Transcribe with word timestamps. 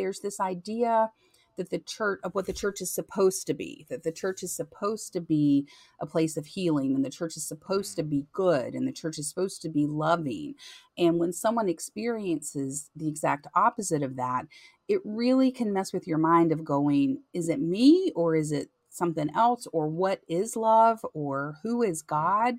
there's 0.00 0.20
this 0.20 0.40
idea 0.40 1.10
that 1.56 1.68
the 1.68 1.78
church 1.80 2.20
of 2.24 2.34
what 2.34 2.46
the 2.46 2.54
church 2.54 2.80
is 2.80 2.90
supposed 2.90 3.46
to 3.46 3.52
be 3.52 3.86
that 3.90 4.02
the 4.02 4.12
church 4.12 4.42
is 4.42 4.50
supposed 4.50 5.12
to 5.12 5.20
be 5.20 5.68
a 6.00 6.06
place 6.06 6.38
of 6.38 6.46
healing 6.46 6.94
and 6.94 7.04
the 7.04 7.10
church 7.10 7.36
is 7.36 7.46
supposed 7.46 7.96
to 7.96 8.02
mm-hmm. 8.02 8.10
be 8.10 8.26
good 8.32 8.74
and 8.74 8.88
the 8.88 8.92
church 8.92 9.18
is 9.18 9.28
supposed 9.28 9.60
to 9.60 9.68
be 9.68 9.86
loving. 9.86 10.54
And 10.96 11.18
when 11.18 11.34
someone 11.34 11.68
experiences 11.68 12.88
the 12.96 13.08
exact 13.08 13.46
opposite 13.54 14.02
of 14.02 14.16
that 14.16 14.46
it 14.88 15.00
really 15.04 15.52
can 15.52 15.72
mess 15.72 15.92
with 15.92 16.06
your 16.06 16.18
mind 16.18 16.50
of 16.50 16.64
going 16.64 17.22
is 17.34 17.50
it 17.50 17.60
me 17.60 18.10
or 18.16 18.34
is 18.34 18.52
it 18.52 18.70
something 18.88 19.30
else 19.36 19.68
or 19.72 19.86
what 19.86 20.20
is 20.28 20.56
love 20.56 21.04
or 21.12 21.56
who 21.62 21.82
is 21.82 22.02
god 22.02 22.56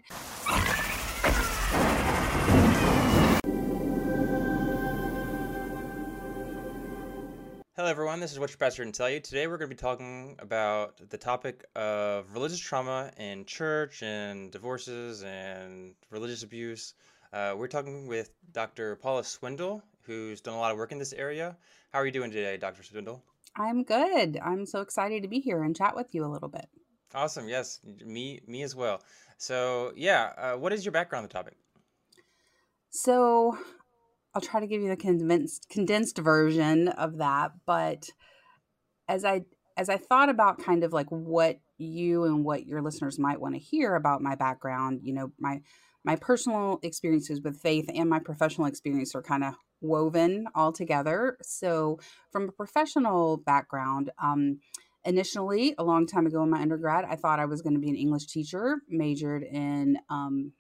Hello, 7.82 7.90
everyone. 7.90 8.20
This 8.20 8.32
is 8.32 8.38
what 8.38 8.52
your 8.52 8.60
pastor 8.60 8.84
can 8.84 8.92
tell 8.92 9.10
you. 9.10 9.20
Today, 9.20 9.48
we're 9.48 9.58
going 9.58 9.68
to 9.68 9.76
be 9.76 9.80
talking 9.80 10.36
about 10.38 11.02
the 11.10 11.18
topic 11.18 11.66
of 11.76 12.32
religious 12.32 12.60
trauma 12.60 13.10
in 13.18 13.44
church 13.44 14.04
and 14.04 14.52
divorces 14.52 15.24
and 15.24 15.96
religious 16.12 16.44
abuse. 16.44 16.94
Uh, 17.34 17.56
we're 17.58 17.66
talking 17.66 18.06
with 18.06 18.34
Dr. 18.52 18.98
Paula 18.98 19.24
Swindle, 19.24 19.82
who's 20.04 20.42
done 20.42 20.54
a 20.54 20.60
lot 20.60 20.72
of 20.72 20.78
work 20.78 20.92
in 20.92 21.00
this 21.00 21.12
area. 21.12 21.58
How 21.92 21.98
are 21.98 22.06
you 22.06 22.12
doing 22.12 22.30
today, 22.30 22.56
Dr. 22.56 22.84
Swindle? 22.84 23.24
I'm 23.56 23.82
good. 23.82 24.40
I'm 24.46 24.68
so 24.68 24.82
excited 24.82 25.24
to 25.24 25.28
be 25.28 25.40
here 25.40 25.64
and 25.64 25.76
chat 25.76 25.96
with 25.96 26.14
you 26.14 26.24
a 26.24 26.30
little 26.30 26.50
bit. 26.50 26.70
Awesome. 27.16 27.50
Yes, 27.50 27.80
me, 28.06 28.42
me 28.46 28.62
as 28.62 28.76
well. 28.76 29.02
So, 29.40 29.92
yeah, 29.96 30.34
uh, 30.38 30.54
what 30.54 30.72
is 30.72 30.86
your 30.86 30.92
background 30.92 31.24
on 31.24 31.30
the 31.30 31.34
topic? 31.34 31.56
So, 32.92 33.58
I'll 34.34 34.42
try 34.42 34.60
to 34.60 34.68
give 34.68 34.82
you 34.82 34.90
the 34.90 34.98
condensed 34.98 35.68
condensed 35.70 36.18
version 36.18 36.88
of 36.88 37.18
that, 37.18 37.52
but 37.66 38.10
as 39.08 39.26
I 39.26 39.42
as 39.78 39.90
I 39.90 39.98
thought 39.98 40.30
about 40.30 40.64
kind 40.64 40.84
of 40.84 40.94
like 40.94 41.08
what 41.10 41.60
you 41.78 42.24
and 42.26 42.44
what 42.44 42.66
your 42.66 42.82
listeners 42.82 43.18
might 43.18 43.42
want 43.42 43.56
to 43.56 43.60
hear 43.60 43.96
about 43.96 44.22
my 44.22 44.36
background, 44.36 45.02
you 45.04 45.14
know, 45.14 45.32
my 45.40 45.62
my 46.04 46.16
personal 46.16 46.80
experiences 46.82 47.42
with 47.42 47.62
faith 47.62 47.90
and 47.94 48.10
my 48.10 48.20
professional 48.20 48.68
experience 48.68 49.14
are 49.16 49.22
kind 49.22 49.44
of 49.44 49.56
woven 49.82 50.46
all 50.56 50.72
together. 50.72 51.38
So, 51.42 52.00
from 52.32 52.50
a 52.50 52.52
professional 52.52 53.38
background, 53.38 54.12
um, 54.22 54.60
initially, 55.06 55.76
a 55.78 55.84
long 55.84 56.08
time 56.08 56.26
ago 56.26 56.44
in 56.44 56.50
my 56.50 56.62
undergrad, 56.62 57.06
I 57.06 57.16
thought 57.16 57.40
I 57.40 57.46
was 57.46 57.62
going 57.62 57.74
to 57.74 57.80
be 57.80 57.90
an 57.90 57.96
English 57.96 58.28
teacher, 58.28 58.78
majored 58.88 59.44
in 59.44 59.98
um, 60.10 60.54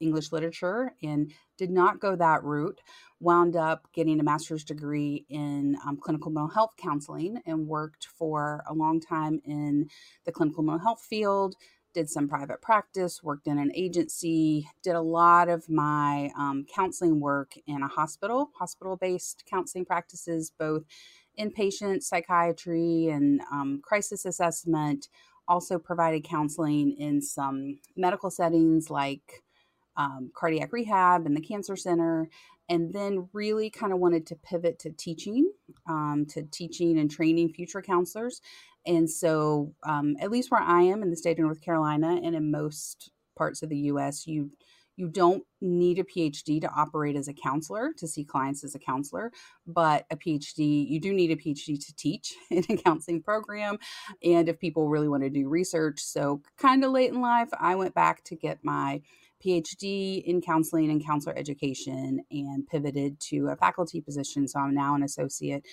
English 0.00 0.32
literature 0.32 0.92
and 1.02 1.32
did 1.56 1.70
not 1.70 2.00
go 2.00 2.16
that 2.16 2.42
route. 2.44 2.80
Wound 3.20 3.56
up 3.56 3.88
getting 3.94 4.20
a 4.20 4.24
master's 4.24 4.64
degree 4.64 5.24
in 5.28 5.76
um, 5.86 5.96
clinical 5.96 6.30
mental 6.30 6.50
health 6.50 6.72
counseling 6.76 7.40
and 7.46 7.66
worked 7.66 8.06
for 8.06 8.62
a 8.68 8.74
long 8.74 9.00
time 9.00 9.40
in 9.44 9.88
the 10.24 10.32
clinical 10.32 10.62
mental 10.62 10.84
health 10.84 11.00
field. 11.00 11.54
Did 11.94 12.10
some 12.10 12.28
private 12.28 12.60
practice, 12.60 13.22
worked 13.22 13.46
in 13.46 13.56
an 13.56 13.70
agency, 13.72 14.68
did 14.82 14.96
a 14.96 15.00
lot 15.00 15.48
of 15.48 15.70
my 15.70 16.32
um, 16.36 16.66
counseling 16.74 17.20
work 17.20 17.52
in 17.68 17.82
a 17.82 17.88
hospital, 17.88 18.50
hospital 18.58 18.96
based 18.96 19.44
counseling 19.48 19.84
practices, 19.84 20.50
both 20.58 20.82
inpatient 21.38 22.02
psychiatry 22.02 23.08
and 23.08 23.40
um, 23.52 23.80
crisis 23.82 24.24
assessment. 24.24 25.08
Also 25.46 25.78
provided 25.78 26.24
counseling 26.24 26.96
in 26.98 27.20
some 27.20 27.78
medical 27.96 28.30
settings 28.30 28.90
like 28.90 29.43
um, 29.96 30.30
cardiac 30.34 30.72
rehab 30.72 31.26
and 31.26 31.36
the 31.36 31.40
cancer 31.40 31.76
center 31.76 32.28
and 32.68 32.92
then 32.94 33.28
really 33.32 33.68
kind 33.70 33.92
of 33.92 33.98
wanted 33.98 34.26
to 34.26 34.36
pivot 34.36 34.78
to 34.80 34.90
teaching 34.90 35.50
um, 35.88 36.26
to 36.28 36.42
teaching 36.42 36.98
and 36.98 37.10
training 37.10 37.50
future 37.50 37.82
counselors. 37.82 38.40
And 38.86 39.08
so 39.08 39.74
um, 39.86 40.16
at 40.20 40.30
least 40.30 40.50
where 40.50 40.60
i 40.60 40.82
am 40.82 41.02
in 41.02 41.10
the 41.10 41.16
state 41.16 41.38
of 41.38 41.44
north 41.44 41.60
carolina 41.60 42.20
and 42.22 42.34
in 42.34 42.50
most 42.50 43.10
parts 43.36 43.62
of 43.62 43.68
the 43.68 43.76
us 43.76 44.26
you 44.26 44.50
you 44.96 45.08
don't 45.08 45.42
need 45.60 45.98
a 45.98 46.04
phd 46.04 46.60
to 46.60 46.70
operate 46.76 47.16
as 47.16 47.26
a 47.26 47.32
counselor 47.32 47.92
to 47.96 48.06
see 48.06 48.24
clients 48.24 48.62
as 48.62 48.74
a 48.74 48.78
counselor 48.78 49.32
but 49.66 50.06
a 50.10 50.16
phd 50.16 50.58
you 50.88 51.00
do 51.00 51.12
need 51.12 51.30
a 51.30 51.36
phd 51.36 51.84
to 51.84 51.96
teach 51.96 52.34
in 52.50 52.64
a 52.68 52.76
counseling 52.76 53.22
program. 53.22 53.78
And 54.22 54.48
if 54.48 54.58
people 54.58 54.88
really 54.88 55.08
want 55.08 55.22
to 55.22 55.30
do 55.30 55.48
research 55.48 56.00
so 56.00 56.42
kind 56.58 56.84
of 56.84 56.92
late 56.92 57.10
in 57.10 57.20
life 57.20 57.48
i 57.58 57.74
went 57.74 57.94
back 57.94 58.22
to 58.24 58.36
get 58.36 58.58
my 58.62 59.00
PhD 59.44 60.22
in 60.24 60.40
counseling 60.40 60.90
and 60.90 61.04
counselor 61.04 61.36
education 61.36 62.24
and 62.30 62.66
pivoted 62.66 63.20
to 63.20 63.48
a 63.48 63.56
faculty 63.56 64.00
position. 64.00 64.48
So 64.48 64.60
I'm 64.60 64.74
now 64.74 64.94
an 64.94 65.02
associate 65.02 65.66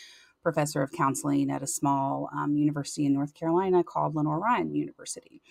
professor 0.43 0.81
of 0.81 0.91
counseling 0.91 1.51
at 1.51 1.63
a 1.63 1.67
small 1.67 2.29
um, 2.35 2.57
university 2.57 3.05
in 3.05 3.13
North 3.13 3.33
Carolina 3.33 3.83
called 3.83 4.15
Lenoir-Rhyne 4.15 4.73
University. 4.73 5.41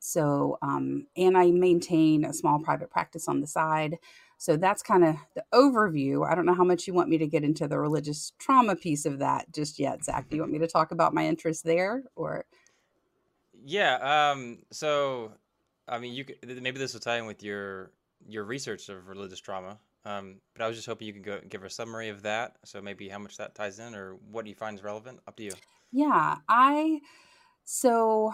So, 0.00 0.58
um, 0.62 1.06
and 1.16 1.38
I 1.38 1.52
maintain 1.52 2.24
a 2.24 2.32
small 2.32 2.58
private 2.58 2.90
practice 2.90 3.28
on 3.28 3.40
the 3.40 3.46
side. 3.46 3.98
So 4.36 4.56
that's 4.56 4.82
kind 4.82 5.04
of 5.04 5.14
the 5.36 5.44
overview. 5.54 6.28
I 6.28 6.34
don't 6.34 6.44
know 6.44 6.54
how 6.54 6.64
much 6.64 6.88
you 6.88 6.92
want 6.92 7.08
me 7.08 7.18
to 7.18 7.28
get 7.28 7.44
into 7.44 7.68
the 7.68 7.78
religious 7.78 8.32
trauma 8.40 8.74
piece 8.74 9.06
of 9.06 9.20
that 9.20 9.52
just 9.54 9.78
yet, 9.78 10.04
Zach. 10.04 10.28
Do 10.28 10.34
you 10.34 10.42
want 10.42 10.50
me 10.50 10.58
to 10.58 10.66
talk 10.66 10.90
about 10.90 11.14
my 11.14 11.24
interest 11.24 11.62
there 11.62 12.02
or? 12.16 12.44
Yeah. 13.64 14.32
Um, 14.32 14.64
so 14.72 15.34
I 15.92 15.98
mean, 15.98 16.14
you 16.14 16.24
could, 16.24 16.38
maybe 16.62 16.78
this 16.78 16.94
will 16.94 17.00
tie 17.00 17.18
in 17.18 17.26
with 17.26 17.42
your 17.42 17.92
your 18.26 18.44
research 18.44 18.88
of 18.88 19.08
religious 19.08 19.40
trauma. 19.40 19.78
Um, 20.04 20.40
but 20.54 20.64
I 20.64 20.66
was 20.66 20.76
just 20.76 20.88
hoping 20.88 21.06
you 21.06 21.12
could 21.12 21.24
go, 21.24 21.40
give 21.48 21.62
a 21.64 21.70
summary 21.70 22.08
of 22.08 22.22
that. 22.22 22.56
So 22.64 22.80
maybe 22.80 23.08
how 23.08 23.18
much 23.18 23.36
that 23.36 23.54
ties 23.54 23.78
in, 23.78 23.94
or 23.94 24.16
what 24.30 24.46
you 24.46 24.54
find 24.54 24.78
is 24.78 24.82
relevant. 24.82 25.20
Up 25.28 25.36
to 25.36 25.42
you. 25.42 25.52
Yeah, 25.92 26.36
I 26.48 27.00
so 27.64 28.32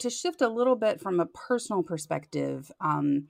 to 0.00 0.10
shift 0.10 0.42
a 0.42 0.48
little 0.48 0.76
bit 0.76 1.00
from 1.00 1.20
a 1.20 1.26
personal 1.26 1.82
perspective. 1.84 2.72
Um, 2.80 3.28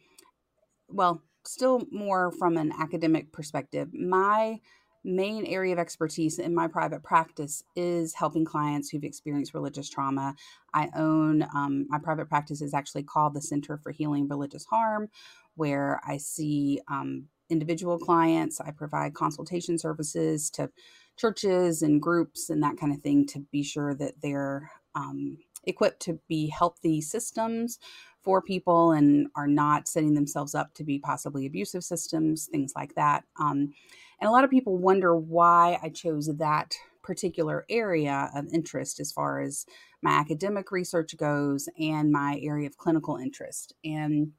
well, 0.88 1.22
still 1.44 1.82
more 1.90 2.32
from 2.32 2.56
an 2.56 2.72
academic 2.78 3.30
perspective. 3.30 3.92
My 3.92 4.60
main 5.08 5.46
area 5.46 5.72
of 5.72 5.78
expertise 5.78 6.38
in 6.38 6.54
my 6.54 6.68
private 6.68 7.02
practice 7.02 7.64
is 7.74 8.14
helping 8.14 8.44
clients 8.44 8.90
who've 8.90 9.04
experienced 9.04 9.54
religious 9.54 9.88
trauma. 9.88 10.34
I 10.74 10.90
own 10.94 11.42
um, 11.54 11.86
my 11.88 11.98
private 11.98 12.28
practice 12.28 12.60
is 12.60 12.74
actually 12.74 13.04
called 13.04 13.34
the 13.34 13.40
Center 13.40 13.78
for 13.78 13.90
Healing 13.90 14.28
Religious 14.28 14.66
Harm, 14.66 15.08
where 15.56 16.00
I 16.06 16.18
see 16.18 16.80
um, 16.88 17.24
individual 17.48 17.98
clients. 17.98 18.60
I 18.60 18.70
provide 18.70 19.14
consultation 19.14 19.78
services 19.78 20.50
to 20.50 20.70
churches 21.16 21.82
and 21.82 22.00
groups 22.00 22.50
and 22.50 22.62
that 22.62 22.76
kind 22.78 22.92
of 22.92 23.00
thing 23.00 23.26
to 23.28 23.40
be 23.50 23.62
sure 23.62 23.94
that 23.94 24.20
they're 24.22 24.70
um, 24.94 25.38
equipped 25.64 26.00
to 26.00 26.18
be 26.28 26.48
healthy 26.48 27.00
systems 27.00 27.78
for 28.22 28.42
people 28.42 28.92
and 28.92 29.28
are 29.34 29.46
not 29.46 29.88
setting 29.88 30.14
themselves 30.14 30.54
up 30.54 30.74
to 30.74 30.84
be 30.84 30.98
possibly 30.98 31.46
abusive 31.46 31.82
systems, 31.82 32.46
things 32.46 32.72
like 32.76 32.94
that. 32.94 33.24
Um, 33.40 33.72
and 34.20 34.28
a 34.28 34.32
lot 34.32 34.44
of 34.44 34.50
people 34.50 34.76
wonder 34.76 35.16
why 35.16 35.78
I 35.82 35.88
chose 35.90 36.30
that 36.38 36.74
particular 37.02 37.64
area 37.70 38.30
of 38.34 38.46
interest 38.52 39.00
as 39.00 39.12
far 39.12 39.40
as 39.40 39.64
my 40.02 40.12
academic 40.12 40.70
research 40.70 41.16
goes 41.16 41.68
and 41.78 42.12
my 42.12 42.38
area 42.42 42.66
of 42.66 42.76
clinical 42.76 43.16
interest. 43.16 43.72
And 43.84 44.32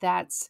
that's 0.00 0.48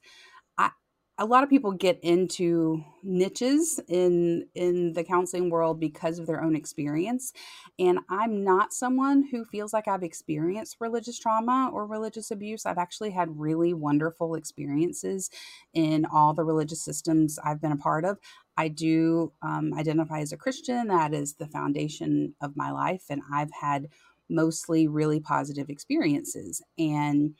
a 1.18 1.24
lot 1.24 1.42
of 1.42 1.48
people 1.48 1.72
get 1.72 1.98
into 2.02 2.84
niches 3.02 3.80
in 3.88 4.46
in 4.54 4.92
the 4.92 5.04
counseling 5.04 5.48
world 5.48 5.80
because 5.80 6.18
of 6.18 6.26
their 6.26 6.42
own 6.42 6.56
experience 6.56 7.32
and 7.78 8.00
i'm 8.10 8.42
not 8.44 8.72
someone 8.72 9.24
who 9.30 9.44
feels 9.44 9.72
like 9.72 9.88
i've 9.88 10.02
experienced 10.02 10.76
religious 10.80 11.18
trauma 11.18 11.70
or 11.72 11.86
religious 11.86 12.30
abuse. 12.30 12.66
I've 12.66 12.78
actually 12.78 13.10
had 13.10 13.38
really 13.38 13.72
wonderful 13.72 14.34
experiences 14.34 15.30
in 15.72 16.04
all 16.06 16.34
the 16.34 16.44
religious 16.44 16.82
systems 16.82 17.38
i've 17.44 17.60
been 17.60 17.72
a 17.72 17.76
part 17.76 18.04
of. 18.04 18.18
I 18.58 18.68
do 18.68 19.32
um, 19.42 19.72
identify 19.74 20.20
as 20.20 20.32
a 20.32 20.36
christian. 20.36 20.88
That 20.88 21.14
is 21.14 21.34
the 21.34 21.46
foundation 21.46 22.34
of 22.40 22.56
my 22.56 22.70
life 22.72 23.04
and 23.08 23.22
i've 23.32 23.52
had 23.60 23.88
mostly 24.28 24.88
really 24.88 25.20
positive 25.20 25.70
experiences. 25.70 26.60
And 26.76 27.36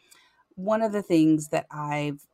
one 0.55 0.83
of 0.83 0.93
the 0.93 1.03
things 1.03 1.49
that 1.49 1.67
i've 1.71 2.27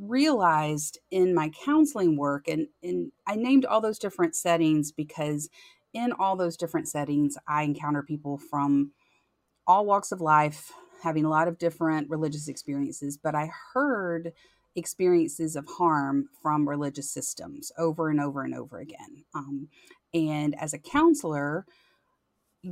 realized 0.00 0.98
in 1.10 1.34
my 1.34 1.50
counseling 1.64 2.16
work 2.16 2.48
and, 2.48 2.68
and 2.82 3.10
i 3.26 3.34
named 3.34 3.64
all 3.64 3.80
those 3.80 3.98
different 3.98 4.34
settings 4.34 4.92
because 4.92 5.48
in 5.92 6.12
all 6.12 6.36
those 6.36 6.56
different 6.56 6.88
settings 6.88 7.36
i 7.48 7.62
encounter 7.62 8.02
people 8.02 8.38
from 8.38 8.92
all 9.66 9.84
walks 9.84 10.12
of 10.12 10.20
life 10.20 10.72
having 11.02 11.24
a 11.24 11.30
lot 11.30 11.48
of 11.48 11.58
different 11.58 12.08
religious 12.10 12.48
experiences 12.48 13.16
but 13.16 13.34
i 13.34 13.50
heard 13.74 14.32
experiences 14.78 15.56
of 15.56 15.66
harm 15.66 16.28
from 16.40 16.68
religious 16.68 17.10
systems 17.10 17.72
over 17.76 18.08
and 18.08 18.20
over 18.20 18.44
and 18.44 18.54
over 18.54 18.78
again. 18.78 19.24
Um, 19.34 19.68
and 20.14 20.54
as 20.58 20.72
a 20.72 20.78
counselor 20.78 21.66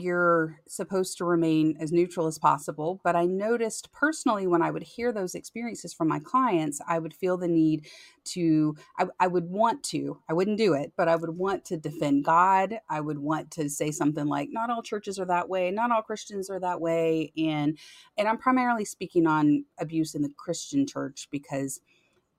you're 0.00 0.60
supposed 0.66 1.18
to 1.18 1.24
remain 1.24 1.76
as 1.80 1.92
neutral 1.92 2.26
as 2.26 2.38
possible. 2.38 3.00
But 3.04 3.16
I 3.16 3.24
noticed 3.24 3.92
personally 3.92 4.46
when 4.46 4.62
I 4.62 4.70
would 4.70 4.82
hear 4.82 5.12
those 5.12 5.34
experiences 5.34 5.92
from 5.94 6.08
my 6.08 6.18
clients, 6.18 6.80
I 6.86 6.98
would 6.98 7.14
feel 7.14 7.36
the 7.36 7.48
need 7.48 7.86
to, 8.26 8.76
I, 8.98 9.06
I, 9.20 9.26
would 9.26 9.50
want 9.50 9.82
to, 9.84 10.20
I 10.28 10.32
wouldn't 10.32 10.58
do 10.58 10.74
it, 10.74 10.92
but 10.96 11.08
I 11.08 11.16
would 11.16 11.30
want 11.30 11.64
to 11.66 11.76
defend 11.76 12.24
God. 12.24 12.80
I 12.88 13.00
would 13.00 13.18
want 13.18 13.50
to 13.52 13.68
say 13.68 13.90
something 13.90 14.26
like, 14.26 14.48
not 14.50 14.70
all 14.70 14.82
churches 14.82 15.18
are 15.18 15.26
that 15.26 15.48
way, 15.48 15.70
not 15.70 15.90
all 15.90 16.02
Christians 16.02 16.50
are 16.50 16.60
that 16.60 16.80
way. 16.80 17.32
And, 17.36 17.78
and 18.18 18.28
I'm 18.28 18.38
primarily 18.38 18.84
speaking 18.84 19.26
on 19.26 19.64
abuse 19.78 20.14
in 20.14 20.22
the 20.22 20.32
Christian 20.36 20.86
church 20.86 21.28
because 21.30 21.80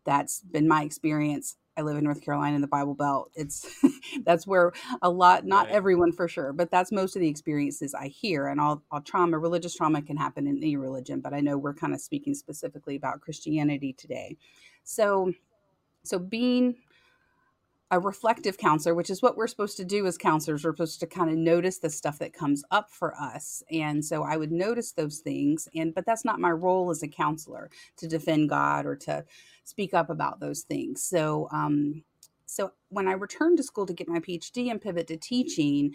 that's 0.06 0.42
been 0.42 0.68
my 0.68 0.84
experience 0.84 1.58
I 1.78 1.82
live 1.82 1.98
in 1.98 2.04
North 2.04 2.22
Carolina 2.22 2.56
in 2.56 2.62
the 2.62 2.68
Bible 2.68 2.96
Belt. 2.96 3.32
It's 3.36 3.68
that's 4.26 4.48
where 4.48 4.74
a 5.02 5.10
lot, 5.10 5.46
not 5.46 5.68
right. 5.68 5.76
everyone 5.76 6.12
for 6.12 6.28
sure, 6.28 6.52
but 6.52 6.72
that's 6.72 6.92
most 6.92 7.16
of 7.16 7.20
the 7.20 7.28
experiences 7.28 7.94
I 7.94 8.08
hear. 8.08 8.48
And 8.48 8.60
all, 8.60 8.82
all 8.92 9.02
trauma, 9.02 9.38
religious 9.38 9.76
trauma 9.76 10.02
can 10.02 10.18
happen 10.18 10.48
in 10.48 10.58
any 10.58 10.76
religion, 10.76 11.22
but 11.22 11.34
I 11.34 11.40
know 11.40 11.58
we're 11.58 11.76
kind 11.76 11.94
of 11.94 12.02
speaking 12.02 12.34
specifically 12.34 12.96
about 12.96 13.22
Christianity 13.22 13.94
today. 13.94 14.38
So, 14.84 15.34
so 16.04 16.18
being 16.18 16.76
a 17.90 18.00
reflective 18.00 18.58
counselor, 18.58 18.94
which 18.94 19.10
is 19.10 19.22
what 19.22 19.38
we're 19.38 19.48
supposed 19.48 19.78
to 19.78 19.86
do 19.86 20.06
as 20.08 20.18
counselors. 20.18 20.64
We're 20.66 20.74
supposed 20.74 21.00
to 21.00 21.08
kind 21.08 21.30
of 21.30 21.38
notice 21.38 21.78
the 21.78 21.90
stuff 21.90 22.20
that 22.20 22.34
comes 22.34 22.64
up 22.70 22.92
for 22.92 23.16
us. 23.16 23.64
And 23.72 24.04
so 24.04 24.24
I 24.24 24.36
would 24.36 24.52
notice 24.52 24.92
those 24.92 25.20
things. 25.20 25.70
And 25.74 25.96
but 25.96 26.06
that's 26.06 26.26
not 26.26 26.40
my 26.40 26.52
role 26.52 26.90
as 26.90 27.02
a 27.02 27.08
counselor 27.08 27.70
to 27.98 28.08
defend 28.08 28.50
God 28.50 28.86
or 28.86 28.96
to 28.98 29.24
speak 29.64 29.94
up 29.94 30.10
about 30.10 30.40
those 30.40 30.62
things. 30.64 31.02
So 31.04 31.48
um 31.52 32.04
so 32.46 32.72
when 32.90 33.08
I 33.08 33.14
returned 33.14 33.58
to 33.58 33.64
school 33.64 33.86
to 33.86 33.94
get 33.94 34.10
my 34.10 34.20
PhD 34.20 34.70
and 34.70 34.82
pivot 34.82 35.08
to 35.08 35.18
teaching, 35.18 35.94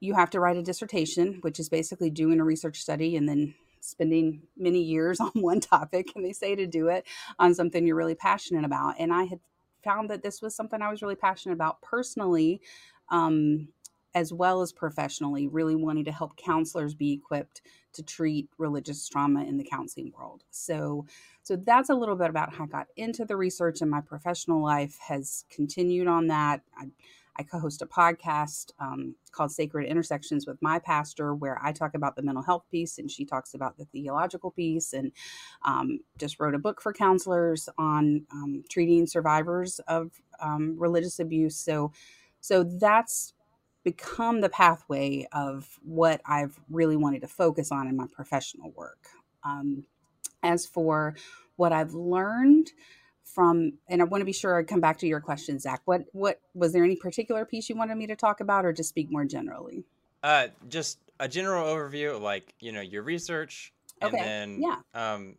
you 0.00 0.14
have 0.14 0.30
to 0.30 0.40
write 0.40 0.56
a 0.56 0.62
dissertation, 0.62 1.38
which 1.40 1.58
is 1.58 1.68
basically 1.70 2.10
doing 2.10 2.40
a 2.40 2.44
research 2.44 2.78
study 2.78 3.16
and 3.16 3.28
then 3.28 3.54
spending 3.80 4.42
many 4.56 4.80
years 4.82 5.20
on 5.22 5.30
one 5.34 5.60
topic 5.60 6.08
and 6.14 6.24
they 6.24 6.32
say 6.32 6.54
to 6.54 6.66
do 6.66 6.88
it 6.88 7.06
on 7.38 7.54
something 7.54 7.86
you're 7.86 7.96
really 7.96 8.14
passionate 8.14 8.64
about 8.64 8.94
and 8.98 9.12
i 9.12 9.24
had 9.24 9.38
found 9.84 10.10
that 10.10 10.22
this 10.22 10.42
was 10.42 10.54
something 10.56 10.82
I 10.82 10.90
was 10.90 11.02
really 11.02 11.14
passionate 11.14 11.54
about 11.54 11.82
personally, 11.82 12.60
um, 13.10 13.68
as 14.14 14.32
well 14.32 14.62
as 14.62 14.72
professionally, 14.72 15.48
really 15.48 15.74
wanting 15.74 16.04
to 16.04 16.12
help 16.12 16.36
counselors 16.36 16.94
be 16.94 17.12
equipped 17.12 17.62
to 17.92 18.02
treat 18.02 18.48
religious 18.58 19.08
trauma 19.08 19.44
in 19.44 19.56
the 19.56 19.64
counseling 19.64 20.12
world. 20.16 20.44
So, 20.50 21.06
so 21.42 21.56
that's 21.56 21.90
a 21.90 21.94
little 21.94 22.16
bit 22.16 22.30
about 22.30 22.54
how 22.54 22.64
I 22.64 22.68
got 22.68 22.86
into 22.96 23.24
the 23.24 23.36
research, 23.36 23.80
and 23.80 23.90
my 23.90 24.00
professional 24.00 24.62
life 24.62 24.98
has 25.08 25.44
continued 25.50 26.06
on 26.06 26.28
that. 26.28 26.62
I, 26.76 26.86
I 27.36 27.42
co-host 27.42 27.82
a 27.82 27.86
podcast 27.86 28.70
um, 28.78 29.14
called 29.32 29.50
Sacred 29.50 29.88
Intersections 29.88 30.46
with 30.46 30.60
my 30.62 30.78
pastor, 30.78 31.34
where 31.34 31.60
I 31.62 31.72
talk 31.72 31.94
about 31.94 32.16
the 32.16 32.22
mental 32.22 32.42
health 32.42 32.64
piece 32.70 32.98
and 32.98 33.10
she 33.10 33.24
talks 33.24 33.54
about 33.54 33.76
the 33.76 33.86
theological 33.86 34.50
piece, 34.50 34.92
and 34.92 35.12
um, 35.64 36.00
just 36.18 36.38
wrote 36.38 36.54
a 36.54 36.58
book 36.58 36.80
for 36.80 36.92
counselors 36.92 37.68
on 37.78 38.26
um, 38.32 38.62
treating 38.70 39.06
survivors 39.06 39.80
of 39.88 40.12
um, 40.40 40.76
religious 40.78 41.18
abuse. 41.18 41.56
So, 41.56 41.92
so 42.40 42.62
that's 42.62 43.34
become 43.84 44.40
the 44.40 44.48
pathway 44.48 45.26
of 45.32 45.78
what 45.82 46.20
I've 46.24 46.58
really 46.70 46.96
wanted 46.96 47.20
to 47.22 47.28
focus 47.28 47.70
on 47.70 47.86
in 47.86 47.96
my 47.96 48.06
professional 48.12 48.72
work. 48.72 49.08
Um, 49.44 49.84
as 50.42 50.66
for 50.66 51.16
what 51.56 51.72
I've 51.72 51.94
learned, 51.94 52.72
from 53.24 53.72
and 53.88 54.00
i 54.02 54.04
want 54.04 54.20
to 54.20 54.26
be 54.26 54.32
sure 54.32 54.58
i 54.58 54.62
come 54.62 54.80
back 54.80 54.98
to 54.98 55.06
your 55.06 55.20
question 55.20 55.58
zach. 55.58 55.82
What 55.84 56.04
what 56.12 56.40
was 56.54 56.72
there 56.72 56.84
any 56.84 56.96
particular 56.96 57.44
piece 57.44 57.68
you 57.68 57.76
wanted 57.76 57.96
me 57.96 58.06
to 58.06 58.16
talk 58.16 58.40
about 58.40 58.64
or 58.64 58.72
just 58.72 58.90
speak 58.90 59.10
more 59.10 59.24
generally? 59.24 59.84
Uh 60.22 60.48
just 60.68 60.98
a 61.20 61.28
general 61.28 61.64
overview 61.64 62.14
of 62.16 62.22
like 62.22 62.54
you 62.60 62.72
know 62.72 62.80
your 62.80 63.02
research 63.02 63.72
and 64.00 64.14
okay. 64.14 64.22
then 64.22 64.60
yeah. 64.60 64.76
um 64.94 65.36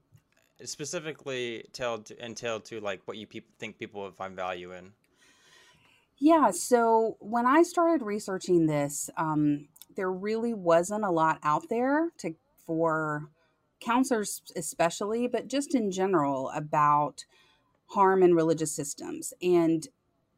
specifically 0.64 1.66
tell 1.74 2.00
to, 2.00 2.60
to 2.60 2.80
like 2.80 3.02
what 3.06 3.18
you 3.18 3.28
pe- 3.28 3.42
think 3.60 3.78
people 3.78 4.02
would 4.04 4.16
find 4.16 4.36
value 4.36 4.72
in. 4.72 4.92
Yeah 6.18 6.52
so 6.52 7.18
when 7.20 7.46
i 7.46 7.62
started 7.62 8.04
researching 8.04 8.68
this 8.68 9.10
um 9.18 9.68
there 9.96 10.12
really 10.12 10.54
wasn't 10.54 11.04
a 11.04 11.12
lot 11.12 11.40
out 11.44 11.70
there 11.70 12.10
to 12.18 12.36
for 12.66 13.30
counselors 13.80 14.42
especially 14.56 15.28
but 15.28 15.48
just 15.48 15.76
in 15.76 15.92
general 15.92 16.50
about 16.56 17.26
harm 17.96 18.24
in 18.24 18.36
religious 18.36 18.72
systems. 18.72 19.34
And 19.42 19.88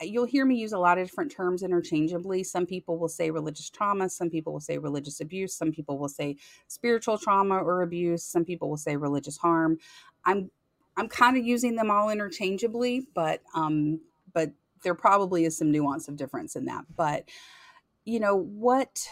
you'll 0.02 0.26
hear 0.26 0.46
me 0.46 0.56
use 0.56 0.74
a 0.74 0.80
lot 0.80 0.98
of 0.98 1.08
different 1.08 1.32
terms 1.32 1.64
interchangeably. 1.64 2.44
Some 2.44 2.66
people 2.66 2.98
will 2.98 3.10
say 3.10 3.32
religious 3.32 3.70
trauma, 3.70 4.10
some 4.10 4.30
people 4.30 4.54
will 4.54 4.60
say 4.60 4.78
religious 4.78 5.20
abuse, 5.22 5.56
some 5.56 5.72
people 5.72 5.98
will 5.98 6.10
say 6.10 6.38
spiritual 6.68 7.18
trauma 7.18 7.58
or 7.58 7.82
abuse, 7.82 8.24
some 8.24 8.46
people 8.46 8.70
will 8.70 8.78
say 8.78 8.96
religious 8.96 9.38
harm. 9.38 9.78
I'm 10.26 10.52
I'm 10.96 11.10
kind 11.10 11.38
of 11.38 11.46
using 11.46 11.76
them 11.76 11.92
all 11.92 12.10
interchangeably, 12.10 13.08
but 13.14 13.42
um 13.56 14.02
but 14.34 14.52
there 14.84 14.96
probably 14.96 15.46
is 15.46 15.58
some 15.58 15.72
nuance 15.72 16.08
of 16.08 16.16
difference 16.16 16.56
in 16.56 16.66
that. 16.66 16.86
But 16.96 17.26
you 18.06 18.20
know 18.20 18.36
what 18.36 19.10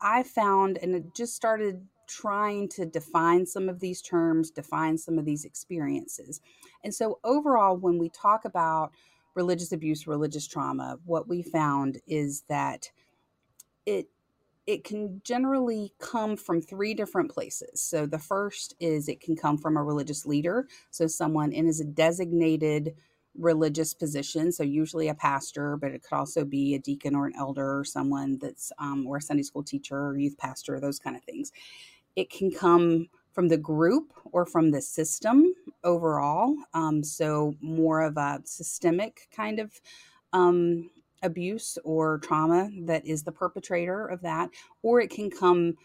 I 0.00 0.22
found 0.24 0.78
and 0.78 0.94
it 0.94 1.14
just 1.14 1.34
started 1.34 1.86
trying 2.08 2.68
to 2.70 2.86
define 2.86 3.46
some 3.46 3.68
of 3.68 3.80
these 3.80 4.02
terms, 4.02 4.50
define 4.50 4.98
some 4.98 5.18
of 5.18 5.24
these 5.24 5.44
experiences. 5.44 6.40
And 6.82 6.94
so, 6.94 7.18
overall, 7.24 7.76
when 7.76 7.98
we 7.98 8.08
talk 8.08 8.44
about 8.44 8.92
religious 9.34 9.72
abuse, 9.72 10.06
religious 10.06 10.46
trauma, 10.46 10.98
what 11.04 11.28
we 11.28 11.42
found 11.42 12.00
is 12.06 12.42
that 12.48 12.90
it 13.86 14.08
it 14.66 14.84
can 14.84 15.20
generally 15.24 15.92
come 15.98 16.36
from 16.38 16.62
three 16.62 16.94
different 16.94 17.30
places. 17.30 17.82
So 17.82 18.06
the 18.06 18.18
first 18.18 18.74
is 18.80 19.08
it 19.08 19.20
can 19.20 19.36
come 19.36 19.58
from 19.58 19.76
a 19.76 19.82
religious 19.82 20.24
leader, 20.24 20.68
so 20.90 21.06
someone 21.06 21.52
in 21.52 21.66
is 21.66 21.80
a 21.80 21.84
designated 21.84 22.94
religious 23.36 23.94
position, 23.94 24.52
so 24.52 24.62
usually 24.62 25.08
a 25.08 25.14
pastor, 25.14 25.76
but 25.76 25.90
it 25.90 26.02
could 26.02 26.16
also 26.16 26.44
be 26.44 26.74
a 26.74 26.78
deacon 26.78 27.14
or 27.14 27.26
an 27.26 27.34
elder 27.36 27.80
or 27.80 27.84
someone 27.84 28.38
that's 28.40 28.72
um, 28.78 29.06
or 29.06 29.18
a 29.18 29.20
Sunday 29.20 29.42
school 29.42 29.62
teacher 29.62 29.98
or 29.98 30.16
youth 30.16 30.38
pastor, 30.38 30.78
those 30.80 30.98
kind 30.98 31.16
of 31.16 31.22
things. 31.24 31.52
It 32.16 32.30
can 32.30 32.50
come 32.52 33.08
from 33.32 33.48
the 33.48 33.58
group 33.58 34.12
or 34.32 34.46
from 34.46 34.70
the 34.72 34.82
system 34.82 35.54
overall. 35.84 36.56
Um, 36.74 37.04
so, 37.04 37.54
more 37.60 38.02
of 38.02 38.16
a 38.16 38.40
systemic 38.44 39.28
kind 39.36 39.60
of 39.60 39.72
um, 40.32 40.90
abuse 41.22 41.78
or 41.84 42.18
trauma 42.18 42.70
that 42.82 43.06
is 43.06 43.24
the 43.24 43.32
perpetrator 43.32 44.06
of 44.06 44.22
that, 44.22 44.50
or 44.82 45.00
it 45.00 45.10
can 45.10 45.30
come 45.30 45.76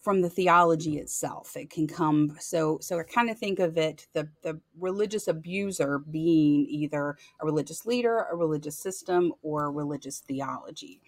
from 0.00 0.22
the 0.22 0.30
theology 0.30 0.98
itself. 0.98 1.56
It 1.56 1.70
can 1.70 1.86
come 1.86 2.36
so 2.40 2.78
so 2.82 2.98
I 3.00 3.04
kind 3.04 3.30
of 3.30 3.38
think 3.38 3.58
of 3.58 3.78
it 3.78 4.06
the 4.14 4.28
the 4.42 4.60
religious 4.78 5.28
abuser 5.28 5.98
being 6.00 6.66
either 6.68 7.16
a 7.40 7.46
religious 7.46 7.86
leader, 7.86 8.26
a 8.30 8.36
religious 8.36 8.78
system, 8.78 9.32
or 9.42 9.72
religious 9.72 10.20
theology. 10.20 11.00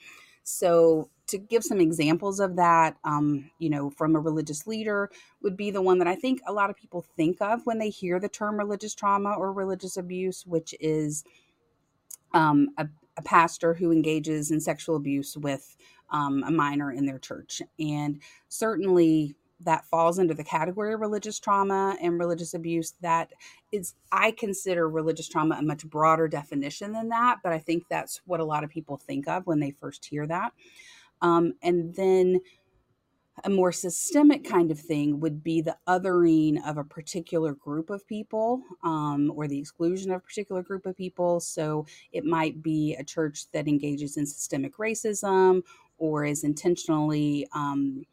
So, 0.44 1.10
to 1.26 1.38
give 1.38 1.64
some 1.64 1.80
examples 1.80 2.38
of 2.38 2.56
that, 2.56 2.98
um, 3.02 3.50
you 3.58 3.70
know, 3.70 3.88
from 3.88 4.14
a 4.14 4.20
religious 4.20 4.66
leader 4.66 5.10
would 5.42 5.56
be 5.56 5.70
the 5.70 5.80
one 5.80 5.98
that 5.98 6.06
I 6.06 6.14
think 6.14 6.42
a 6.46 6.52
lot 6.52 6.68
of 6.68 6.76
people 6.76 7.04
think 7.16 7.40
of 7.40 7.64
when 7.64 7.78
they 7.78 7.88
hear 7.88 8.20
the 8.20 8.28
term 8.28 8.58
religious 8.58 8.94
trauma 8.94 9.32
or 9.32 9.50
religious 9.52 9.96
abuse, 9.96 10.44
which 10.46 10.74
is 10.80 11.24
um, 12.34 12.68
a, 12.76 12.86
a, 13.16 13.22
pastor 13.22 13.72
who 13.72 13.90
engages 13.90 14.50
in 14.50 14.60
sexual 14.60 14.96
abuse 14.96 15.34
with 15.36 15.76
um, 16.10 16.42
a 16.46 16.50
minor 16.50 16.92
in 16.92 17.06
their 17.06 17.18
church. 17.18 17.62
And 17.78 18.20
certainly, 18.48 19.34
that 19.64 19.84
falls 19.86 20.18
under 20.18 20.34
the 20.34 20.44
category 20.44 20.94
of 20.94 21.00
religious 21.00 21.38
trauma 21.38 21.96
and 22.00 22.18
religious 22.18 22.54
abuse 22.54 22.94
that 23.00 23.32
is 23.72 23.94
i 24.12 24.30
consider 24.30 24.88
religious 24.88 25.28
trauma 25.28 25.56
a 25.56 25.62
much 25.62 25.84
broader 25.86 26.28
definition 26.28 26.92
than 26.92 27.08
that 27.08 27.38
but 27.42 27.52
i 27.52 27.58
think 27.58 27.84
that's 27.88 28.20
what 28.26 28.40
a 28.40 28.44
lot 28.44 28.64
of 28.64 28.70
people 28.70 28.96
think 28.96 29.28
of 29.28 29.46
when 29.46 29.60
they 29.60 29.70
first 29.70 30.04
hear 30.04 30.26
that 30.26 30.52
um, 31.22 31.54
and 31.62 31.94
then 31.94 32.40
a 33.42 33.50
more 33.50 33.72
systemic 33.72 34.44
kind 34.44 34.70
of 34.70 34.78
thing 34.78 35.18
would 35.20 35.42
be 35.42 35.60
the 35.60 35.76
othering 35.88 36.64
of 36.66 36.78
a 36.78 36.84
particular 36.84 37.52
group 37.52 37.90
of 37.90 38.06
people 38.06 38.62
um, 38.84 39.32
or 39.34 39.48
the 39.48 39.58
exclusion 39.58 40.12
of 40.12 40.18
a 40.18 40.20
particular 40.20 40.62
group 40.62 40.86
of 40.86 40.96
people. 40.96 41.40
So 41.40 41.86
it 42.12 42.24
might 42.24 42.62
be 42.62 42.94
a 42.94 43.02
church 43.02 43.46
that 43.52 43.66
engages 43.66 44.16
in 44.16 44.26
systemic 44.26 44.76
racism 44.76 45.62
or 45.98 46.24
is 46.24 46.44
intentionally 46.44 47.46
um, 47.52 48.04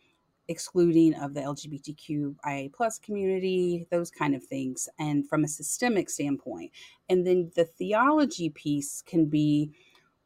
excluding 0.47 1.13
of 1.15 1.33
the 1.33 1.41
LGBTQIA 1.41 2.73
plus 2.73 2.99
community, 2.99 3.87
those 3.91 4.11
kind 4.11 4.35
of 4.35 4.43
things, 4.43 4.89
and 4.99 5.27
from 5.27 5.43
a 5.43 5.47
systemic 5.47 6.09
standpoint. 6.09 6.71
And 7.09 7.25
then 7.25 7.51
the 7.55 7.65
theology 7.65 8.49
piece 8.49 9.01
can 9.05 9.25
be 9.25 9.71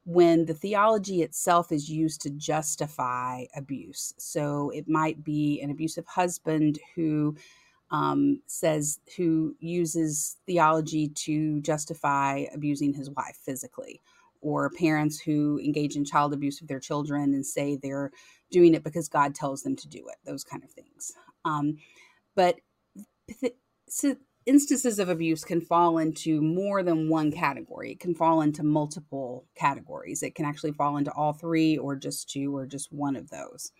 when 0.05 0.45
the 0.45 0.53
theology 0.53 1.21
itself 1.21 1.71
is 1.71 1.89
used 1.89 2.21
to 2.21 2.29
justify 2.29 3.45
abuse. 3.55 4.13
So 4.17 4.69
it 4.69 4.87
might 4.87 5.23
be 5.23 5.59
an 5.61 5.71
abusive 5.71 6.05
husband 6.05 6.79
who 6.95 7.35
um, 7.91 8.41
says, 8.45 8.99
who 9.17 9.55
uses 9.59 10.37
theology 10.45 11.07
to 11.09 11.61
justify 11.61 12.45
abusing 12.53 12.93
his 12.93 13.09
wife 13.11 13.37
physically 13.43 14.01
or 14.45 14.69
parents 14.69 15.19
who 15.19 15.59
engage 15.59 15.95
in 15.95 16.05
child 16.05 16.31
abuse 16.31 16.61
of 16.61 16.67
their 16.67 16.79
children 16.79 17.33
and 17.33 17.43
say 17.43 17.75
they're 17.75 18.11
doing 18.51 18.75
it 18.75 18.83
because 18.83 19.09
God 19.09 19.33
tells 19.33 19.63
them 19.63 19.75
to 19.75 19.87
do 19.87 20.07
it, 20.07 20.17
those 20.23 20.43
kind 20.43 20.63
of 20.63 20.69
things. 20.69 21.11
Um, 21.45 21.77
but 22.35 22.57
th- 23.39 23.55
so 23.89 24.15
instances 24.45 24.99
of 24.99 25.09
abuse 25.09 25.43
can 25.43 25.61
fall 25.61 25.97
into 25.97 26.43
more 26.43 26.83
than 26.83 27.09
one 27.09 27.31
category. 27.31 27.93
It 27.93 27.99
can 27.99 28.13
fall 28.13 28.41
into 28.41 28.61
multiple 28.61 29.47
categories. 29.55 30.21
It 30.21 30.35
can 30.35 30.45
actually 30.45 30.73
fall 30.73 30.97
into 30.97 31.11
all 31.11 31.33
three, 31.33 31.75
or 31.79 31.95
just 31.95 32.29
two, 32.29 32.55
or 32.55 32.67
just 32.67 32.93
one 32.93 33.15
of 33.15 33.31
those. 33.31 33.71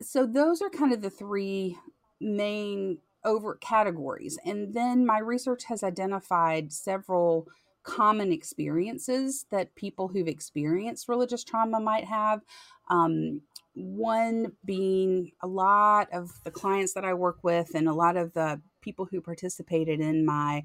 So, 0.00 0.24
those 0.24 0.62
are 0.62 0.70
kind 0.70 0.94
of 0.94 1.02
the 1.02 1.10
three 1.10 1.76
main 2.18 2.96
over 3.26 3.56
categories. 3.56 4.38
And 4.46 4.72
then 4.72 5.04
my 5.04 5.18
research 5.18 5.64
has 5.64 5.82
identified 5.82 6.72
several 6.72 7.46
common 7.84 8.32
experiences 8.32 9.46
that 9.50 9.74
people 9.74 10.08
who've 10.08 10.28
experienced 10.28 11.08
religious 11.08 11.44
trauma 11.44 11.80
might 11.80 12.04
have. 12.04 12.40
Um, 12.88 13.42
one 13.74 14.52
being 14.64 15.32
a 15.42 15.46
lot 15.46 16.08
of 16.12 16.30
the 16.44 16.50
clients 16.50 16.94
that 16.94 17.04
I 17.04 17.14
work 17.14 17.38
with 17.42 17.74
and 17.74 17.88
a 17.88 17.94
lot 17.94 18.16
of 18.16 18.32
the 18.32 18.60
people 18.80 19.06
who 19.10 19.20
participated 19.20 20.00
in 20.00 20.24
my 20.24 20.62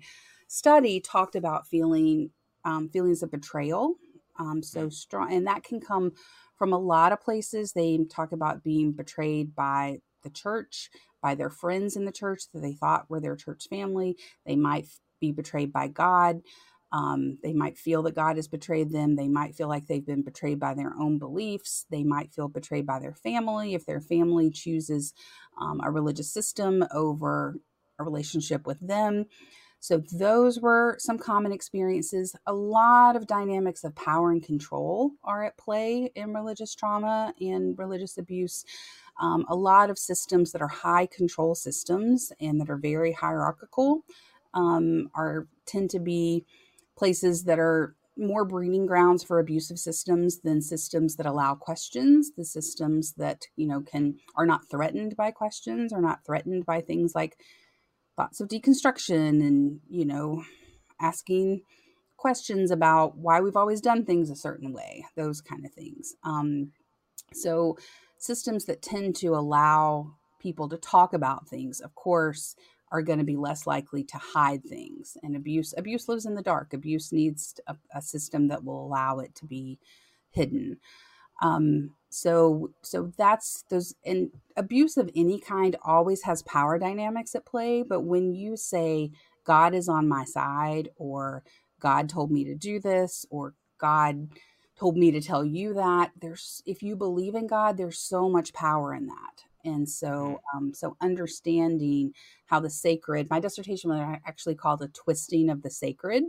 study 0.47 0.99
talked 0.99 1.35
about 1.35 1.67
feeling 1.67 2.29
um, 2.65 2.89
feelings 2.89 3.23
of 3.23 3.31
betrayal 3.31 3.95
um, 4.38 4.61
so 4.61 4.88
mm. 4.88 4.93
strong 4.93 5.33
and 5.33 5.47
that 5.47 5.63
can 5.63 5.79
come 5.79 6.11
from 6.57 6.73
a 6.73 6.77
lot 6.77 7.11
of 7.11 7.21
places 7.21 7.71
they 7.71 7.97
talk 8.09 8.31
about 8.31 8.63
being 8.63 8.91
betrayed 8.91 9.55
by 9.55 9.99
the 10.23 10.29
church 10.29 10.89
by 11.21 11.33
their 11.33 11.49
friends 11.49 11.95
in 11.95 12.05
the 12.05 12.11
church 12.11 12.43
that 12.53 12.61
they 12.61 12.73
thought 12.73 13.09
were 13.09 13.19
their 13.19 13.35
church 13.35 13.67
family 13.69 14.17
they 14.45 14.55
might 14.55 14.88
be 15.21 15.31
betrayed 15.31 15.71
by 15.71 15.88
god 15.88 16.41
um, 16.91 17.38
they 17.43 17.53
might 17.53 17.77
feel 17.77 18.01
that 18.03 18.15
God 18.15 18.38
has 18.38 18.48
betrayed 18.48 18.91
them. 18.91 19.15
They 19.15 19.27
might 19.27 19.55
feel 19.55 19.67
like 19.67 19.88
they've 19.88 20.05
been 20.05 20.24
betrayed 20.24 20.60
by 20.60 20.74
their 20.74 20.93
own 21.00 21.19
beliefs. 21.19 21.86
They 21.91 22.03
might 22.03 22.34
feel 22.34 22.48
betrayed 22.48 22.86
by 22.88 23.00
their 23.00 23.13
family 23.13 23.75
if 23.75 23.86
their 23.86 24.01
family 24.01 24.50
chooses 24.50 25.13
um, 25.60 25.81
a 25.84 25.91
religious 25.91 26.31
system 26.31 26.84
over 26.93 27.60
a 28.00 28.03
relationship 28.03 28.65
with 28.65 28.79
them. 28.79 29.25
So, 29.81 30.01
those 30.12 30.60
were 30.60 30.98
some 31.00 31.17
common 31.17 31.53
experiences. 31.53 32.36
A 32.46 32.53
lot 32.53 33.15
of 33.15 33.27
dynamics 33.27 33.84
of 33.84 33.96
power 33.96 34.31
and 34.31 34.43
control 34.43 35.12
are 35.24 35.46
at 35.46 35.58
play 35.58 36.12
in 36.15 36.34
religious 36.34 36.75
trauma 36.75 37.34
and 37.39 37.77
religious 37.77 38.17
abuse. 38.17 38.65
Um, 39.22 39.46
a 39.48 39.55
lot 39.55 39.89
of 39.89 39.98
systems 39.98 40.51
that 40.51 40.62
are 40.62 40.67
high 40.67 41.05
control 41.05 41.55
systems 41.55 42.31
and 42.41 42.60
that 42.60 42.69
are 42.69 42.77
very 42.77 43.13
hierarchical 43.13 44.03
um, 44.53 45.12
are 45.13 45.48
tend 45.65 45.91
to 45.91 46.00
be 46.00 46.46
places 46.99 47.45
that 47.45 47.59
are 47.59 47.95
more 48.17 48.43
breeding 48.45 48.85
grounds 48.85 49.23
for 49.23 49.39
abusive 49.39 49.79
systems 49.79 50.41
than 50.41 50.61
systems 50.61 51.15
that 51.15 51.25
allow 51.25 51.55
questions 51.55 52.31
the 52.35 52.43
systems 52.43 53.13
that 53.13 53.45
you 53.55 53.65
know 53.65 53.79
can 53.79 54.17
are 54.35 54.45
not 54.45 54.69
threatened 54.69 55.15
by 55.15 55.31
questions 55.31 55.93
are 55.93 56.01
not 56.01 56.25
threatened 56.25 56.65
by 56.65 56.81
things 56.81 57.15
like 57.15 57.37
thoughts 58.17 58.41
of 58.41 58.49
deconstruction 58.49 59.39
and 59.39 59.79
you 59.89 60.03
know 60.05 60.43
asking 60.99 61.61
questions 62.17 62.69
about 62.69 63.17
why 63.17 63.39
we've 63.39 63.55
always 63.55 63.79
done 63.79 64.03
things 64.03 64.29
a 64.29 64.35
certain 64.35 64.73
way 64.73 65.05
those 65.15 65.39
kind 65.39 65.65
of 65.65 65.71
things. 65.71 66.15
Um, 66.23 66.73
so 67.33 67.77
systems 68.17 68.65
that 68.65 68.81
tend 68.81 69.15
to 69.15 69.29
allow 69.29 70.15
people 70.41 70.67
to 70.67 70.77
talk 70.77 71.13
about 71.13 71.47
things 71.47 71.79
of 71.79 71.95
course 71.95 72.55
are 72.91 73.01
going 73.01 73.19
to 73.19 73.25
be 73.25 73.38
less 73.38 73.67
likely 73.67 74.03
to 74.03 74.17
hide 74.17 74.63
things 74.63 75.17
and 75.24 75.36
abuse 75.36 75.74
abuse 75.77 76.10
lives 76.10 76.25
in 76.25 76.36
the 76.36 76.41
dark. 76.41 76.74
Abuse 76.74 77.12
needs 77.12 77.60
a, 77.67 77.75
a 77.93 78.01
system 78.01 78.48
that 78.48 78.63
will 78.63 78.86
allow 78.86 79.19
it 79.19 79.36
to 79.36 79.46
be 79.46 79.79
hidden. 80.31 80.77
Um, 81.41 81.91
so 82.10 82.72
so 82.81 83.12
that's 83.17 83.63
those 83.69 83.93
and 84.03 84.31
abuse 84.58 84.98
of 84.98 85.10
any 85.15 85.39
kind 85.39 85.75
always 85.84 86.24
has 86.24 86.41
power 86.43 86.79
dynamics 86.79 87.36
at 87.36 87.46
play 87.46 87.84
but 87.84 88.01
when 88.01 88.34
you 88.34 88.58
say 88.58 89.12
god 89.46 89.75
is 89.75 89.88
on 89.88 90.08
my 90.08 90.24
side 90.25 90.89
or 90.96 91.43
god 91.79 92.10
told 92.10 92.31
me 92.31 92.43
to 92.43 92.55
do 92.55 92.79
this 92.79 93.25
or 93.29 93.53
god 93.77 94.27
told 94.77 94.98
me 94.98 95.12
to 95.12 95.22
tell 95.22 95.46
you 95.46 95.74
that 95.75 96.12
there's 96.19 96.63
if 96.65 96.81
you 96.81 96.96
believe 96.96 97.36
in 97.36 97.46
god 97.46 97.77
there's 97.77 98.00
so 98.00 98.27
much 98.27 98.53
power 98.53 98.93
in 98.93 99.05
that 99.05 99.43
and 99.63 99.87
so 99.87 100.07
mm. 100.07 100.57
um, 100.57 100.73
so 100.73 100.95
understanding 101.01 102.13
how 102.45 102.59
the 102.59 102.69
sacred 102.69 103.29
my 103.29 103.39
dissertation 103.39 103.89
was 103.89 104.19
actually 104.25 104.55
called 104.55 104.81
a 104.81 104.87
twisting 104.89 105.49
of 105.49 105.61
the 105.61 105.69
sacred 105.69 106.23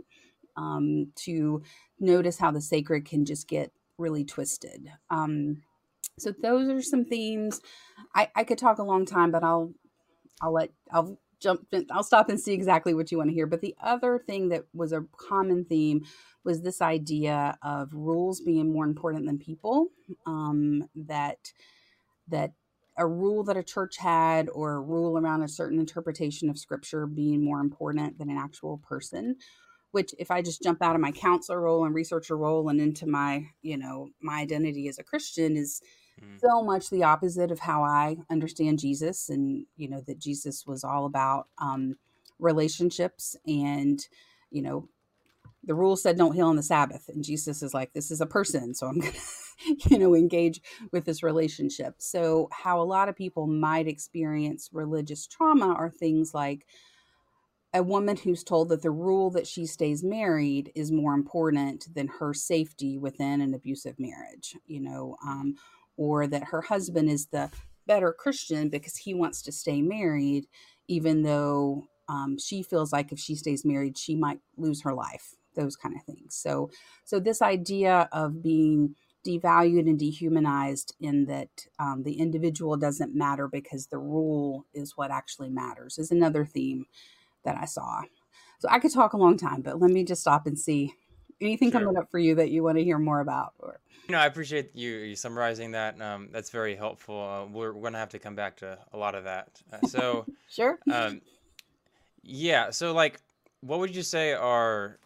um, 0.57 1.11
to 1.15 1.61
notice 1.99 2.37
how 2.37 2.51
the 2.51 2.61
sacred 2.61 3.05
can 3.05 3.25
just 3.25 3.47
get 3.47 3.71
really 3.97 4.25
twisted. 4.25 4.91
Um, 5.09 5.61
so 6.19 6.33
those 6.41 6.69
are 6.69 6.81
some 6.81 7.05
themes. 7.05 7.61
I, 8.13 8.29
I 8.35 8.43
could 8.43 8.57
talk 8.57 8.79
a 8.79 8.83
long 8.83 9.05
time 9.05 9.31
but 9.31 9.43
i'll 9.43 9.73
i'll 10.41 10.53
let 10.53 10.71
i'll 10.91 11.17
jump 11.39 11.65
in, 11.71 11.87
i'll 11.91 12.03
stop 12.03 12.29
and 12.29 12.39
see 12.39 12.53
exactly 12.53 12.93
what 12.93 13.11
you 13.11 13.17
want 13.17 13.29
to 13.29 13.33
hear. 13.33 13.47
But 13.47 13.61
the 13.61 13.75
other 13.81 14.19
thing 14.19 14.49
that 14.49 14.65
was 14.73 14.91
a 14.91 15.05
common 15.17 15.65
theme 15.65 16.05
was 16.43 16.61
this 16.61 16.81
idea 16.81 17.57
of 17.61 17.93
rules 17.93 18.41
being 18.41 18.71
more 18.71 18.85
important 18.85 19.25
than 19.25 19.37
people 19.37 19.87
um, 20.25 20.87
that 20.95 21.51
that 22.27 22.53
a 22.97 23.07
rule 23.07 23.43
that 23.43 23.57
a 23.57 23.63
church 23.63 23.97
had 23.97 24.49
or 24.49 24.73
a 24.73 24.81
rule 24.81 25.17
around 25.17 25.41
a 25.41 25.47
certain 25.47 25.79
interpretation 25.79 26.49
of 26.49 26.57
scripture 26.57 27.05
being 27.05 27.43
more 27.43 27.59
important 27.59 28.17
than 28.17 28.29
an 28.29 28.37
actual 28.37 28.77
person 28.77 29.35
which 29.91 30.13
if 30.19 30.31
i 30.31 30.41
just 30.41 30.61
jump 30.61 30.81
out 30.81 30.95
of 30.95 31.01
my 31.01 31.11
counselor 31.11 31.61
role 31.61 31.85
and 31.85 31.95
researcher 31.95 32.37
role 32.37 32.69
and 32.69 32.81
into 32.81 33.07
my 33.07 33.45
you 33.61 33.77
know 33.77 34.09
my 34.21 34.39
identity 34.39 34.87
as 34.87 34.99
a 34.99 35.03
christian 35.03 35.55
is 35.55 35.81
mm. 36.21 36.39
so 36.39 36.61
much 36.61 36.89
the 36.89 37.03
opposite 37.03 37.51
of 37.51 37.59
how 37.59 37.83
i 37.83 38.17
understand 38.29 38.79
jesus 38.79 39.29
and 39.29 39.65
you 39.77 39.89
know 39.89 40.01
that 40.05 40.19
jesus 40.19 40.65
was 40.67 40.83
all 40.83 41.05
about 41.05 41.47
um, 41.59 41.95
relationships 42.39 43.35
and 43.47 44.07
you 44.49 44.61
know 44.61 44.87
the 45.63 45.75
rule 45.75 45.95
said 45.95 46.17
don't 46.17 46.33
heal 46.33 46.47
on 46.47 46.55
the 46.55 46.63
Sabbath. 46.63 47.09
And 47.09 47.23
Jesus 47.23 47.61
is 47.61 47.73
like, 47.73 47.93
this 47.93 48.11
is 48.11 48.21
a 48.21 48.25
person. 48.25 48.73
So 48.73 48.87
I'm 48.87 48.99
going 48.99 49.13
to, 49.13 49.19
you 49.89 49.97
know, 49.97 50.15
engage 50.15 50.61
with 50.91 51.05
this 51.05 51.23
relationship. 51.23 51.95
So, 51.99 52.49
how 52.51 52.81
a 52.81 52.83
lot 52.83 53.09
of 53.09 53.15
people 53.15 53.47
might 53.47 53.87
experience 53.87 54.69
religious 54.71 55.27
trauma 55.27 55.73
are 55.73 55.89
things 55.89 56.33
like 56.33 56.65
a 57.73 57.81
woman 57.81 58.17
who's 58.17 58.43
told 58.43 58.69
that 58.69 58.81
the 58.81 58.91
rule 58.91 59.29
that 59.31 59.47
she 59.47 59.65
stays 59.65 60.03
married 60.03 60.71
is 60.75 60.91
more 60.91 61.13
important 61.13 61.87
than 61.93 62.07
her 62.19 62.33
safety 62.33 62.97
within 62.97 63.39
an 63.39 63.53
abusive 63.53 63.97
marriage, 63.97 64.55
you 64.65 64.81
know, 64.81 65.15
um, 65.25 65.55
or 65.95 66.27
that 66.27 66.45
her 66.45 66.61
husband 66.61 67.09
is 67.09 67.27
the 67.27 67.49
better 67.87 68.11
Christian 68.11 68.69
because 68.69 68.97
he 68.97 69.13
wants 69.13 69.41
to 69.43 69.51
stay 69.51 69.81
married, 69.81 70.47
even 70.87 71.23
though 71.23 71.87
um, 72.09 72.37
she 72.37 72.61
feels 72.61 72.91
like 72.91 73.11
if 73.11 73.19
she 73.19 73.35
stays 73.35 73.63
married, 73.63 73.97
she 73.97 74.15
might 74.15 74.39
lose 74.57 74.81
her 74.81 74.93
life 74.93 75.35
those 75.55 75.75
kind 75.75 75.95
of 75.95 76.03
things. 76.03 76.35
So, 76.35 76.71
so 77.03 77.19
this 77.19 77.41
idea 77.41 78.09
of 78.11 78.41
being 78.41 78.95
devalued 79.25 79.87
and 79.89 79.99
dehumanized 79.99 80.95
in 80.99 81.25
that 81.25 81.49
um, 81.79 82.03
the 82.03 82.13
individual 82.13 82.77
doesn't 82.77 83.15
matter 83.15 83.47
because 83.47 83.87
the 83.87 83.97
rule 83.97 84.65
is 84.73 84.97
what 84.97 85.11
actually 85.11 85.49
matters 85.49 85.97
is 85.97 86.11
another 86.11 86.45
theme 86.45 86.85
that 87.43 87.57
I 87.57 87.65
saw. 87.65 88.01
So 88.59 88.67
I 88.69 88.79
could 88.79 88.93
talk 88.93 89.13
a 89.13 89.17
long 89.17 89.37
time, 89.37 89.61
but 89.61 89.79
let 89.79 89.91
me 89.91 90.03
just 90.03 90.21
stop 90.21 90.45
and 90.45 90.57
see 90.57 90.93
anything 91.39 91.71
sure. 91.71 91.81
coming 91.81 91.97
up 91.97 92.09
for 92.11 92.19
you 92.19 92.35
that 92.35 92.51
you 92.51 92.63
want 92.63 92.77
to 92.77 92.83
hear 92.83 92.99
more 92.99 93.19
about. 93.19 93.53
Or 93.59 93.79
you 94.07 94.13
know, 94.13 94.19
I 94.19 94.25
appreciate 94.25 94.75
you, 94.75 94.91
you 94.91 95.15
summarizing 95.15 95.71
that. 95.71 95.99
Um, 96.01 96.29
that's 96.31 96.49
very 96.49 96.75
helpful. 96.75 97.19
Uh, 97.19 97.45
we're, 97.45 97.73
we're, 97.73 97.83
gonna 97.83 97.97
have 97.97 98.09
to 98.09 98.19
come 98.19 98.35
back 98.35 98.57
to 98.57 98.77
a 98.93 98.97
lot 98.97 99.15
of 99.15 99.23
that. 99.23 99.61
Uh, 99.71 99.87
so 99.87 100.25
sure. 100.49 100.79
Um, 100.91 101.21
yeah. 102.23 102.69
So 102.69 102.93
like, 102.93 103.19
what 103.61 103.79
would 103.79 103.95
you 103.95 104.03
say 104.03 104.33
are 104.33 104.99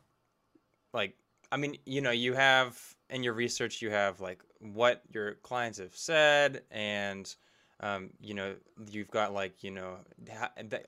like 0.93 1.15
I 1.51 1.57
mean, 1.57 1.77
you 1.85 2.01
know, 2.01 2.11
you 2.11 2.33
have 2.33 2.77
in 3.09 3.23
your 3.23 3.33
research 3.33 3.81
you 3.81 3.89
have 3.89 4.19
like 4.19 4.39
what 4.59 5.01
your 5.11 5.35
clients 5.35 5.79
have 5.79 5.95
said 5.95 6.61
and 6.71 7.35
um, 7.81 8.09
you 8.21 8.33
know 8.33 8.55
you've 8.89 9.11
got 9.11 9.33
like 9.33 9.63
you 9.63 9.71
know 9.71 9.97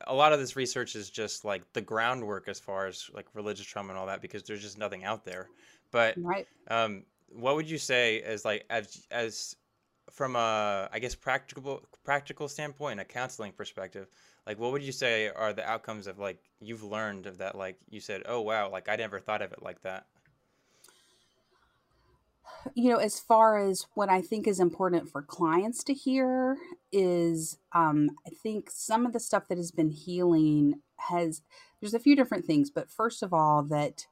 a 0.08 0.14
lot 0.14 0.34
of 0.34 0.40
this 0.40 0.56
research 0.56 0.96
is 0.96 1.10
just 1.10 1.44
like 1.44 1.62
the 1.74 1.82
groundwork 1.82 2.48
as 2.48 2.60
far 2.60 2.88
as 2.88 3.10
like 3.14 3.26
religious 3.34 3.66
trauma 3.66 3.90
and 3.90 3.98
all 3.98 4.08
that 4.08 4.22
because 4.22 4.44
there's 4.44 4.62
just 4.62 4.78
nothing 4.78 5.04
out 5.04 5.26
there 5.26 5.50
but 5.92 6.16
right. 6.18 6.48
um, 6.70 7.04
what 7.30 7.56
would 7.56 7.70
you 7.70 7.78
say 7.78 8.22
as 8.22 8.46
like 8.46 8.66
as 8.70 9.06
as 9.12 9.56
from 10.10 10.36
a 10.38 10.88
i 10.94 11.00
guess 11.00 11.14
practical 11.14 11.84
practical 12.06 12.48
standpoint 12.48 13.00
a 13.00 13.06
counseling 13.06 13.52
perspective 13.52 14.08
like 14.46 14.58
what 14.58 14.72
would 14.72 14.82
you 14.82 14.94
say 14.94 15.28
are 15.28 15.52
the 15.52 15.70
outcomes 15.70 16.08
of 16.08 16.18
like 16.18 16.38
you've 16.62 16.84
learned 16.84 17.26
of 17.26 17.38
that 17.38 17.56
like 17.56 17.78
you 17.90 18.00
said 18.00 18.24
oh 18.28 18.40
wow 18.40 18.70
like 18.72 18.88
i 18.88 18.96
never 18.96 19.20
thought 19.20 19.42
of 19.42 19.52
it 19.52 19.62
like 19.62 19.82
that 19.82 20.06
you 22.76 22.90
know 22.90 22.98
as 22.98 23.20
far 23.20 23.58
as 23.58 23.86
what 23.96 24.10
i 24.10 24.22
think 24.22 24.48
is 24.48 24.60
important 24.60 25.10
for 25.10 25.22
clients 25.22 25.84
to 25.84 25.94
hear 25.94 26.58
is 26.92 27.58
um, 27.74 28.12
i 28.28 28.30
think 28.44 28.70
some 28.72 29.06
of 29.06 29.14
the 29.14 29.20
stuff 29.20 29.48
that 29.48 29.58
has 29.58 29.72
been 29.72 29.92
healing 29.92 30.82
has 30.98 31.42
there's 31.82 31.94
a 31.94 32.00
few 32.00 32.16
different 32.16 32.46
things 32.46 32.70
but 32.70 32.90
first 32.90 33.24
of 33.24 33.34
all 33.34 33.64
that 33.64 34.08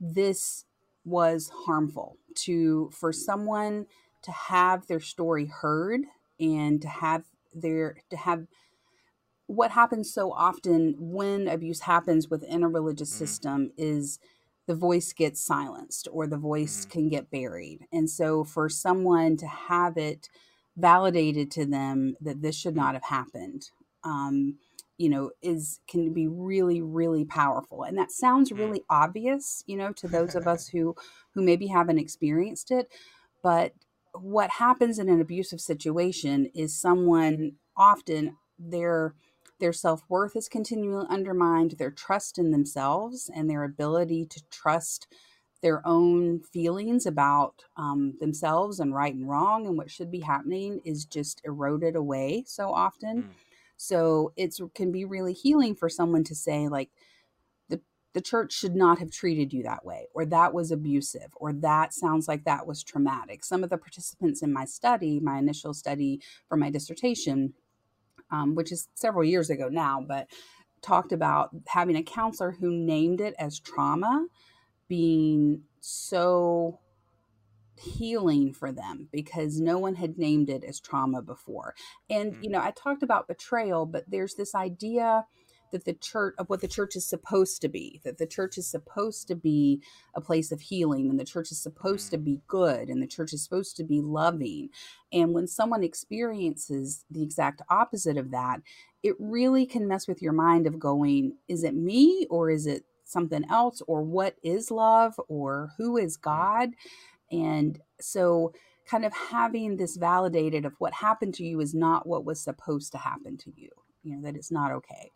this 0.00 0.64
was 1.04 1.50
harmful 1.66 2.16
to 2.34 2.90
for 2.92 3.12
someone 3.12 3.86
to 4.22 4.30
have 4.32 4.86
their 4.86 5.00
story 5.00 5.46
heard 5.46 6.02
and 6.40 6.82
to 6.82 6.88
have 6.88 7.24
their 7.54 7.96
to 8.10 8.16
have 8.16 8.46
what 9.46 9.70
happens 9.72 10.12
so 10.12 10.32
often 10.32 10.94
when 10.98 11.48
abuse 11.48 11.80
happens 11.82 12.28
within 12.30 12.62
a 12.64 12.68
religious 12.68 13.10
Mm. 13.10 13.18
system 13.18 13.72
is 13.78 14.20
the 14.68 14.76
voice 14.76 15.14
gets 15.14 15.42
silenced 15.42 16.08
or 16.12 16.28
the 16.28 16.38
voice 16.38 16.86
Mm. 16.86 16.90
can 16.92 17.10
get 17.10 17.32
buried. 17.32 17.88
And 17.92 18.10
so 18.10 18.44
for 18.44 18.70
someone 18.70 19.38
to 19.38 19.48
have 19.48 19.98
it 19.98 20.30
validated 20.78 21.50
to 21.52 21.66
them 21.66 22.16
that 22.22 22.42
this 22.42 22.56
should 22.56 22.76
Mm. 22.76 22.76
not 22.76 22.94
have 22.94 23.04
happened, 23.04 23.70
um, 24.04 24.58
you 24.98 25.10
know, 25.10 25.32
is 25.42 25.80
can 25.88 26.14
be 26.14 26.28
really, 26.28 26.82
really 26.82 27.26
powerful. 27.26 27.84
And 27.84 27.98
that 27.98 28.12
sounds 28.12 28.52
Mm. 28.52 28.58
really 28.58 28.84
obvious, 28.90 29.64
you 29.66 29.76
know, 29.78 29.92
to 29.94 30.08
those 30.08 30.36
of 30.36 30.48
us 30.48 30.68
who 30.70 30.96
who 31.34 31.42
maybe 31.42 31.68
haven't 31.68 32.00
experienced 32.00 32.70
it. 32.72 32.92
But 33.42 33.74
what 34.14 34.50
happens 34.52 35.00
in 35.00 35.10
an 35.10 35.20
abusive 35.20 35.60
situation 35.62 36.46
is 36.54 36.80
someone 36.80 37.54
often 37.76 38.38
their 39.60 39.68
their 39.68 39.72
self-worth 39.72 40.36
is 40.36 40.48
continually 40.48 41.06
undermined 41.10 41.72
their 41.72 41.90
trust 41.90 42.38
in 42.38 42.50
themselves 42.50 43.30
and 43.34 43.50
their 43.50 43.64
ability 43.64 44.24
to 44.26 44.42
trust 44.50 45.06
their 45.62 45.86
own 45.86 46.40
feelings 46.40 47.06
about 47.06 47.64
um, 47.76 48.14
themselves 48.20 48.80
and 48.80 48.94
right 48.94 49.14
and 49.14 49.28
wrong 49.28 49.66
and 49.66 49.76
what 49.76 49.90
should 49.90 50.10
be 50.10 50.20
happening 50.20 50.80
is 50.84 51.04
just 51.04 51.40
eroded 51.44 51.96
away 51.96 52.44
so 52.46 52.72
often 52.72 53.24
Mm. 53.24 53.28
so 53.76 54.32
it's 54.36 54.60
can 54.74 54.92
be 54.92 55.04
really 55.04 55.32
healing 55.32 55.74
for 55.74 55.88
someone 55.88 56.24
to 56.24 56.34
say 56.34 56.68
like 56.68 56.90
the 57.68 57.80
the 58.14 58.20
church 58.20 58.52
should 58.52 58.76
not 58.76 58.98
have 58.98 59.10
treated 59.10 59.52
you 59.52 59.62
that 59.64 59.84
way 59.84 60.06
or 60.14 60.24
that 60.24 60.54
was 60.54 60.70
abusive 60.70 61.30
or 61.36 61.52
that 61.52 61.92
sounds 61.92 62.28
like 62.28 62.44
that 62.44 62.66
was 62.66 62.82
traumatic 62.84 63.44
some 63.44 63.64
of 63.64 63.70
the 63.70 63.78
participants 63.78 64.42
in 64.42 64.52
my 64.52 64.64
study 64.64 65.20
my 65.20 65.38
initial 65.38 65.74
study 65.74 66.20
for 66.48 66.56
my 66.56 66.70
dissertation 66.70 67.54
um, 68.30 68.54
which 68.54 68.72
is 68.72 68.88
several 68.94 69.24
years 69.24 69.50
ago 69.50 69.68
now 69.68 70.04
but 70.06 70.28
talked 70.82 71.12
about 71.12 71.50
having 71.66 71.96
a 71.96 72.02
counselor 72.02 72.52
who 72.52 72.70
named 72.70 73.20
it 73.20 73.34
as 73.38 73.58
trauma 73.58 74.26
being 74.88 75.62
so 75.80 76.78
healing 77.76 78.52
for 78.52 78.72
them 78.72 79.08
because 79.12 79.60
no 79.60 79.78
one 79.78 79.94
had 79.94 80.18
named 80.18 80.50
it 80.50 80.64
as 80.64 80.80
trauma 80.80 81.22
before. 81.22 81.74
And, 82.10 82.32
Mm. 82.34 82.42
you 82.42 82.50
know, 82.50 82.60
I 82.60 82.72
talked 82.72 83.02
about 83.02 83.28
betrayal, 83.28 83.86
but 83.86 84.04
there's 84.08 84.34
this 84.34 84.54
idea 84.54 85.26
that 85.72 85.84
the 85.84 85.94
church 85.94 86.34
of 86.38 86.48
what 86.48 86.60
the 86.60 86.68
church 86.68 86.96
is 86.96 87.04
supposed 87.06 87.60
to 87.62 87.68
be, 87.68 88.00
that 88.04 88.18
the 88.18 88.26
church 88.26 88.58
is 88.58 88.66
supposed 88.66 89.28
to 89.28 89.34
be 89.34 89.82
a 90.14 90.20
place 90.20 90.52
of 90.52 90.60
healing 90.60 91.10
and 91.10 91.18
the 91.18 91.24
church 91.24 91.50
is 91.50 91.60
supposed 91.60 92.10
to 92.10 92.18
Mm. 92.18 92.24
be 92.24 92.40
good 92.46 92.88
and 92.88 93.02
the 93.02 93.06
church 93.06 93.32
is 93.32 93.42
supposed 93.42 93.76
to 93.76 93.84
be 93.84 94.00
loving. 94.00 94.70
And 95.12 95.32
when 95.34 95.46
someone 95.46 95.84
experiences 95.84 97.04
the 97.10 97.22
exact 97.22 97.62
opposite 97.70 98.16
of 98.16 98.30
that, 98.32 98.62
it 99.02 99.14
really 99.18 99.66
can 99.66 99.88
mess 99.88 100.08
with 100.08 100.22
your 100.22 100.32
mind 100.32 100.66
of 100.66 100.78
going, 100.78 101.36
is 101.48 101.64
it 101.64 101.74
me 101.74 102.26
or 102.30 102.50
is 102.50 102.66
it 102.66 102.84
something 103.04 103.44
else 103.50 103.82
or 103.86 104.02
what 104.02 104.36
is 104.42 104.70
love 104.70 105.18
or 105.28 105.72
who 105.78 105.96
is 105.96 106.16
Mm. 106.18 106.22
God? 106.22 106.70
And 107.30 107.80
so 108.00 108.52
kind 108.86 109.04
of 109.04 109.12
having 109.12 109.76
this 109.76 109.96
validated 109.96 110.64
of 110.64 110.74
what 110.78 110.94
happened 110.94 111.34
to 111.34 111.44
you 111.44 111.60
is 111.60 111.74
not 111.74 112.06
what 112.06 112.24
was 112.24 112.40
supposed 112.40 112.92
to 112.92 112.98
happen 112.98 113.36
to 113.38 113.52
you, 113.56 113.70
you 114.02 114.14
know, 114.16 114.22
that 114.22 114.36
it's 114.36 114.50
not 114.50 114.72
okay. 114.72 115.10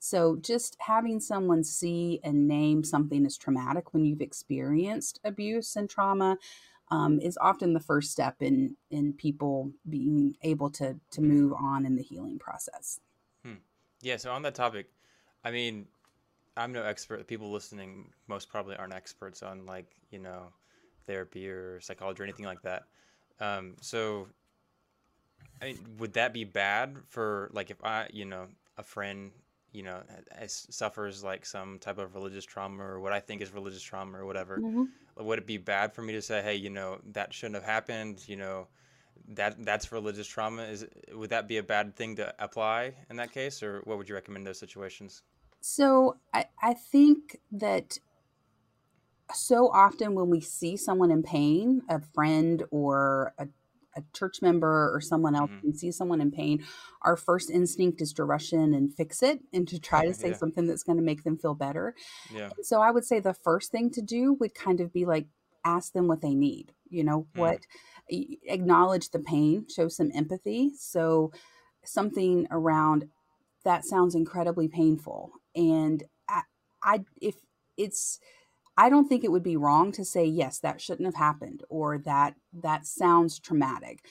So 0.00 0.36
just 0.36 0.76
having 0.80 1.20
someone 1.20 1.62
see 1.62 2.20
and 2.24 2.48
name 2.48 2.82
something 2.82 3.24
as 3.26 3.36
traumatic 3.36 3.92
when 3.92 4.04
you've 4.04 4.22
experienced 4.22 5.20
abuse 5.24 5.76
and 5.76 5.88
trauma 5.88 6.38
um, 6.90 7.20
is 7.20 7.38
often 7.40 7.74
the 7.74 7.80
first 7.80 8.10
step 8.10 8.36
in 8.40 8.76
in 8.90 9.12
people 9.12 9.70
being 9.88 10.36
able 10.42 10.70
to 10.70 10.98
to 11.12 11.20
move 11.20 11.52
on 11.52 11.86
in 11.86 11.96
the 11.96 12.02
healing 12.02 12.38
process. 12.38 12.98
Hmm. 13.44 13.60
Yeah, 14.00 14.16
so 14.16 14.32
on 14.32 14.42
that 14.42 14.54
topic, 14.54 14.86
I 15.44 15.50
mean, 15.50 15.86
I'm 16.56 16.72
no 16.72 16.82
expert. 16.82 17.18
The 17.18 17.24
people 17.24 17.52
listening 17.52 18.10
most 18.26 18.48
probably 18.48 18.76
aren't 18.76 18.94
experts 18.94 19.42
on 19.42 19.66
like, 19.66 19.94
you 20.10 20.18
know, 20.18 20.52
therapy 21.06 21.48
or 21.48 21.80
psychology 21.80 22.22
or 22.22 22.24
anything 22.24 22.46
like 22.46 22.62
that. 22.62 22.84
Um, 23.38 23.76
so 23.80 24.28
I 25.62 25.66
mean, 25.66 25.78
would 25.98 26.14
that 26.14 26.32
be 26.32 26.44
bad 26.44 26.96
for 27.06 27.50
like 27.52 27.70
if 27.70 27.84
I, 27.84 28.08
you 28.12 28.24
know, 28.24 28.48
a 28.78 28.82
friend, 28.82 29.30
you 29.72 29.82
know, 29.82 30.02
suffers 30.46 31.22
like 31.22 31.46
some 31.46 31.78
type 31.78 31.98
of 31.98 32.14
religious 32.14 32.44
trauma 32.44 32.82
or 32.82 33.00
what 33.00 33.12
I 33.12 33.20
think 33.20 33.40
is 33.40 33.52
religious 33.52 33.82
trauma 33.82 34.18
or 34.18 34.26
whatever? 34.26 34.58
Mm-hmm. 34.58 34.84
Would 35.24 35.38
it 35.40 35.46
be 35.46 35.58
bad 35.58 35.92
for 35.92 36.02
me 36.02 36.12
to 36.14 36.22
say, 36.22 36.42
hey, 36.42 36.56
you 36.56 36.70
know, 36.70 36.98
that 37.12 37.32
shouldn't 37.32 37.56
have 37.56 37.64
happened, 37.64 38.22
you 38.26 38.36
know, 38.36 38.68
that 39.28 39.64
that's 39.64 39.92
religious 39.92 40.26
trauma? 40.26 40.62
Is 40.62 40.86
would 41.12 41.30
that 41.30 41.46
be 41.46 41.58
a 41.58 41.62
bad 41.62 41.94
thing 41.94 42.16
to 42.16 42.34
apply 42.38 42.94
in 43.08 43.16
that 43.16 43.32
case, 43.32 43.62
or 43.62 43.82
what 43.84 43.98
would 43.98 44.08
you 44.08 44.14
recommend 44.14 44.42
in 44.42 44.44
those 44.44 44.58
situations? 44.58 45.22
So 45.60 46.16
I, 46.32 46.46
I 46.62 46.74
think 46.74 47.38
that 47.52 47.98
so 49.34 49.68
often 49.68 50.14
when 50.14 50.30
we 50.30 50.40
see 50.40 50.76
someone 50.76 51.10
in 51.10 51.22
pain, 51.22 51.82
a 51.88 52.00
friend 52.00 52.64
or 52.70 53.34
a, 53.38 53.46
a 53.96 54.02
church 54.12 54.40
member 54.42 54.90
or 54.94 55.00
someone 55.00 55.34
else, 55.34 55.50
Mhm. 55.50 55.64
we 55.64 55.72
see 55.72 55.90
someone 55.90 56.20
in 56.20 56.30
pain, 56.30 56.64
our 57.02 57.16
first 57.16 57.50
instinct 57.50 58.00
is 58.00 58.12
to 58.14 58.24
rush 58.24 58.52
in 58.52 58.72
and 58.74 58.94
fix 58.94 59.22
it 59.22 59.40
and 59.52 59.66
to 59.68 59.78
try 59.80 60.04
to 60.04 60.14
say 60.14 60.28
Yeah. 60.28 60.36
something 60.36 60.66
that's 60.66 60.82
going 60.84 60.98
to 60.98 61.04
make 61.04 61.24
them 61.24 61.36
feel 61.36 61.54
better. 61.54 61.94
Yeah. 62.32 62.50
So 62.62 62.80
I 62.80 62.90
would 62.90 63.04
say 63.04 63.20
the 63.20 63.34
first 63.34 63.70
thing 63.70 63.90
to 63.90 64.02
do 64.02 64.34
would 64.34 64.54
kind 64.54 64.80
of 64.80 64.92
be 64.92 65.04
like 65.04 65.26
ask 65.64 65.92
them 65.92 66.06
what 66.06 66.20
they 66.20 66.34
need. 66.34 66.72
You 66.88 67.04
know, 67.04 67.22
Mm. 67.34 67.38
what 67.38 67.66
acknowledge 68.08 69.10
the 69.10 69.18
pain, 69.20 69.66
show 69.68 69.88
some 69.88 70.10
empathy. 70.14 70.72
So 70.76 71.32
something 71.84 72.46
around 72.50 73.08
that 73.64 73.84
sounds 73.84 74.14
incredibly 74.14 74.68
painful. 74.68 75.32
And 75.54 76.02
I, 76.28 76.42
I 76.82 77.04
if 77.20 77.36
it's 77.76 78.18
I 78.80 78.88
don't 78.88 79.08
think 79.08 79.24
it 79.24 79.32
would 79.32 79.42
be 79.42 79.56
wrong 79.58 79.92
to 79.92 80.04
say 80.04 80.24
yes, 80.24 80.58
that 80.60 80.80
shouldn't 80.80 81.06
have 81.06 81.16
happened 81.16 81.64
or 81.68 81.98
that 81.98 82.36
that 82.52 82.86
sounds 82.86 83.38
traumatic. 83.38 84.06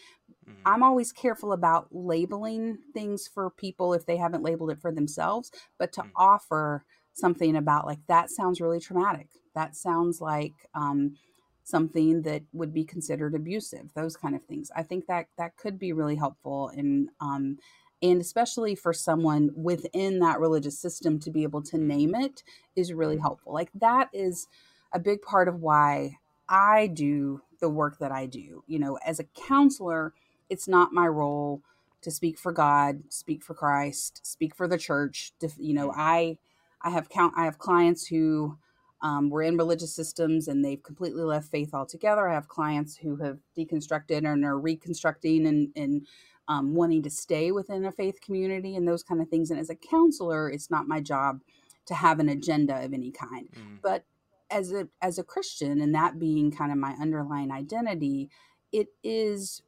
Mhm. 0.46 0.66
I'm 0.66 0.84
always 0.84 1.12
careful 1.12 1.54
about 1.54 1.88
labeling 1.96 2.80
things 2.94 3.28
for 3.28 3.50
people 3.50 3.94
if 3.94 4.06
they 4.06 4.18
haven't 4.18 4.44
labeled 4.44 4.72
it 4.72 4.80
for 4.82 4.92
themselves, 4.92 5.52
but 5.80 5.94
to 5.94 6.06
Mm. 6.06 6.12
offer 6.16 6.86
something 7.14 7.56
about 7.56 7.86
like 7.86 8.06
that 8.08 8.30
sounds 8.30 8.62
really 8.62 8.80
traumatic. 8.80 9.30
That 9.56 9.76
sounds 9.76 10.22
like 10.22 10.54
um, 10.76 11.18
something 11.64 12.24
that 12.24 12.44
would 12.54 12.74
be 12.74 12.86
considered 12.86 13.36
abusive. 13.36 13.94
Those 13.96 14.18
kind 14.18 14.36
of 14.36 14.44
things. 14.46 14.72
I 14.76 14.84
think 14.84 15.08
that 15.08 15.28
that 15.38 15.58
could 15.58 15.80
be 15.80 15.94
really 15.94 16.16
helpful 16.16 16.70
in 16.70 17.10
um, 17.22 17.58
and 18.04 18.22
especially 18.22 18.76
for 18.76 18.94
someone 18.94 19.52
within 19.56 20.20
that 20.20 20.40
religious 20.40 20.80
system 20.80 21.20
to 21.20 21.32
be 21.32 21.44
able 21.44 21.62
to 21.64 21.78
name 21.78 22.16
it 22.16 22.44
is 22.76 22.94
really 22.94 23.18
Mm. 23.18 23.22
helpful. 23.22 23.54
Like 23.54 23.72
that 23.76 24.10
is 24.14 24.48
a 24.94 25.00
big 25.00 25.22
part 25.22 25.48
of 25.48 25.62
why 25.62 26.20
I 26.50 26.88
do 26.88 27.42
the 27.62 27.70
work 27.70 28.00
that 28.00 28.12
I 28.12 28.28
do. 28.28 28.64
You 28.68 28.80
know, 28.80 28.98
as 29.06 29.20
a 29.20 29.26
counselor, 29.26 30.14
it's 30.50 30.68
not 30.68 30.94
my 30.94 31.08
role 31.08 31.64
to 32.02 32.12
speak 32.12 32.40
for 32.40 32.52
God, 32.54 33.04
speak 33.10 33.44
for 33.44 33.54
Christ, 33.56 34.22
speak 34.26 34.56
for 34.56 34.68
the 34.68 34.78
church. 34.80 35.34
You 35.58 35.74
know. 35.76 35.94
I 35.96 36.38
I 36.84 36.92
have 36.92 37.10
count 37.10 37.36
I 37.38 37.46
have 37.46 37.60
clients 37.60 38.08
who 38.08 38.58
um, 39.02 39.30
were 39.32 39.44
in 39.44 39.58
religious 39.58 39.96
systems 39.96 40.48
and 40.50 40.66
they've 40.66 40.84
completely 40.84 41.24
left 41.24 41.52
faith 41.52 41.74
altogether. 41.74 42.28
I 42.30 42.36
have 42.36 42.50
clients 42.50 42.98
who 42.98 43.18
have 43.18 43.40
deconstructed 43.58 44.28
and 44.32 44.46
are 44.46 44.60
reconstructing 44.60 45.48
and 45.48 45.70
and 45.78 46.08
um, 46.50 46.76
wanting 46.76 47.04
to 47.04 47.10
stay 47.10 47.52
within 47.54 47.86
a 47.86 47.92
faith 47.92 48.20
community 48.22 48.76
and 48.76 48.88
those 48.88 49.04
kind 49.04 49.22
of 49.22 49.30
things. 49.30 49.52
And 49.52 49.60
as 49.60 49.70
a 49.70 49.76
counselor, 49.76 50.50
it's 50.50 50.70
not 50.70 50.88
my 50.88 51.00
job 51.00 51.42
to 51.86 51.94
have 51.96 52.20
an 52.20 52.30
agenda 52.30 52.84
of 52.84 52.94
any 52.94 53.12
kind 53.12 53.50
Mhm. 53.52 53.82
but 53.82 54.06
as 54.52 54.72
a 54.72 54.88
as 55.02 55.18
a 55.18 55.24
christian 55.24 55.82
and 55.82 55.94
that 55.96 56.20
being 56.20 56.52
kind 56.52 56.72
of 56.72 56.78
my 56.78 56.94
underlying 57.02 57.52
identity 57.52 58.30
it 58.72 58.90
is 59.04 59.64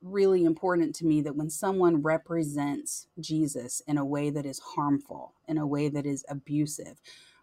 really 0.00 0.44
important 0.44 0.94
to 0.94 1.04
me 1.06 1.20
that 1.22 1.36
when 1.36 1.50
someone 1.50 2.02
represents 2.02 3.08
jesus 3.20 3.82
in 3.86 3.98
a 3.98 4.04
way 4.04 4.30
that 4.30 4.46
is 4.46 4.58
harmful 4.60 5.34
in 5.46 5.58
a 5.58 5.66
way 5.66 5.88
that 5.90 6.06
is 6.06 6.24
abusive 6.28 7.00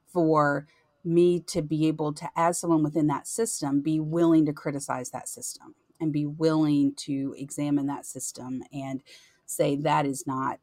for 0.08 0.67
me 1.04 1.39
to 1.39 1.62
be 1.62 1.88
able 1.88 2.13
to 2.13 2.30
as 2.36 2.58
someone 2.60 2.84
within 2.84 3.08
that 3.08 3.28
system 3.28 3.82
be 3.82 4.00
willing 4.00 4.45
to 4.45 4.54
criticize 4.54 5.12
that 5.12 5.28
system 5.30 5.76
and 5.99 6.12
be 6.12 6.25
willing 6.25 6.93
to 6.95 7.36
examine 7.38 7.88
that 7.88 8.05
system 8.05 8.63
and 8.73 9.01
say 9.45 9.75
that 9.75 10.05
is 10.05 10.25
not 10.27 10.60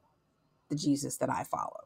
the 0.68 0.76
jesus 0.76 1.16
that 1.16 1.30
i 1.30 1.44
follow 1.44 1.82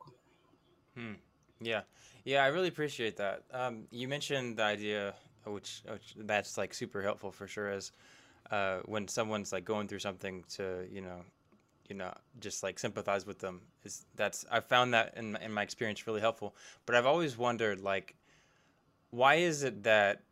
Hmm. 0.97 1.15
Yeah, 1.61 1.83
yeah, 2.25 2.45
I 2.45 2.49
really 2.49 2.69
appreciate 2.69 3.17
that. 3.17 3.45
Um, 3.53 3.85
you 3.91 4.09
mentioned 4.09 4.57
the 4.59 4.65
idea, 4.65 5.15
which, 5.45 5.83
which 5.91 6.15
that's 6.19 6.59
like 6.59 6.75
super 6.75 7.03
helpful 7.03 7.31
for 7.33 7.47
sure, 7.47 7.71
is 7.71 7.93
uh, 8.51 8.79
when 8.85 9.09
someone's 9.09 9.53
like 9.53 9.65
going 9.65 9.89
through 9.89 10.01
something 10.01 10.45
to, 10.57 10.87
you 10.91 11.01
know, 11.01 11.23
you 11.89 11.95
know, 11.97 12.13
just 12.41 12.63
like 12.63 12.79
sympathize 12.79 13.27
with 13.27 13.39
them. 13.39 13.61
Is 13.85 14.07
that's 14.17 14.45
I 14.51 14.61
found 14.61 14.93
that 14.95 15.15
in 15.17 15.37
in 15.37 15.53
my 15.53 15.63
experience 15.63 16.07
really 16.07 16.21
helpful. 16.21 16.55
But 16.85 16.97
I've 16.97 17.07
always 17.07 17.39
wondered 17.39 17.81
like, 17.81 18.17
why 19.11 19.37
is 19.37 19.63
it 19.63 19.85
that 19.85 20.23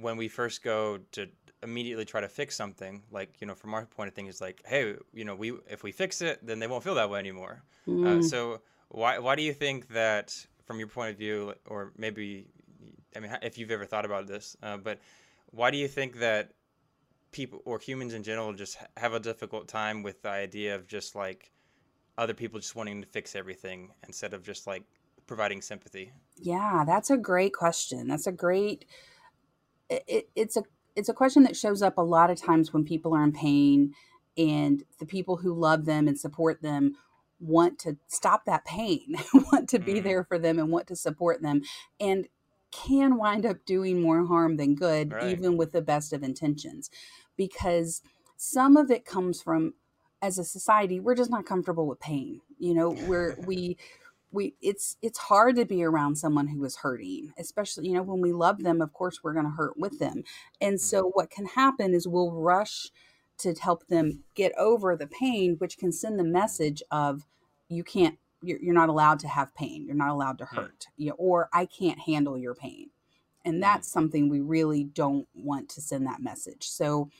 when 0.00 0.16
we 0.16 0.28
first 0.28 0.62
go 0.62 0.98
to 1.12 1.28
immediately 1.64 2.04
try 2.04 2.20
to 2.20 2.28
fix 2.28 2.54
something, 2.54 3.02
like 3.10 3.40
you 3.40 3.46
know, 3.48 3.54
from 3.54 3.74
our 3.74 3.86
point 3.86 4.08
of 4.08 4.14
thing, 4.14 4.28
is 4.28 4.40
like, 4.40 4.62
hey, 4.66 4.94
you 5.12 5.24
know, 5.24 5.34
we 5.34 5.52
if 5.68 5.82
we 5.82 5.90
fix 5.90 6.22
it, 6.22 6.38
then 6.46 6.60
they 6.60 6.68
won't 6.68 6.84
feel 6.84 6.94
that 6.94 7.10
way 7.10 7.18
anymore. 7.18 7.64
Mm. 7.88 8.06
Uh, 8.06 8.22
so 8.22 8.60
why 8.88 9.18
why 9.18 9.34
do 9.34 9.42
you 9.42 9.52
think 9.52 9.88
that, 9.88 10.46
from 10.66 10.78
your 10.78 10.88
point 10.88 11.10
of 11.10 11.18
view, 11.18 11.54
or 11.66 11.92
maybe, 11.96 12.46
I 13.16 13.20
mean, 13.20 13.36
if 13.42 13.58
you've 13.58 13.72
ever 13.72 13.86
thought 13.86 14.04
about 14.04 14.26
this, 14.26 14.56
uh, 14.62 14.76
but 14.76 15.00
why 15.50 15.70
do 15.70 15.78
you 15.78 15.88
think 15.88 16.18
that 16.20 16.52
people 17.32 17.60
or 17.64 17.78
humans 17.78 18.14
in 18.14 18.22
general 18.22 18.52
just 18.52 18.78
have 18.96 19.12
a 19.12 19.20
difficult 19.20 19.66
time 19.66 20.02
with 20.04 20.22
the 20.22 20.30
idea 20.30 20.74
of 20.76 20.86
just 20.86 21.16
like 21.16 21.50
other 22.16 22.34
people 22.34 22.60
just 22.60 22.76
wanting 22.76 23.02
to 23.02 23.08
fix 23.08 23.34
everything 23.34 23.90
instead 24.06 24.34
of 24.34 24.42
just 24.44 24.66
like 24.66 24.84
providing 25.26 25.60
sympathy? 25.62 26.12
Yeah, 26.36 26.84
that's 26.86 27.10
a 27.10 27.16
great 27.16 27.52
question. 27.52 28.06
That's 28.06 28.26
a 28.26 28.32
great. 28.32 28.84
It, 29.90 30.28
it's 30.34 30.56
a 30.56 30.62
it's 30.96 31.08
a 31.08 31.14
question 31.14 31.42
that 31.44 31.56
shows 31.56 31.82
up 31.82 31.98
a 31.98 32.02
lot 32.02 32.30
of 32.30 32.40
times 32.40 32.72
when 32.72 32.84
people 32.84 33.14
are 33.14 33.24
in 33.24 33.32
pain, 33.32 33.94
and 34.36 34.82
the 34.98 35.06
people 35.06 35.36
who 35.36 35.54
love 35.54 35.84
them 35.84 36.08
and 36.08 36.18
support 36.18 36.62
them 36.62 36.96
want 37.40 37.78
to 37.80 37.96
stop 38.06 38.44
that 38.46 38.64
pain, 38.64 39.16
want 39.52 39.68
to 39.68 39.78
be 39.78 39.94
mm. 39.94 40.02
there 40.02 40.24
for 40.24 40.38
them, 40.38 40.58
and 40.58 40.70
want 40.70 40.86
to 40.88 40.96
support 40.96 41.42
them, 41.42 41.62
and 42.00 42.28
can 42.70 43.16
wind 43.16 43.46
up 43.46 43.64
doing 43.64 44.00
more 44.00 44.26
harm 44.26 44.56
than 44.56 44.74
good, 44.74 45.12
right. 45.12 45.30
even 45.30 45.56
with 45.56 45.72
the 45.72 45.82
best 45.82 46.12
of 46.12 46.22
intentions, 46.22 46.90
because 47.36 48.02
some 48.36 48.76
of 48.76 48.90
it 48.90 49.04
comes 49.04 49.40
from 49.40 49.74
as 50.22 50.38
a 50.38 50.44
society 50.44 50.98
we're 50.98 51.14
just 51.14 51.30
not 51.30 51.44
comfortable 51.44 51.86
with 51.86 52.00
pain 52.00 52.40
you 52.58 52.72
know 52.72 52.90
we're 53.06 53.36
we 53.46 53.76
we 54.34 54.54
it's 54.60 54.96
it's 55.00 55.18
hard 55.18 55.56
to 55.56 55.64
be 55.64 55.82
around 55.84 56.16
someone 56.16 56.48
who 56.48 56.62
is 56.64 56.76
hurting 56.76 57.32
especially 57.38 57.86
you 57.86 57.94
know 57.94 58.02
when 58.02 58.20
we 58.20 58.32
love 58.32 58.62
them 58.62 58.82
of 58.82 58.92
course 58.92 59.20
we're 59.22 59.32
going 59.32 59.46
to 59.46 59.50
hurt 59.52 59.78
with 59.78 59.98
them. 59.98 60.24
And 60.60 60.80
so 60.80 61.02
mm-hmm. 61.02 61.10
what 61.12 61.30
can 61.30 61.46
happen 61.46 61.94
is 61.94 62.06
we'll 62.06 62.32
rush 62.32 62.90
to 63.38 63.54
help 63.54 63.86
them 63.86 64.24
get 64.34 64.52
over 64.58 64.96
the 64.96 65.06
pain 65.06 65.56
which 65.58 65.78
can 65.78 65.92
send 65.92 66.18
the 66.18 66.24
message 66.24 66.82
of 66.90 67.26
you 67.68 67.84
can't 67.84 68.18
you're, 68.42 68.58
you're 68.60 68.74
not 68.74 68.90
allowed 68.90 69.20
to 69.20 69.28
have 69.28 69.54
pain. 69.54 69.86
You're 69.86 69.96
not 69.96 70.10
allowed 70.10 70.36
to 70.38 70.44
hurt. 70.44 70.86
You 70.96 71.10
know, 71.10 71.16
or 71.16 71.48
i 71.52 71.64
can't 71.64 72.00
handle 72.00 72.36
your 72.36 72.54
pain 72.54 72.90
and 73.44 73.62
that's 73.62 73.90
something 73.90 74.28
we 74.28 74.40
really 74.40 74.84
don't 74.84 75.28
want 75.34 75.68
to 75.70 75.80
send 75.80 76.06
that 76.06 76.22
message. 76.22 76.66
So 76.66 77.10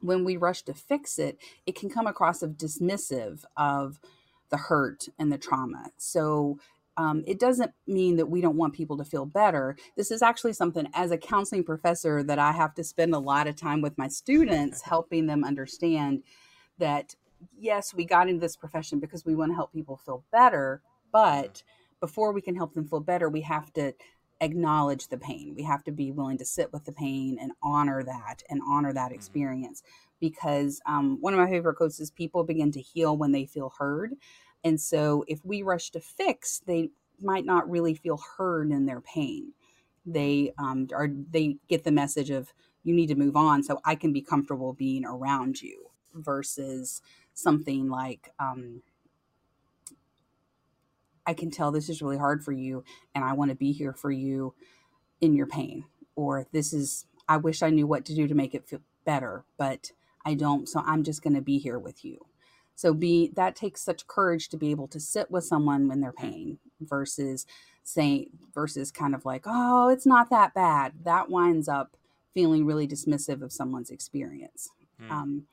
when 0.00 0.24
we 0.24 0.36
rush 0.36 0.62
to 0.62 0.74
fix 0.74 1.18
it 1.18 1.38
it 1.66 1.76
can 1.76 1.88
come 1.88 2.08
across 2.08 2.42
as 2.42 2.50
dismissive 2.50 3.44
of 3.56 4.00
the 4.52 4.58
hurt 4.58 5.08
and 5.18 5.32
the 5.32 5.38
trauma. 5.38 5.86
So 5.96 6.60
um, 6.96 7.24
it 7.26 7.40
doesn't 7.40 7.72
mean 7.86 8.16
that 8.16 8.26
we 8.26 8.40
don't 8.40 8.56
want 8.56 8.74
people 8.74 8.98
to 8.98 9.04
feel 9.04 9.26
better. 9.26 9.76
This 9.96 10.10
is 10.12 10.22
actually 10.22 10.52
something, 10.52 10.86
as 10.94 11.10
a 11.10 11.18
counseling 11.18 11.64
professor, 11.64 12.22
that 12.22 12.38
I 12.38 12.52
have 12.52 12.74
to 12.74 12.84
spend 12.84 13.14
a 13.14 13.18
lot 13.18 13.48
of 13.48 13.56
time 13.56 13.80
with 13.80 13.98
my 13.98 14.08
students, 14.08 14.82
helping 14.82 15.26
them 15.26 15.42
understand 15.42 16.22
that 16.78 17.16
yes, 17.58 17.94
we 17.94 18.04
got 18.04 18.28
into 18.28 18.40
this 18.40 18.56
profession 18.56 19.00
because 19.00 19.24
we 19.24 19.34
want 19.34 19.50
to 19.50 19.56
help 19.56 19.72
people 19.72 19.96
feel 19.96 20.24
better, 20.30 20.82
but 21.12 21.62
before 22.00 22.32
we 22.32 22.40
can 22.40 22.54
help 22.54 22.74
them 22.74 22.86
feel 22.86 23.00
better, 23.00 23.28
we 23.28 23.40
have 23.40 23.72
to 23.72 23.94
acknowledge 24.42 25.08
the 25.08 25.16
pain. 25.16 25.54
We 25.56 25.62
have 25.62 25.84
to 25.84 25.92
be 25.92 26.10
willing 26.10 26.36
to 26.38 26.44
sit 26.44 26.72
with 26.72 26.84
the 26.84 26.92
pain 26.92 27.38
and 27.40 27.52
honor 27.62 28.02
that 28.02 28.42
and 28.50 28.60
honor 28.66 28.92
that 28.92 29.06
mm-hmm. 29.06 29.14
experience. 29.14 29.82
Because 30.20 30.80
um, 30.86 31.18
one 31.20 31.32
of 31.32 31.40
my 31.40 31.48
favorite 31.48 31.76
quotes 31.76 31.98
is 31.98 32.10
people 32.10 32.44
begin 32.44 32.70
to 32.72 32.80
heal 32.80 33.16
when 33.16 33.32
they 33.32 33.46
feel 33.46 33.72
heard. 33.78 34.14
And 34.64 34.80
so 34.80 35.24
if 35.26 35.44
we 35.44 35.62
rush 35.62 35.90
to 35.90 36.00
fix, 36.00 36.60
they 36.66 36.90
might 37.20 37.44
not 37.44 37.70
really 37.70 37.94
feel 37.94 38.20
heard 38.36 38.70
in 38.70 38.86
their 38.86 39.00
pain. 39.00 39.52
They 40.04 40.52
um, 40.58 40.88
are 40.94 41.08
they 41.08 41.56
get 41.68 41.84
the 41.84 41.92
message 41.92 42.30
of 42.30 42.52
you 42.82 42.94
need 42.94 43.08
to 43.08 43.14
move 43.14 43.36
on 43.36 43.62
so 43.62 43.80
I 43.84 43.94
can 43.94 44.12
be 44.12 44.20
comfortable 44.20 44.72
being 44.72 45.04
around 45.04 45.62
you 45.62 45.90
versus 46.14 47.00
something 47.34 47.88
like 47.88 48.32
um, 48.38 48.82
I 51.26 51.34
can 51.34 51.50
tell 51.50 51.70
this 51.70 51.88
is 51.88 52.02
really 52.02 52.18
hard 52.18 52.44
for 52.44 52.52
you 52.52 52.84
and 53.14 53.24
I 53.24 53.32
want 53.32 53.50
to 53.50 53.56
be 53.56 53.72
here 53.72 53.92
for 53.92 54.10
you 54.10 54.54
in 55.20 55.34
your 55.34 55.46
pain 55.46 55.84
or 56.16 56.46
this 56.52 56.72
is 56.72 57.06
I 57.28 57.36
wish 57.36 57.62
I 57.62 57.70
knew 57.70 57.86
what 57.86 58.04
to 58.06 58.14
do 58.14 58.26
to 58.26 58.34
make 58.34 58.54
it 58.54 58.66
feel 58.66 58.80
better 59.04 59.44
but 59.56 59.92
I 60.24 60.34
don't 60.34 60.68
so 60.68 60.82
I'm 60.84 61.02
just 61.02 61.22
going 61.22 61.34
to 61.34 61.42
be 61.42 61.58
here 61.58 61.78
with 61.78 62.04
you 62.04 62.26
so 62.74 62.94
be 62.94 63.30
that 63.36 63.54
takes 63.54 63.82
such 63.82 64.06
courage 64.06 64.48
to 64.48 64.56
be 64.56 64.70
able 64.70 64.88
to 64.88 65.00
sit 65.00 65.30
with 65.30 65.44
someone 65.44 65.88
when 65.88 66.00
they're 66.00 66.12
pain 66.12 66.58
versus 66.80 67.46
saying 67.84 68.30
versus 68.54 68.90
kind 68.90 69.14
of 69.14 69.24
like, 69.24 69.42
oh, 69.46 69.88
it's 69.88 70.06
not 70.06 70.30
that 70.30 70.54
bad. 70.54 70.92
That 71.04 71.30
winds 71.30 71.68
up 71.68 71.96
feeling 72.32 72.64
really 72.64 72.88
dismissive 72.88 73.42
of 73.42 73.52
someone's 73.52 73.90
experience. 73.90 74.70
Mm. 75.00 75.10
Um, 75.10 75.46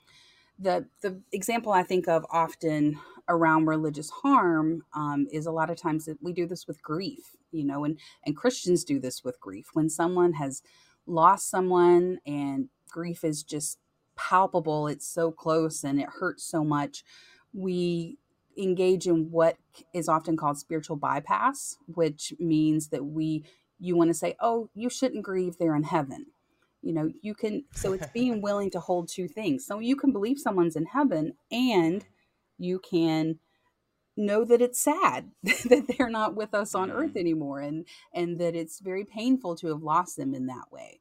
the 0.59 0.87
the 1.01 1.21
example 1.31 1.71
I 1.71 1.83
think 1.83 2.07
of 2.07 2.25
often 2.31 2.99
around 3.27 3.65
religious 3.67 4.09
harm 4.09 4.83
um, 4.95 5.27
is 5.31 5.45
a 5.45 5.51
lot 5.51 5.69
of 5.69 5.77
times 5.77 6.05
that 6.05 6.17
we 6.21 6.33
do 6.33 6.45
this 6.47 6.67
with 6.67 6.81
grief, 6.81 7.35
you 7.51 7.63
know, 7.63 7.85
and 7.85 7.99
and 8.25 8.35
Christians 8.35 8.83
do 8.83 8.99
this 8.99 9.23
with 9.23 9.39
grief 9.39 9.69
when 9.73 9.89
someone 9.89 10.33
has 10.33 10.61
lost 11.07 11.49
someone 11.49 12.19
and 12.25 12.69
grief 12.89 13.23
is 13.23 13.43
just 13.43 13.79
palpable, 14.15 14.87
it's 14.87 15.07
so 15.07 15.31
close 15.31 15.83
and 15.83 15.99
it 15.99 16.09
hurts 16.19 16.43
so 16.43 16.63
much. 16.63 17.03
We 17.53 18.17
engage 18.57 19.07
in 19.07 19.31
what 19.31 19.57
is 19.93 20.09
often 20.09 20.35
called 20.35 20.57
spiritual 20.57 20.97
bypass, 20.97 21.77
which 21.87 22.33
means 22.39 22.89
that 22.89 23.05
we 23.05 23.45
you 23.79 23.95
want 23.95 24.09
to 24.09 24.13
say, 24.13 24.35
"Oh, 24.41 24.69
you 24.75 24.89
shouldn't 24.89 25.23
grieve, 25.23 25.57
they're 25.57 25.75
in 25.75 25.83
heaven." 25.83 26.27
You 26.81 26.93
know, 26.93 27.11
you 27.21 27.35
can 27.35 27.65
so 27.73 27.93
it's 27.93 28.07
being 28.13 28.41
willing 28.41 28.71
to 28.71 28.79
hold 28.79 29.09
two 29.09 29.27
things. 29.27 29.65
So 29.65 29.79
you 29.79 29.95
can 29.95 30.11
believe 30.11 30.39
someone's 30.39 30.75
in 30.75 30.85
heaven 30.85 31.33
and 31.51 32.05
you 32.57 32.79
can 32.79 33.39
know 34.17 34.43
that 34.43 34.61
it's 34.61 34.81
sad 34.81 35.31
that 35.43 35.85
they're 35.87 36.09
not 36.09 36.35
with 36.35 36.53
us 36.53 36.75
on 36.75 36.91
earth 36.91 37.13
mm. 37.13 37.21
anymore 37.21 37.61
and 37.61 37.85
and 38.13 38.37
that 38.37 38.53
it's 38.53 38.81
very 38.81 39.05
painful 39.05 39.55
to 39.55 39.67
have 39.67 39.81
lost 39.81 40.17
them 40.17 40.33
in 40.33 40.47
that 40.47 40.69
way 40.71 40.99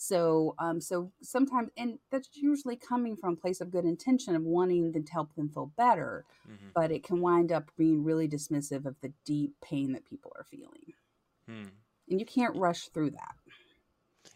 so, 0.00 0.54
um, 0.60 0.80
so 0.80 1.10
sometimes, 1.22 1.70
and 1.76 1.98
that's 2.12 2.28
usually 2.32 2.76
coming 2.76 3.16
from 3.16 3.32
a 3.32 3.36
place 3.36 3.60
of 3.60 3.72
good 3.72 3.84
intention 3.84 4.36
of 4.36 4.42
wanting 4.42 4.92
to 4.92 5.02
help 5.12 5.34
them 5.34 5.48
feel 5.48 5.72
better, 5.76 6.24
mm-hmm. 6.48 6.68
but 6.72 6.92
it 6.92 7.02
can 7.02 7.20
wind 7.20 7.50
up 7.50 7.72
being 7.76 8.04
really 8.04 8.28
dismissive 8.28 8.86
of 8.86 8.94
the 9.02 9.12
deep 9.24 9.56
pain 9.60 9.92
that 9.94 10.08
people 10.08 10.32
are 10.36 10.44
feeling. 10.44 10.94
Hmm. 11.48 11.70
And 12.08 12.20
you 12.20 12.26
can't 12.26 12.56
rush 12.56 12.88
through 12.90 13.10
that. 13.10 13.34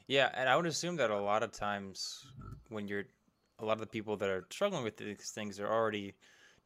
Yeah, 0.07 0.31
and 0.35 0.49
I 0.49 0.57
would 0.57 0.67
assume 0.67 0.97
that 0.97 1.11
a 1.11 1.19
lot 1.21 1.43
of 1.43 1.53
times 1.53 2.25
when 2.69 2.89
you're, 2.89 3.05
a 3.59 3.65
lot 3.65 3.75
of 3.75 3.81
the 3.81 3.87
people 3.87 4.17
that 4.17 4.29
are 4.29 4.45
struggling 4.51 4.85
with 4.85 4.97
these 4.97 5.31
things 5.31 5.61
are 5.61 5.69
already 5.73 6.15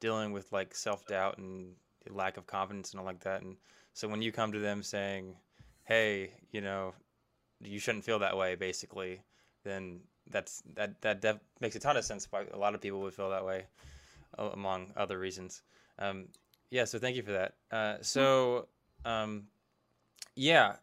dealing 0.00 0.32
with 0.32 0.52
like 0.52 0.74
self 0.74 1.06
doubt 1.06 1.38
and 1.38 1.74
lack 2.10 2.36
of 2.36 2.46
confidence 2.46 2.92
and 2.92 3.00
all 3.00 3.06
like 3.06 3.20
that. 3.24 3.42
And 3.42 3.56
so 3.92 4.08
when 4.08 4.22
you 4.22 4.32
come 4.32 4.52
to 4.52 4.58
them 4.58 4.82
saying, 4.82 5.36
"Hey, 5.84 6.32
you 6.52 6.60
know, 6.60 6.94
you 7.60 7.78
shouldn't 7.78 8.04
feel 8.04 8.18
that 8.18 8.36
way 8.36 8.54
basically 8.54 9.22
then 9.64 10.00
that's 10.30 10.62
that 10.74 11.00
that 11.02 11.20
def- 11.20 11.40
makes 11.60 11.76
a 11.76 11.80
ton 11.80 11.96
of 11.96 12.04
sense 12.04 12.26
why 12.30 12.44
a 12.52 12.58
lot 12.58 12.74
of 12.74 12.80
people 12.80 13.00
would 13.00 13.14
feel 13.14 13.30
that 13.30 13.44
way 13.44 13.66
among 14.38 14.92
other 14.96 15.18
reasons 15.18 15.62
um, 15.98 16.26
yeah 16.70 16.84
so 16.84 16.98
thank 16.98 17.16
you 17.16 17.22
for 17.22 17.32
that 17.32 17.54
uh, 17.72 17.96
so 18.00 18.68
um, 19.04 19.44
yeah 20.34 20.74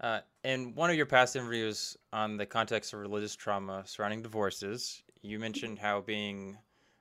uh, 0.00 0.20
in 0.44 0.74
one 0.74 0.90
of 0.90 0.96
your 0.96 1.06
past 1.06 1.36
interviews 1.36 1.96
on 2.12 2.36
the 2.36 2.46
context 2.46 2.92
of 2.92 3.00
religious 3.00 3.36
trauma 3.36 3.82
surrounding 3.86 4.22
divorces 4.22 5.02
you 5.22 5.38
mentioned 5.38 5.78
how 5.78 6.00
being 6.00 6.56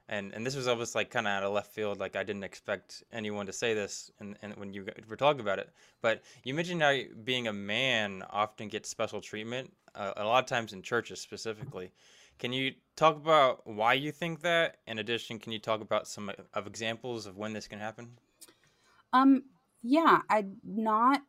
and 0.09 0.33
and 0.33 0.45
this 0.45 0.55
was 0.55 0.67
almost 0.67 0.95
like 0.95 1.09
kind 1.09 1.27
of 1.27 1.31
out 1.31 1.43
of 1.43 1.53
left 1.53 1.71
field 1.71 1.99
like 1.99 2.15
i 2.15 2.23
didn't 2.23 2.43
expect 2.43 3.03
anyone 3.13 3.45
to 3.45 3.53
say 3.53 3.73
this 3.73 4.11
and, 4.19 4.37
and 4.41 4.55
when 4.57 4.73
you 4.73 4.85
were 5.07 5.15
talking 5.15 5.41
about 5.41 5.59
it 5.59 5.69
but 6.01 6.21
you 6.43 6.53
mentioned 6.53 6.81
how 6.81 6.97
being 7.23 7.47
a 7.47 7.53
man 7.53 8.23
often 8.29 8.67
gets 8.67 8.89
special 8.89 9.21
treatment 9.21 9.71
uh, 9.95 10.13
a 10.17 10.25
lot 10.25 10.43
of 10.43 10.49
times 10.49 10.73
in 10.73 10.81
churches 10.81 11.19
specifically. 11.19 11.91
Can 12.37 12.53
you 12.53 12.73
talk 12.95 13.15
about 13.15 13.65
why 13.67 13.93
you 13.93 14.11
think 14.11 14.41
that? 14.41 14.77
In 14.87 14.99
addition 14.99 15.39
can 15.39 15.51
you 15.51 15.59
talk 15.59 15.81
about 15.81 16.07
some 16.07 16.31
of 16.53 16.67
examples 16.67 17.25
of 17.25 17.37
when 17.37 17.53
this 17.53 17.67
can 17.67 17.79
happen? 17.79 18.17
Um 19.13 19.43
yeah 19.81 20.19
i'm 20.29 20.57
not 20.65 21.21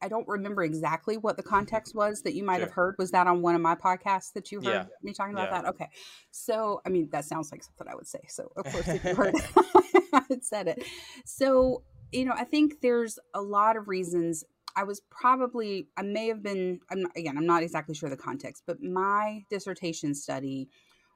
I 0.00 0.08
don't 0.08 0.26
remember 0.26 0.62
exactly 0.62 1.16
what 1.16 1.36
the 1.36 1.42
context 1.42 1.94
was 1.94 2.22
that 2.22 2.34
you 2.34 2.44
might 2.44 2.56
sure. 2.56 2.66
have 2.66 2.72
heard. 2.72 2.94
Was 2.98 3.10
that 3.10 3.26
on 3.26 3.42
one 3.42 3.54
of 3.54 3.60
my 3.60 3.74
podcasts 3.74 4.32
that 4.32 4.50
you 4.50 4.58
heard 4.60 4.66
yeah. 4.66 4.84
me 5.02 5.12
talking 5.12 5.34
about 5.34 5.50
yeah. 5.50 5.62
that? 5.62 5.68
Okay. 5.70 5.88
So, 6.30 6.80
I 6.86 6.88
mean, 6.88 7.08
that 7.12 7.24
sounds 7.24 7.52
like 7.52 7.62
something 7.62 7.86
I 7.86 7.94
would 7.94 8.06
say. 8.06 8.20
So, 8.28 8.50
of 8.56 8.64
course, 8.64 8.88
if 8.88 9.04
you 9.04 9.14
heard 9.14 9.34
it, 9.54 10.04
I 10.12 10.22
said 10.40 10.68
it. 10.68 10.82
So, 11.24 11.82
you 12.12 12.24
know, 12.24 12.34
I 12.34 12.44
think 12.44 12.80
there's 12.80 13.18
a 13.34 13.42
lot 13.42 13.76
of 13.76 13.88
reasons. 13.88 14.44
I 14.76 14.84
was 14.84 15.02
probably, 15.10 15.88
I 15.96 16.02
may 16.02 16.28
have 16.28 16.42
been, 16.42 16.80
I'm, 16.90 17.06
again, 17.16 17.36
I'm 17.36 17.46
not 17.46 17.62
exactly 17.62 17.94
sure 17.94 18.08
the 18.08 18.16
context, 18.16 18.62
but 18.66 18.82
my 18.82 19.44
dissertation 19.50 20.14
study 20.14 20.70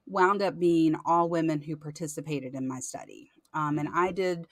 wound 0.07 0.43
up 0.43 0.59
being 0.59 0.97
all 1.07 1.31
women 1.31 1.63
who 1.63 1.77
participated 1.77 2.55
in 2.55 2.69
my 2.69 2.81
study. 2.81 3.31
Um, 3.55 3.79
and 3.79 3.89
I 3.95 4.13
did 4.13 4.47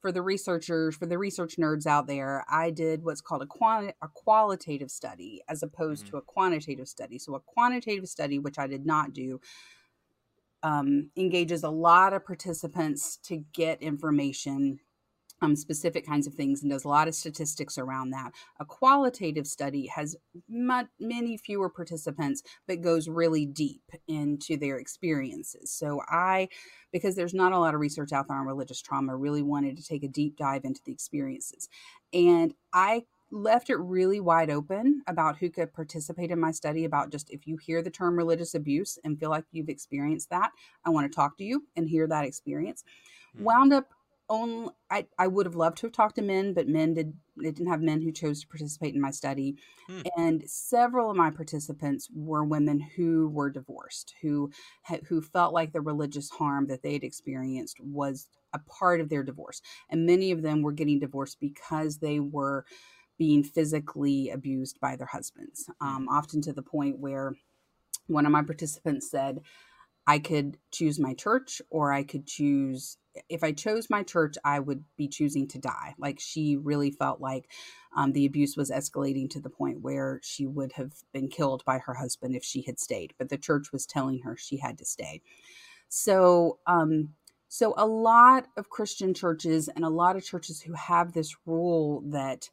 for 0.00 0.12
the 0.12 0.22
researchers, 0.22 0.96
for 0.96 1.06
the 1.06 1.18
research 1.18 1.56
nerds 1.56 1.86
out 1.86 2.06
there, 2.06 2.44
I 2.50 2.70
did 2.70 3.04
what's 3.04 3.20
called 3.20 3.42
a, 3.42 3.46
quant- 3.46 3.94
a 4.02 4.08
qualitative 4.08 4.90
study 4.90 5.42
as 5.48 5.62
opposed 5.62 6.04
mm-hmm. 6.04 6.12
to 6.12 6.18
a 6.18 6.22
quantitative 6.22 6.88
study. 6.88 7.18
So, 7.18 7.34
a 7.34 7.40
quantitative 7.40 8.08
study, 8.08 8.38
which 8.38 8.58
I 8.58 8.66
did 8.66 8.86
not 8.86 9.12
do, 9.12 9.40
um, 10.62 11.10
engages 11.16 11.62
a 11.62 11.70
lot 11.70 12.12
of 12.12 12.24
participants 12.24 13.18
to 13.24 13.44
get 13.52 13.82
information 13.82 14.80
um, 15.42 15.56
specific 15.56 16.06
kinds 16.06 16.26
of 16.26 16.34
things 16.34 16.62
and 16.62 16.70
does 16.70 16.84
a 16.84 16.88
lot 16.88 17.08
of 17.08 17.14
statistics 17.14 17.78
around 17.78 18.10
that. 18.10 18.32
A 18.58 18.64
qualitative 18.64 19.46
study 19.46 19.86
has 19.86 20.16
many 20.48 21.36
fewer 21.36 21.68
participants, 21.68 22.42
but 22.66 22.82
goes 22.82 23.08
really 23.08 23.46
deep 23.46 23.82
into 24.08 24.56
their 24.56 24.78
experiences. 24.78 25.70
So 25.70 26.00
I, 26.08 26.48
because 26.92 27.16
there's 27.16 27.34
not 27.34 27.52
a 27.52 27.58
lot 27.58 27.74
of 27.74 27.80
research 27.80 28.12
out 28.12 28.28
there 28.28 28.36
on 28.36 28.46
religious 28.46 28.82
trauma, 28.82 29.16
really 29.16 29.42
wanted 29.42 29.76
to 29.76 29.84
take 29.84 30.04
a 30.04 30.08
deep 30.08 30.36
dive 30.36 30.64
into 30.64 30.80
the 30.84 30.92
experiences. 30.92 31.68
And 32.12 32.54
I 32.72 33.04
left 33.32 33.70
it 33.70 33.76
really 33.76 34.20
wide 34.20 34.50
open 34.50 35.02
about 35.06 35.36
who 35.36 35.50
could 35.50 35.72
participate 35.72 36.30
in 36.30 36.40
my 36.40 36.50
study 36.50 36.84
about 36.84 37.12
just 37.12 37.30
if 37.30 37.46
you 37.46 37.56
hear 37.56 37.80
the 37.82 37.90
term 37.90 38.16
religious 38.16 38.54
abuse 38.54 38.98
and 39.04 39.18
feel 39.18 39.30
like 39.30 39.44
you've 39.52 39.68
experienced 39.68 40.30
that 40.30 40.50
i 40.84 40.90
want 40.90 41.10
to 41.10 41.14
talk 41.14 41.38
to 41.38 41.44
you 41.44 41.62
and 41.76 41.88
hear 41.88 42.08
that 42.08 42.24
experience 42.24 42.82
mm-hmm. 43.34 43.44
wound 43.44 43.72
up 43.72 43.88
only 44.30 44.70
I, 44.90 45.06
I 45.18 45.26
would 45.26 45.44
have 45.44 45.56
loved 45.56 45.78
to 45.78 45.86
have 45.86 45.92
talked 45.92 46.16
to 46.16 46.22
men, 46.22 46.54
but 46.54 46.68
men 46.68 46.94
did 46.94 47.12
they 47.36 47.50
didn't 47.50 47.70
have 47.70 47.82
men 47.82 48.00
who 48.00 48.12
chose 48.12 48.40
to 48.40 48.48
participate 48.48 48.94
in 48.94 49.00
my 49.00 49.10
study. 49.10 49.56
Hmm. 49.88 50.00
And 50.16 50.42
several 50.48 51.10
of 51.10 51.16
my 51.16 51.30
participants 51.30 52.08
were 52.14 52.44
women 52.44 52.80
who 52.80 53.28
were 53.28 53.50
divorced, 53.50 54.14
who 54.22 54.50
who 55.08 55.20
felt 55.20 55.52
like 55.52 55.72
the 55.72 55.80
religious 55.80 56.30
harm 56.30 56.68
that 56.68 56.82
they 56.82 56.94
had 56.94 57.04
experienced 57.04 57.78
was 57.80 58.28
a 58.54 58.60
part 58.60 59.00
of 59.00 59.08
their 59.08 59.22
divorce. 59.22 59.60
And 59.90 60.06
many 60.06 60.30
of 60.30 60.42
them 60.42 60.62
were 60.62 60.72
getting 60.72 61.00
divorced 61.00 61.38
because 61.40 61.98
they 61.98 62.20
were 62.20 62.64
being 63.18 63.42
physically 63.42 64.30
abused 64.30 64.80
by 64.80 64.96
their 64.96 65.06
husbands, 65.06 65.68
hmm. 65.80 65.86
um, 65.86 66.08
often 66.08 66.40
to 66.42 66.52
the 66.52 66.62
point 66.62 66.98
where 66.98 67.34
one 68.06 68.26
of 68.26 68.32
my 68.32 68.42
participants 68.42 69.10
said, 69.10 69.40
I 70.06 70.18
could 70.18 70.58
choose 70.72 70.98
my 70.98 71.14
church 71.14 71.62
or 71.70 71.92
I 71.92 72.02
could 72.02 72.26
choose 72.26 72.96
if 73.28 73.42
I 73.42 73.52
chose 73.52 73.90
my 73.90 74.02
church, 74.02 74.36
I 74.44 74.60
would 74.60 74.84
be 74.96 75.08
choosing 75.08 75.48
to 75.48 75.58
die. 75.58 75.94
Like 75.98 76.20
she 76.20 76.56
really 76.56 76.90
felt 76.90 77.20
like 77.20 77.50
um, 77.96 78.12
the 78.12 78.26
abuse 78.26 78.56
was 78.56 78.70
escalating 78.70 79.28
to 79.30 79.40
the 79.40 79.50
point 79.50 79.82
where 79.82 80.20
she 80.22 80.46
would 80.46 80.72
have 80.72 80.92
been 81.12 81.28
killed 81.28 81.64
by 81.64 81.78
her 81.78 81.94
husband 81.94 82.36
if 82.36 82.44
she 82.44 82.62
had 82.62 82.78
stayed. 82.78 83.14
But 83.18 83.28
the 83.28 83.38
church 83.38 83.72
was 83.72 83.86
telling 83.86 84.20
her 84.20 84.36
she 84.36 84.58
had 84.58 84.78
to 84.78 84.84
stay. 84.84 85.22
So, 85.88 86.58
um, 86.66 87.10
so 87.48 87.74
a 87.76 87.86
lot 87.86 88.46
of 88.56 88.70
Christian 88.70 89.12
churches 89.12 89.68
and 89.68 89.84
a 89.84 89.88
lot 89.88 90.16
of 90.16 90.24
churches 90.24 90.62
who 90.62 90.72
have 90.74 91.12
this 91.12 91.34
rule 91.46 92.02
that 92.06 92.48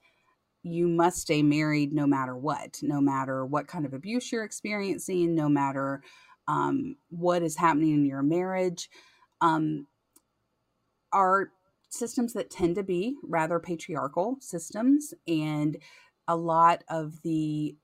you 0.64 0.88
must 0.88 1.20
stay 1.20 1.44
married 1.44 1.94
no 1.94 2.08
matter 2.08 2.36
what, 2.36 2.80
no 2.82 3.00
matter 3.00 3.46
what 3.46 3.68
kind 3.68 3.86
of 3.86 3.94
abuse 3.94 4.32
you're 4.32 4.44
experiencing, 4.44 5.36
no 5.36 5.48
matter 5.48 6.02
um, 6.48 6.96
what 7.10 7.44
is 7.44 7.58
happening 7.58 7.94
in 7.94 8.06
your 8.06 8.24
marriage. 8.24 8.90
Um, 9.40 9.86
are 11.12 11.52
systems 11.90 12.34
that 12.34 12.50
tend 12.50 12.76
to 12.76 12.84
be 12.84 13.16
rather 13.24 13.60
patriarchal 13.60 14.38
systems 14.42 15.14
and 15.28 15.78
a 16.28 16.36
lot 16.36 16.84
of 16.90 17.22
the 17.24 17.76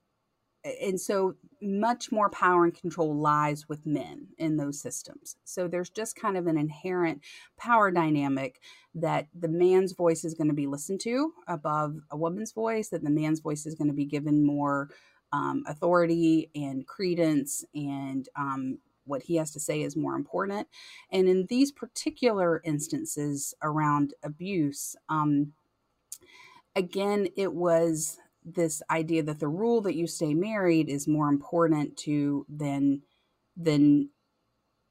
and 0.64 0.98
so 0.98 1.34
much 1.60 2.10
more 2.10 2.30
power 2.30 2.64
and 2.64 2.74
control 2.74 3.14
lies 3.14 3.68
with 3.68 3.84
men 3.84 4.28
in 4.38 4.56
those 4.56 4.80
systems. 4.80 5.36
So 5.44 5.68
there's 5.68 5.90
just 5.90 6.16
kind 6.16 6.38
of 6.38 6.46
an 6.46 6.56
inherent 6.56 7.20
power 7.58 7.90
dynamic 7.90 8.60
that 8.94 9.28
the 9.38 9.48
man's 9.48 9.92
voice 9.92 10.24
is 10.24 10.34
going 10.34 10.48
to 10.48 10.54
be 10.54 10.66
listened 10.66 11.00
to 11.00 11.32
above 11.48 11.96
a 12.10 12.16
woman's 12.16 12.52
voice, 12.52 12.88
that 12.88 13.04
the 13.04 13.10
man's 13.10 13.40
voice 13.40 13.66
is 13.66 13.74
going 13.74 13.88
to 13.88 13.94
be 13.94 14.06
given 14.06 14.46
more 14.46 14.88
um, 15.32 15.64
authority 15.66 16.50
and 16.54 16.86
credence 16.86 17.64
and 17.74 18.28
um, 18.36 18.78
what 19.04 19.24
he 19.24 19.36
has 19.36 19.50
to 19.52 19.60
say 19.60 19.82
is 19.82 19.96
more 19.96 20.14
important. 20.14 20.68
And 21.10 21.28
in 21.28 21.46
these 21.48 21.72
particular 21.72 22.60
instances 22.64 23.54
around 23.62 24.14
abuse, 24.22 24.96
um, 25.08 25.52
again, 26.74 27.28
it 27.36 27.52
was 27.52 28.18
this 28.44 28.82
idea 28.90 29.22
that 29.22 29.40
the 29.40 29.48
rule 29.48 29.80
that 29.82 29.94
you 29.94 30.06
stay 30.06 30.34
married 30.34 30.88
is 30.88 31.08
more 31.08 31.28
important 31.28 31.96
to 31.96 32.44
than 32.48 33.02
than 33.56 34.10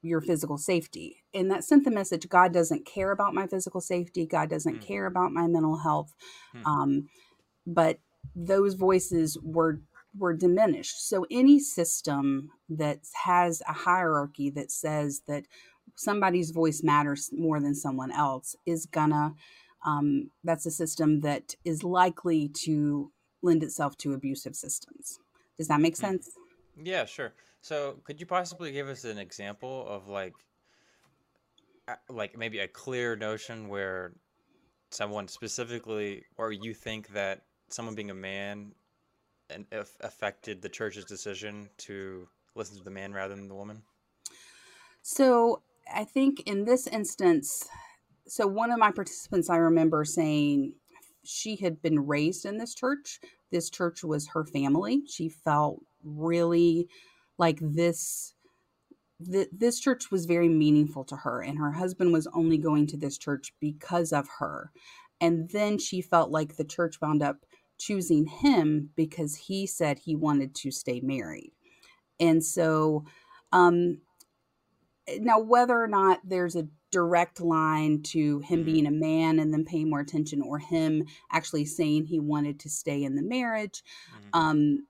your 0.02 0.20
physical 0.20 0.58
safety. 0.58 1.22
And 1.32 1.50
that 1.50 1.64
sent 1.64 1.84
the 1.84 1.90
message 1.90 2.28
God 2.28 2.52
doesn't 2.52 2.84
care 2.84 3.10
about 3.10 3.34
my 3.34 3.46
physical 3.46 3.80
safety, 3.80 4.26
God 4.26 4.50
doesn't 4.50 4.80
mm. 4.80 4.86
care 4.86 5.06
about 5.06 5.32
my 5.32 5.46
mental 5.46 5.78
health. 5.78 6.12
Mm. 6.54 6.66
Um, 6.66 7.08
but 7.66 7.98
those 8.34 8.74
voices 8.74 9.38
were 9.42 9.80
were 10.16 10.34
diminished. 10.34 11.08
So 11.08 11.26
any 11.30 11.58
system 11.58 12.50
that 12.68 13.00
has 13.24 13.62
a 13.68 13.72
hierarchy 13.72 14.50
that 14.50 14.70
says 14.70 15.22
that 15.26 15.44
somebody's 15.96 16.50
voice 16.50 16.82
matters 16.82 17.30
more 17.32 17.60
than 17.60 17.74
someone 17.74 18.12
else 18.12 18.56
is 18.66 18.86
gonna 18.86 19.34
um, 19.84 20.30
that's 20.42 20.66
a 20.66 20.70
system 20.70 21.20
that 21.20 21.54
is 21.64 21.84
likely 21.84 22.48
to 22.48 23.12
lend 23.42 23.62
itself 23.62 23.96
to 23.98 24.14
abusive 24.14 24.56
systems. 24.56 25.18
Does 25.58 25.68
that 25.68 25.80
make 25.80 25.96
hmm. 25.96 26.00
sense? 26.00 26.30
Yeah, 26.82 27.04
sure. 27.04 27.34
So 27.60 27.98
could 28.04 28.20
you 28.20 28.26
possibly 28.26 28.72
give 28.72 28.88
us 28.88 29.04
an 29.04 29.18
example 29.18 29.86
of 29.88 30.08
like 30.08 30.34
like 32.08 32.36
maybe 32.36 32.60
a 32.60 32.68
clear 32.68 33.14
notion 33.14 33.68
where 33.68 34.14
someone 34.90 35.28
specifically 35.28 36.24
or 36.38 36.50
you 36.50 36.72
think 36.72 37.08
that 37.08 37.42
someone 37.68 37.94
being 37.94 38.10
a 38.10 38.14
man 38.14 38.72
and 39.50 39.66
affected 40.00 40.62
the 40.62 40.68
church's 40.68 41.04
decision 41.04 41.68
to 41.78 42.28
listen 42.54 42.76
to 42.78 42.84
the 42.84 42.90
man 42.90 43.12
rather 43.12 43.34
than 43.34 43.48
the 43.48 43.54
woman? 43.54 43.82
So 45.02 45.62
I 45.92 46.04
think 46.04 46.40
in 46.46 46.64
this 46.64 46.86
instance, 46.86 47.68
so 48.26 48.46
one 48.46 48.70
of 48.70 48.78
my 48.78 48.90
participants, 48.90 49.50
I 49.50 49.56
remember 49.56 50.04
saying 50.04 50.74
she 51.24 51.56
had 51.56 51.82
been 51.82 52.06
raised 52.06 52.46
in 52.46 52.58
this 52.58 52.74
church. 52.74 53.20
This 53.50 53.70
church 53.70 54.02
was 54.02 54.28
her 54.28 54.44
family. 54.44 55.02
She 55.06 55.28
felt 55.28 55.80
really 56.02 56.88
like 57.38 57.58
this 57.60 58.34
th- 59.30 59.48
this 59.52 59.80
church 59.80 60.10
was 60.10 60.26
very 60.26 60.48
meaningful 60.48 61.04
to 61.04 61.16
her 61.16 61.42
and 61.42 61.58
her 61.58 61.72
husband 61.72 62.12
was 62.12 62.26
only 62.34 62.58
going 62.58 62.86
to 62.88 62.96
this 62.96 63.18
church 63.18 63.52
because 63.60 64.12
of 64.12 64.28
her 64.38 64.70
and 65.20 65.48
then 65.50 65.78
she 65.78 66.00
felt 66.00 66.30
like 66.30 66.56
the 66.56 66.64
church 66.64 67.00
wound 67.00 67.22
up 67.22 67.44
choosing 67.84 68.26
him 68.26 68.90
because 68.96 69.34
he 69.34 69.66
said 69.66 69.98
he 69.98 70.14
wanted 70.14 70.54
to 70.54 70.70
stay 70.70 71.00
married. 71.00 71.52
And 72.20 72.42
so, 72.44 73.04
um, 73.52 73.98
now 75.20 75.38
whether 75.38 75.80
or 75.80 75.86
not 75.86 76.20
there's 76.24 76.56
a 76.56 76.66
direct 76.90 77.40
line 77.40 78.02
to 78.02 78.38
him 78.40 78.60
mm-hmm. 78.60 78.72
being 78.72 78.86
a 78.86 78.90
man 78.90 79.38
and 79.38 79.52
then 79.52 79.64
paying 79.64 79.90
more 79.90 80.00
attention 80.00 80.40
or 80.40 80.58
him 80.58 81.04
actually 81.32 81.64
saying 81.64 82.04
he 82.04 82.20
wanted 82.20 82.58
to 82.60 82.70
stay 82.70 83.02
in 83.02 83.16
the 83.16 83.22
marriage 83.22 83.82
mm-hmm. 84.14 84.40
um 84.40 84.86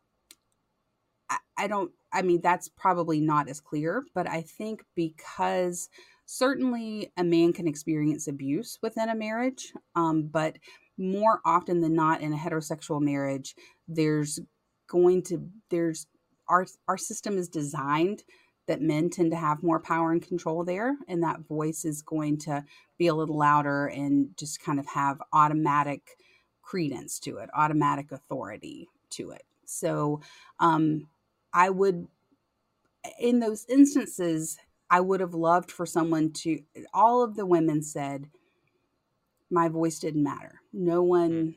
I, 1.30 1.38
I, 1.56 1.66
don't 1.66 1.90
i 2.12 2.20
mean 2.22 2.42
that's 2.42 2.68
probably 2.68 3.20
not 3.20 3.48
as 3.48 3.60
clear 3.60 4.04
but 4.14 4.28
i 4.28 4.42
think 4.42 4.84
because 4.94 5.88
certainly 6.26 7.10
a 7.16 7.24
man 7.24 7.52
can 7.52 7.66
experience 7.66 8.28
abuse 8.28 8.78
within 8.82 9.08
a 9.08 9.14
marriage 9.14 9.72
um 9.96 10.28
but 10.30 10.58
more 10.96 11.40
often 11.44 11.80
than 11.80 11.94
not 11.94 12.20
in 12.20 12.32
a 12.32 12.36
heterosexual 12.36 13.00
marriage 13.00 13.54
there's 13.88 14.40
going 14.86 15.22
to 15.22 15.48
there's 15.70 16.06
our 16.48 16.66
our 16.88 16.98
system 16.98 17.36
is 17.38 17.48
designed 17.48 18.22
that 18.66 18.80
men 18.80 19.10
tend 19.10 19.30
to 19.30 19.36
have 19.36 19.62
more 19.62 19.80
power 19.80 20.10
and 20.12 20.26
control 20.26 20.64
there 20.64 20.96
and 21.08 21.22
that 21.22 21.40
voice 21.40 21.84
is 21.84 22.02
going 22.02 22.38
to 22.38 22.64
be 22.98 23.06
a 23.08 23.14
little 23.14 23.36
louder 23.36 23.86
and 23.86 24.28
just 24.38 24.62
kind 24.62 24.78
of 24.78 24.86
have 24.86 25.20
automatic 25.32 26.16
credence 26.62 27.18
to 27.18 27.38
it 27.38 27.50
automatic 27.54 28.12
authority 28.12 28.88
to 29.10 29.30
it. 29.30 29.42
So 29.66 30.20
um 30.60 31.08
i 31.52 31.70
would 31.70 32.06
in 33.20 33.40
those 33.40 33.66
instances 33.68 34.58
i 34.90 35.00
would 35.00 35.20
have 35.20 35.34
loved 35.34 35.70
for 35.70 35.86
someone 35.86 36.30
to 36.32 36.60
all 36.92 37.22
of 37.22 37.36
the 37.36 37.46
women 37.46 37.82
said 37.82 38.28
my 39.54 39.68
voice 39.68 39.98
didn't 39.98 40.22
matter. 40.22 40.60
No 40.72 41.02
one 41.02 41.30
mm. 41.30 41.54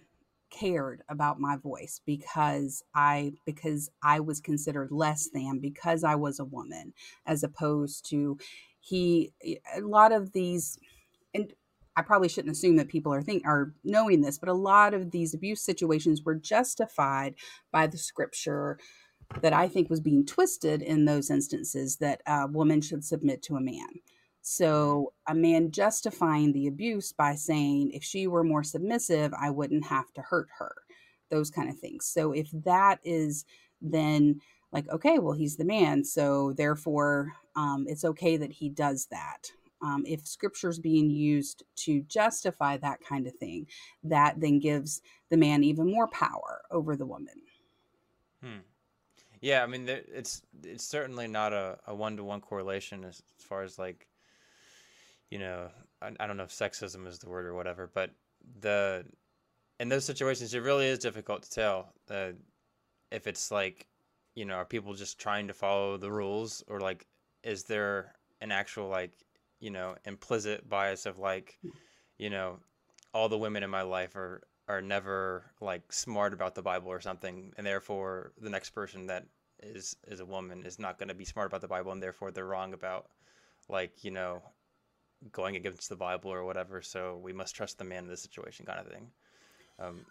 cared 0.52 1.02
about 1.10 1.40
my 1.40 1.58
voice 1.58 2.00
because 2.06 2.84
I 2.96 3.34
because 3.46 3.90
I 4.04 4.20
was 4.20 4.40
considered 4.40 4.92
less 4.92 5.30
than 5.34 5.60
because 5.60 6.04
I 6.04 6.16
was 6.16 6.40
a 6.40 6.46
woman 6.46 6.94
as 7.26 7.44
opposed 7.44 8.08
to 8.12 8.38
he 8.80 9.34
a 9.76 9.82
lot 9.82 10.12
of 10.12 10.32
these 10.32 10.78
and 11.34 11.52
I 11.98 12.04
probably 12.04 12.30
shouldn't 12.30 12.52
assume 12.52 12.76
that 12.76 12.90
people 12.90 13.12
are 13.12 13.24
think 13.24 13.44
are 13.46 13.74
knowing 13.84 14.22
this, 14.22 14.38
but 14.38 14.50
a 14.50 14.54
lot 14.54 14.94
of 14.94 15.10
these 15.10 15.34
abuse 15.34 15.62
situations 15.62 16.22
were 16.24 16.36
justified 16.36 17.34
by 17.72 17.88
the 17.88 17.98
scripture 17.98 18.78
that 19.42 19.52
I 19.52 19.68
think 19.68 19.90
was 19.90 20.00
being 20.00 20.26
twisted 20.26 20.84
in 20.84 21.06
those 21.06 21.32
instances 21.32 21.98
that 21.98 22.22
a 22.28 22.48
woman 22.48 22.82
should 22.82 23.04
submit 23.04 23.42
to 23.44 23.56
a 23.56 23.62
man. 23.62 23.88
So 24.50 25.12
a 25.28 25.36
man 25.36 25.72
justifying 25.72 26.54
the 26.54 26.68
abuse 26.68 27.12
by 27.12 27.36
saying, 27.36 27.92
if 27.92 28.02
she 28.02 28.28
were 28.28 28.46
more 28.46 28.64
submissive, 28.64 29.34
I 29.38 29.50
wouldn't 29.50 29.86
have 29.88 30.14
to 30.14 30.22
hurt 30.22 30.48
her, 30.58 30.74
those 31.30 31.52
kind 31.52 31.70
of 31.70 31.78
things. 31.78 32.06
So 32.06 32.32
if 32.32 32.50
that 32.64 33.02
is 33.04 33.44
then 33.82 34.40
like, 34.72 34.88
okay, 34.88 35.20
well, 35.20 35.34
he's 35.34 35.58
the 35.58 35.66
man. 35.66 36.02
So 36.06 36.54
therefore, 36.54 37.34
um, 37.58 37.88
it's 37.90 38.06
okay 38.06 38.38
that 38.38 38.54
he 38.54 38.70
does 38.70 39.08
that. 39.12 39.52
Um, 39.82 40.06
if 40.08 40.26
scripture's 40.26 40.80
being 40.80 41.10
used 41.10 41.64
to 41.80 42.04
justify 42.04 42.78
that 42.78 43.02
kind 43.02 43.28
of 43.28 43.36
thing, 43.36 43.68
that 44.06 44.40
then 44.40 44.60
gives 44.60 45.02
the 45.30 45.36
man 45.36 45.62
even 45.66 45.92
more 45.92 46.08
power 46.08 46.62
over 46.72 46.96
the 46.96 47.06
woman. 47.06 47.42
Hmm. 48.42 48.60
Yeah, 49.42 49.62
I 49.62 49.68
mean, 49.68 49.90
it's 49.90 50.42
it's 50.64 50.86
certainly 50.86 51.28
not 51.28 51.52
a 51.52 51.78
one 51.88 52.16
to 52.16 52.24
one 52.24 52.40
correlation 52.40 53.04
as, 53.04 53.22
as, 53.38 53.44
far 53.44 53.64
as 53.64 53.78
like, 53.78 54.07
you 55.30 55.40
know, 55.40 55.70
I, 56.02 56.12
I 56.20 56.28
don't 56.28 56.38
know 56.38 56.44
if 56.44 56.52
sexism 56.52 57.08
is 57.08 57.20
the 57.20 57.30
word 57.30 57.46
or 57.46 57.54
whatever, 57.54 57.90
but 57.94 58.12
the 58.60 59.06
in 59.80 59.90
those 59.90 60.06
situations, 60.06 60.54
it 60.54 60.60
really 60.60 60.88
is 60.88 61.00
difficult 61.00 61.44
to 61.44 61.52
tell 61.52 61.94
uh, 62.10 62.32
if 63.12 63.28
it's 63.28 63.52
like, 63.52 63.88
you 64.36 64.46
know, 64.46 64.56
are 64.56 64.66
people 64.66 64.94
just 64.94 65.20
trying 65.20 65.48
to 65.48 65.54
follow 65.54 65.98
the 65.98 66.12
rules 66.12 66.64
or 66.68 66.80
like, 66.80 67.06
is 67.44 67.64
there 67.64 68.14
an 68.42 68.52
actual 68.52 68.88
like, 68.88 69.12
you 69.60 69.70
know, 69.70 69.96
implicit 70.06 70.68
bias 70.68 71.06
of 71.06 71.20
like, 71.20 71.60
you 72.18 72.30
know, 72.30 72.58
all 73.14 73.30
the 73.30 73.38
women 73.38 73.64
in 73.64 73.70
my 73.70 73.82
life 73.82 74.16
are 74.16 74.44
are 74.68 74.82
never 74.82 75.46
like 75.62 75.94
smart 75.94 76.34
about 76.34 76.54
the 76.54 76.62
Bible 76.62 76.90
or 76.90 77.00
something, 77.00 77.54
and 77.58 77.66
therefore 77.66 78.34
the 78.40 78.50
next 78.50 78.72
person 78.72 79.08
that 79.08 79.26
is 79.64 79.96
is 80.08 80.20
a 80.20 80.26
woman 80.26 80.64
is 80.66 80.78
not 80.78 81.00
going 81.00 81.08
to 81.08 81.16
be 81.16 81.26
smart 81.26 81.48
about 81.48 81.62
the 81.62 81.68
Bible, 81.68 81.92
and 81.92 82.04
therefore 82.04 82.32
they're 82.32 82.46
wrong 82.46 82.74
about 82.74 83.08
like 83.70 84.04
you 84.04 84.12
know 84.12 84.42
going 85.32 85.56
against 85.56 85.90
the 85.90 85.96
Bible 85.96 86.32
or 86.32 86.44
whatever. 86.44 86.82
So 86.82 87.20
we 87.22 87.34
must 87.34 87.56
trust 87.56 87.78
the 87.78 87.84
man 87.84 88.04
in 88.04 88.10
this 88.10 88.22
situation, 88.22 88.66
kind 88.66 88.80
of 88.80 88.88
thing. 88.88 89.08
Um, 89.80 90.06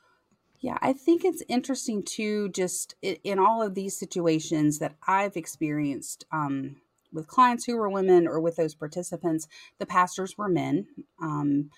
yeah, 0.60 0.78
I 0.80 0.92
think 0.92 1.24
it's 1.24 1.42
interesting 1.48 2.02
too, 2.02 2.48
just 2.48 2.94
in 3.02 3.38
all 3.38 3.62
of 3.62 3.74
these 3.74 3.96
situations 3.96 4.78
that 4.78 4.96
I've 5.06 5.36
experienced 5.36 6.24
um, 6.32 6.76
with 7.12 7.28
clients 7.28 7.64
who 7.64 7.76
were 7.76 7.88
women 7.88 8.26
or 8.26 8.40
with 8.40 8.56
those 8.56 8.74
participants, 8.74 9.48
the 9.78 9.86
pastors 9.86 10.36
were 10.38 10.48
men. 10.48 10.86
Um, 11.20 11.70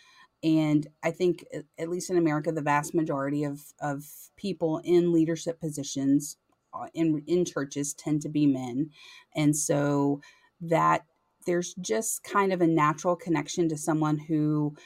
and 0.43 0.87
I 1.03 1.11
think, 1.11 1.45
at 1.79 1.89
least 1.89 2.11
in 2.11 2.17
America, 2.17 2.53
the 2.53 2.63
vast 2.63 2.95
majority 2.95 3.43
of, 3.43 3.61
of 3.81 4.05
people 4.37 4.81
in 4.85 5.13
leadership 5.13 5.61
positions 5.61 6.37
uh, 6.73 6.87
in, 6.95 7.25
in 7.27 7.45
churches 7.45 7.93
tend 7.95 8.23
to 8.23 8.29
be 8.29 8.47
men. 8.47 8.91
And 9.35 9.57
so 9.57 10.21
that 10.61 11.05
there's 11.49 11.75
just 11.81 12.23
kind 12.23 12.53
of 12.53 12.61
a 12.61 12.67
natural 12.67 13.17
connection 13.17 13.71
to 13.71 13.77
someone 13.79 14.19
who 14.19 14.77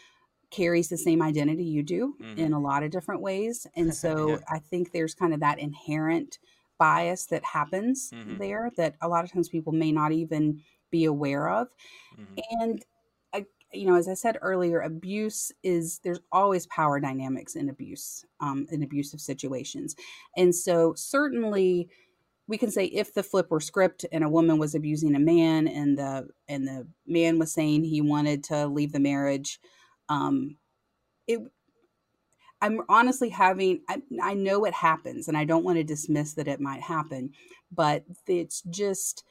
carries 0.52 0.88
the 0.88 0.96
same 0.96 1.20
identity 1.20 1.64
you 1.64 1.82
do 1.82 2.14
mm-hmm. 2.22 2.38
in 2.38 2.52
a 2.52 2.60
lot 2.60 2.84
of 2.84 2.92
different 2.92 3.20
ways. 3.20 3.66
And 3.76 3.92
so 3.92 4.28
yeah. 4.28 4.38
I 4.48 4.60
think 4.60 4.92
there's 4.92 5.14
kind 5.14 5.34
of 5.34 5.40
that 5.40 5.58
inherent 5.58 6.38
bias 6.78 7.26
that 7.26 7.44
happens 7.44 8.10
mm-hmm. 8.14 8.38
there 8.38 8.70
that 8.76 8.94
a 9.00 9.08
lot 9.08 9.24
of 9.24 9.32
times 9.32 9.48
people 9.48 9.72
may 9.72 9.90
not 9.90 10.12
even 10.12 10.60
be 10.92 11.04
aware 11.04 11.48
of. 11.48 11.66
Mm-hmm. 12.16 12.60
And 12.60 12.84
you 13.74 13.86
know, 13.86 13.96
as 13.96 14.06
I 14.06 14.12
said 14.12 14.36
earlier, 14.42 14.80
abuse 14.80 15.50
is 15.62 15.98
there's 16.04 16.20
always 16.30 16.66
power 16.66 17.00
dynamics 17.00 17.56
in 17.56 17.70
abuse, 17.70 18.22
um, 18.40 18.66
in 18.70 18.82
abusive 18.82 19.18
situations, 19.18 19.96
and 20.36 20.54
so 20.54 20.92
certainly 20.94 21.88
we 22.46 22.58
can 22.58 22.70
say 22.70 22.86
if 22.86 23.14
the 23.14 23.22
flip 23.22 23.50
were 23.50 23.60
script 23.60 24.04
and 24.12 24.24
a 24.24 24.28
woman 24.28 24.58
was 24.58 24.74
abusing 24.74 25.14
a 25.14 25.20
man 25.20 25.68
and 25.68 25.98
the 25.98 26.28
and 26.48 26.66
the 26.66 26.86
man 27.06 27.38
was 27.38 27.52
saying 27.52 27.84
he 27.84 28.00
wanted 28.00 28.44
to 28.44 28.66
leave 28.66 28.92
the 28.92 29.00
marriage, 29.00 29.60
um, 30.08 30.56
it. 31.26 31.40
I'm 32.60 32.82
honestly 32.88 33.28
having, 33.28 33.80
I, 33.88 34.00
I 34.22 34.34
know 34.34 34.64
it 34.64 34.72
happens 34.72 35.26
and 35.26 35.36
I 35.36 35.44
don't 35.44 35.64
want 35.64 35.78
to 35.78 35.82
dismiss 35.82 36.34
that 36.34 36.46
it 36.46 36.60
might 36.60 36.80
happen, 36.80 37.32
but 37.72 38.04
it's 38.28 38.62
just, 38.70 39.24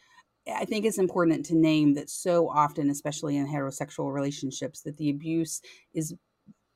I 0.54 0.65
think 0.65 0.84
it's 0.84 0.97
important 0.97 1.45
to 1.45 1.56
name 1.56 1.93
that 1.93 2.10
so 2.10 2.50
often, 2.50 2.89
especially 2.89 3.38
in 3.38 3.47
heterosexual 3.47 4.13
relationships, 4.13 4.82
that 4.82 4.97
the 4.97 5.10
abuse 5.10 5.62
is 5.93 6.13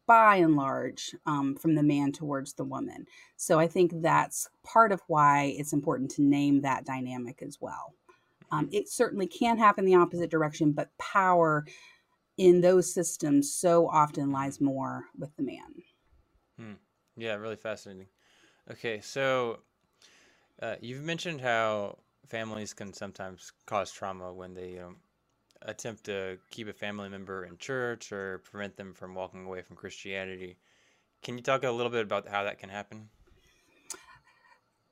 by 0.08 0.38
and 0.38 0.56
large 0.56 1.16
um, 1.26 1.56
from 1.56 1.76
the 1.76 1.84
man 1.84 2.12
towards 2.12 2.54
the 2.54 2.64
woman. 2.64 3.06
So 3.38 3.60
I 3.60 3.68
think 3.68 4.02
that's 4.02 4.50
part 4.64 4.92
of 4.92 5.02
why 5.08 5.56
it's 5.58 5.74
important 5.74 6.12
to 6.12 6.22
name 6.22 6.62
that 6.62 6.86
dynamic 6.86 7.42
as 7.42 7.58
well. 7.60 7.94
Um, 8.52 8.70
it 8.72 8.90
certainly 8.90 9.28
can 9.28 9.58
happen 9.58 9.86
the 9.86 9.96
opposite 9.96 10.30
direction, 10.30 10.72
but 10.72 10.96
power 10.98 11.66
in 12.38 12.62
those 12.62 12.94
systems 12.94 13.54
so 13.54 13.88
often 13.88 14.32
lies 14.32 14.62
more 14.62 15.06
with 15.18 15.36
the 15.36 15.44
man. 15.44 15.84
Hmm. 16.60 16.74
Yeah, 17.18 17.36
really 17.36 17.56
fascinating. 17.56 18.08
Okay, 18.72 19.00
so 19.02 19.60
uh, 20.62 20.76
you've 20.82 21.04
mentioned 21.04 21.42
how 21.42 21.98
families 22.28 22.74
can 22.74 22.94
sometimes 22.94 23.52
cause 23.66 23.92
trauma 23.92 24.34
when 24.34 24.54
they 24.54 24.80
um, 24.80 24.98
attempt 25.66 26.06
to 26.06 26.38
keep 26.52 26.68
a 26.68 26.74
family 26.74 27.10
member 27.10 27.46
in 27.46 27.58
church 27.58 28.12
or 28.12 28.40
prevent 28.40 28.78
them 28.78 28.94
from 28.94 29.16
walking 29.16 29.46
away 29.46 29.62
from 29.62 29.76
Christianity. 29.76 30.58
Can 31.22 31.38
you 31.38 31.44
talk 31.44 31.64
a 31.64 31.72
little 31.72 31.92
bit 31.92 32.04
about 32.04 32.28
how 32.28 32.44
that 32.44 32.60
can 32.60 32.70
happen? 32.70 33.10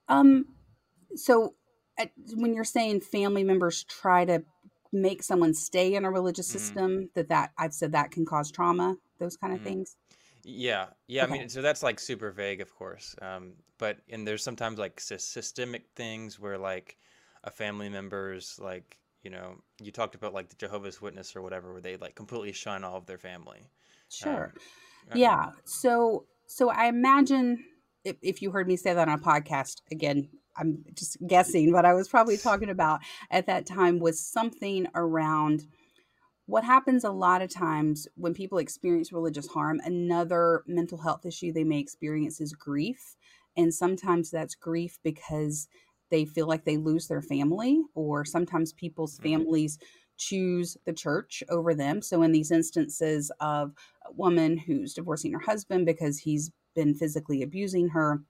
Um, 0.10 0.46
so 1.16 1.54
at, 1.98 2.12
when 2.36 2.54
you're 2.54 2.64
saying 2.64 3.02
family 3.02 3.44
members 3.44 3.84
try 3.84 4.26
to 4.26 4.44
make 4.92 5.24
someone 5.24 5.54
stay 5.54 5.96
in 5.96 6.06
a 6.06 6.12
religious 6.12 6.48
mm-hmm. 6.50 6.58
system, 6.58 6.92
mm-hmm. 6.92 7.06
that 7.16 7.30
that 7.30 7.52
I've 7.58 7.74
said 7.74 7.92
that 7.94 8.12
can 8.12 8.26
cause 8.26 8.52
trauma, 8.52 8.98
those 9.20 9.38
kind 9.38 9.54
of 9.54 9.60
mm-hmm. 9.60 9.68
things. 9.68 9.96
Yeah, 10.44 10.88
yeah. 11.08 11.24
Okay. 11.24 11.34
I 11.34 11.38
mean, 11.38 11.50
so 11.50 11.62
that's 11.62 11.84
like 11.84 12.00
super 12.00 12.32
vague, 12.32 12.62
of 12.62 12.74
course. 12.76 13.16
Um, 13.22 13.54
but 13.78 13.98
and 14.10 14.28
there's 14.28 14.44
sometimes 14.44 14.78
like 14.78 15.00
systemic 15.00 15.86
things 15.96 16.40
where 16.40 16.58
like 16.58 16.98
a 17.44 17.52
family 17.52 17.90
member's 17.90 18.60
like 18.62 18.98
you 19.24 19.30
know 19.32 19.56
you 19.82 19.92
talked 19.92 20.16
about 20.16 20.34
like 20.34 20.50
the 20.50 20.56
jehovah's 20.56 21.02
witness 21.02 21.36
or 21.36 21.42
whatever 21.42 21.72
where 21.72 21.82
they 21.82 21.98
like 21.98 22.16
completely 22.16 22.52
shun 22.52 22.84
all 22.84 22.98
of 22.98 23.06
their 23.06 23.18
family. 23.18 23.70
Sure. 24.10 24.54
Um, 25.12 25.18
yeah. 25.18 25.52
So 25.66 26.26
so 26.46 26.70
i 26.70 26.86
imagine 26.86 27.64
if, 28.04 28.18
if 28.22 28.42
you 28.42 28.52
heard 28.52 28.68
me 28.68 28.76
say 28.76 28.94
that 28.94 29.08
on 29.08 29.20
a 29.20 29.24
podcast 29.24 29.82
again 29.92 30.30
i'm 30.58 30.84
just 30.94 31.18
guessing 31.26 31.72
but 31.72 31.86
i 31.86 31.94
was 31.94 32.08
probably 32.08 32.38
talking 32.38 32.70
about 32.70 33.00
at 33.32 33.48
that 33.48 33.66
time 33.66 34.00
was 34.00 34.20
something 34.20 34.86
around 34.94 35.64
what 36.46 36.64
happens 36.64 37.04
a 37.04 37.12
lot 37.12 37.42
of 37.42 37.50
times 37.50 38.08
when 38.16 38.34
people 38.34 38.58
experience 38.58 39.14
religious 39.14 39.48
harm 39.48 39.80
another 39.86 40.64
mental 40.68 40.98
health 41.00 41.26
issue 41.26 41.52
they 41.52 41.64
may 41.64 41.80
experience 41.80 42.42
is 42.42 42.54
grief. 42.54 43.16
And 43.56 43.74
sometimes 43.74 44.32
that's 44.32 44.56
grief 44.56 45.00
because 45.04 45.68
they 46.10 46.26
feel 46.26 46.48
like 46.48 46.66
they 46.66 46.78
lose 46.78 47.08
their 47.08 47.22
family, 47.22 47.82
or 47.96 48.26
sometimes 48.26 48.74
people's 48.74 49.16
mm-hmm. 49.16 49.30
families 49.30 49.80
choose 50.18 50.78
the 50.86 50.94
church 50.94 51.44
over 51.50 51.74
them. 51.74 52.02
So, 52.02 52.22
in 52.22 52.32
these 52.32 52.52
instances 52.52 53.32
of 53.40 53.74
a 54.08 54.12
woman 54.12 54.58
who's 54.58 54.94
divorcing 54.94 55.34
her 55.34 55.40
husband 55.40 55.86
because 55.86 56.20
he's 56.20 56.52
been 56.76 56.94
physically 56.94 57.42
abusing 57.42 57.90
her, 57.90 58.22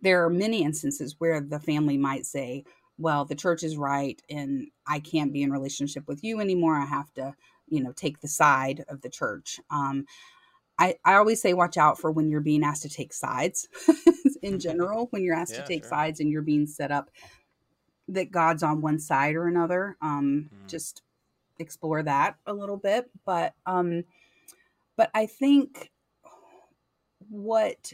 there 0.00 0.24
are 0.24 0.30
many 0.30 0.62
instances 0.62 1.16
where 1.18 1.40
the 1.40 1.60
family 1.60 1.96
might 1.96 2.26
say, 2.26 2.64
well, 2.98 3.24
the 3.24 3.34
church 3.34 3.62
is 3.62 3.76
right 3.76 4.20
and 4.28 4.68
I 4.86 5.00
can't 5.00 5.32
be 5.32 5.42
in 5.42 5.50
relationship 5.50 6.06
with 6.06 6.22
you 6.22 6.40
anymore. 6.40 6.76
I 6.76 6.84
have 6.84 7.12
to, 7.14 7.34
you 7.68 7.82
know, 7.82 7.92
take 7.92 8.20
the 8.20 8.28
side 8.28 8.84
of 8.88 9.00
the 9.00 9.08
church. 9.08 9.58
Um, 9.70 10.04
I, 10.80 10.96
I 11.04 11.14
always 11.14 11.42
say 11.42 11.52
watch 11.52 11.76
out 11.76 11.98
for 11.98 12.10
when 12.10 12.30
you're 12.30 12.40
being 12.40 12.64
asked 12.64 12.82
to 12.82 12.88
take 12.88 13.12
sides 13.12 13.68
in 14.42 14.58
general, 14.58 15.08
when 15.10 15.22
you're 15.22 15.36
asked 15.36 15.52
yeah, 15.52 15.60
to 15.60 15.68
take 15.68 15.84
sure. 15.84 15.90
sides 15.90 16.20
and 16.20 16.30
you're 16.30 16.40
being 16.40 16.66
set 16.66 16.90
up 16.90 17.10
that 18.08 18.30
God's 18.30 18.62
on 18.62 18.80
one 18.80 18.98
side 18.98 19.36
or 19.36 19.46
another. 19.46 19.98
Um, 20.00 20.48
mm. 20.52 20.68
Just 20.68 21.02
explore 21.58 22.02
that 22.02 22.36
a 22.46 22.54
little 22.54 22.78
bit. 22.78 23.10
But 23.26 23.52
um, 23.66 24.04
but 24.96 25.10
I 25.14 25.26
think 25.26 25.90
what 27.28 27.92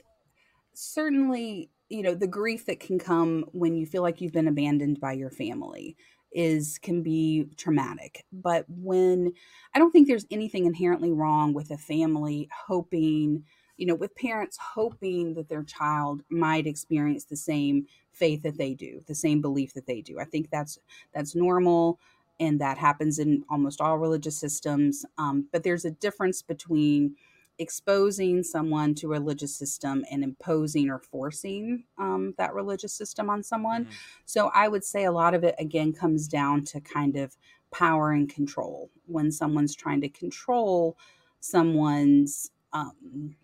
certainly 0.73 1.71
you 1.89 2.03
know 2.03 2.15
the 2.15 2.27
grief 2.27 2.67
that 2.67 2.81
can 2.81 2.99
come 2.99 3.45
when 3.53 3.75
you 3.77 3.87
feel 3.87 4.03
like 4.03 4.21
you've 4.21 4.33
been 4.33 4.49
abandoned 4.49 5.01
by 5.01 5.13
your 5.13 5.31
family 5.31 5.97
is 6.33 6.79
can 6.83 7.03
be 7.03 7.47
traumatic. 7.57 8.25
But 8.33 8.67
when 8.69 9.33
I 9.75 9.79
don't 9.79 9.91
think 9.91 10.07
there's 10.07 10.27
anything 10.31 10.67
inherently 10.67 11.13
wrong 11.13 11.55
with 11.55 11.71
a 11.71 11.79
family 11.79 12.49
hoping, 12.67 13.45
you 13.77 13.87
know, 13.87 13.95
with 13.95 14.15
parents 14.17 14.59
hoping 14.61 15.35
that 15.35 15.49
their 15.49 15.63
child 15.63 16.23
might 16.29 16.67
experience 16.67 17.25
the 17.25 17.37
same 17.37 17.87
faith 18.13 18.43
that 18.43 18.59
they 18.59 18.75
do, 18.75 19.03
the 19.07 19.15
same 19.15 19.41
belief 19.41 19.75
that 19.75 19.87
they 19.87 20.01
do. 20.01 20.19
I 20.19 20.25
think 20.25 20.51
that's 20.51 20.79
that's 21.15 21.35
normal 21.35 21.99
and 22.39 22.61
that 22.61 22.77
happens 22.77 23.19
in 23.19 23.45
almost 23.49 23.81
all 23.81 23.97
religious 23.97 24.39
systems. 24.39 25.07
Um, 25.17 25.49
but 25.53 25.63
there's 25.63 25.85
a 25.87 25.91
difference 25.91 26.43
between 26.43 27.17
exposing 27.59 28.43
someone 28.43 28.95
to 28.95 29.07
a 29.07 29.11
religious 29.11 29.55
system 29.55 30.05
and 30.11 30.23
imposing 30.23 30.91
or 30.91 30.99
forcing 30.99 31.85
um, 31.99 32.35
that 32.39 32.55
religious 32.55 32.93
system 32.93 33.31
on 33.31 33.43
someone. 33.43 33.85
Mm-hmm. 33.85 33.95
So 34.27 34.51
I 34.55 34.69
would 34.69 34.85
say 34.85 35.05
a 35.05 35.13
lot 35.13 35.35
of 35.35 35.45
it 35.45 35.55
again 35.59 35.93
comes 35.93 36.29
down 36.29 36.65
to 36.65 36.81
kind 36.81 37.17
of 37.17 37.37
power 37.73 38.13
and 38.13 38.29
control 38.29 38.91
when 39.07 39.33
someone's 39.33 39.75
trying 39.75 40.01
to 40.03 40.09
control 40.09 40.97
someone's 41.41 42.51
um, 42.73 43.37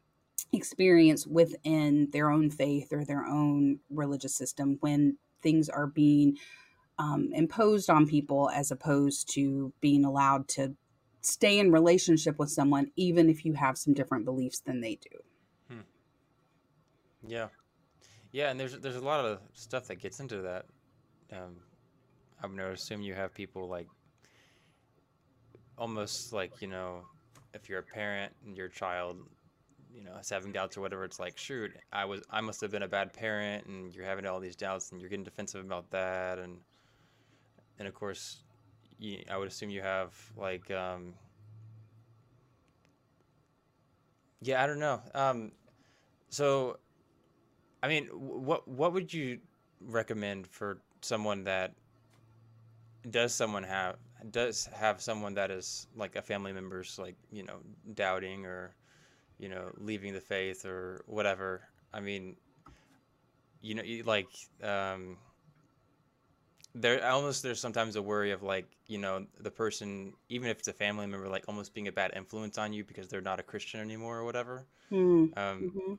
experience 0.53 1.27
within 1.27 2.09
their 2.13 2.31
own 2.31 2.51
faith 2.51 2.93
or 2.93 3.05
their 3.05 3.25
own 3.25 3.79
religious 3.91 4.35
system 4.35 4.77
when 4.81 5.17
things 5.43 5.69
are 5.69 5.87
being 5.87 6.37
um, 6.99 7.31
imposed 7.33 7.89
on 7.89 8.07
people 8.07 8.51
as 8.51 8.71
opposed 8.71 9.33
to 9.35 9.73
being 9.81 10.05
allowed 10.05 10.47
to 10.47 10.75
stay 11.23 11.59
in 11.59 11.73
relationship 11.73 12.39
with 12.39 12.51
someone 12.51 12.91
even 12.97 13.29
if 13.29 13.45
you 13.45 13.55
have 13.55 13.79
some 13.79 13.95
different 13.95 14.25
beliefs 14.25 14.61
than 14.61 14.81
they 14.81 14.97
do. 14.97 15.19
Hmm. 15.75 15.81
Yeah, 17.27 17.49
yeah, 18.33 18.51
and 18.51 18.59
there's 18.59 18.79
there's 18.79 18.97
a 18.97 19.05
lot 19.05 19.25
of 19.25 19.41
stuff 19.53 19.87
that 19.89 19.97
gets 19.97 20.19
into 20.19 20.43
that. 20.43 20.65
Um, 21.33 21.57
I'm 22.43 22.57
gonna 22.57 22.73
assume 22.73 23.03
you 23.03 23.15
have 23.15 23.33
people 23.35 23.69
like 23.69 23.87
almost 25.79 26.33
like 26.33 26.61
you 26.61 26.69
know, 26.69 27.03
if 27.55 27.69
you're 27.69 27.81
a 27.81 27.83
parent 27.83 28.33
and 28.47 28.57
your 28.57 28.69
child, 28.69 29.19
you 29.95 30.03
know, 30.03 30.17
is 30.17 30.31
having 30.31 30.51
doubts 30.51 30.77
or 30.79 30.81
whatever, 30.81 31.05
it's 31.05 31.21
like, 31.21 31.37
shoot, 31.37 31.73
I 31.93 32.07
was 32.07 32.23
I 32.31 32.41
must 32.41 32.61
have 32.63 32.71
been 32.71 32.83
a 32.83 32.89
bad 32.89 33.13
parent, 33.13 33.67
and 33.67 33.95
you're 33.95 34.07
having 34.07 34.27
all 34.27 34.41
these 34.41 34.57
doubts, 34.57 34.93
and 34.93 35.01
you're 35.01 35.11
getting 35.11 35.25
defensive 35.25 35.65
about 35.65 35.91
that, 35.91 36.39
and 36.39 36.59
and 37.79 37.87
of 37.87 37.95
course, 37.95 38.45
I 39.31 39.37
would 39.37 39.49
assume 39.49 39.71
you 39.71 39.83
have 39.83 40.15
like, 40.37 40.71
um, 40.71 41.15
yeah, 44.41 44.63
I 44.63 44.67
don't 44.67 44.79
know. 44.79 45.01
Um, 45.15 45.53
so, 46.31 46.79
I 47.83 47.89
mean, 47.89 48.07
what 48.07 48.67
what 48.69 48.93
would 48.93 49.13
you 49.13 49.41
recommend 49.81 50.47
for 50.47 50.79
someone 51.01 51.45
that 51.45 51.75
does 53.11 53.35
someone 53.35 53.63
have 53.65 53.97
does 54.31 54.69
have 54.75 55.01
someone 55.01 55.35
that 55.35 55.51
is 55.51 55.87
like 55.97 56.15
a 56.15 56.23
family 56.23 56.53
member's 56.53 56.99
like 56.99 57.17
you 57.33 57.43
know 57.43 57.59
doubting 57.95 58.47
or 58.47 58.75
you 59.39 59.49
know 59.49 59.71
leaving 59.79 60.13
the 60.13 60.21
faith 60.21 60.65
or 60.65 61.03
whatever 61.07 61.63
i 61.93 62.01
mean 62.01 62.37
you 63.61 63.75
know 63.75 63.83
like 64.05 64.29
um 64.63 65.17
there 66.75 67.07
almost 67.07 67.43
there's 67.43 67.61
sometimes 67.61 67.97
a 67.97 68.03
worry 68.03 68.31
of 68.31 68.43
like 68.43 68.67
you 68.87 68.99
know 68.99 69.27
the 69.41 69.51
person 69.51 70.13
even 70.29 70.49
if 70.49 70.59
it's 70.59 70.69
a 70.69 70.73
family 70.73 71.07
member 71.07 71.29
like 71.29 71.45
almost 71.49 71.75
being 71.75 71.89
a 71.89 71.93
bad 71.93 72.13
influence 72.17 72.57
on 72.57 72.73
you 72.73 72.85
because 72.85 73.09
they're 73.09 73.21
not 73.21 73.39
a 73.39 73.43
christian 73.43 73.81
anymore 73.81 74.19
or 74.19 74.25
whatever 74.25 74.67
mm. 74.91 74.97
um, 74.97 75.31
mm-hmm. 75.37 75.95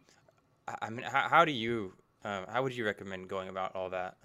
I, 0.67 0.75
I, 0.81 0.89
mean 0.89 1.03
how, 1.03 1.27
how 1.29 1.45
do 1.45 1.51
you 1.51 1.93
uh, 2.23 2.45
how 2.49 2.63
would 2.63 2.75
you 2.75 2.85
recommend 2.85 3.27
going 3.27 3.49
about 3.49 3.75
all 3.75 3.89
that 3.91 4.17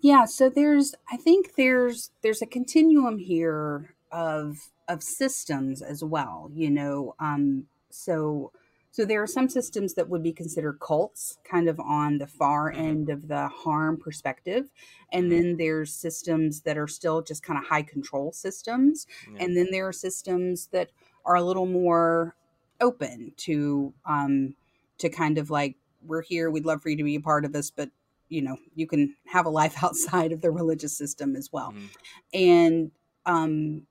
yeah 0.00 0.24
so 0.24 0.48
there's 0.48 0.94
i 1.10 1.16
think 1.16 1.56
there's 1.56 2.10
there's 2.22 2.42
a 2.42 2.46
continuum 2.46 3.18
here 3.18 3.94
of 4.12 4.70
of 4.88 5.02
systems 5.02 5.82
as 5.82 6.04
well 6.04 6.50
you 6.54 6.70
know 6.70 7.14
um 7.18 7.64
so 7.90 8.52
so 8.92 9.04
there 9.04 9.22
are 9.22 9.26
some 9.26 9.48
systems 9.48 9.94
that 9.94 10.08
would 10.08 10.22
be 10.22 10.32
considered 10.32 10.80
cults, 10.80 11.38
kind 11.44 11.68
of 11.68 11.78
on 11.78 12.18
the 12.18 12.26
far 12.26 12.70
mm-hmm. 12.70 12.80
end 12.80 13.10
of 13.10 13.28
the 13.28 13.48
harm 13.48 13.96
perspective. 13.96 14.70
And 15.12 15.30
mm-hmm. 15.30 15.42
then 15.42 15.56
there's 15.56 15.94
systems 15.94 16.62
that 16.62 16.76
are 16.76 16.88
still 16.88 17.22
just 17.22 17.42
kind 17.42 17.58
of 17.58 17.66
high 17.66 17.82
control 17.82 18.32
systems. 18.32 19.06
Yeah. 19.32 19.44
And 19.44 19.56
then 19.56 19.68
there 19.70 19.86
are 19.86 19.92
systems 19.92 20.68
that 20.72 20.90
are 21.24 21.36
a 21.36 21.42
little 21.42 21.66
more 21.66 22.34
open 22.80 23.32
to 23.36 23.92
um 24.06 24.54
to 24.98 25.10
kind 25.10 25.38
of 25.38 25.50
like 25.50 25.76
we're 26.02 26.22
here, 26.22 26.50
we'd 26.50 26.64
love 26.64 26.82
for 26.82 26.88
you 26.88 26.96
to 26.96 27.04
be 27.04 27.14
a 27.14 27.20
part 27.20 27.44
of 27.44 27.52
this, 27.52 27.70
but 27.70 27.90
you 28.30 28.40
know, 28.40 28.56
you 28.74 28.86
can 28.86 29.14
have 29.26 29.44
a 29.44 29.50
life 29.50 29.76
outside 29.84 30.32
of 30.32 30.40
the 30.40 30.50
religious 30.50 30.96
system 30.96 31.36
as 31.36 31.50
well. 31.52 31.72
Mm-hmm. 31.72 31.86
And 32.34 32.90
um 33.24 33.86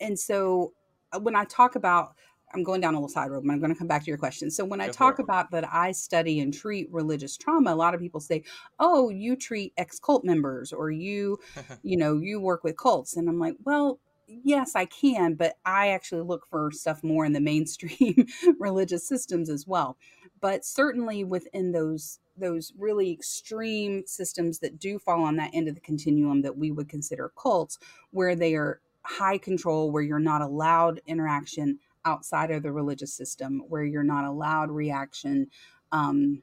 and 0.00 0.18
so 0.18 0.72
uh, 1.12 1.20
when 1.20 1.36
I 1.36 1.44
talk 1.44 1.76
about 1.76 2.14
I'm 2.54 2.62
going 2.62 2.80
down 2.80 2.94
a 2.94 2.98
little 2.98 3.08
side 3.08 3.30
road, 3.30 3.44
but 3.44 3.52
I'm 3.52 3.60
going 3.60 3.72
to 3.72 3.78
come 3.78 3.88
back 3.88 4.02
to 4.04 4.08
your 4.08 4.18
question. 4.18 4.50
So 4.50 4.64
when 4.64 4.80
I 4.80 4.88
talk 4.88 5.18
about 5.18 5.50
that 5.50 5.68
I 5.72 5.92
study 5.92 6.40
and 6.40 6.54
treat 6.54 6.88
religious 6.92 7.36
trauma, 7.36 7.72
a 7.72 7.76
lot 7.76 7.94
of 7.94 8.00
people 8.00 8.20
say, 8.20 8.44
"Oh, 8.78 9.10
you 9.10 9.36
treat 9.36 9.72
ex-cult 9.76 10.24
members 10.24 10.72
or 10.72 10.90
you, 10.90 11.38
you 11.82 11.96
know, 11.96 12.16
you 12.16 12.40
work 12.40 12.64
with 12.64 12.76
cults." 12.76 13.16
And 13.16 13.28
I'm 13.28 13.38
like, 13.38 13.56
"Well, 13.64 13.98
yes, 14.26 14.74
I 14.74 14.86
can, 14.86 15.34
but 15.34 15.56
I 15.64 15.88
actually 15.88 16.22
look 16.22 16.46
for 16.48 16.70
stuff 16.72 17.02
more 17.02 17.24
in 17.24 17.32
the 17.32 17.40
mainstream 17.40 18.26
religious 18.58 19.06
systems 19.06 19.50
as 19.50 19.66
well. 19.66 19.96
But 20.40 20.64
certainly 20.64 21.24
within 21.24 21.72
those 21.72 22.20
those 22.36 22.72
really 22.76 23.12
extreme 23.12 24.02
systems 24.06 24.58
that 24.58 24.80
do 24.80 24.98
fall 24.98 25.22
on 25.22 25.36
that 25.36 25.52
end 25.54 25.68
of 25.68 25.76
the 25.76 25.80
continuum 25.80 26.42
that 26.42 26.58
we 26.58 26.72
would 26.72 26.88
consider 26.88 27.30
cults, 27.36 27.78
where 28.10 28.34
they 28.34 28.54
are 28.54 28.80
high 29.02 29.38
control, 29.38 29.92
where 29.92 30.02
you're 30.02 30.18
not 30.18 30.42
allowed 30.42 31.00
interaction 31.06 31.78
outside 32.04 32.50
of 32.50 32.62
the 32.62 32.72
religious 32.72 33.12
system 33.12 33.62
where 33.68 33.84
you're 33.84 34.02
not 34.02 34.24
allowed 34.24 34.70
reaction 34.70 35.46
um, 35.92 36.42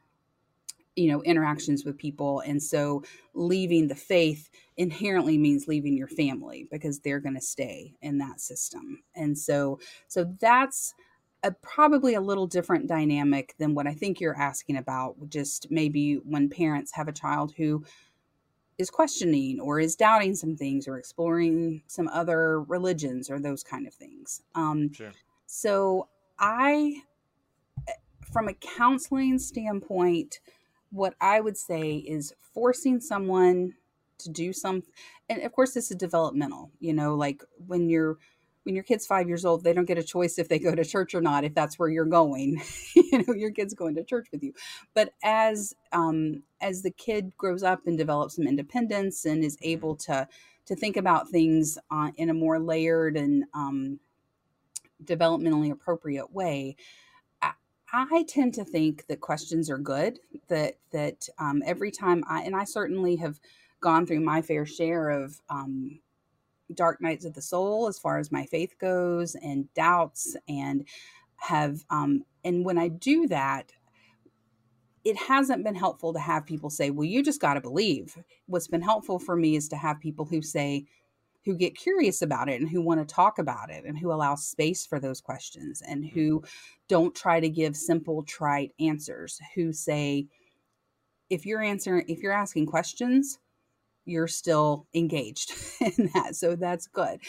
you 0.95 1.09
know 1.09 1.21
interactions 1.23 1.85
with 1.85 1.97
people. 1.97 2.41
And 2.41 2.61
so 2.61 3.03
leaving 3.33 3.87
the 3.87 3.95
faith 3.95 4.49
inherently 4.77 5.37
means 5.37 5.67
leaving 5.67 5.95
your 5.95 6.07
family 6.07 6.67
because 6.69 6.99
they're 6.99 7.19
going 7.19 7.35
to 7.35 7.41
stay 7.41 7.93
in 8.01 8.17
that 8.17 8.41
system. 8.41 9.03
And 9.15 9.37
so 9.37 9.79
so 10.07 10.35
that's 10.39 10.93
a, 11.43 11.51
probably 11.51 12.15
a 12.15 12.21
little 12.21 12.45
different 12.45 12.85
dynamic 12.87 13.55
than 13.57 13.73
what 13.73 13.87
i 13.87 13.95
think 13.95 14.21
you're 14.21 14.37
asking 14.37 14.77
about 14.77 15.15
just 15.27 15.65
maybe 15.71 16.17
when 16.23 16.47
parents 16.47 16.91
have 16.93 17.07
a 17.07 17.11
child 17.11 17.51
who 17.57 17.83
is 18.81 18.89
questioning 18.89 19.59
or 19.59 19.79
is 19.79 19.95
doubting 19.95 20.35
some 20.35 20.55
things 20.57 20.87
or 20.87 20.97
exploring 20.97 21.81
some 21.87 22.07
other 22.09 22.61
religions 22.63 23.29
or 23.29 23.39
those 23.39 23.63
kind 23.63 23.87
of 23.87 23.93
things. 23.93 24.41
Um, 24.55 24.91
sure. 24.91 25.11
So 25.53 26.07
I, 26.39 27.01
from 28.31 28.47
a 28.47 28.53
counseling 28.53 29.37
standpoint, 29.37 30.39
what 30.91 31.13
I 31.19 31.41
would 31.41 31.57
say 31.57 31.95
is 31.95 32.33
forcing 32.53 33.01
someone 33.01 33.73
to 34.19 34.29
do 34.29 34.53
some, 34.53 34.83
and 35.27 35.41
of 35.41 35.51
course 35.51 35.73
this 35.73 35.91
is 35.91 35.97
developmental. 35.97 36.71
You 36.79 36.93
know, 36.93 37.15
like 37.15 37.43
when 37.67 37.89
you're 37.89 38.17
when 38.63 38.75
your 38.75 38.85
kid's 38.85 39.05
five 39.05 39.27
years 39.27 39.43
old, 39.43 39.65
they 39.65 39.73
don't 39.73 39.83
get 39.83 39.97
a 39.97 40.03
choice 40.03 40.39
if 40.39 40.47
they 40.47 40.57
go 40.57 40.73
to 40.73 40.85
church 40.85 41.13
or 41.13 41.19
not, 41.19 41.43
if 41.43 41.53
that's 41.53 41.77
where 41.77 41.89
you're 41.89 42.05
going. 42.05 42.61
you 42.95 43.25
know, 43.27 43.33
your 43.33 43.51
kid's 43.51 43.73
going 43.73 43.95
to 43.95 44.05
church 44.05 44.27
with 44.31 44.43
you. 44.43 44.53
But 44.93 45.11
as 45.21 45.73
um, 45.91 46.43
as 46.61 46.81
the 46.81 46.91
kid 46.91 47.35
grows 47.37 47.61
up 47.61 47.87
and 47.87 47.97
develops 47.97 48.37
some 48.37 48.47
independence 48.47 49.25
and 49.25 49.43
is 49.43 49.57
able 49.61 49.97
to 49.97 50.29
to 50.67 50.75
think 50.77 50.95
about 50.95 51.27
things 51.27 51.77
uh, 51.91 52.11
in 52.15 52.29
a 52.29 52.33
more 52.33 52.57
layered 52.57 53.17
and 53.17 53.43
um, 53.53 53.99
developmentally 55.05 55.71
appropriate 55.71 56.31
way 56.33 56.75
I, 57.93 58.23
tend 58.23 58.53
to 58.53 58.63
think 58.63 59.07
that 59.07 59.19
questions 59.19 59.69
are 59.69 59.77
good 59.77 60.19
that 60.47 60.75
that 60.91 61.27
um, 61.39 61.61
every 61.65 61.91
time 61.91 62.23
i 62.29 62.41
and 62.41 62.55
i 62.55 62.63
certainly 62.63 63.17
have 63.17 63.39
gone 63.81 64.05
through 64.05 64.21
my 64.21 64.41
fair 64.41 64.65
share 64.65 65.09
of 65.09 65.41
um, 65.49 65.99
dark 66.73 67.01
nights 67.01 67.25
of 67.25 67.33
the 67.33 67.41
soul 67.41 67.87
as 67.87 67.99
far 67.99 68.19
as 68.19 68.31
my 68.31 68.45
faith 68.45 68.75
goes 68.79 69.35
and 69.35 69.73
doubts 69.73 70.37
and 70.47 70.87
have 71.37 71.83
um, 71.89 72.23
and 72.43 72.65
when 72.65 72.77
i 72.77 72.87
do 72.87 73.27
that 73.27 73.73
it 75.03 75.17
hasn't 75.17 75.63
been 75.63 75.75
helpful 75.75 76.13
to 76.13 76.19
have 76.19 76.45
people 76.45 76.69
say 76.69 76.91
well 76.91 77.05
you 77.05 77.23
just 77.23 77.41
got 77.41 77.55
to 77.55 77.61
believe. 77.61 78.17
What's 78.45 78.67
been 78.67 78.81
helpful 78.81 79.19
for 79.19 79.35
me 79.35 79.55
is 79.55 79.67
to 79.69 79.75
have 79.77 79.99
people 79.99 80.25
who 80.25 80.41
say 80.41 80.85
who 81.45 81.55
get 81.55 81.75
curious 81.75 82.21
about 82.21 82.49
it 82.49 82.61
and 82.61 82.69
who 82.69 82.81
want 82.81 82.99
to 82.99 83.13
talk 83.13 83.39
about 83.39 83.69
it 83.69 83.85
and 83.85 83.97
who 83.97 84.11
allow 84.11 84.35
space 84.35 84.85
for 84.85 84.99
those 84.99 85.21
questions 85.21 85.81
and 85.87 86.03
mm-hmm. 86.03 86.19
who 86.19 86.43
don't 86.87 87.15
try 87.15 87.39
to 87.39 87.49
give 87.49 87.75
simple 87.75 88.23
trite 88.23 88.71
answers 88.79 89.39
who 89.55 89.73
say 89.73 90.27
if 91.29 91.45
you're 91.45 91.61
answering 91.61 92.05
if 92.07 92.19
you're 92.21 92.33
asking 92.33 92.65
questions 92.65 93.39
you're 94.05 94.27
still 94.27 94.87
engaged 94.93 95.53
in 95.81 96.09
that 96.13 96.35
so 96.35 96.55
that's 96.55 96.87
good 96.87 97.19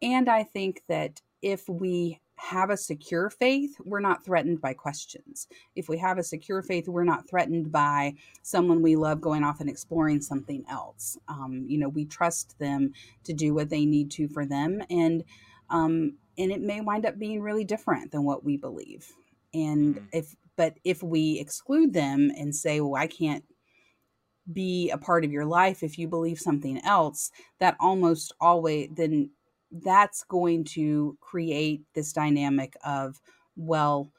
and 0.00 0.28
i 0.28 0.42
think 0.42 0.82
that 0.88 1.20
if 1.42 1.68
we 1.68 2.20
have 2.36 2.70
a 2.70 2.76
secure 2.76 3.30
faith, 3.30 3.76
we're 3.84 4.00
not 4.00 4.24
threatened 4.24 4.60
by 4.60 4.74
questions. 4.74 5.46
If 5.76 5.88
we 5.88 5.98
have 5.98 6.18
a 6.18 6.24
secure 6.24 6.62
faith, 6.62 6.88
we're 6.88 7.04
not 7.04 7.28
threatened 7.28 7.70
by 7.70 8.14
someone 8.42 8.82
we 8.82 8.96
love 8.96 9.20
going 9.20 9.44
off 9.44 9.60
and 9.60 9.70
exploring 9.70 10.20
something 10.20 10.64
else. 10.68 11.18
Um, 11.28 11.64
you 11.68 11.78
know, 11.78 11.88
we 11.88 12.04
trust 12.04 12.58
them 12.58 12.92
to 13.24 13.32
do 13.32 13.54
what 13.54 13.70
they 13.70 13.84
need 13.84 14.10
to 14.12 14.28
for 14.28 14.44
them, 14.44 14.82
and 14.90 15.24
um, 15.70 16.16
and 16.38 16.50
it 16.50 16.60
may 16.60 16.80
wind 16.80 17.06
up 17.06 17.18
being 17.18 17.40
really 17.40 17.64
different 17.64 18.10
than 18.10 18.24
what 18.24 18.44
we 18.44 18.56
believe. 18.56 19.10
And 19.54 19.96
mm-hmm. 19.96 20.06
if 20.12 20.34
but 20.56 20.74
if 20.84 21.02
we 21.02 21.38
exclude 21.38 21.92
them 21.92 22.30
and 22.36 22.54
say, 22.54 22.80
"Well, 22.80 23.00
I 23.00 23.06
can't 23.06 23.44
be 24.52 24.90
a 24.90 24.98
part 24.98 25.24
of 25.24 25.30
your 25.30 25.44
life 25.44 25.82
if 25.82 25.98
you 25.98 26.08
believe 26.08 26.38
something 26.38 26.80
else," 26.84 27.30
that 27.60 27.76
almost 27.78 28.34
always 28.40 28.88
then 28.94 29.30
that's 29.72 30.24
going 30.24 30.64
to 30.64 31.16
create 31.20 31.82
this 31.94 32.12
dynamic 32.12 32.76
of, 32.84 33.20
well, 33.56 34.12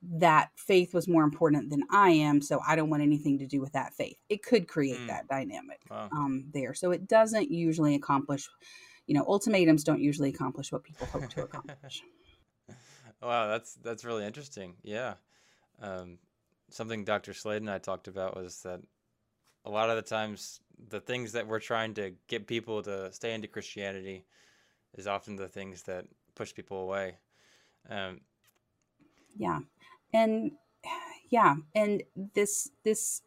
that 0.00 0.50
faith 0.56 0.94
was 0.94 1.08
more 1.08 1.24
important 1.24 1.70
than 1.70 1.82
I 1.90 2.10
am, 2.10 2.40
so 2.40 2.60
I 2.66 2.76
don't 2.76 2.88
want 2.88 3.02
anything 3.02 3.38
to 3.38 3.46
do 3.46 3.60
with 3.60 3.72
that 3.72 3.94
faith. 3.94 4.16
It 4.28 4.42
could 4.42 4.68
create 4.68 5.00
Mm. 5.00 5.06
that 5.08 5.28
dynamic 5.28 5.80
Wow. 5.90 6.08
um, 6.12 6.44
there. 6.54 6.72
So 6.74 6.92
it 6.92 7.08
doesn't 7.08 7.50
usually 7.50 7.94
accomplish, 7.96 8.48
you 9.06 9.14
know, 9.14 9.24
ultimatums 9.26 9.82
don't 9.84 10.00
usually 10.00 10.30
accomplish 10.30 10.70
what 10.70 10.84
people 10.84 11.06
hope 11.08 11.28
to 11.30 11.42
accomplish. 11.42 12.02
Wow, 13.20 13.48
that's 13.48 13.74
that's 13.74 14.04
really 14.04 14.24
interesting. 14.24 14.76
Yeah. 14.84 15.14
Um, 15.80 16.18
something 16.70 17.04
Dr. 17.04 17.34
Slade 17.34 17.62
and 17.62 17.70
I 17.70 17.78
talked 17.78 18.06
about 18.06 18.36
was 18.36 18.62
that 18.62 18.80
a 19.64 19.70
lot 19.70 19.90
of 19.90 19.96
the 19.96 20.02
times 20.02 20.60
the 20.88 21.00
things 21.00 21.32
that 21.32 21.48
we're 21.48 21.58
trying 21.58 21.94
to 21.94 22.12
get 22.28 22.46
people 22.46 22.80
to 22.84 23.12
stay 23.12 23.34
into 23.34 23.48
Christianity 23.48 24.24
is 24.96 25.06
often 25.06 25.36
the 25.36 25.48
things 25.48 25.82
that 25.84 26.06
push 26.34 26.54
people 26.54 26.82
away. 26.82 27.16
Um, 27.88 28.20
Yeah. 29.36 29.60
And 30.12 30.52
yeah, 31.30 31.56
and 31.74 32.02
this 32.34 32.70
this 32.84 33.22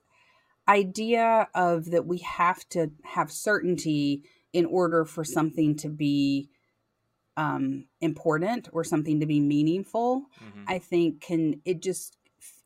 idea 0.68 1.48
of 1.54 1.92
that 1.92 2.06
we 2.06 2.20
have 2.20 2.68
to 2.70 2.92
have 3.04 3.32
certainty 3.32 4.24
in 4.54 4.66
order 4.66 5.06
for 5.06 5.24
something 5.24 5.76
to 5.76 5.90
be 5.90 6.50
um 7.38 7.86
important 8.02 8.70
or 8.72 8.84
something 8.84 9.20
to 9.20 9.26
be 9.26 9.40
meaningful 9.40 10.24
mhm. 10.40 10.64
i 10.68 10.78
think 10.78 11.22
can 11.22 11.60
it 11.66 11.82
just 11.82 12.18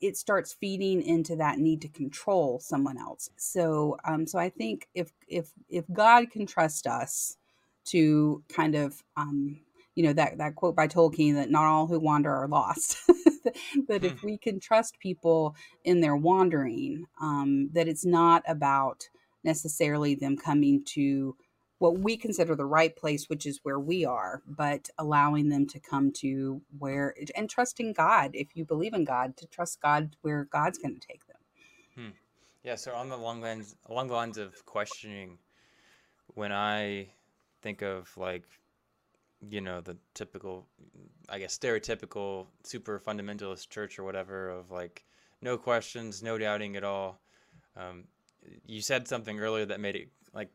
it 0.01 0.17
starts 0.17 0.53
feeding 0.53 1.01
into 1.01 1.35
that 1.35 1.59
need 1.59 1.81
to 1.81 1.87
control 1.87 2.59
someone 2.59 2.97
else 2.97 3.29
so 3.37 3.95
um 4.05 4.25
so 4.25 4.39
i 4.39 4.49
think 4.49 4.87
if 4.93 5.11
if 5.27 5.51
if 5.69 5.85
god 5.93 6.31
can 6.31 6.45
trust 6.45 6.87
us 6.87 7.37
to 7.85 8.43
kind 8.49 8.75
of 8.75 9.01
um 9.17 9.59
you 9.95 10.03
know 10.03 10.13
that 10.13 10.37
that 10.37 10.55
quote 10.55 10.75
by 10.75 10.87
tolkien 10.87 11.35
that 11.35 11.49
not 11.49 11.65
all 11.65 11.87
who 11.87 11.99
wander 11.99 12.33
are 12.33 12.47
lost 12.47 12.97
that 13.87 14.03
if 14.03 14.21
we 14.23 14.37
can 14.37 14.59
trust 14.59 14.99
people 14.99 15.55
in 15.83 16.01
their 16.01 16.15
wandering 16.15 17.05
um 17.21 17.69
that 17.73 17.87
it's 17.87 18.05
not 18.05 18.43
about 18.47 19.07
necessarily 19.43 20.15
them 20.15 20.35
coming 20.35 20.83
to 20.83 21.35
what 21.79 21.99
we 21.99 22.15
consider 22.17 22.55
the 22.55 22.65
right 22.65 22.95
place, 22.95 23.29
which 23.29 23.45
is 23.45 23.59
where 23.63 23.79
we 23.79 24.05
are, 24.05 24.41
but 24.47 24.89
allowing 24.97 25.49
them 25.49 25.67
to 25.67 25.79
come 25.79 26.11
to 26.11 26.61
where 26.79 27.13
and 27.35 27.49
trusting 27.49 27.93
God. 27.93 28.31
If 28.33 28.55
you 28.55 28.65
believe 28.65 28.93
in 28.93 29.03
God, 29.03 29.35
to 29.37 29.47
trust 29.47 29.81
God 29.81 30.15
where 30.21 30.45
God's 30.45 30.77
going 30.77 30.97
to 30.97 31.05
take 31.05 31.27
them. 31.27 31.35
Yeah, 32.63 32.75
so 32.75 32.93
on 32.93 33.09
the 33.09 33.17
long 33.17 33.41
lines, 33.41 33.75
along 33.87 34.07
the 34.07 34.15
lines 34.15 34.37
of 34.37 34.65
questioning, 34.65 35.37
when 36.33 36.51
I 36.51 37.09
think 37.65 37.81
of 37.81 38.15
like, 38.15 38.43
you 39.49 39.59
know, 39.59 39.81
the 39.81 39.97
typical, 40.13 40.67
I 41.27 41.39
guess 41.39 41.57
stereotypical 41.57 42.45
super 42.63 42.99
fundamentalist 42.99 43.69
church 43.69 43.97
or 43.97 44.03
whatever 44.03 44.49
of 44.51 44.69
like 44.69 45.03
no 45.41 45.57
questions, 45.57 46.21
no 46.21 46.37
doubting 46.37 46.75
at 46.75 46.83
all. 46.83 47.19
Um, 47.75 48.03
you 48.67 48.81
said 48.81 49.07
something 49.07 49.39
earlier 49.39 49.65
that 49.65 49.79
made 49.79 49.95
it 49.95 50.09
like 50.31 50.51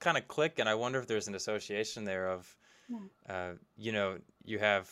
kind 0.00 0.18
of 0.18 0.26
click, 0.26 0.58
and 0.58 0.68
I 0.68 0.74
wonder 0.74 0.98
if 0.98 1.06
there's 1.06 1.28
an 1.28 1.36
association 1.36 2.04
there 2.04 2.28
of, 2.28 2.56
Yeah. 2.88 2.98
uh, 3.32 3.52
you 3.76 3.92
know, 3.92 4.18
you 4.44 4.58
have 4.58 4.90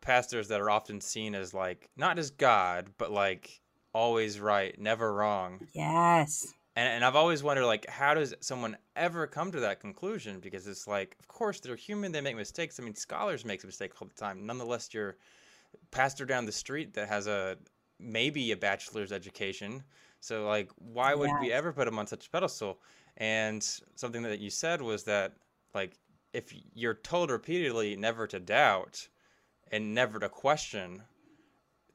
pastors 0.00 0.46
that 0.48 0.60
are 0.60 0.70
often 0.70 1.00
seen 1.00 1.34
as 1.34 1.52
like 1.52 1.90
not 1.96 2.20
as 2.20 2.30
God, 2.30 2.90
but 2.98 3.10
like 3.10 3.60
always 3.92 4.38
right, 4.38 4.78
never 4.78 5.12
wrong. 5.12 5.66
Yes. 5.74 6.54
And, 6.74 6.88
and 6.88 7.04
I've 7.04 7.16
always 7.16 7.42
wondered, 7.42 7.66
like, 7.66 7.88
how 7.88 8.14
does 8.14 8.34
someone 8.40 8.76
ever 8.96 9.26
come 9.26 9.52
to 9.52 9.60
that 9.60 9.80
conclusion? 9.80 10.40
Because 10.40 10.66
it's 10.66 10.86
like, 10.86 11.16
of 11.20 11.28
course, 11.28 11.60
they're 11.60 11.76
human; 11.76 12.12
they 12.12 12.20
make 12.20 12.36
mistakes. 12.36 12.80
I 12.80 12.82
mean, 12.82 12.94
scholars 12.94 13.44
make 13.44 13.62
mistakes 13.64 13.96
all 14.00 14.08
the 14.08 14.14
time. 14.14 14.46
Nonetheless, 14.46 14.92
you're 14.92 15.16
pastor 15.90 16.24
down 16.24 16.46
the 16.46 16.52
street 16.52 16.94
that 16.94 17.08
has 17.08 17.26
a 17.26 17.56
maybe 17.98 18.52
a 18.52 18.56
bachelor's 18.56 19.12
education. 19.12 19.82
So, 20.20 20.46
like, 20.46 20.70
why 20.76 21.14
would 21.14 21.30
we 21.40 21.52
ever 21.52 21.72
put 21.72 21.88
him 21.88 21.98
on 21.98 22.06
such 22.06 22.26
a 22.26 22.30
pedestal? 22.30 22.78
And 23.18 23.62
something 23.94 24.22
that 24.22 24.40
you 24.40 24.50
said 24.50 24.80
was 24.80 25.02
that, 25.04 25.34
like, 25.74 25.98
if 26.32 26.54
you're 26.74 26.94
told 26.94 27.30
repeatedly 27.30 27.96
never 27.96 28.26
to 28.28 28.40
doubt 28.40 29.08
and 29.70 29.94
never 29.94 30.18
to 30.18 30.28
question, 30.28 31.02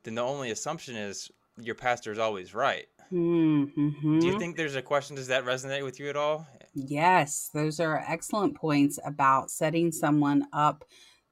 then 0.04 0.16
the 0.16 0.22
only 0.22 0.52
assumption 0.52 0.96
is 0.96 1.32
your 1.60 1.76
pastor 1.76 2.12
is 2.12 2.20
always 2.20 2.54
right. 2.54 2.88
Mm-hmm. 3.12 4.20
Do 4.20 4.28
you 4.28 4.34
think 4.34 4.58
there's 4.58 4.76
a 4.76 4.82
question? 4.82 5.16
Does 5.16 5.28
that 5.28 5.46
resonate 5.46 5.84
with 5.84 6.00
you 6.00 6.10
at 6.10 6.16
all? 6.18 6.48
Yes, 6.74 7.50
those 7.54 7.80
are 7.80 8.04
excellent 8.08 8.56
points 8.56 9.00
about 9.06 9.50
setting 9.52 9.92
someone 9.92 10.48
up 10.54 10.86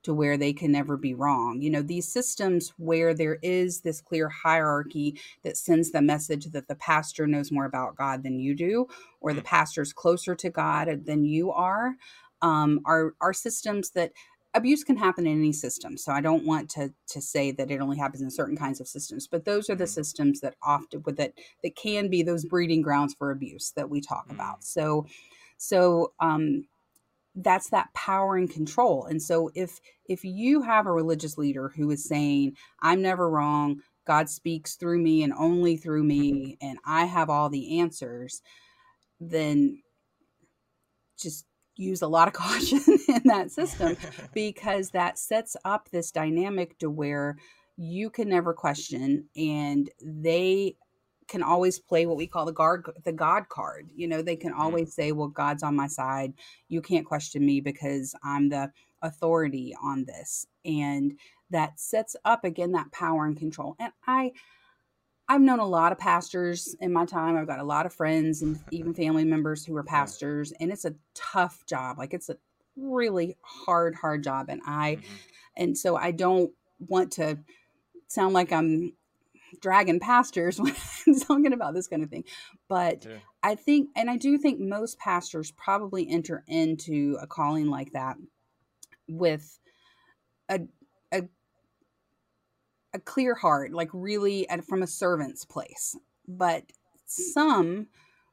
to 0.04 0.14
where 0.14 0.38
they 0.38 0.54
can 0.54 0.72
never 0.72 0.98
be 0.98 1.14
wrong. 1.14 1.62
You 1.62 1.70
know, 1.72 1.82
these 1.82 2.08
systems 2.08 2.74
where 2.78 3.14
there 3.14 3.40
is 3.42 3.82
this 3.82 4.02
clear 4.02 4.30
hierarchy 4.30 5.20
that 5.44 5.58
sends 5.58 5.92
the 5.92 6.02
message 6.02 6.46
that 6.48 6.68
the 6.68 6.76
pastor 6.76 7.28
knows 7.28 7.52
more 7.52 7.66
about 7.66 7.96
God 7.96 8.24
than 8.24 8.40
you 8.40 8.56
do, 8.56 8.88
or 9.20 9.34
the 9.34 9.42
Mm. 9.42 9.46
pastor's 9.46 9.94
closer 9.94 10.36
to 10.36 10.50
God 10.50 11.06
than 11.06 11.26
you 11.26 11.52
are, 11.52 11.96
um, 12.42 12.82
are 12.86 13.16
are 13.22 13.34
systems 13.34 13.92
that 13.92 14.12
abuse 14.56 14.84
can 14.84 14.98
happen 14.98 15.28
in 15.28 15.38
any 15.40 15.54
system. 15.54 15.98
So 15.98 16.12
I 16.14 16.22
don't 16.22 16.46
want 16.46 16.70
to 16.72 16.94
to 17.10 17.22
say 17.22 17.52
that 17.52 17.72
it 17.72 17.82
only 17.82 17.98
happens 17.98 18.24
in 18.24 18.32
certain 18.32 18.58
kinds 18.58 18.82
of 18.82 18.88
systems, 18.88 19.28
but 19.28 19.46
those 19.46 19.70
are 19.70 19.76
the 19.76 19.86
Mhm. 19.86 19.88
systems 19.88 20.42
that 20.42 20.56
often 20.64 21.04
with 21.06 21.18
that 21.18 21.34
that 21.64 21.76
can 21.78 22.10
be 22.10 22.24
those 22.24 22.46
breeding 22.46 22.82
grounds 22.84 23.16
for 23.16 23.32
abuse 23.32 23.74
that 23.76 23.90
we 23.90 24.02
talk 24.02 24.28
about. 24.32 24.64
So 24.64 25.08
so 25.58 26.14
um 26.20 26.68
that's 27.36 27.70
that 27.70 27.94
power 27.94 28.38
and 28.38 28.50
control. 28.50 29.06
And 29.06 29.22
so 29.22 29.52
if 29.56 29.80
if 30.08 30.24
you 30.24 30.62
have 30.64 30.88
a 30.88 30.92
religious 30.94 31.38
leader 31.38 31.70
who 31.76 31.92
is 31.92 32.06
saying, 32.06 32.56
I'm 32.82 33.02
never 33.02 33.30
wrong, 33.30 33.82
God 34.08 34.30
speaks 34.30 34.76
through 34.76 35.00
me 35.02 35.24
and 35.24 35.34
only 35.34 35.78
through 35.78 36.04
me, 36.04 36.58
and 36.62 36.80
I 36.86 37.06
have 37.06 37.30
all 37.30 37.50
the 37.50 37.80
answers, 37.80 38.42
then 39.20 39.84
just 41.18 41.46
use 41.78 42.02
a 42.02 42.08
lot 42.08 42.28
of 42.28 42.34
caution 42.36 42.82
in 43.08 43.22
that 43.26 43.52
system 43.52 43.98
because 44.34 44.92
that 44.92 45.18
sets 45.20 45.56
up 45.66 45.90
this 45.92 46.12
dynamic 46.12 46.78
to 46.80 46.90
where 46.90 47.38
you 47.78 48.10
can 48.10 48.30
never 48.30 48.54
question 48.54 49.26
and 49.36 49.90
they 50.02 50.76
can 51.28 51.42
always 51.44 51.80
play 51.80 52.06
what 52.06 52.18
we 52.18 52.28
call 52.28 52.46
the 52.46 52.54
guard 52.54 52.86
the 53.04 53.12
god 53.12 53.50
card. 53.50 53.90
You 53.96 54.08
know 54.08 54.22
they 54.22 54.36
can 54.36 54.54
Mm. 54.54 54.60
always 54.60 54.94
say 54.94 55.12
well 55.12 55.28
god's 55.28 55.64
on 55.64 55.76
my 55.76 55.88
side. 55.88 56.34
You 56.70 56.82
can't 56.82 57.06
question 57.06 57.46
me 57.46 57.62
because 57.62 58.16
i'm 58.24 58.50
the 58.50 58.72
authority 59.02 59.76
on 59.84 60.06
this. 60.06 60.48
And 60.66 61.18
that 61.52 61.80
sets 61.80 62.16
up 62.26 62.44
again 62.44 62.72
that 62.74 62.92
power 62.92 63.26
and 63.26 63.38
control. 63.38 63.76
And 63.80 63.92
i 64.08 64.32
i've 65.28 65.42
known 65.42 65.60
a 65.60 65.66
lot 65.66 65.92
of 65.92 65.98
pastors 65.98 66.76
in 66.80 66.92
my 66.94 67.06
time 67.06 67.36
i've 67.36 67.48
got 67.48 67.60
a 67.60 67.64
lot 67.64 67.86
of 67.86 67.94
friends 67.94 68.42
and 68.42 68.60
even 68.72 68.94
family 68.94 69.24
members 69.24 69.66
who 69.66 69.76
are 69.76 69.84
pastors 69.84 70.52
and 70.60 70.72
it's 70.72 70.86
a 70.86 70.94
tough 71.14 71.66
job 71.66 71.98
like 71.98 72.14
it's 72.14 72.30
a 72.30 72.38
really 72.76 73.36
hard 73.42 73.96
hard 73.96 74.24
job 74.24 74.48
and 74.50 74.62
i 74.66 74.96
Mhm. 74.96 75.04
and 75.58 75.78
so 75.78 75.96
i 75.96 76.12
don't 76.12 76.52
want 76.80 77.12
to 77.14 77.38
sound 78.08 78.34
like 78.34 78.52
i'm 78.52 78.94
dragging 79.62 80.00
pastors 80.00 80.60
when 80.62 80.76
i'm 81.08 81.20
talking 81.20 81.54
about 81.54 81.74
this 81.74 81.88
kind 81.88 82.04
of 82.04 82.10
thing 82.10 82.24
but 82.68 83.04
Sure. 83.04 83.22
i 83.44 83.56
think 83.56 83.90
and 83.96 84.10
i 84.10 84.18
do 84.18 84.38
think 84.38 84.60
most 84.60 85.00
pastors 85.00 85.52
probably 85.52 86.10
enter 86.10 86.44
into 86.48 87.18
a 87.22 87.28
calling 87.28 87.68
like 87.70 87.94
that 87.94 88.18
with 89.08 89.60
a 90.50 90.60
a, 91.14 91.24
a 92.96 93.00
clear 93.00 93.36
heart 93.36 93.74
like 93.74 93.90
really 93.94 94.50
at, 94.50 94.66
from 94.66 94.82
a 94.82 94.88
servant's 94.88 95.46
place. 95.46 95.96
But 96.28 96.64
some 97.06 97.88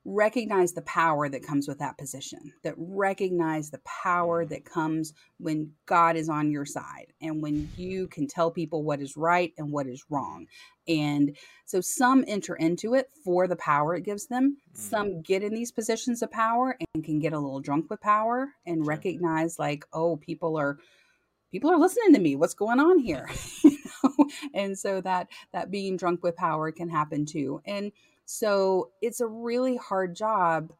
recognize 0.04 0.72
the 0.72 0.82
power 0.82 1.28
that 1.28 1.46
comes 1.46 1.68
with 1.68 1.78
that 1.78 1.96
position 1.96 2.52
that 2.64 2.74
recognize 2.76 3.70
the 3.70 3.80
power 3.84 4.44
that 4.44 4.64
comes 4.64 5.12
when 5.38 5.70
god 5.86 6.16
is 6.16 6.28
on 6.28 6.50
your 6.50 6.64
side 6.64 7.12
and 7.20 7.40
when 7.40 7.70
you 7.76 8.08
can 8.08 8.26
tell 8.26 8.50
people 8.50 8.82
what 8.82 9.00
is 9.00 9.16
right 9.16 9.52
and 9.58 9.70
what 9.70 9.86
is 9.86 10.04
wrong. 10.10 10.46
And 10.88 11.36
so 11.66 11.80
some 11.80 12.24
enter 12.26 12.56
into 12.56 12.94
it 12.94 13.10
for 13.24 13.46
the 13.46 13.54
power 13.56 13.94
it 13.94 14.02
gives 14.02 14.26
them. 14.26 14.56
Mm. 14.72 14.76
some 14.76 15.22
get 15.22 15.44
in 15.44 15.54
these 15.54 15.70
positions 15.70 16.22
of 16.22 16.32
power 16.32 16.76
and 16.94 17.04
can 17.04 17.20
get 17.20 17.32
a 17.32 17.38
little 17.38 17.60
drunk 17.60 17.88
with 17.88 18.00
power 18.00 18.48
and 18.66 18.86
recognize 18.86 19.58
like 19.58 19.84
oh 19.92 20.16
people 20.16 20.56
are 20.56 20.78
people 21.52 21.70
are 21.70 21.78
listening 21.78 22.14
to 22.14 22.20
me. 22.20 22.34
What's 22.34 22.54
going 22.54 22.80
on 22.80 22.98
here 22.98 23.28
and 24.54 24.78
so 24.78 25.00
that 25.00 25.28
that 25.52 25.70
being 25.70 25.96
drunk 25.96 26.22
with 26.22 26.36
power 26.36 26.70
can 26.72 26.88
happen 26.88 27.24
too 27.24 27.60
and 27.66 27.92
so 28.24 28.90
it's 29.00 29.20
a 29.20 29.26
really 29.26 29.76
hard 29.76 30.14
job 30.14 30.72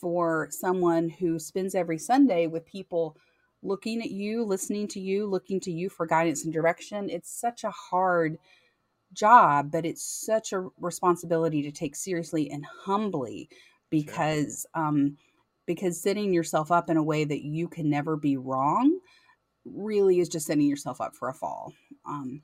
for 0.00 0.48
someone 0.50 1.08
who 1.08 1.38
spends 1.38 1.74
every 1.74 1.98
sunday 1.98 2.46
with 2.46 2.64
people 2.66 3.16
looking 3.62 4.00
at 4.02 4.10
you 4.10 4.44
listening 4.44 4.88
to 4.88 5.00
you 5.00 5.26
looking 5.26 5.60
to 5.60 5.70
you 5.70 5.88
for 5.88 6.04
guidance 6.06 6.44
and 6.44 6.52
direction. 6.52 7.08
It's 7.08 7.30
such 7.30 7.62
a 7.64 7.70
hard 7.70 8.38
job 9.12 9.70
but 9.70 9.84
it's 9.84 10.02
such 10.02 10.52
a 10.52 10.68
responsibility 10.80 11.62
to 11.62 11.70
take 11.70 11.94
seriously 11.94 12.50
and 12.50 12.64
humbly 12.64 13.48
because 13.90 14.66
um 14.74 15.16
because 15.66 16.00
setting 16.00 16.32
yourself 16.32 16.72
up 16.72 16.88
in 16.88 16.96
a 16.96 17.02
way 17.02 17.24
that 17.24 17.44
you 17.44 17.68
can 17.68 17.90
never 17.90 18.16
be 18.16 18.36
wrong 18.36 18.98
really 19.64 20.18
is 20.18 20.28
just 20.28 20.46
setting 20.46 20.66
yourself 20.66 21.00
up 21.00 21.14
for 21.14 21.28
a 21.28 21.34
fall 21.34 21.74
um 22.06 22.42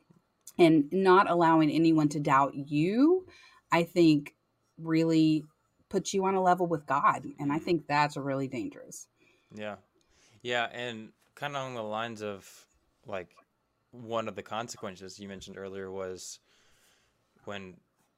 and 0.59 0.85
not 0.93 1.31
allowing 1.31 1.71
anyone 1.71 2.09
to 2.11 2.21
doubt 2.21 2.55
you, 2.55 3.27
I 3.71 3.85
think 3.85 4.35
really 4.79 5.45
puts 5.89 6.13
you 6.13 6.25
on 6.25 6.35
a 6.35 6.43
level 6.43 6.67
with 6.67 6.87
God. 6.87 7.25
And 7.39 7.53
I 7.53 7.59
think 7.59 7.87
that's 7.87 8.17
really 8.17 8.49
dangerous. 8.49 9.07
Yeah. 9.55 9.77
Yeah. 10.43 10.69
And 10.73 11.11
kind 11.35 11.57
of 11.57 11.63
along 11.63 11.75
the 11.75 11.83
lines 11.83 12.23
of 12.23 12.67
like 13.07 13.31
one 13.91 14.29
of 14.29 14.37
the 14.37 14.43
consequences 14.43 15.19
you 15.19 15.29
mentioned 15.29 15.57
earlier 15.57 15.91
was 15.91 16.41
when 17.45 17.75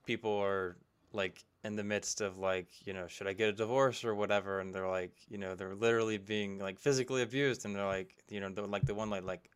people 0.06 0.36
are 0.38 0.76
like 1.12 1.44
in 1.64 1.76
the 1.76 1.84
midst 1.84 2.20
of 2.20 2.38
like 2.38 2.68
you 2.86 2.92
know 2.92 3.06
should 3.06 3.26
i 3.26 3.32
get 3.32 3.48
a 3.48 3.52
divorce 3.52 4.04
or 4.04 4.14
whatever 4.14 4.60
and 4.60 4.74
they're 4.74 4.88
like 4.88 5.12
you 5.28 5.38
know 5.38 5.54
they're 5.54 5.74
literally 5.74 6.18
being 6.18 6.58
like 6.58 6.78
physically 6.78 7.22
abused 7.22 7.64
and 7.64 7.74
they're 7.74 7.86
like 7.86 8.14
you 8.28 8.40
know 8.40 8.50
like 8.66 8.84
the 8.86 8.94
one 8.94 9.10
like 9.10 9.24
like 9.24 9.49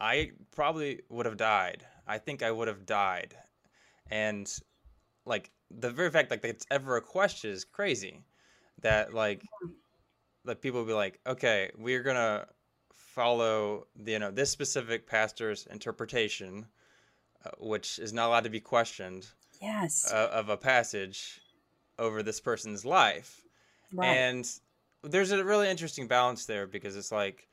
i 0.00 0.30
probably 0.54 1.00
would 1.08 1.26
have 1.26 1.36
died. 1.36 1.84
I 2.06 2.18
think 2.18 2.42
i 2.42 2.50
would 2.50 2.68
have 2.68 2.86
died. 2.86 3.36
And 4.10 4.52
like 5.26 5.50
the 5.70 5.90
very 5.90 6.10
fact 6.10 6.30
like 6.30 6.44
it's 6.44 6.66
ever 6.70 6.96
a 6.96 7.02
question 7.02 7.50
is 7.50 7.64
crazy. 7.64 8.24
That 8.82 9.14
like 9.14 9.42
like 10.44 10.60
people 10.60 10.80
will 10.80 10.86
be 10.86 10.92
like 10.94 11.20
okay 11.26 11.70
we're 11.78 12.02
gonna 12.02 12.46
follow 12.94 13.86
the, 13.96 14.12
you 14.12 14.18
know 14.18 14.30
this 14.30 14.50
specific 14.50 15.06
pastor's 15.06 15.66
interpretation 15.66 16.66
uh, 17.44 17.50
which 17.58 17.98
is 17.98 18.12
not 18.12 18.28
allowed 18.28 18.44
to 18.44 18.50
be 18.50 18.60
questioned 18.60 19.26
yes. 19.60 20.10
uh, 20.12 20.28
of 20.32 20.48
a 20.48 20.56
passage 20.56 21.40
over 21.98 22.22
this 22.22 22.40
person's 22.40 22.84
life. 22.84 23.42
Right. 23.92 24.06
and 24.06 24.48
there's 25.02 25.32
a 25.32 25.44
really 25.44 25.68
interesting 25.68 26.06
balance 26.06 26.46
there 26.46 26.66
because 26.66 26.96
it's 26.96 27.10
like 27.10 27.48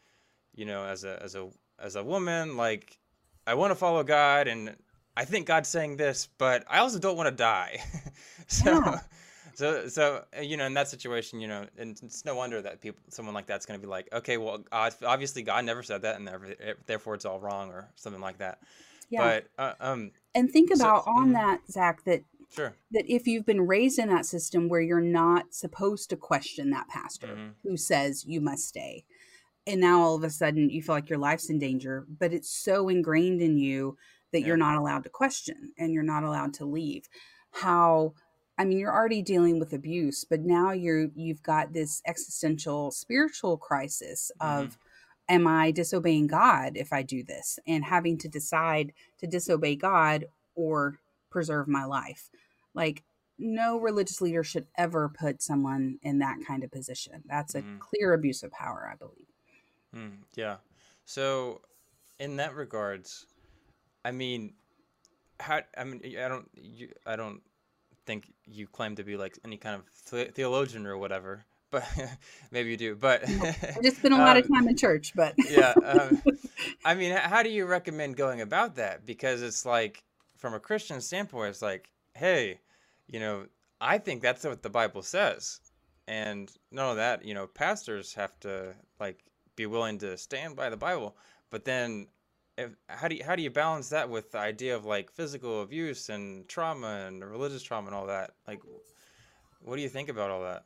you 0.54 0.66
know 0.66 0.84
as 0.86 1.04
a 1.04 1.22
as 1.24 1.34
a 1.34 1.50
as 1.80 1.96
a 1.96 2.04
woman 2.04 2.58
like 2.58 2.98
i 3.46 3.54
want 3.54 3.72
to 3.72 3.76
follow 3.76 4.04
god 4.04 4.48
and 4.48 4.76
i 5.16 5.26
think 5.26 5.46
god's 5.46 5.70
saying 5.70 5.98
this 5.98 6.28
but 6.38 6.64
i 6.70 6.80
also 6.80 7.00
don't 7.00 7.18
want 7.18 7.28
to 7.28 7.36
die 7.36 7.80
so 8.48 8.72
yeah. 8.72 9.00
so 9.54 9.88
so 9.88 10.24
you 10.42 10.58
know 10.58 10.66
in 10.66 10.74
that 10.74 10.88
situation 10.88 11.40
you 11.40 11.48
know 11.48 11.66
and 11.78 12.00
it's 12.04 12.26
no 12.26 12.36
wonder 12.36 12.62
that 12.62 12.82
people 12.82 13.02
someone 13.10 13.34
like 13.34 13.46
that's 13.46 13.66
going 13.66 13.80
to 13.80 13.86
be 13.86 13.90
like 13.90 14.08
okay 14.14 14.38
well 14.38 14.64
obviously 14.72 15.44
god 15.44 15.66
never 15.66 15.84
said 15.84 16.02
that 16.02 16.16
and 16.20 16.30
therefore 16.86 17.16
it's 17.16 17.26
all 17.26 17.40
wrong 17.40 17.70
or 17.70 17.88
something 17.96 18.22
like 18.22 18.38
that 18.38 18.60
yeah. 19.10 19.40
but 19.58 19.64
uh, 19.64 19.74
um 19.80 20.12
and 20.36 20.52
think 20.52 20.70
about 20.72 21.06
so, 21.06 21.12
on 21.12 21.30
mm, 21.30 21.34
that 21.34 21.60
zach 21.70 22.04
that 22.06 22.24
Sure. 22.50 22.74
That 22.92 23.04
if 23.08 23.28
you've 23.28 23.46
been 23.46 23.68
raised 23.68 24.00
in 24.00 24.10
that 24.10 24.26
system 24.26 24.70
where 24.70 24.82
you're 24.82 25.02
not 25.02 25.54
supposed 25.54 26.10
to 26.10 26.16
question 26.16 26.70
that 26.70 26.88
pastor 26.88 27.28
mm-hmm. 27.28 27.48
who 27.64 27.78
says 27.78 28.26
you 28.26 28.40
must 28.40 28.68
stay, 28.68 29.04
and 29.68 29.82
now 29.82 30.02
all 30.02 30.16
of 30.16 30.24
a 30.24 30.30
sudden 30.30 30.70
you 30.70 30.82
feel 30.82 30.96
like 30.96 31.10
your 31.10 31.20
life's 31.20 31.50
in 31.50 31.60
danger, 31.60 32.06
but 32.20 32.34
it's 32.34 32.50
so 32.50 32.90
ingrained 32.90 33.42
in 33.42 33.58
you 33.58 33.98
that 34.32 34.42
yeah. 34.42 34.48
you're 34.48 34.58
not 34.58 34.78
allowed 34.78 35.04
to 35.04 35.10
question 35.10 35.74
and 35.78 35.94
you're 35.94 36.04
not 36.04 36.24
allowed 36.24 36.54
to 36.56 36.66
leave. 36.66 37.08
How 37.52 38.14
I 38.58 38.66
mean, 38.66 38.80
you're 38.80 38.94
already 38.94 39.22
dealing 39.22 39.60
with 39.60 39.74
abuse, 39.74 40.24
but 40.24 40.42
now 40.42 40.72
you're 40.72 41.10
you've 41.16 41.44
got 41.44 41.74
this 41.74 42.02
existential 42.08 42.92
spiritual 42.92 43.58
crisis 43.58 44.32
mm-hmm. 44.42 44.64
of 44.64 44.78
am 45.30 45.46
I 45.46 45.72
disobeying 45.72 46.28
God 46.28 46.74
if 46.76 46.94
I 46.94 47.04
do 47.04 47.24
this? 47.24 47.60
And 47.68 47.84
having 47.84 48.18
to 48.20 48.30
decide 48.30 48.94
to 49.20 49.28
disobey 49.28 49.76
God 49.76 50.26
or 50.56 51.00
preserve 51.30 51.68
my 51.68 51.84
life. 51.86 52.30
Like, 52.74 53.04
no 53.38 53.80
religious 53.80 54.22
leader 54.22 54.44
should 54.44 54.68
ever 54.78 55.10
put 55.10 55.42
someone 55.42 56.00
in 56.02 56.20
that 56.20 56.38
kind 56.48 56.64
of 56.64 56.72
position. 56.72 57.24
That's 57.26 57.56
a 57.56 57.62
mm. 57.62 57.80
clear 57.80 58.14
abuse 58.14 58.42
of 58.42 58.52
power, 58.52 58.90
I 58.92 58.96
believe. 58.96 59.28
Mm, 59.96 60.18
yeah. 60.36 60.58
So, 61.06 61.62
in 62.20 62.38
that 62.38 62.56
regards, 62.56 63.26
I 64.04 64.12
mean, 64.12 64.54
how? 65.40 65.62
I 65.78 65.84
mean, 65.84 66.02
I 66.18 66.28
don't, 66.28 66.50
you, 66.56 66.90
I 67.06 67.16
don't 67.16 67.42
think 68.06 68.32
you 68.46 68.68
claim 68.68 68.96
to 68.96 69.04
be 69.04 69.18
like 69.18 69.38
any 69.46 69.58
kind 69.58 69.76
of 69.76 70.34
theologian 70.34 70.86
or 70.86 70.98
whatever, 70.98 71.46
but 71.72 71.86
maybe 72.52 72.72
you 72.72 72.78
do. 72.78 72.96
But 72.96 73.24
I 73.28 73.78
just 73.84 73.98
spent 74.00 74.14
a 74.14 74.18
lot 74.18 74.38
um, 74.38 74.44
of 74.44 74.50
time 74.50 74.68
in 74.68 74.76
church. 74.76 75.14
But 75.16 75.36
yeah, 75.50 75.74
um, 75.84 76.22
I 76.84 76.96
mean, 76.96 77.16
how 77.16 77.44
do 77.44 77.50
you 77.50 77.66
recommend 77.66 78.16
going 78.16 78.42
about 78.42 78.76
that? 78.76 79.06
Because 79.06 79.42
it's 79.42 79.66
like 79.66 80.04
from 80.38 80.54
a 80.54 80.60
Christian 80.60 81.02
standpoint, 81.02 81.50
it's 81.50 81.62
like, 81.62 81.90
hey, 82.16 82.60
you 83.08 83.20
know, 83.20 83.46
I 83.80 83.98
think 83.98 84.22
that's 84.22 84.44
what 84.44 84.64
the 84.64 84.70
Bible 84.70 85.02
says. 85.02 85.60
And 86.08 86.50
none 86.72 86.90
of 86.90 86.96
that, 86.98 87.26
you 87.26 87.34
know, 87.34 87.48
pastors 87.48 88.14
have 88.14 88.40
to 88.40 88.74
like 89.00 89.20
be 89.58 89.66
willing 89.66 89.98
to 90.00 90.18
stand 90.18 90.56
by 90.56 90.70
the 90.70 90.78
Bible. 90.78 91.18
But 91.50 91.66
then 91.66 92.08
if, 92.58 92.72
how 92.88 93.10
do 93.10 93.16
you, 93.16 93.24
how 93.26 93.36
do 93.36 93.44
you 93.44 93.50
balance 93.50 93.90
that 93.90 94.10
with 94.10 94.32
the 94.32 94.40
idea 94.40 94.76
of 94.76 94.86
like 94.86 95.12
physical 95.12 95.62
abuse 95.62 96.08
and 96.08 96.48
trauma 96.48 97.06
and 97.08 97.22
religious 97.24 97.62
trauma 97.62 97.88
and 97.88 97.96
all 97.96 98.08
that? 98.08 98.32
Like 98.48 98.62
what 99.60 99.76
do 99.76 99.82
you 99.82 99.90
think 99.90 100.08
about 100.08 100.32
all 100.32 100.44
that? 100.44 100.64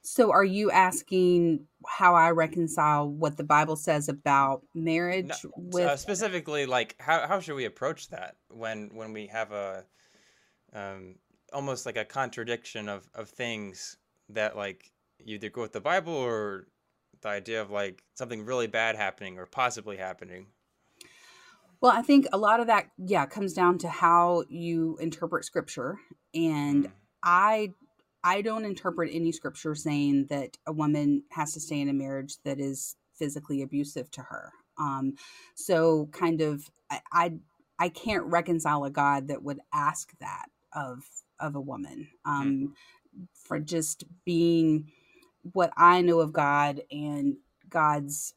So, 0.00 0.32
are 0.32 0.44
you 0.44 0.70
asking 0.70 1.66
how 1.86 2.14
I 2.14 2.30
reconcile 2.30 3.06
what 3.06 3.36
the 3.36 3.44
Bible 3.44 3.76
says 3.76 4.08
about 4.08 4.62
marriage 4.74 5.28
no, 5.44 5.50
with 5.56 5.84
uh, 5.84 5.96
specifically, 5.96 6.64
like 6.64 6.94
how 6.98 7.26
how 7.26 7.40
should 7.40 7.56
we 7.56 7.66
approach 7.66 8.08
that 8.08 8.36
when 8.48 8.90
when 8.94 9.12
we 9.12 9.26
have 9.26 9.52
a 9.52 9.84
um, 10.72 11.16
almost 11.52 11.84
like 11.84 11.98
a 11.98 12.04
contradiction 12.04 12.88
of 12.88 13.06
of 13.14 13.28
things 13.28 13.98
that 14.30 14.56
like 14.56 14.90
you 15.22 15.34
either 15.34 15.50
go 15.50 15.60
with 15.60 15.72
the 15.72 15.80
Bible 15.80 16.14
or 16.14 16.68
the 17.22 17.28
idea 17.28 17.62
of 17.62 17.70
like 17.70 18.02
something 18.14 18.44
really 18.44 18.66
bad 18.66 18.96
happening 18.96 19.38
or 19.38 19.46
possibly 19.46 19.96
happening? 19.96 20.46
Well, 21.80 21.92
I 21.92 22.02
think 22.02 22.26
a 22.32 22.38
lot 22.38 22.60
of 22.60 22.66
that, 22.66 22.90
yeah, 22.98 23.26
comes 23.26 23.52
down 23.52 23.78
to 23.78 23.88
how 23.88 24.44
you 24.48 24.98
interpret 25.00 25.44
scripture. 25.44 25.98
And 26.34 26.86
mm. 26.86 26.90
I 27.22 27.72
I 28.24 28.42
don't 28.42 28.64
interpret 28.64 29.10
any 29.12 29.32
scripture 29.32 29.74
saying 29.74 30.26
that 30.28 30.58
a 30.66 30.72
woman 30.72 31.22
has 31.30 31.54
to 31.54 31.60
stay 31.60 31.80
in 31.80 31.88
a 31.88 31.92
marriage 31.92 32.36
that 32.44 32.58
is 32.58 32.96
physically 33.14 33.62
abusive 33.62 34.10
to 34.12 34.22
her. 34.22 34.52
Um, 34.78 35.14
so 35.54 36.08
kind 36.12 36.40
of 36.40 36.68
I, 36.90 37.00
I, 37.12 37.32
I 37.78 37.88
can't 37.88 38.24
reconcile 38.24 38.84
a 38.84 38.90
God 38.90 39.28
that 39.28 39.42
would 39.42 39.60
ask 39.72 40.12
that 40.20 40.46
of 40.72 41.04
of 41.40 41.54
a 41.54 41.60
woman 41.60 42.08
um, 42.24 42.74
mm. 43.16 43.26
for 43.32 43.60
just 43.60 44.04
being 44.24 44.90
what 45.52 45.72
I 45.76 46.00
know 46.02 46.20
of 46.20 46.32
God 46.32 46.82
and 46.90 47.36
God's 47.68 48.34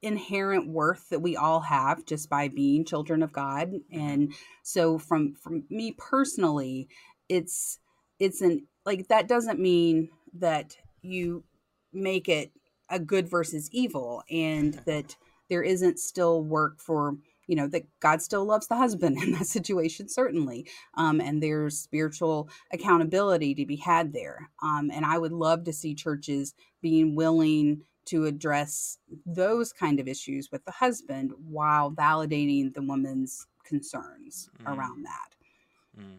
inherent 0.00 0.68
worth 0.68 1.08
that 1.08 1.20
we 1.20 1.36
all 1.36 1.60
have 1.60 2.04
just 2.04 2.30
by 2.30 2.48
being 2.48 2.84
children 2.84 3.22
of 3.22 3.32
God. 3.32 3.72
Mm-hmm. 3.72 4.00
And 4.00 4.34
so 4.62 4.98
from 4.98 5.34
from 5.34 5.64
me 5.70 5.94
personally, 5.96 6.88
it's 7.28 7.78
it's 8.18 8.40
an 8.40 8.66
like 8.86 9.08
that 9.08 9.28
doesn't 9.28 9.60
mean 9.60 10.10
that 10.34 10.76
you 11.02 11.44
make 11.92 12.28
it 12.28 12.52
a 12.90 12.98
good 12.98 13.28
versus 13.28 13.68
evil 13.72 14.22
and 14.30 14.74
that 14.86 15.16
there 15.48 15.62
isn't 15.62 15.98
still 15.98 16.42
work 16.42 16.80
for 16.80 17.16
you 17.48 17.56
know 17.56 17.66
that 17.66 17.82
god 17.98 18.22
still 18.22 18.44
loves 18.44 18.68
the 18.68 18.76
husband 18.76 19.20
in 19.22 19.32
that 19.32 19.46
situation 19.46 20.08
certainly 20.08 20.64
um, 20.94 21.20
and 21.20 21.42
there's 21.42 21.76
spiritual 21.76 22.48
accountability 22.72 23.54
to 23.54 23.66
be 23.66 23.76
had 23.76 24.12
there 24.12 24.48
um, 24.62 24.90
and 24.92 25.04
i 25.04 25.18
would 25.18 25.32
love 25.32 25.64
to 25.64 25.72
see 25.72 25.94
churches 25.94 26.54
being 26.80 27.16
willing 27.16 27.82
to 28.08 28.24
address 28.24 28.98
those 29.26 29.70
kind 29.72 30.00
of 30.00 30.08
issues 30.08 30.50
with 30.50 30.64
the 30.64 30.70
husband 30.70 31.32
while 31.46 31.90
validating 31.90 32.72
the 32.72 32.80
woman's 32.80 33.46
concerns 33.64 34.48
mm. 34.62 34.66
around 34.66 35.04
that. 35.04 36.00
Mm. 36.00 36.18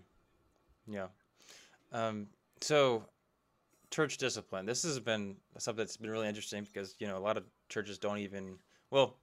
Yeah. 0.87 1.07
Um, 1.91 2.27
so, 2.61 3.05
church 3.89 4.17
discipline. 4.17 4.67
This 4.67 4.83
has 4.83 4.99
been 4.99 5.35
something 5.57 5.83
that's 5.83 5.97
been 5.97 6.11
really 6.11 6.27
interesting 6.27 6.63
because 6.63 6.95
you 6.99 7.07
know 7.07 7.17
a 7.17 7.19
lot 7.19 7.37
of 7.37 7.43
churches 7.69 7.97
don't 7.97 8.19
even 8.19 8.57
well. 8.91 9.17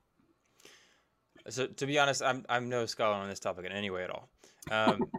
So 1.49 1.67
to 1.67 1.85
be 1.85 1.99
honest, 1.99 2.21
I'm 2.21 2.45
I'm 2.49 2.69
no 2.69 2.85
scholar 2.85 3.15
on 3.15 3.29
this 3.29 3.39
topic 3.39 3.65
in 3.65 3.71
any 3.71 3.89
way 3.89 4.03
at 4.03 4.09
all. 4.09 4.29
Um, 4.69 5.09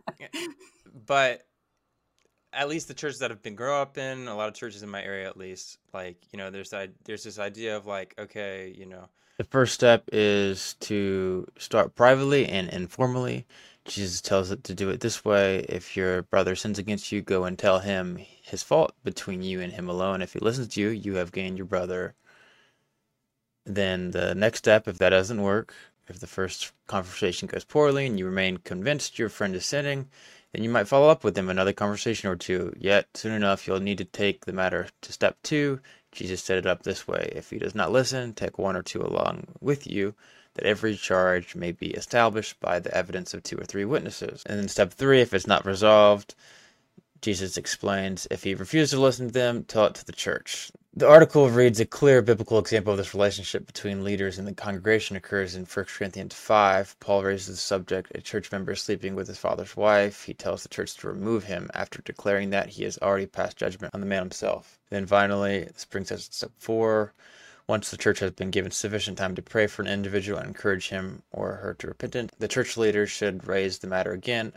but 1.06 1.42
at 2.52 2.68
least 2.68 2.88
the 2.88 2.94
churches 2.94 3.18
that 3.20 3.30
I've 3.30 3.42
been 3.42 3.54
grow 3.54 3.80
up 3.80 3.98
in 3.98 4.26
a 4.26 4.36
lot 4.36 4.48
of 4.48 4.54
churches 4.54 4.82
in 4.82 4.88
my 4.88 5.02
area 5.02 5.28
at 5.28 5.36
least 5.36 5.78
like 5.92 6.16
you 6.32 6.38
know 6.38 6.50
there's 6.50 6.72
there's 7.04 7.24
this 7.24 7.38
idea 7.38 7.76
of 7.76 7.86
like 7.86 8.14
okay 8.18 8.74
you 8.76 8.86
know 8.86 9.08
the 9.36 9.44
first 9.44 9.74
step 9.74 10.08
is 10.12 10.74
to 10.80 11.46
start 11.58 11.94
privately 11.94 12.46
and 12.46 12.68
informally. 12.70 13.46
Jesus 13.84 14.20
tells 14.20 14.50
it 14.50 14.64
to 14.64 14.74
do 14.74 14.90
it 14.90 15.00
this 15.00 15.24
way. 15.24 15.60
If 15.68 15.96
your 15.96 16.22
brother 16.22 16.56
sins 16.56 16.78
against 16.78 17.12
you 17.12 17.22
go 17.22 17.44
and 17.44 17.56
tell 17.56 17.78
him 17.78 18.18
his 18.42 18.64
fault 18.64 18.94
between 19.04 19.42
you 19.42 19.60
and 19.60 19.72
him 19.72 19.88
alone. 19.88 20.22
If 20.22 20.32
he 20.32 20.40
listens 20.40 20.68
to 20.74 20.80
you 20.80 20.88
you 20.88 21.14
have 21.14 21.30
gained 21.30 21.56
your 21.56 21.66
brother. 21.66 22.14
Then 23.64 24.10
the 24.10 24.34
next 24.34 24.58
step 24.58 24.88
if 24.88 24.98
that 24.98 25.10
doesn't 25.10 25.40
work 25.40 25.72
if 26.08 26.20
the 26.20 26.26
first 26.26 26.72
conversation 26.86 27.48
goes 27.48 27.64
poorly 27.64 28.06
and 28.06 28.18
you 28.18 28.26
remain 28.26 28.56
convinced 28.58 29.18
your 29.18 29.28
friend 29.28 29.54
is 29.54 29.66
sinning 29.66 30.08
then 30.52 30.64
you 30.64 30.70
might 30.70 30.88
follow 30.88 31.08
up 31.08 31.24
with 31.24 31.36
him 31.36 31.50
another 31.50 31.72
conversation 31.72 32.30
or 32.30 32.36
two. 32.36 32.72
Yet, 32.78 33.08
soon 33.14 33.32
enough, 33.32 33.66
you'll 33.66 33.80
need 33.80 33.98
to 33.98 34.04
take 34.04 34.46
the 34.46 34.52
matter 34.52 34.88
to 35.02 35.12
step 35.12 35.36
two. 35.42 35.80
Jesus 36.10 36.42
set 36.42 36.56
it 36.58 36.66
up 36.66 36.82
this 36.82 37.06
way. 37.06 37.30
If 37.34 37.50
he 37.50 37.58
does 37.58 37.74
not 37.74 37.92
listen, 37.92 38.32
take 38.32 38.58
one 38.58 38.76
or 38.76 38.82
two 38.82 39.02
along 39.02 39.48
with 39.60 39.86
you. 39.86 40.14
that 40.54 40.64
every 40.66 40.96
charge 40.96 41.54
may 41.54 41.70
be 41.70 41.90
established 41.90 42.58
by 42.58 42.80
the 42.80 42.92
evidence 42.92 43.32
of 43.32 43.42
two 43.44 43.56
or 43.56 43.64
three 43.64 43.84
witnesses. 43.84 44.42
And 44.44 44.58
then 44.58 44.66
step 44.66 44.92
three, 44.92 45.20
if 45.20 45.32
it's 45.32 45.46
not 45.46 45.64
resolved, 45.64 46.34
Jesus 47.20 47.56
explains 47.56 48.26
if 48.30 48.44
he 48.44 48.54
refuses 48.54 48.90
to 48.90 49.00
listen 49.00 49.26
to 49.26 49.32
them, 49.32 49.64
tell 49.64 49.86
it 49.86 49.94
to 49.94 50.06
the 50.06 50.12
church. 50.12 50.70
The 50.94 51.08
article 51.08 51.48
reads 51.48 51.78
a 51.78 51.86
clear 51.86 52.22
biblical 52.22 52.58
example 52.58 52.92
of 52.92 52.96
this 52.96 53.14
relationship 53.14 53.66
between 53.66 54.02
leaders 54.02 54.38
and 54.38 54.48
the 54.48 54.54
congregation 54.54 55.16
occurs 55.16 55.54
in 55.54 55.64
1 55.64 55.86
Corinthians 55.86 56.34
5. 56.34 56.98
Paul 56.98 57.22
raises 57.24 57.46
the 57.46 57.56
subject 57.56 58.10
a 58.14 58.20
church 58.20 58.50
member 58.50 58.74
sleeping 58.74 59.14
with 59.14 59.28
his 59.28 59.38
father's 59.38 59.76
wife. 59.76 60.24
He 60.24 60.34
tells 60.34 60.62
the 60.62 60.68
church 60.68 60.94
to 60.96 61.08
remove 61.08 61.44
him 61.44 61.70
after 61.74 62.02
declaring 62.02 62.50
that 62.50 62.70
he 62.70 62.84
has 62.84 62.98
already 62.98 63.26
passed 63.26 63.56
judgment 63.56 63.94
on 63.94 64.00
the 64.00 64.06
man 64.06 64.22
himself. 64.22 64.78
Then 64.90 65.06
finally, 65.06 65.64
this 65.64 65.84
brings 65.84 66.10
us 66.10 66.26
to 66.28 66.34
step 66.34 66.52
4. 66.58 67.12
Once 67.68 67.90
the 67.90 67.96
church 67.96 68.20
has 68.20 68.30
been 68.32 68.50
given 68.50 68.70
sufficient 68.70 69.18
time 69.18 69.34
to 69.34 69.42
pray 69.42 69.66
for 69.66 69.82
an 69.82 69.88
individual 69.88 70.38
and 70.38 70.48
encourage 70.48 70.88
him 70.88 71.22
or 71.30 71.56
her 71.56 71.74
to 71.74 71.86
repentance, 71.86 72.32
the 72.38 72.48
church 72.48 72.76
leaders 72.76 73.10
should 73.10 73.46
raise 73.46 73.78
the 73.78 73.86
matter 73.86 74.12
again 74.12 74.52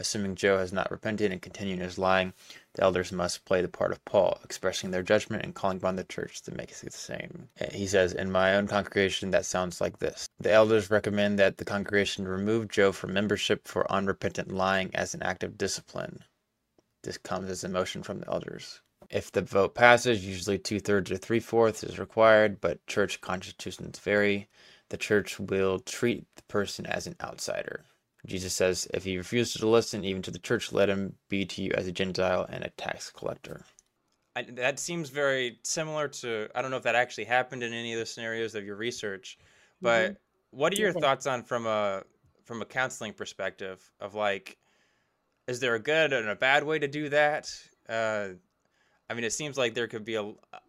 Assuming 0.00 0.36
Joe 0.36 0.58
has 0.58 0.72
not 0.72 0.92
repented 0.92 1.32
and 1.32 1.42
continued 1.42 1.80
his 1.80 1.98
lying, 1.98 2.32
the 2.74 2.84
elders 2.84 3.10
must 3.10 3.44
play 3.44 3.62
the 3.62 3.68
part 3.68 3.90
of 3.90 4.04
Paul, 4.04 4.38
expressing 4.44 4.92
their 4.92 5.02
judgment 5.02 5.42
and 5.44 5.56
calling 5.56 5.78
upon 5.78 5.96
the 5.96 6.04
church 6.04 6.40
to 6.42 6.54
make 6.54 6.68
the 6.68 6.92
same. 6.92 7.48
Eh, 7.58 7.72
he 7.72 7.88
says, 7.88 8.12
In 8.12 8.30
my 8.30 8.54
own 8.54 8.68
congregation, 8.68 9.32
that 9.32 9.44
sounds 9.44 9.80
like 9.80 9.98
this. 9.98 10.28
The 10.38 10.52
elders 10.52 10.88
recommend 10.88 11.36
that 11.40 11.56
the 11.56 11.64
congregation 11.64 12.28
remove 12.28 12.68
Joe 12.68 12.92
from 12.92 13.12
membership 13.12 13.66
for 13.66 13.90
unrepentant 13.90 14.52
lying 14.52 14.94
as 14.94 15.14
an 15.14 15.22
act 15.24 15.42
of 15.42 15.58
discipline. 15.58 16.22
This 17.02 17.18
comes 17.18 17.50
as 17.50 17.64
a 17.64 17.68
motion 17.68 18.04
from 18.04 18.20
the 18.20 18.28
elders. 18.28 18.82
If 19.10 19.32
the 19.32 19.42
vote 19.42 19.74
passes, 19.74 20.24
usually 20.24 20.58
two 20.58 20.80
thirds 20.80 21.10
or 21.10 21.16
three 21.16 21.40
fourths 21.40 21.82
is 21.82 21.98
required, 21.98 22.60
but 22.60 22.86
church 22.86 23.20
constitutions 23.20 23.98
vary. 23.98 24.48
The 24.90 24.96
church 24.96 25.38
will 25.38 25.78
treat 25.80 26.26
the 26.36 26.42
person 26.42 26.86
as 26.86 27.06
an 27.06 27.16
outsider. 27.22 27.84
Jesus 28.26 28.52
says, 28.52 28.86
If 28.92 29.04
he 29.04 29.16
refuses 29.16 29.60
to 29.60 29.68
listen 29.68 30.04
even 30.04 30.22
to 30.22 30.30
the 30.30 30.38
church, 30.38 30.72
let 30.72 30.90
him 30.90 31.14
be 31.28 31.46
to 31.46 31.62
you 31.62 31.72
as 31.74 31.86
a 31.86 31.92
Gentile 31.92 32.46
and 32.48 32.64
a 32.64 32.70
tax 32.70 33.10
collector. 33.10 33.62
I, 34.36 34.42
that 34.42 34.78
seems 34.78 35.08
very 35.08 35.58
similar 35.62 36.08
to, 36.08 36.48
I 36.54 36.62
don't 36.62 36.70
know 36.70 36.76
if 36.76 36.82
that 36.82 36.94
actually 36.94 37.24
happened 37.24 37.62
in 37.62 37.72
any 37.72 37.92
of 37.94 37.98
the 37.98 38.06
scenarios 38.06 38.54
of 38.54 38.64
your 38.64 38.76
research, 38.76 39.38
but 39.80 40.10
mm-hmm. 40.10 40.58
what 40.58 40.72
are 40.72 40.80
your 40.80 40.92
thoughts 40.92 41.26
on 41.26 41.42
from 41.42 41.66
a 41.66 42.02
from 42.44 42.62
a 42.62 42.64
counseling 42.64 43.12
perspective 43.12 43.78
of 44.00 44.14
like, 44.14 44.56
is 45.46 45.60
there 45.60 45.74
a 45.74 45.78
good 45.78 46.14
and 46.14 46.28
a 46.30 46.34
bad 46.34 46.64
way 46.64 46.78
to 46.78 46.88
do 46.88 47.10
that? 47.10 47.52
Uh, 47.88 48.28
I 49.10 49.14
mean, 49.14 49.24
it 49.24 49.32
seems 49.32 49.56
like 49.56 49.74
there 49.74 49.86
could 49.86 50.04
be 50.04 50.16
a, 50.16 50.22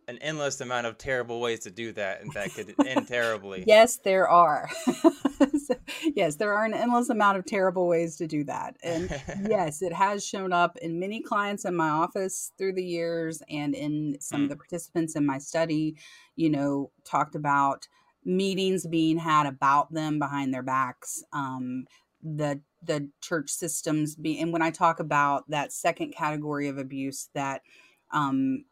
an 0.08 0.18
endless 0.20 0.62
amount 0.62 0.88
of 0.88 0.98
terrible 0.98 1.42
ways 1.42 1.60
to 1.62 1.72
do 1.72 1.92
that, 1.94 2.22
and 2.22 2.32
that 2.34 2.54
could 2.54 2.74
end 2.86 3.08
terribly. 3.08 3.66
Yes, 3.68 3.98
there 3.98 4.30
are. 4.30 4.70
so, 4.86 5.76
yes, 6.16 6.38
there 6.38 6.54
are 6.54 6.64
an 6.64 6.74
endless 6.74 7.10
amount 7.10 7.38
of 7.38 7.46
terrible 7.46 7.88
ways 7.88 8.16
to 8.18 8.28
do 8.28 8.46
that. 8.46 8.78
And 8.82 9.10
yes, 9.50 9.82
it 9.82 9.92
has 9.92 10.26
shown 10.26 10.54
up 10.54 10.78
in 10.78 11.00
many 11.00 11.22
clients 11.22 11.66
in 11.66 11.76
my 11.76 11.90
office 11.90 12.54
through 12.58 12.74
the 12.74 12.84
years 12.84 13.44
and 13.50 13.76
in 13.76 14.16
some 14.22 14.42
mm. 14.42 14.44
of 14.46 14.50
the 14.50 14.56
participants 14.56 15.18
in 15.18 15.26
my 15.26 15.38
study, 15.38 15.98
you 16.38 16.50
know, 16.50 16.92
talked 17.04 17.36
about 17.36 17.90
meetings 18.24 18.88
being 18.88 19.18
had 19.18 19.48
about 19.48 19.92
them 19.92 20.18
behind 20.18 20.54
their 20.54 20.64
backs. 20.64 21.24
Um, 21.34 21.86
the 22.22 22.62
the 22.82 23.10
church 23.22 23.50
systems 23.50 24.16
being 24.16 24.42
and 24.42 24.54
when 24.54 24.62
I 24.62 24.72
talk 24.72 25.00
about 25.00 25.50
that 25.50 25.72
second 25.72 26.14
category 26.14 26.68
of 26.68 26.78
abuse 26.78 27.30
that 27.34 27.62
um, 28.12 28.66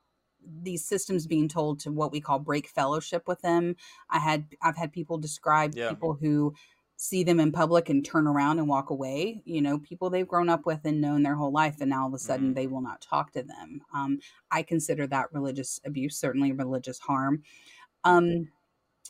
these 0.61 0.85
systems 0.85 1.27
being 1.27 1.47
told 1.47 1.79
to 1.81 1.91
what 1.91 2.11
we 2.11 2.21
call 2.21 2.39
break 2.39 2.67
fellowship 2.67 3.23
with 3.27 3.41
them. 3.41 3.75
I 4.09 4.19
had 4.19 4.45
I've 4.61 4.77
had 4.77 4.91
people 4.91 5.17
describe 5.17 5.73
yeah. 5.75 5.89
people 5.89 6.13
who 6.13 6.53
see 6.99 7.23
them 7.23 7.39
in 7.39 7.51
public 7.51 7.89
and 7.89 8.03
turn 8.03 8.25
around 8.25 8.57
and 8.57 8.67
walk 8.67 8.89
away. 8.89 9.41
You 9.45 9.61
know, 9.61 9.79
people 9.79 10.09
they've 10.09 10.27
grown 10.27 10.49
up 10.49 10.65
with 10.65 10.81
and 10.83 10.99
known 10.99 11.23
their 11.23 11.35
whole 11.35 11.51
life, 11.51 11.77
and 11.79 11.89
now 11.89 12.03
all 12.03 12.07
of 12.07 12.13
a 12.13 12.19
sudden 12.19 12.47
mm-hmm. 12.47 12.55
they 12.55 12.67
will 12.67 12.81
not 12.81 13.01
talk 13.01 13.31
to 13.33 13.43
them. 13.43 13.81
Um, 13.93 14.19
I 14.51 14.63
consider 14.63 15.07
that 15.07 15.31
religious 15.31 15.79
abuse, 15.85 16.17
certainly 16.17 16.51
religious 16.51 16.99
harm. 16.99 17.43
Um, 18.03 18.49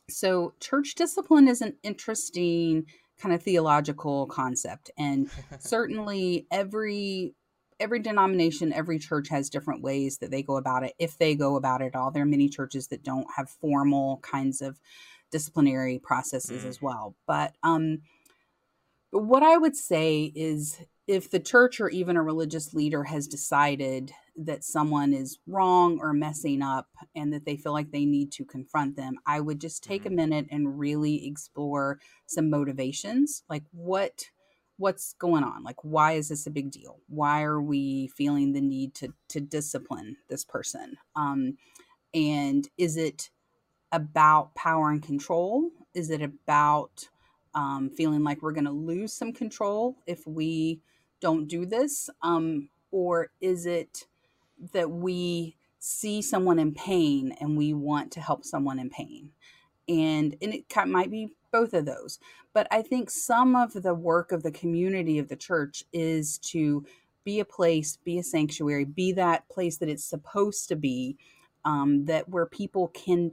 so, 0.09 0.53
church 0.59 0.95
discipline 0.95 1.47
is 1.47 1.61
an 1.61 1.75
interesting 1.83 2.85
kind 3.19 3.33
of 3.33 3.41
theological 3.41 4.27
concept, 4.27 4.91
and 4.97 5.29
certainly 5.59 6.47
every 6.51 7.35
every 7.79 7.99
denomination, 7.99 8.73
every 8.73 8.99
church 8.99 9.29
has 9.29 9.49
different 9.49 9.81
ways 9.81 10.17
that 10.19 10.31
they 10.31 10.41
go 10.41 10.57
about 10.57 10.83
it, 10.83 10.93
if 10.99 11.17
they 11.17 11.35
go 11.35 11.55
about 11.55 11.81
it 11.81 11.87
at 11.87 11.95
all. 11.95 12.11
There 12.11 12.23
are 12.23 12.27
many 12.27 12.49
churches 12.49 12.87
that 12.87 13.03
don't 13.03 13.27
have 13.35 13.49
formal 13.49 14.17
kinds 14.17 14.61
of 14.61 14.79
disciplinary 15.31 15.99
processes 15.99 16.63
mm. 16.63 16.67
as 16.67 16.81
well. 16.81 17.15
But 17.27 17.53
um, 17.63 17.99
what 19.11 19.43
I 19.43 19.57
would 19.57 19.75
say 19.75 20.31
is 20.35 20.79
if 21.07 21.31
the 21.31 21.39
church 21.39 21.79
or 21.79 21.89
even 21.89 22.17
a 22.17 22.23
religious 22.23 22.73
leader 22.73 23.05
has 23.05 23.27
decided 23.27 24.11
that 24.35 24.63
someone 24.63 25.13
is 25.13 25.39
wrong 25.47 25.99
or 26.01 26.13
messing 26.13 26.61
up 26.61 26.89
and 27.15 27.31
that 27.33 27.45
they 27.45 27.55
feel 27.55 27.71
like 27.71 27.91
they 27.91 28.05
need 28.05 28.31
to 28.33 28.45
confront 28.45 28.95
them, 28.95 29.17
I 29.25 29.39
would 29.39 29.61
just 29.61 29.83
take 29.83 30.03
mm. 30.03 30.07
a 30.07 30.11
minute 30.11 30.47
and 30.51 30.79
really 30.79 31.25
explore 31.27 31.99
some 32.25 32.49
motivations. 32.49 33.43
Like 33.49 33.63
what 33.71 34.25
what's 34.77 35.13
going 35.13 35.43
on? 35.43 35.63
Like 35.63 35.83
why 35.83 36.13
is 36.13 36.29
this 36.29 36.47
a 36.47 36.51
big 36.51 36.71
deal? 36.71 36.99
Why 37.07 37.43
are 37.43 37.61
we 37.61 38.07
feeling 38.07 38.53
the 38.53 38.61
need 38.61 38.93
to 38.95 39.13
to 39.29 39.39
discipline 39.39 40.17
this 40.29 40.43
person? 40.43 40.97
Um 41.15 41.57
and 42.13 42.67
is 42.77 42.97
it 42.97 43.29
about 43.91 44.53
power 44.55 44.89
and 44.91 45.01
control? 45.01 45.69
Is 45.93 46.09
it 46.09 46.21
about 46.21 47.09
um, 47.53 47.89
feeling 47.89 48.23
like 48.23 48.41
we're 48.41 48.51
going 48.51 48.65
to 48.65 48.71
lose 48.71 49.13
some 49.13 49.33
control 49.33 49.97
if 50.05 50.25
we 50.27 50.81
don't 51.19 51.47
do 51.47 51.65
this? 51.65 52.09
Um, 52.21 52.69
or 52.91 53.29
is 53.41 53.65
it 53.65 54.05
that 54.73 54.89
we 54.89 55.55
see 55.79 56.21
someone 56.21 56.59
in 56.59 56.73
pain 56.73 57.35
and 57.39 57.57
we 57.57 57.73
want 57.73 58.11
to 58.13 58.21
help 58.21 58.45
someone 58.45 58.79
in 58.79 58.89
pain? 58.89 59.31
And 59.87 60.35
and 60.41 60.53
it 60.53 60.65
might 60.87 61.09
be 61.09 61.33
both 61.51 61.73
of 61.73 61.85
those. 61.85 62.19
But 62.53 62.67
I 62.71 62.81
think 62.81 63.09
some 63.09 63.55
of 63.55 63.73
the 63.73 63.93
work 63.93 64.31
of 64.31 64.43
the 64.43 64.51
community 64.51 65.19
of 65.19 65.27
the 65.27 65.35
church 65.35 65.83
is 65.93 66.37
to 66.39 66.85
be 67.23 67.39
a 67.39 67.45
place, 67.45 67.97
be 67.97 68.17
a 68.17 68.23
sanctuary, 68.23 68.85
be 68.85 69.11
that 69.13 69.47
place 69.49 69.77
that 69.77 69.89
it's 69.89 70.05
supposed 70.05 70.69
to 70.69 70.75
be, 70.75 71.17
um, 71.65 72.05
that 72.05 72.29
where 72.29 72.45
people 72.45 72.87
can 72.89 73.31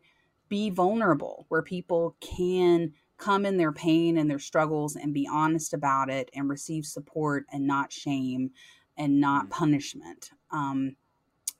be 0.48 0.70
vulnerable, 0.70 1.46
where 1.48 1.62
people 1.62 2.16
can 2.20 2.92
come 3.16 3.46
in 3.46 3.56
their 3.56 3.72
pain 3.72 4.18
and 4.18 4.28
their 4.28 4.38
struggles 4.38 4.96
and 4.96 5.14
be 5.14 5.28
honest 5.30 5.72
about 5.72 6.10
it 6.10 6.28
and 6.34 6.48
receive 6.48 6.84
support 6.84 7.46
and 7.52 7.66
not 7.66 7.92
shame 7.92 8.50
and 8.96 9.20
not 9.20 9.46
mm. 9.46 9.50
punishment. 9.50 10.30
Um, 10.50 10.96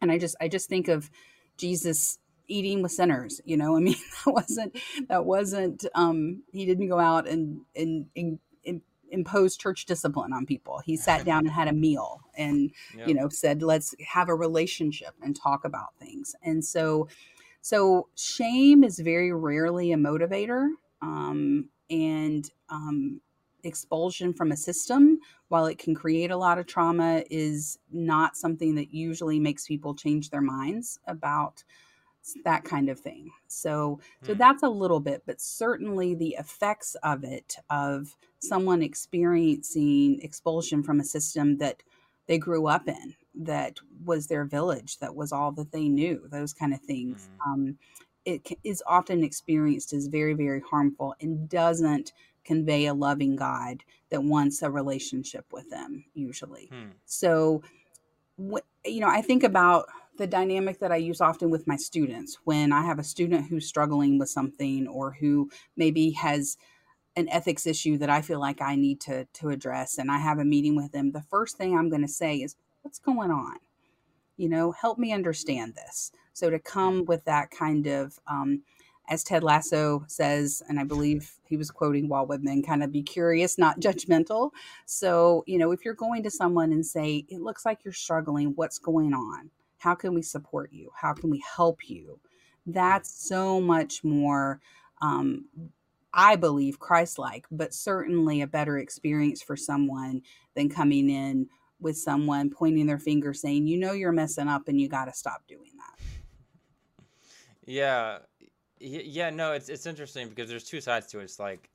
and 0.01 0.11
I 0.11 0.19
just 0.19 0.37
I 0.41 0.49
just 0.49 0.69
think 0.69 0.89
of 0.89 1.11
Jesus 1.57 2.19
eating 2.49 2.83
with 2.83 2.93
sinners 2.93 3.41
you 3.45 3.57
know? 3.57 3.77
I 3.77 3.81
mean 3.81 3.97
that 4.25 4.33
wasn't 4.33 4.77
that 5.09 5.25
wasn't 5.25 5.85
um 5.95 6.43
he 6.53 6.65
didn't 6.67 6.89
go 6.89 6.99
out 6.99 7.27
and 7.29 7.61
and, 7.75 8.07
and, 8.17 8.39
and 8.67 8.81
impose 9.11 9.57
church 9.57 9.87
discipline 9.87 10.33
on 10.33 10.47
people. 10.47 10.81
He 10.85 10.97
sat 10.97 11.25
down 11.27 11.41
and 11.41 11.51
had 11.51 11.69
a 11.69 11.73
meal 11.73 12.21
and 12.37 12.71
yep. 12.97 13.09
you 13.09 13.15
know 13.15 13.29
said 13.29 13.63
let's 13.63 13.95
have 14.07 14.29
a 14.29 14.35
relationship 14.35 15.15
and 15.23 15.37
talk 15.37 15.65
about 15.65 15.95
things. 15.99 16.35
And 16.43 16.65
so 16.65 17.09
so 17.61 18.09
shame 18.15 18.85
is 18.85 18.99
very 18.99 19.33
rarely 19.33 19.93
a 19.93 19.97
motivator 19.97 20.69
um 21.03 21.69
and 21.91 22.51
um 22.69 23.21
expulsion 23.65 24.33
from 24.33 24.53
a 24.53 24.57
system 24.57 25.19
while 25.49 25.67
it 25.67 25.79
can 25.79 25.95
create 25.95 26.31
a 26.31 26.37
lot 26.37 26.59
of 26.59 26.67
trauma 26.67 27.23
is 27.31 27.79
not 27.91 28.37
something 28.37 28.75
that 28.75 28.93
usually 28.93 29.41
makes 29.41 29.67
people 29.67 29.95
change 29.95 30.31
their 30.31 30.41
minds 30.41 30.99
about 31.07 31.63
that 32.45 32.64
kind 32.64 32.89
of 32.89 32.99
thing. 32.99 33.31
So 33.49 34.01
so 34.22 34.35
mm. 34.35 34.39
that's 34.39 34.62
a 34.62 34.68
little 34.68 35.01
bit, 35.01 35.22
but 35.27 35.41
certainly 35.41 36.14
the 36.14 36.37
effects 36.39 36.97
of 37.03 37.25
it 37.25 37.57
of 37.70 38.16
someone 38.41 38.83
experiencing 38.83 40.20
expulsion 40.22 40.83
from 40.83 41.01
a 41.01 41.05
system 41.05 41.59
that 41.59 41.83
they 42.27 42.39
grew 42.39 42.66
up 42.66 42.89
in, 42.89 43.14
that 43.35 43.79
was 44.05 44.27
their 44.27 44.45
village, 44.45 44.99
that 44.99 45.14
was 45.14 45.33
all 45.33 45.53
that 45.53 45.72
they 45.72 45.89
knew, 45.89 46.27
those 46.31 46.53
kind 46.53 46.72
of 46.72 46.81
things. 46.81 47.29
Mm. 47.29 47.53
Um, 47.53 47.79
it 48.25 48.59
is 48.64 48.83
often 48.87 49.22
experienced 49.22 49.93
as 49.93 50.07
very, 50.07 50.33
very 50.33 50.61
harmful 50.61 51.14
and 51.20 51.49
doesn't 51.49 52.12
convey 52.45 52.87
a 52.87 52.95
loving 52.95 53.37
God 53.37 53.83
that 54.11 54.22
wants 54.22 54.62
a 54.62 54.70
relationship 54.70 55.47
with 55.53 55.68
them, 55.70 56.05
usually. 56.14 56.70
Mm. 56.72 56.93
So, 57.05 57.62
you 58.39 59.01
know, 59.01 59.09
I 59.09 59.20
think 59.20 59.43
about 59.43 59.87
the 60.17 60.27
dynamic 60.27 60.79
that 60.81 60.93
I 60.93 60.97
use 60.97 61.21
often 61.21 61.51
with 61.51 61.67
my 61.67 61.77
students 61.77 62.39
when 62.45 62.73
I 62.73 62.83
have 62.83 62.99
a 62.99 63.05
student 63.05 63.49
who's 63.49 63.67
struggling 63.67 64.19
with 64.19 64.29
something 64.29 64.87
or 64.87 65.12
who 65.12 65.51
maybe 65.77 66.11
has 66.12 66.57
an 67.17 67.29
ethics 67.29 67.67
issue 67.67 67.99
that 67.99 68.11
I 68.11 68.23
feel 68.23 68.41
like 68.41 68.61
I 68.61 68.77
need 68.77 69.01
to 69.03 69.25
to 69.25 69.51
address 69.51 69.99
and 69.99 70.11
I 70.11 70.19
have 70.19 70.39
a 70.39 70.45
meeting 70.45 70.77
with 70.77 70.93
them 70.93 71.12
the 71.12 71.23
first 71.23 71.57
thing 71.57 71.77
I'm 71.77 71.91
going 71.91 72.03
to 72.03 72.09
say 72.09 72.37
is 72.37 72.57
what's 72.83 72.99
going 72.99 73.31
on 73.31 73.57
you 74.37 74.49
know 74.49 74.73
help 74.73 74.99
me 74.99 75.12
understand 75.12 75.75
this 75.75 76.11
so 76.33 76.51
to 76.51 76.59
come 76.59 77.05
with 77.05 77.25
that 77.25 77.51
kind 77.51 77.87
of 77.87 78.19
um, 78.27 78.62
as 79.09 79.23
Ted 79.23 79.45
Lasso 79.45 80.05
says, 80.09 80.62
and 80.69 80.81
I 80.81 80.85
believe 80.85 81.37
he 81.45 81.57
was 81.57 81.71
quoting 81.71 82.09
Walt 82.09 82.29
Whitman, 82.29 82.62
kind 82.62 82.83
of 82.83 82.91
be 82.91 83.03
curious, 83.03 83.59
not 83.59 83.81
judgmental. 83.81 84.51
So, 84.87 85.45
you 85.47 85.59
know, 85.59 85.73
if 85.73 85.85
you're 85.85 85.95
going 85.95 86.23
to 86.23 86.31
someone 86.31 86.73
and 86.73 86.85
say, 86.85 87.27
it 87.29 87.41
looks 87.41 87.67
like 87.67 87.85
you're 87.85 87.93
struggling, 87.93 88.53
what's 88.55 88.79
going 88.79 89.12
on? 89.12 89.51
How 89.85 89.95
can 89.95 90.14
we 90.14 90.22
support 90.22 90.72
you? 90.72 90.91
How 90.97 91.12
can 91.12 91.28
we 91.28 91.45
help 91.57 91.91
you? 91.91 92.18
That's 92.64 93.28
so 93.28 93.61
much 93.61 94.03
more, 94.03 94.62
um, 95.03 95.45
I 96.14 96.37
believe, 96.37 96.78
Christ 96.78 97.18
like, 97.18 97.45
but 97.51 97.74
certainly 97.74 98.41
a 98.41 98.47
better 98.47 98.78
experience 98.78 99.43
for 99.43 99.57
someone 99.57 100.22
than 100.55 100.70
coming 100.70 101.11
in 101.11 101.49
with 101.80 101.99
someone 101.99 102.49
pointing 102.49 102.87
their 102.87 102.99
finger 102.99 103.35
saying, 103.35 103.66
you 103.66 103.76
know, 103.76 103.93
you're 103.93 104.11
messing 104.11 104.49
up 104.49 104.68
and 104.68 104.80
you 104.80 104.89
got 104.89 105.05
to 105.05 105.12
stop 105.12 105.43
doing 105.47 105.72
that. 105.76 106.03
Yeah, 107.66 108.18
yeah, 108.80 109.28
no, 109.28 109.53
it's 109.53 109.68
it's 109.68 109.85
interesting 109.85 110.30
because 110.30 110.49
there's 110.49 110.64
two 110.64 110.80
sides 110.80 111.09
to 111.09 111.20
it. 111.20 111.24
It's 111.24 111.39
like 111.39 111.68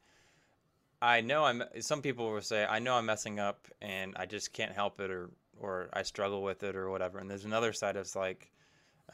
I 0.99 1.22
know 1.22 1.43
I'm. 1.43 1.64
Some 1.80 2.01
people 2.01 2.32
will 2.32 2.41
say 2.41 2.66
I 2.66 2.80
know 2.80 2.95
I'm 2.95 3.05
messing 3.05 3.39
up 3.39 3.68
and 3.84 4.16
I 4.18 4.26
just 4.26 4.51
can't 4.51 4.72
help 4.72 4.99
it, 4.99 5.12
or 5.12 5.30
or 5.60 5.89
I 5.93 6.03
struggle 6.03 6.41
with 6.41 6.64
it, 6.64 6.76
or 6.76 6.89
whatever. 6.89 7.20
And 7.20 7.30
there's 7.30 7.45
another 7.45 7.74
side 7.74 7.95
that's 7.95 8.16
like, 8.16 8.51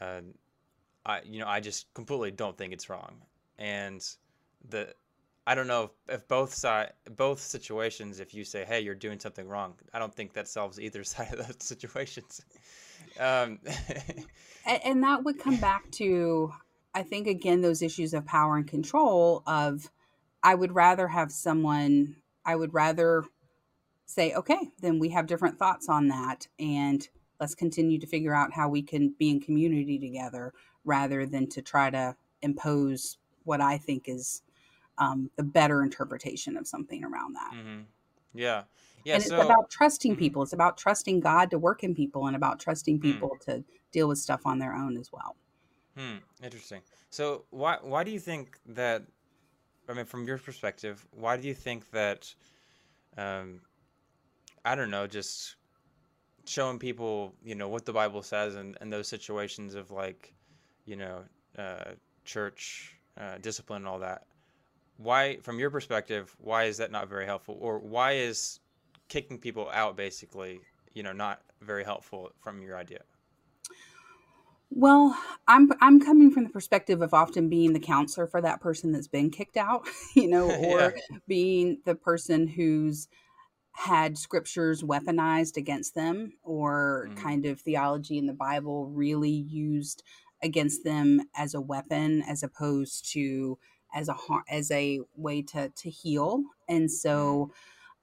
uh, 0.00 0.20
I 1.06 1.20
you 1.24 1.38
know 1.38 1.46
I 1.46 1.60
just 1.60 1.92
completely 1.94 2.30
don't 2.30 2.56
think 2.58 2.72
it's 2.72 2.90
wrong. 2.90 3.22
And 3.58 4.02
the 4.68 4.92
I 5.46 5.54
don't 5.54 5.68
know 5.68 5.84
if, 5.84 6.14
if 6.16 6.28
both 6.28 6.52
side 6.52 6.92
both 7.16 7.40
situations, 7.40 8.20
if 8.20 8.34
you 8.34 8.44
say 8.44 8.64
hey 8.64 8.80
you're 8.80 8.94
doing 8.94 9.20
something 9.20 9.48
wrong, 9.48 9.74
I 9.94 9.98
don't 9.98 10.14
think 10.14 10.32
that 10.34 10.48
solves 10.48 10.80
either 10.80 11.04
side 11.04 11.32
of 11.32 11.46
those 11.46 11.56
situations. 11.60 12.42
um, 13.20 13.58
and, 14.66 14.80
and 14.84 15.02
that 15.04 15.24
would 15.24 15.38
come 15.38 15.56
back 15.56 15.90
to 15.92 16.52
I 16.94 17.02
think 17.02 17.28
again 17.28 17.60
those 17.60 17.82
issues 17.82 18.12
of 18.12 18.26
power 18.26 18.56
and 18.56 18.66
control 18.66 19.42
of 19.46 19.90
I 20.42 20.54
would 20.54 20.74
rather 20.74 21.08
have 21.08 21.30
someone 21.30 22.16
I 22.44 22.56
would 22.56 22.74
rather 22.74 23.24
say 24.06 24.32
okay 24.34 24.70
then 24.80 24.98
we 24.98 25.08
have 25.08 25.26
different 25.26 25.58
thoughts 25.58 25.88
on 25.88 26.08
that 26.08 26.46
and 26.58 27.08
let's 27.40 27.54
continue 27.54 27.98
to 27.98 28.06
figure 28.06 28.34
out 28.34 28.52
how 28.52 28.68
we 28.68 28.82
can 28.82 29.14
be 29.18 29.30
in 29.30 29.40
community 29.40 29.98
together 29.98 30.52
rather 30.84 31.26
than 31.26 31.48
to 31.48 31.62
try 31.62 31.90
to 31.90 32.16
impose 32.42 33.18
what 33.44 33.60
I 33.60 33.78
think 33.78 34.08
is 34.08 34.42
um, 34.98 35.30
the 35.36 35.42
better 35.42 35.82
interpretation 35.82 36.56
of 36.56 36.66
something 36.66 37.04
around 37.04 37.34
that. 37.34 37.52
Mm-hmm. 37.54 37.80
Yeah. 38.34 38.62
Yeah. 39.04 39.14
And 39.14 39.22
so, 39.22 39.36
it's 39.36 39.44
about 39.44 39.70
trusting 39.70 40.12
mm-hmm. 40.12 40.18
people. 40.18 40.42
It's 40.42 40.52
about 40.52 40.78
trusting 40.78 41.20
God 41.20 41.50
to 41.50 41.58
work 41.58 41.84
in 41.84 41.94
people 41.94 42.26
and 42.26 42.34
about 42.34 42.58
trusting 42.58 42.96
Hmm. 42.96 43.02
people 43.02 43.36
to 43.46 43.64
deal 43.92 44.08
with 44.08 44.18
stuff 44.18 44.46
on 44.46 44.58
their 44.58 44.74
own 44.74 44.96
as 44.96 45.12
well. 45.12 45.36
Hmm, 45.96 46.16
interesting. 46.42 46.82
So 47.10 47.44
why 47.50 47.78
why 47.82 48.04
do 48.04 48.10
you 48.10 48.20
think 48.20 48.58
that? 48.66 49.04
I 49.88 49.94
mean, 49.94 50.04
from 50.04 50.26
your 50.26 50.38
perspective, 50.38 51.06
why 51.12 51.36
do 51.36 51.46
you 51.46 51.54
think 51.54 51.90
that? 51.92 52.34
Um, 53.16 53.60
I 54.66 54.74
don't 54.74 54.90
know, 54.90 55.06
just 55.06 55.54
showing 56.44 56.78
people, 56.80 57.34
you 57.44 57.54
know, 57.54 57.68
what 57.68 57.84
the 57.86 57.92
Bible 57.92 58.22
says 58.22 58.56
and 58.56 58.76
and 58.80 58.92
those 58.92 59.06
situations 59.06 59.76
of 59.76 59.92
like, 59.92 60.34
you 60.84 60.96
know, 60.96 61.22
uh, 61.56 61.92
church 62.24 62.96
uh, 63.16 63.38
discipline 63.38 63.82
and 63.82 63.88
all 63.88 64.00
that. 64.00 64.24
Why, 64.96 65.36
from 65.36 65.60
your 65.60 65.70
perspective, 65.70 66.34
why 66.40 66.64
is 66.64 66.78
that 66.78 66.90
not 66.90 67.08
very 67.08 67.26
helpful, 67.26 67.56
or 67.60 67.78
why 67.78 68.12
is 68.12 68.58
kicking 69.08 69.38
people 69.38 69.70
out 69.72 69.96
basically, 69.96 70.60
you 70.94 71.04
know, 71.04 71.12
not 71.12 71.42
very 71.60 71.84
helpful 71.84 72.32
from 72.40 72.60
your 72.60 72.76
idea? 72.76 73.02
Well, 74.70 75.16
I'm 75.46 75.70
I'm 75.80 76.00
coming 76.00 76.32
from 76.32 76.42
the 76.42 76.50
perspective 76.50 77.02
of 77.02 77.14
often 77.14 77.48
being 77.48 77.72
the 77.72 77.78
counselor 77.78 78.26
for 78.26 78.40
that 78.40 78.60
person 78.60 78.90
that's 78.90 79.06
been 79.06 79.30
kicked 79.30 79.56
out, 79.56 79.86
you 80.16 80.26
know, 80.26 80.48
yeah. 80.60 80.66
or 80.66 80.94
being 81.28 81.78
the 81.84 81.94
person 81.94 82.48
who's 82.48 83.06
had 83.76 84.18
scriptures 84.18 84.82
weaponized 84.82 85.58
against 85.58 85.94
them 85.96 86.32
or 86.44 87.10
Mm-hmm. 87.10 87.16
kind 87.16 87.46
of 87.46 87.60
theology 87.60 88.18
in 88.18 88.26
the 88.26 88.34
Bible 88.34 88.88
really 88.88 89.30
used 89.30 90.04
against 90.42 90.84
them 90.84 91.22
as 91.36 91.54
a 91.54 91.62
weapon 91.62 92.22
as 92.28 92.42
opposed 92.44 93.10
to 93.12 93.58
as 93.94 94.08
a 94.08 94.14
as 94.50 94.70
a 94.72 95.00
way 95.16 95.42
to 95.42 95.70
to 95.76 95.90
heal. 95.90 96.42
And 96.68 96.90
so 96.92 97.52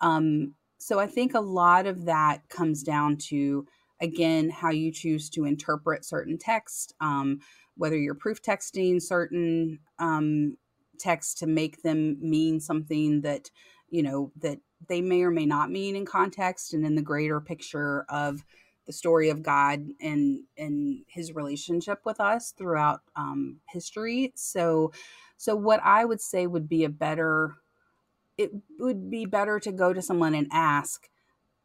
um 0.01 0.55
so 0.79 0.99
I 0.99 1.07
think 1.07 1.33
a 1.33 1.39
lot 1.41 1.87
of 1.87 2.05
that 2.05 2.49
comes 2.49 2.83
down 2.83 3.17
to 3.29 3.67
again 4.01 4.49
how 4.51 4.71
you 4.71 4.91
choose 4.91 5.29
to 5.31 5.45
interpret 5.45 6.05
certain 6.05 6.37
text 6.37 6.93
um, 7.01 7.39
whether 7.77 7.97
you're 7.97 8.15
proof 8.15 8.41
texting 8.41 9.01
certain 9.01 9.79
um, 9.99 10.57
texts 10.99 11.35
to 11.35 11.47
make 11.47 11.83
them 11.83 12.17
mean 12.21 12.59
something 12.59 13.21
that 13.21 13.49
you 13.89 14.03
know 14.03 14.31
that 14.37 14.59
they 14.87 15.01
may 15.01 15.21
or 15.23 15.31
may 15.31 15.45
not 15.45 15.71
mean 15.71 15.95
in 15.95 16.05
context 16.05 16.73
and 16.73 16.85
in 16.85 16.95
the 16.95 17.01
greater 17.01 17.39
picture 17.39 18.05
of 18.09 18.43
the 18.85 18.93
story 18.93 19.29
of 19.29 19.41
god 19.43 19.85
and 20.01 20.41
and 20.57 21.03
his 21.07 21.33
relationship 21.33 21.99
with 22.05 22.19
us 22.19 22.51
throughout 22.51 23.01
um, 23.15 23.57
history 23.69 24.31
so 24.35 24.91
so 25.37 25.55
what 25.55 25.79
i 25.83 26.03
would 26.03 26.21
say 26.21 26.47
would 26.47 26.67
be 26.67 26.83
a 26.83 26.89
better 26.89 27.55
it 28.37 28.51
would 28.79 29.09
be 29.09 29.25
better 29.25 29.59
to 29.59 29.71
go 29.71 29.93
to 29.93 30.01
someone 30.01 30.33
and 30.33 30.47
ask 30.51 31.09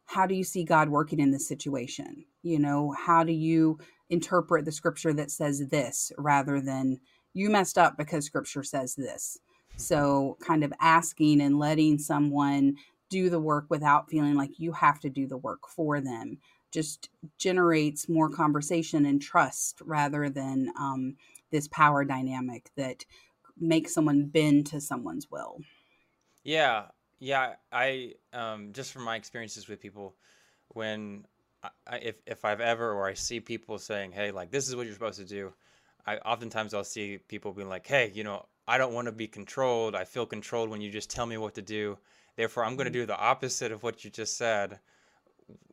how 0.09 0.25
do 0.25 0.33
you 0.33 0.43
see 0.43 0.63
God 0.63 0.89
working 0.89 1.19
in 1.19 1.29
this 1.29 1.47
situation? 1.47 2.25
You 2.41 2.57
know, 2.57 2.95
how 2.97 3.23
do 3.23 3.31
you 3.31 3.77
interpret 4.09 4.65
the 4.65 4.71
scripture 4.71 5.13
that 5.13 5.29
says 5.29 5.67
this 5.67 6.11
rather 6.17 6.59
than 6.59 6.99
you 7.33 7.51
messed 7.51 7.77
up 7.77 7.95
because 7.95 8.25
scripture 8.25 8.63
says 8.63 8.95
this? 8.95 9.37
So, 9.77 10.35
kind 10.41 10.63
of 10.63 10.73
asking 10.81 11.41
and 11.41 11.59
letting 11.59 11.99
someone 11.99 12.77
do 13.09 13.29
the 13.29 13.39
work 13.39 13.65
without 13.69 14.09
feeling 14.09 14.35
like 14.35 14.59
you 14.59 14.71
have 14.71 14.99
to 14.99 15.09
do 15.09 15.27
the 15.27 15.37
work 15.37 15.67
for 15.67 15.99
them 15.99 16.37
just 16.71 17.09
generates 17.37 18.07
more 18.07 18.29
conversation 18.29 19.05
and 19.05 19.21
trust 19.21 19.81
rather 19.83 20.29
than 20.29 20.71
um, 20.79 21.15
this 21.51 21.67
power 21.67 22.05
dynamic 22.05 22.69
that 22.75 23.05
makes 23.59 23.93
someone 23.93 24.25
bend 24.25 24.67
to 24.67 24.79
someone's 24.79 25.29
will. 25.31 25.59
Yeah, 26.43 26.85
yeah. 27.19 27.55
I 27.71 28.15
um, 28.33 28.73
just 28.73 28.91
from 28.91 29.03
my 29.03 29.15
experiences 29.15 29.67
with 29.67 29.79
people, 29.79 30.15
when 30.69 31.25
I, 31.87 31.97
if 31.97 32.15
if 32.25 32.45
I've 32.45 32.61
ever 32.61 32.91
or 32.93 33.07
I 33.07 33.13
see 33.13 33.39
people 33.39 33.77
saying, 33.79 34.11
"Hey, 34.11 34.31
like 34.31 34.51
this 34.51 34.67
is 34.67 34.75
what 34.75 34.85
you're 34.85 34.93
supposed 34.93 35.19
to 35.19 35.25
do," 35.25 35.53
I 36.05 36.17
oftentimes 36.17 36.73
I'll 36.73 36.83
see 36.83 37.17
people 37.17 37.53
being 37.53 37.69
like, 37.69 37.85
"Hey, 37.87 38.11
you 38.13 38.23
know, 38.23 38.45
I 38.67 38.77
don't 38.77 38.93
want 38.93 39.07
to 39.07 39.11
be 39.11 39.27
controlled. 39.27 39.95
I 39.95 40.05
feel 40.05 40.25
controlled 40.25 40.69
when 40.69 40.81
you 40.81 40.91
just 40.91 41.09
tell 41.09 41.25
me 41.25 41.37
what 41.37 41.55
to 41.55 41.61
do. 41.61 41.97
Therefore, 42.39 42.63
I'm 42.63 42.77
going 42.77 42.85
to 42.85 42.99
do 43.01 43.05
the 43.05 43.17
opposite 43.19 43.73
of 43.73 43.83
what 43.83 44.05
you 44.05 44.09
just 44.09 44.37
said, 44.37 44.79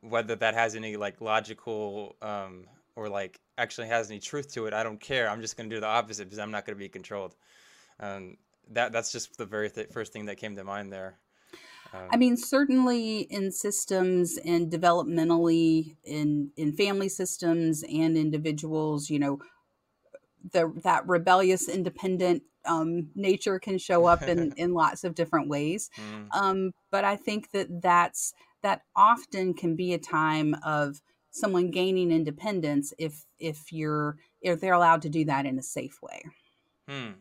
whether 0.01 0.35
that 0.35 0.53
has 0.53 0.75
any 0.75 0.97
like 0.97 1.21
logical 1.21 2.17
um, 2.21 2.65
or 2.97 3.07
like 3.07 3.39
actually 3.57 3.87
has 3.87 4.11
any 4.11 4.19
truth 4.19 4.51
to 4.55 4.65
it. 4.65 4.73
I 4.73 4.83
don't 4.83 4.99
care. 4.99 5.29
I'm 5.29 5.39
just 5.39 5.55
going 5.55 5.69
to 5.69 5.75
do 5.77 5.79
the 5.79 5.87
opposite 5.87 6.25
because 6.25 6.39
I'm 6.39 6.51
not 6.51 6.65
going 6.65 6.75
to 6.75 6.79
be 6.79 6.89
controlled." 6.89 7.35
Um, 8.01 8.35
that 8.71 8.91
that's 8.91 9.13
just 9.13 9.37
the 9.37 9.45
very 9.45 9.69
th- 9.69 9.91
first 9.93 10.11
thing 10.11 10.25
that 10.25 10.35
came 10.35 10.57
to 10.57 10.65
mind 10.65 10.91
there. 10.91 11.19
I 12.11 12.15
Um, 12.15 12.17
mean, 12.17 12.35
certainly 12.35 13.21
in 13.21 13.53
systems 13.53 14.37
and 14.43 14.69
developmentally 14.69 15.95
in 16.03 16.51
in 16.57 16.73
family 16.73 17.07
systems 17.07 17.83
and 17.83 18.17
individuals, 18.17 19.09
you 19.09 19.19
know, 19.19 19.39
the 20.51 20.73
that 20.83 21.07
rebellious, 21.07 21.69
independent 21.69 22.43
um, 22.67 23.09
nature 23.15 23.59
can 23.59 23.77
show 23.77 24.05
up 24.05 24.23
in 24.23 24.53
in 24.57 24.73
lots 24.73 25.03
of 25.03 25.15
different 25.15 25.49
ways. 25.49 25.89
mm, 25.99 26.27
Um, 26.31 26.73
but 26.91 27.03
I 27.03 27.15
think 27.15 27.51
that 27.51 27.81
that's 27.81 28.33
that 28.61 28.81
often 28.95 29.53
can 29.53 29.75
be 29.75 29.93
a 29.93 29.97
time 29.99 30.55
of 30.65 31.01
someone 31.31 31.71
gaining 31.71 32.11
independence 32.11 32.93
if 32.97 33.25
if 33.39 33.71
you're 33.71 34.17
if 34.41 34.59
they're 34.59 34.73
allowed 34.73 35.01
to 35.03 35.09
do 35.09 35.25
that 35.25 35.45
in 35.45 35.57
a 35.59 35.63
safe 35.63 36.01
way. 36.01 36.21
hmm. 36.87 37.11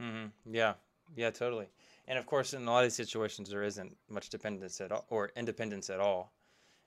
Mm-hmm. 0.00 0.26
Yeah. 0.54 0.74
Yeah. 1.16 1.30
Totally. 1.30 1.68
And 2.08 2.18
of 2.18 2.26
course, 2.26 2.54
in 2.54 2.66
a 2.66 2.70
lot 2.70 2.84
of 2.84 2.92
situations, 2.92 3.50
there 3.50 3.62
isn't 3.62 3.96
much 4.08 4.30
dependence 4.30 4.80
at 4.80 4.92
all, 4.92 5.04
or 5.10 5.30
independence 5.36 5.90
at 5.90 6.00
all, 6.00 6.32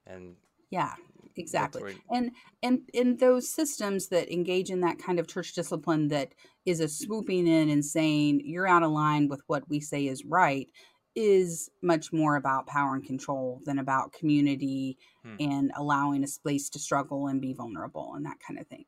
and 0.06 0.36
Yeah, 0.74 0.94
exactly. 1.36 1.82
where. 1.84 1.94
And 2.10 2.32
and 2.64 2.82
in 2.94 3.18
those 3.18 3.48
systems 3.48 4.08
that 4.08 4.34
engage 4.34 4.72
in 4.72 4.82
that 4.82 4.98
kind 4.98 5.20
of 5.20 5.28
church 5.28 5.54
discipline 5.54 6.08
that 6.08 6.34
is 6.66 6.80
a 6.80 6.88
swooping 6.88 7.46
in 7.46 7.70
and 7.70 7.86
saying 7.86 8.42
you're 8.44 8.66
out 8.68 8.82
of 8.82 8.90
line 8.92 9.28
with 9.28 9.44
what 9.46 9.70
we 9.70 9.80
say 9.80 10.08
is 10.08 10.26
right 10.26 10.68
is 11.16 11.70
much 11.84 12.12
more 12.12 12.38
about 12.38 12.66
power 12.66 12.96
and 12.96 13.06
control 13.06 13.62
than 13.66 13.78
about 13.78 14.14
community 14.14 14.98
Hmm. 15.24 15.36
and 15.40 15.72
allowing 15.78 16.24
a 16.24 16.28
space 16.28 16.70
to 16.72 16.80
struggle 16.80 17.28
and 17.28 17.40
be 17.40 17.54
vulnerable 17.54 18.16
and 18.16 18.26
that 18.26 18.40
kind 18.46 18.60
of 18.60 18.66
thing. 18.68 18.84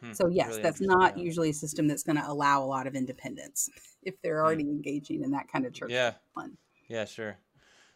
Hmm. 0.00 0.12
So 0.12 0.28
yes, 0.28 0.50
Really 0.50 0.62
that's 0.62 0.80
not 0.80 1.18
Yeah. 1.18 1.24
usually 1.24 1.50
a 1.50 1.54
system 1.54 1.88
that's 1.88 2.04
going 2.04 2.16
to 2.16 2.30
allow 2.30 2.62
a 2.62 2.70
lot 2.76 2.86
of 2.86 2.94
independence 2.94 3.68
if 4.04 4.14
they're 4.22 4.38
Hmm. 4.40 4.46
already 4.46 4.70
engaging 4.70 5.24
in 5.24 5.32
that 5.32 5.48
kind 5.52 5.66
of 5.66 5.72
church 5.72 5.90
Yeah. 5.90 6.10
discipline. 6.12 6.56
Yeah. 6.88 7.04
Sure. 7.06 7.36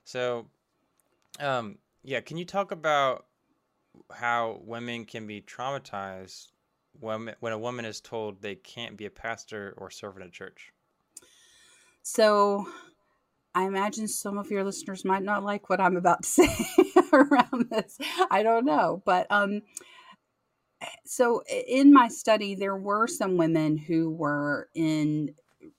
So, 0.03 0.51
um, 1.39 1.78
yeah. 2.03 2.20
Can 2.20 2.36
you 2.36 2.45
talk 2.45 2.72
about 2.72 3.26
how 4.12 4.61
women 4.64 5.05
can 5.05 5.26
be 5.26 5.40
traumatized 5.40 6.49
when 7.01 7.34
when 7.40 7.53
a 7.53 7.59
woman 7.59 7.84
is 7.84 8.01
told 8.01 8.40
they 8.40 8.55
can't 8.55 8.96
be 8.96 9.07
a 9.07 9.11
pastor 9.11 9.74
or 9.76 9.90
serve 9.90 10.16
in 10.16 10.22
a 10.22 10.30
church? 10.30 10.72
So, 12.03 12.66
I 13.55 13.66
imagine 13.66 14.09
some 14.09 14.38
of 14.38 14.51
your 14.51 14.64
listeners 14.64 15.05
might 15.05 15.22
not 15.22 15.44
like 15.44 15.68
what 15.68 15.80
I'm 15.80 15.96
about 15.96 16.22
to 16.22 16.28
say 16.46 16.66
around 17.12 17.70
this. 17.70 17.99
I 18.30 18.42
don't 18.42 18.64
know, 18.64 19.03
but 19.05 19.26
um 19.30 19.62
so 21.05 21.42
in 21.66 21.92
my 21.92 22.09
study 22.09 22.55
there 22.55 22.76
were 22.76 23.07
some 23.07 23.36
women 23.36 23.76
who 23.76 24.11
were 24.11 24.68
in 24.74 25.34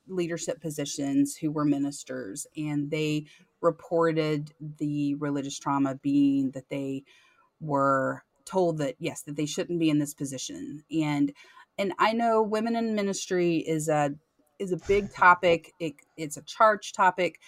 leadership 0.07 0.61
positions 0.61 1.36
who 1.36 1.51
were 1.51 1.65
ministers 1.65 2.45
and 2.57 2.91
they 2.91 3.26
reported 3.61 4.51
the 4.78 5.15
religious 5.15 5.57
trauma 5.57 5.95
being 5.95 6.51
that 6.51 6.70
they 6.70 7.03
were 7.60 8.24
told 8.45 8.78
that 8.78 8.95
yes 8.99 9.22
that 9.22 9.36
they 9.36 9.45
shouldn't 9.45 9.80
be 9.80 9.89
in 9.89 9.99
this 9.99 10.14
position 10.14 10.84
and 10.91 11.34
and 11.78 11.93
i 11.99 12.14
know 12.14 12.41
women 12.41 12.76
in 12.76 12.95
ministry 12.95 13.57
is 13.57 13.88
a 13.88 14.14
is 14.57 14.72
a 14.72 14.78
big 14.88 15.14
topic 15.14 15.74
it, 15.80 15.93
it's 16.18 16.38
a 16.38 16.41
charged 16.43 16.95
topic 16.95 17.39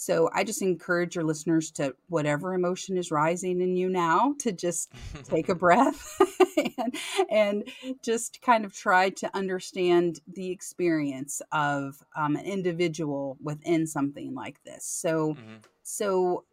so 0.00 0.30
I 0.32 0.44
just 0.44 0.62
encourage 0.62 1.14
your 1.14 1.24
listeners 1.24 1.70
to 1.72 1.94
whatever 2.08 2.54
emotion 2.54 2.96
is 2.96 3.10
rising 3.10 3.60
in 3.60 3.76
you 3.76 3.90
now 3.90 4.34
to 4.38 4.50
just 4.50 4.90
take 5.24 5.50
a 5.50 5.54
breath 5.66 6.18
and, 6.80 6.96
and, 7.30 7.68
just 8.02 8.40
kind 8.40 8.64
of 8.64 8.74
try 8.74 9.10
to 9.10 9.36
understand 9.36 10.20
the 10.26 10.50
experience 10.50 11.42
of 11.52 12.02
um, 12.16 12.36
an 12.36 12.46
individual 12.46 13.36
within 13.42 13.86
something 13.86 14.34
like 14.34 14.64
this. 14.64 14.86
So, 14.86 15.34
mm-hmm. 15.34 15.56
so 15.82 16.44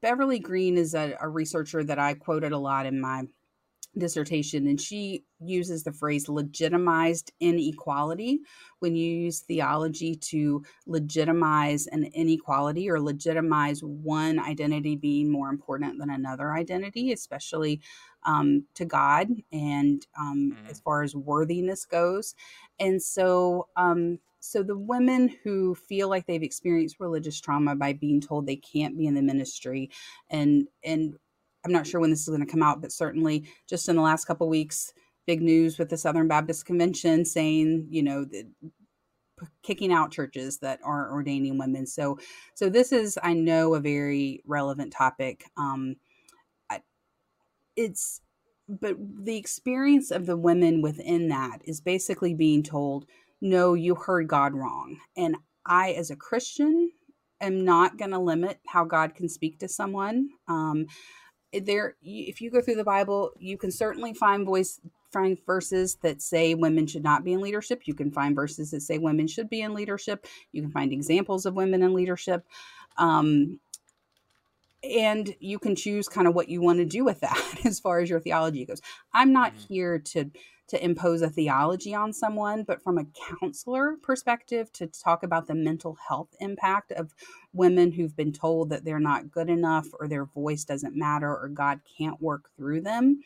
Beverly 0.00 0.38
Green 0.38 0.76
is 0.76 0.94
a, 0.94 1.16
a 1.20 1.28
researcher 1.28 1.82
that 1.84 1.98
I 1.98 2.14
quoted 2.14 2.52
a 2.52 2.58
lot 2.58 2.86
in 2.86 3.00
my 3.00 3.24
dissertation 3.96 4.66
and 4.66 4.80
she 4.80 5.24
uses 5.40 5.82
the 5.82 5.92
phrase 5.92 6.28
legitimized 6.28 7.32
inequality 7.40 8.40
when 8.78 8.94
you 8.94 9.10
use 9.10 9.40
theology 9.40 10.14
to 10.14 10.62
legitimize 10.86 11.86
an 11.88 12.04
inequality 12.14 12.88
or 12.88 13.00
legitimize 13.00 13.80
one 13.80 14.38
identity 14.38 14.94
being 14.94 15.30
more 15.30 15.48
important 15.48 15.98
than 15.98 16.10
another 16.10 16.52
identity 16.52 17.12
especially 17.12 17.80
um, 18.24 18.64
to 18.74 18.84
god 18.84 19.28
and 19.52 20.06
um, 20.18 20.52
mm-hmm. 20.54 20.70
as 20.70 20.80
far 20.80 21.02
as 21.02 21.16
worthiness 21.16 21.84
goes 21.84 22.34
and 22.78 23.02
so 23.02 23.68
um, 23.76 24.18
so 24.40 24.62
the 24.62 24.78
women 24.78 25.34
who 25.44 25.74
feel 25.74 26.08
like 26.08 26.26
they've 26.26 26.42
experienced 26.42 27.00
religious 27.00 27.40
trauma 27.40 27.74
by 27.74 27.92
being 27.92 28.20
told 28.20 28.46
they 28.46 28.56
can't 28.56 28.96
be 28.96 29.06
in 29.06 29.14
the 29.14 29.22
ministry 29.22 29.90
and 30.30 30.68
and 30.84 31.14
I'm 31.64 31.72
not 31.72 31.86
sure 31.86 32.00
when 32.00 32.10
this 32.10 32.20
is 32.20 32.28
going 32.28 32.40
to 32.40 32.50
come 32.50 32.62
out, 32.62 32.80
but 32.80 32.92
certainly 32.92 33.44
just 33.68 33.88
in 33.88 33.96
the 33.96 34.02
last 34.02 34.24
couple 34.24 34.48
weeks, 34.48 34.92
big 35.26 35.42
news 35.42 35.78
with 35.78 35.90
the 35.90 35.96
Southern 35.96 36.28
Baptist 36.28 36.64
Convention 36.64 37.24
saying, 37.24 37.88
you 37.90 38.02
know, 38.02 38.24
the, 38.24 38.46
kicking 39.62 39.92
out 39.92 40.10
churches 40.10 40.58
that 40.58 40.80
aren't 40.84 41.12
ordaining 41.12 41.58
women. 41.58 41.86
So, 41.86 42.18
so 42.54 42.68
this 42.68 42.92
is, 42.92 43.18
I 43.22 43.34
know, 43.34 43.74
a 43.74 43.80
very 43.80 44.42
relevant 44.46 44.92
topic. 44.92 45.44
Um, 45.56 45.96
I, 46.70 46.80
it's, 47.76 48.20
but 48.68 48.96
the 48.98 49.36
experience 49.36 50.10
of 50.10 50.26
the 50.26 50.36
women 50.36 50.82
within 50.82 51.28
that 51.28 51.60
is 51.64 51.80
basically 51.80 52.34
being 52.34 52.62
told, 52.62 53.06
no, 53.40 53.74
you 53.74 53.94
heard 53.94 54.28
God 54.28 54.54
wrong. 54.54 54.98
And 55.16 55.36
I, 55.66 55.92
as 55.92 56.10
a 56.10 56.16
Christian, 56.16 56.90
am 57.40 57.64
not 57.64 57.98
going 57.98 58.10
to 58.10 58.18
limit 58.18 58.60
how 58.66 58.84
God 58.84 59.14
can 59.14 59.28
speak 59.28 59.60
to 59.60 59.68
someone. 59.68 60.30
Um, 60.48 60.86
there 61.52 61.96
if 62.02 62.40
you 62.40 62.50
go 62.50 62.60
through 62.60 62.74
the 62.74 62.84
bible 62.84 63.32
you 63.38 63.56
can 63.56 63.70
certainly 63.70 64.12
find 64.12 64.44
voice 64.44 64.80
find 65.10 65.38
verses 65.46 65.96
that 66.02 66.20
say 66.20 66.54
women 66.54 66.86
should 66.86 67.02
not 67.02 67.24
be 67.24 67.32
in 67.32 67.40
leadership 67.40 67.82
you 67.86 67.94
can 67.94 68.10
find 68.10 68.34
verses 68.34 68.70
that 68.70 68.82
say 68.82 68.98
women 68.98 69.26
should 69.26 69.48
be 69.48 69.62
in 69.62 69.72
leadership 69.72 70.26
you 70.52 70.60
can 70.60 70.70
find 70.70 70.92
examples 70.92 71.46
of 71.46 71.54
women 71.54 71.82
in 71.82 71.94
leadership 71.94 72.44
um, 72.98 73.58
and 74.82 75.34
you 75.40 75.58
can 75.58 75.74
choose 75.74 76.08
kind 76.08 76.26
of 76.26 76.34
what 76.34 76.48
you 76.48 76.60
want 76.60 76.78
to 76.78 76.84
do 76.84 77.04
with 77.04 77.20
that 77.20 77.60
as 77.64 77.80
far 77.80 78.00
as 78.00 78.10
your 78.10 78.20
theology 78.20 78.64
goes 78.64 78.80
i'm 79.12 79.32
not 79.32 79.52
mm-hmm. 79.52 79.74
here 79.74 79.98
to 79.98 80.30
to 80.68 80.82
impose 80.84 81.22
a 81.22 81.30
theology 81.30 81.94
on 81.94 82.12
someone, 82.12 82.62
but 82.62 82.82
from 82.82 82.98
a 82.98 83.06
counselor 83.40 83.96
perspective, 84.02 84.70
to 84.74 84.86
talk 84.86 85.22
about 85.22 85.46
the 85.46 85.54
mental 85.54 85.96
health 86.08 86.28
impact 86.40 86.92
of 86.92 87.14
women 87.54 87.90
who've 87.90 88.14
been 88.14 88.32
told 88.32 88.68
that 88.68 88.84
they're 88.84 89.00
not 89.00 89.30
good 89.30 89.48
enough 89.48 89.86
or 89.98 90.06
their 90.06 90.26
voice 90.26 90.64
doesn't 90.64 90.94
matter 90.94 91.30
or 91.30 91.48
God 91.48 91.80
can't 91.96 92.20
work 92.20 92.50
through 92.56 92.82
them, 92.82 93.22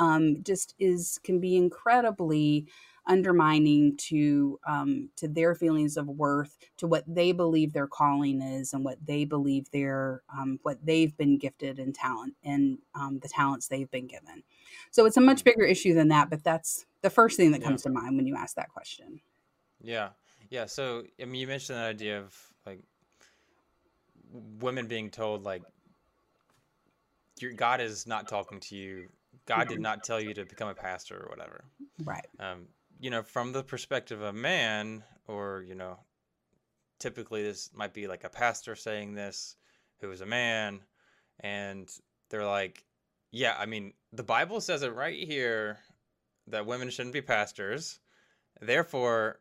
um, 0.00 0.42
just 0.42 0.74
is 0.80 1.20
can 1.22 1.38
be 1.38 1.56
incredibly 1.56 2.66
undermining 3.06 3.96
to 3.96 4.58
um, 4.66 5.10
to 5.16 5.28
their 5.28 5.54
feelings 5.54 5.96
of 5.96 6.06
worth, 6.06 6.58
to 6.76 6.86
what 6.86 7.04
they 7.06 7.32
believe 7.32 7.72
their 7.72 7.86
calling 7.86 8.42
is, 8.42 8.72
and 8.72 8.84
what 8.84 8.98
they 9.04 9.24
believe 9.24 9.70
their 9.70 10.22
um, 10.36 10.58
what 10.62 10.84
they've 10.84 11.16
been 11.16 11.38
gifted 11.38 11.78
and 11.78 11.94
talent 11.94 12.34
and 12.42 12.78
um, 12.94 13.20
the 13.20 13.28
talents 13.28 13.68
they've 13.68 13.90
been 13.90 14.06
given. 14.06 14.42
So 14.90 15.06
it's 15.06 15.16
a 15.16 15.20
much 15.20 15.44
bigger 15.44 15.64
issue 15.64 15.94
than 15.94 16.08
that, 16.08 16.30
but 16.30 16.42
that's 16.42 16.86
the 17.02 17.10
first 17.10 17.36
thing 17.36 17.52
that 17.52 17.62
comes 17.62 17.82
yeah. 17.84 17.92
to 17.92 18.00
mind 18.00 18.16
when 18.16 18.26
you 18.26 18.36
ask 18.36 18.56
that 18.56 18.70
question. 18.70 19.20
Yeah. 19.80 20.10
Yeah. 20.50 20.66
So, 20.66 21.04
I 21.20 21.24
mean, 21.24 21.40
you 21.40 21.46
mentioned 21.46 21.78
the 21.78 21.82
idea 21.82 22.20
of 22.20 22.36
like 22.66 22.80
women 24.60 24.86
being 24.86 25.10
told, 25.10 25.44
like, 25.44 25.62
your 27.40 27.52
God 27.52 27.80
is 27.80 28.06
not 28.06 28.28
talking 28.28 28.60
to 28.60 28.76
you. 28.76 29.08
God 29.50 29.68
did 29.68 29.80
not 29.80 30.04
tell 30.04 30.20
you 30.20 30.34
to 30.34 30.44
become 30.44 30.68
a 30.68 30.74
pastor 30.74 31.16
or 31.16 31.28
whatever. 31.28 31.64
Right. 32.04 32.26
Um, 32.38 32.66
you 32.98 33.10
know, 33.10 33.22
from 33.22 33.52
the 33.52 33.62
perspective 33.62 34.20
of 34.20 34.28
a 34.28 34.32
man, 34.32 35.02
or, 35.26 35.64
you 35.66 35.74
know, 35.74 35.98
typically 36.98 37.42
this 37.42 37.70
might 37.74 37.94
be 37.94 38.06
like 38.06 38.24
a 38.24 38.28
pastor 38.28 38.76
saying 38.76 39.14
this 39.14 39.56
who 40.00 40.10
is 40.10 40.20
a 40.20 40.26
man, 40.26 40.80
and 41.40 41.90
they're 42.30 42.46
like, 42.46 42.84
yeah, 43.32 43.54
I 43.58 43.66
mean, 43.66 43.92
the 44.12 44.22
Bible 44.22 44.60
says 44.60 44.82
it 44.82 44.94
right 44.94 45.26
here 45.26 45.78
that 46.46 46.66
women 46.66 46.90
shouldn't 46.90 47.12
be 47.12 47.22
pastors. 47.22 47.98
Therefore, 48.60 49.40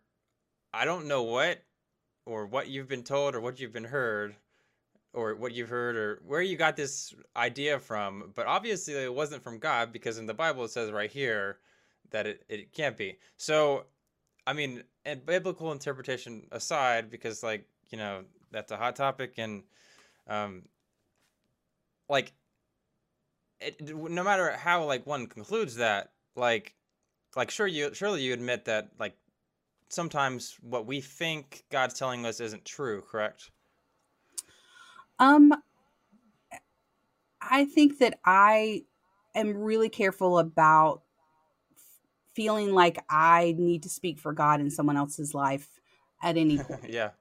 I 0.74 0.86
don't 0.86 1.08
know 1.08 1.24
what 1.24 1.64
or 2.26 2.46
what 2.46 2.68
you've 2.68 2.88
been 2.88 3.04
told 3.04 3.36
or 3.36 3.42
what 3.42 3.60
you've 3.60 3.74
been 3.74 3.86
heard 3.86 4.36
or 5.14 5.36
what 5.36 5.54
you've 5.54 5.70
heard 5.70 5.96
or 5.96 6.22
where 6.26 6.42
you 6.42 6.56
got 6.56 6.76
this 6.76 7.14
idea 7.36 7.80
from, 7.80 8.32
but 8.36 8.46
obviously 8.46 8.94
it 8.94 9.14
wasn't 9.14 9.44
from 9.44 9.58
God 9.58 9.92
because 9.92 10.18
in 10.18 10.26
the 10.26 10.34
Bible 10.34 10.64
it 10.66 10.72
says 10.72 10.92
right 10.92 11.12
here 11.12 11.60
that 12.12 12.28
it, 12.28 12.44
it 12.48 12.74
can't 12.74 12.98
be. 12.98 13.18
So, 13.38 13.86
I 14.46 14.54
mean, 14.54 14.84
and 15.06 15.26
biblical 15.26 15.72
interpretation 15.72 16.48
aside, 16.52 17.10
because 17.10 17.44
like, 17.44 17.68
you 17.90 17.98
know, 17.98 18.24
that's 18.52 18.72
a 18.72 18.78
hot 18.78 18.96
topic 18.96 19.34
and 19.38 19.64
um 20.28 20.64
like 22.08 22.34
it, 23.62 23.82
no 23.94 24.24
matter 24.24 24.52
how 24.52 24.84
like 24.86 25.06
one 25.06 25.28
concludes 25.28 25.76
that, 25.76 26.12
like, 26.36 26.76
like 27.36 27.52
sure 27.52 27.68
you 27.68 27.94
surely 27.94 28.22
you 28.22 28.34
admit 28.34 28.66
that 28.66 28.90
like 29.00 29.16
sometimes 29.90 30.58
what 30.62 30.86
we 30.86 31.02
think 31.02 31.64
God's 31.72 31.98
telling 31.98 32.26
us 32.26 32.40
isn't 32.40 32.66
true, 32.66 33.02
correct? 33.02 33.52
Um, 35.20 35.54
I 37.42 37.66
think 37.66 38.00
that 38.00 38.20
I 38.26 38.84
am 39.36 39.58
really 39.58 39.90
careful 39.90 40.40
about 40.40 41.02
feeling 42.36 42.74
like 42.74 43.04
I 43.10 43.56
need 43.58 43.84
to 43.84 43.90
speak 43.90 44.20
for 44.20 44.34
God 44.34 44.62
in 44.62 44.72
someone 44.72 44.98
else's 44.98 45.34
life 45.34 45.68
at 46.22 46.38
any 46.38 46.58
point. 46.64 46.90
yeah. 46.90 47.12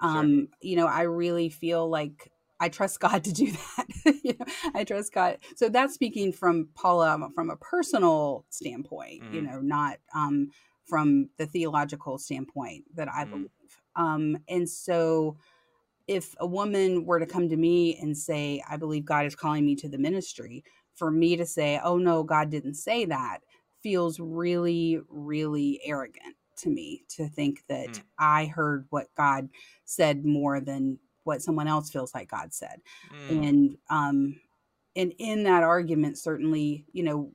Um, 0.00 0.36
sure. 0.36 0.46
you 0.60 0.76
know, 0.76 0.86
I 0.86 1.02
really 1.02 1.48
feel 1.48 1.88
like 1.88 2.32
I 2.58 2.68
trust 2.68 3.00
God 3.00 3.24
to 3.24 3.32
do 3.32 3.52
that. 3.76 4.14
you 4.24 4.34
know, 4.38 4.46
I 4.74 4.84
trust 4.84 5.12
God. 5.12 5.38
So 5.56 5.68
that's 5.68 5.94
speaking 5.94 6.32
from 6.32 6.68
Paula 6.74 7.28
from 7.34 7.50
a 7.50 7.56
personal 7.56 8.44
standpoint, 8.50 9.22
mm. 9.22 9.34
you 9.34 9.42
know, 9.42 9.60
not 9.60 9.98
um, 10.14 10.50
from 10.86 11.30
the 11.38 11.46
theological 11.46 12.18
standpoint 12.18 12.84
that 12.94 13.08
I 13.08 13.24
mm. 13.24 13.30
believe. 13.30 13.50
Um, 13.96 14.38
and 14.48 14.68
so 14.68 15.36
if 16.06 16.34
a 16.38 16.46
woman 16.46 17.04
were 17.04 17.18
to 17.18 17.26
come 17.26 17.48
to 17.48 17.56
me 17.56 17.96
and 18.00 18.16
say, 18.16 18.62
I 18.68 18.76
believe 18.76 19.04
God 19.04 19.26
is 19.26 19.34
calling 19.34 19.64
me 19.64 19.74
to 19.76 19.88
the 19.88 19.98
ministry, 19.98 20.64
for 20.94 21.10
me 21.10 21.36
to 21.36 21.46
say, 21.46 21.80
oh 21.82 21.98
no, 21.98 22.22
God 22.22 22.50
didn't 22.50 22.74
say 22.74 23.04
that, 23.06 23.38
feels 23.82 24.20
really, 24.20 25.00
really 25.08 25.80
arrogant 25.84 26.36
to 26.58 26.70
me 26.70 27.04
to 27.08 27.28
think 27.28 27.64
that 27.68 27.88
mm. 27.88 28.02
I 28.18 28.46
heard 28.46 28.86
what 28.90 29.08
God 29.16 29.48
said 29.84 30.24
more 30.24 30.60
than 30.60 30.98
what 31.24 31.42
someone 31.42 31.66
else 31.66 31.90
feels 31.90 32.14
like 32.14 32.28
God 32.28 32.54
said. 32.54 32.80
Mm. 33.12 33.48
And 33.48 33.76
um 33.90 34.40
and 34.96 35.12
in 35.18 35.42
that 35.44 35.62
argument 35.62 36.18
certainly, 36.18 36.84
you 36.92 37.02
know, 37.02 37.32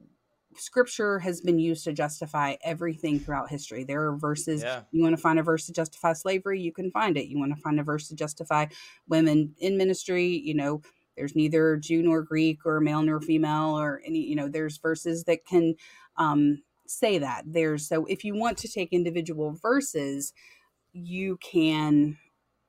scripture 0.56 1.20
has 1.20 1.42
been 1.42 1.60
used 1.60 1.84
to 1.84 1.94
justify 1.94 2.56
everything 2.64 3.20
throughout 3.20 3.50
history. 3.50 3.84
There 3.84 4.08
are 4.08 4.18
verses 4.18 4.64
yeah. 4.64 4.82
you 4.92 5.02
want 5.04 5.16
to 5.16 5.22
find 5.22 5.40
a 5.40 5.44
verse 5.44 5.66
to 5.68 5.74
justify 5.74 6.14
slavery, 6.14 6.60
you 6.60 6.72
can 6.72 6.92
find 6.92 7.18
it. 7.18 7.28
You 7.28 7.40
want 7.40 7.56
to 7.56 7.62
find 7.62 7.80
a 7.80 7.84
verse 7.84 8.08
to 8.10 8.16
justify 8.16 8.66
women 9.08 9.56
in 9.60 9.78
ministry, 9.78 10.28
you 10.28 10.54
know, 10.54 10.82
there's 11.16 11.36
neither 11.36 11.76
Jew 11.76 12.02
nor 12.02 12.22
Greek 12.22 12.66
or 12.66 12.80
male 12.80 13.02
nor 13.02 13.20
female 13.20 13.78
or 13.78 14.02
any, 14.06 14.20
you 14.20 14.36
know, 14.36 14.48
there's 14.48 14.78
verses 14.78 15.26
that 15.26 15.46
can 15.46 15.76
um 16.18 16.64
say 16.88 17.18
that. 17.20 17.44
There's 17.46 17.88
so 17.88 18.06
if 18.06 18.24
you 18.24 18.36
want 18.36 18.58
to 18.60 18.68
take 18.68 18.94
individual 18.94 19.52
verses, 19.52 20.34
you 20.94 21.38
can 21.38 22.18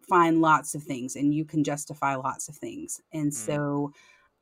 find 0.08 0.40
lots 0.40 0.74
of 0.74 0.82
things 0.82 1.14
and 1.14 1.32
you 1.32 1.44
can 1.44 1.62
justify 1.62 2.16
lots 2.16 2.48
of 2.48 2.56
things. 2.56 3.00
And 3.12 3.30
Mm. 3.30 3.34
so 3.34 3.92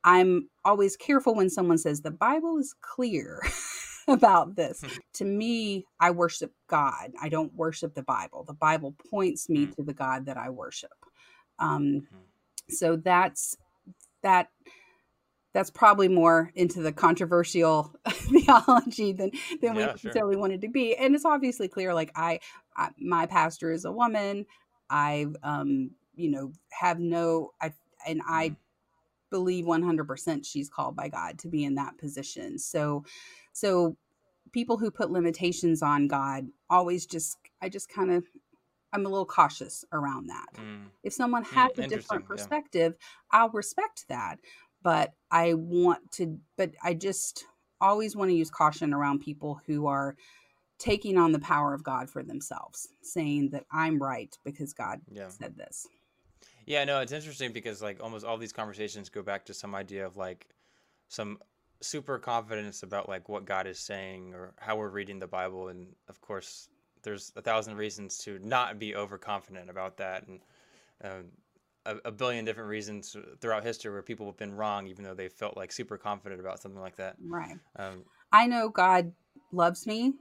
I'm 0.03 0.49
always 0.65 0.97
careful 0.97 1.35
when 1.35 1.49
someone 1.49 1.77
says 1.77 2.01
the 2.01 2.11
Bible 2.11 2.57
is 2.59 2.75
clear 2.81 3.41
about 4.07 4.55
this. 4.55 4.83
to 5.15 5.25
me, 5.25 5.85
I 5.99 6.11
worship 6.11 6.53
God. 6.69 7.11
I 7.21 7.29
don't 7.29 7.53
worship 7.55 7.95
the 7.95 8.03
Bible. 8.03 8.43
The 8.45 8.53
Bible 8.53 8.95
points 9.11 9.49
me 9.49 9.67
Mm. 9.67 9.75
to 9.75 9.83
the 9.83 9.93
God 9.93 10.25
that 10.27 10.37
I 10.37 10.49
worship. 10.49 10.91
Um, 11.59 12.07
Mhm. 12.13 12.25
so 12.69 12.95
that's 12.97 13.57
that 14.23 14.49
that's 15.53 15.71
probably 15.71 16.07
more 16.07 16.51
into 16.55 16.81
the 16.81 16.91
controversial 16.91 17.93
theology 18.09 19.13
than 19.13 19.31
than 19.61 19.75
we 19.75 19.81
Yeah, 19.81 19.95
sure. 19.97 20.11
necessarily 20.13 20.35
wanted 20.37 20.61
to 20.61 20.67
be 20.69 20.95
and 20.95 21.15
it's 21.15 21.25
obviously 21.25 21.67
clear 21.67 21.93
like 21.93 22.11
I, 22.15 22.39
I 22.77 22.89
my 22.99 23.25
pastor 23.25 23.71
is 23.71 23.85
a 23.85 23.91
woman 23.91 24.45
i 24.89 25.25
um 25.43 25.91
you 26.15 26.29
know 26.31 26.51
have 26.71 26.99
no 26.99 27.51
i 27.61 27.73
and 28.07 28.21
i 28.27 28.49
Mm. 28.51 28.55
Believe 29.29 29.65
100% 29.65 30.45
she's 30.45 30.69
called 30.69 30.95
by 30.95 31.07
god 31.07 31.37
to 31.39 31.47
be 31.47 31.63
in 31.63 31.75
that 31.75 31.97
position 31.97 32.57
so 32.57 33.03
so 33.53 33.95
people 34.51 34.77
who 34.77 34.89
put 34.91 35.11
limitations 35.11 35.81
on 35.81 36.07
god 36.07 36.47
always 36.69 37.05
just 37.05 37.37
i 37.61 37.69
just 37.69 37.89
kind 37.89 38.11
of 38.11 38.23
i'm 38.93 39.05
a 39.05 39.09
little 39.09 39.25
cautious 39.25 39.85
around 39.91 40.27
that 40.27 40.47
Mm. 40.57 40.87
if 41.03 41.13
someone 41.13 41.43
has 41.43 41.67
a 41.77 41.83
interesting, 41.83 41.89
different 41.89 42.23
yeah. 42.23 42.27
perspective 42.35 42.95
i'll 43.31 43.49
respect 43.49 44.05
that 44.09 44.37
but 44.81 45.13
i 45.31 45.53
want 45.53 46.11
to 46.13 46.39
but 46.57 46.71
i 46.83 46.93
just 46.93 47.45
always 47.81 48.15
want 48.15 48.29
to 48.29 48.35
use 48.35 48.49
caution 48.49 48.93
around 48.93 49.19
people 49.21 49.61
who 49.67 49.85
are 49.87 50.15
taking 50.79 51.17
on 51.17 51.31
the 51.33 51.39
power 51.39 51.73
of 51.73 51.83
god 51.83 52.09
for 52.09 52.23
themselves 52.23 52.87
saying 53.01 53.49
that 53.51 53.65
i'm 53.71 53.99
right 54.01 54.37
because 54.43 54.73
god 54.73 54.99
Yeah. 55.11 55.27
said 55.29 55.55
this 55.57 55.85
Yeah, 56.69 56.85
no, 56.85 56.99
it's 57.01 57.11
interesting 57.11 57.51
because 57.51 57.81
like 57.81 57.97
almost 58.01 58.23
all 58.23 58.37
these 58.37 58.53
conversations 58.53 59.09
go 59.09 59.23
back 59.23 59.43
to 59.45 59.55
some 59.55 59.73
idea 59.73 60.05
of 60.05 60.17
like 60.17 60.45
some 61.07 61.39
super 61.81 62.19
confidence 62.19 62.83
about 62.83 63.09
like 63.09 63.27
what 63.27 63.43
God 63.43 63.65
is 63.65 63.79
saying 63.79 64.35
or 64.35 64.53
how 64.59 64.75
we're 64.75 64.89
reading 64.89 65.17
the 65.17 65.25
Bible, 65.25 65.69
and 65.69 65.87
of 66.09 66.21
course, 66.21 66.69
there's 67.01 67.33
a 67.35 67.41
thousand 67.41 67.75
reasons 67.75 68.19
to 68.19 68.37
not 68.43 68.77
be 68.77 68.95
overconfident 68.95 69.67
about 69.67 69.97
that, 69.97 70.27
and 70.27 70.41
um, 71.03 71.25
a, 71.87 71.95
a 72.09 72.11
billion 72.11 72.45
different 72.45 72.69
reasons 72.69 73.17
throughout 73.41 73.65
history 73.65 73.91
where 73.91 74.03
people 74.03 74.27
have 74.27 74.37
been 74.37 74.53
wrong, 74.53 74.85
even 74.85 75.03
though 75.03 75.15
they 75.15 75.27
felt 75.27 75.57
like 75.57 75.71
super 75.71 75.97
confident 75.97 76.39
about 76.39 76.61
something 76.61 76.81
like 76.81 76.97
that. 76.97 77.15
right. 77.27 77.57
Um, 77.77 78.03
i 78.31 78.45
know 78.45 78.69
god 78.69 79.11
loves 79.51 79.87
me 79.87 80.13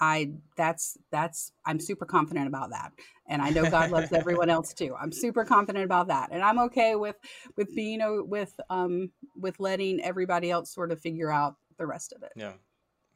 i 0.00 0.30
that's 0.56 0.96
that's 1.10 1.52
i'm 1.66 1.80
super 1.80 2.04
confident 2.06 2.46
about 2.46 2.70
that. 2.70 2.92
And 3.26 3.42
i 3.42 3.50
know 3.50 3.68
god 3.70 3.90
loves 3.90 4.12
everyone 4.12 4.50
else 4.56 4.72
too. 4.72 4.94
I'm 5.00 5.12
super 5.12 5.44
confident 5.44 5.84
about 5.84 6.08
that. 6.08 6.30
And 6.32 6.42
i'm 6.42 6.58
okay 6.60 6.94
with 6.94 7.16
with 7.56 7.74
being 7.74 8.00
o- 8.02 8.24
with 8.24 8.58
um 8.70 9.10
with 9.36 9.60
letting 9.60 10.00
everybody 10.02 10.50
else 10.50 10.70
sort 10.70 10.92
of 10.92 11.00
figure 11.00 11.30
out 11.30 11.56
the 11.78 11.86
rest 11.86 12.12
of 12.12 12.22
it. 12.22 12.32
Yeah, 12.36 12.54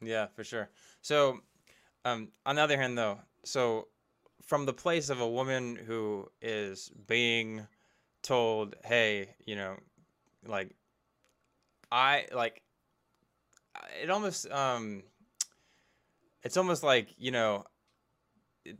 yeah, 0.01 0.27
for 0.35 0.43
sure. 0.43 0.69
So, 1.01 1.39
um, 2.05 2.29
on 2.45 2.55
the 2.55 2.61
other 2.61 2.77
hand, 2.77 2.97
though, 2.97 3.19
so 3.43 3.87
from 4.41 4.65
the 4.65 4.73
place 4.73 5.09
of 5.09 5.21
a 5.21 5.27
woman 5.29 5.75
who 5.75 6.29
is 6.41 6.89
being 7.07 7.67
told, 8.21 8.75
"Hey, 8.83 9.35
you 9.45 9.55
know, 9.55 9.77
like, 10.45 10.75
I 11.91 12.27
like," 12.33 12.61
it 14.01 14.09
almost, 14.09 14.49
um, 14.49 15.03
it's 16.43 16.57
almost 16.57 16.83
like 16.83 17.09
you 17.17 17.31
know, 17.31 17.65
it, 18.65 18.77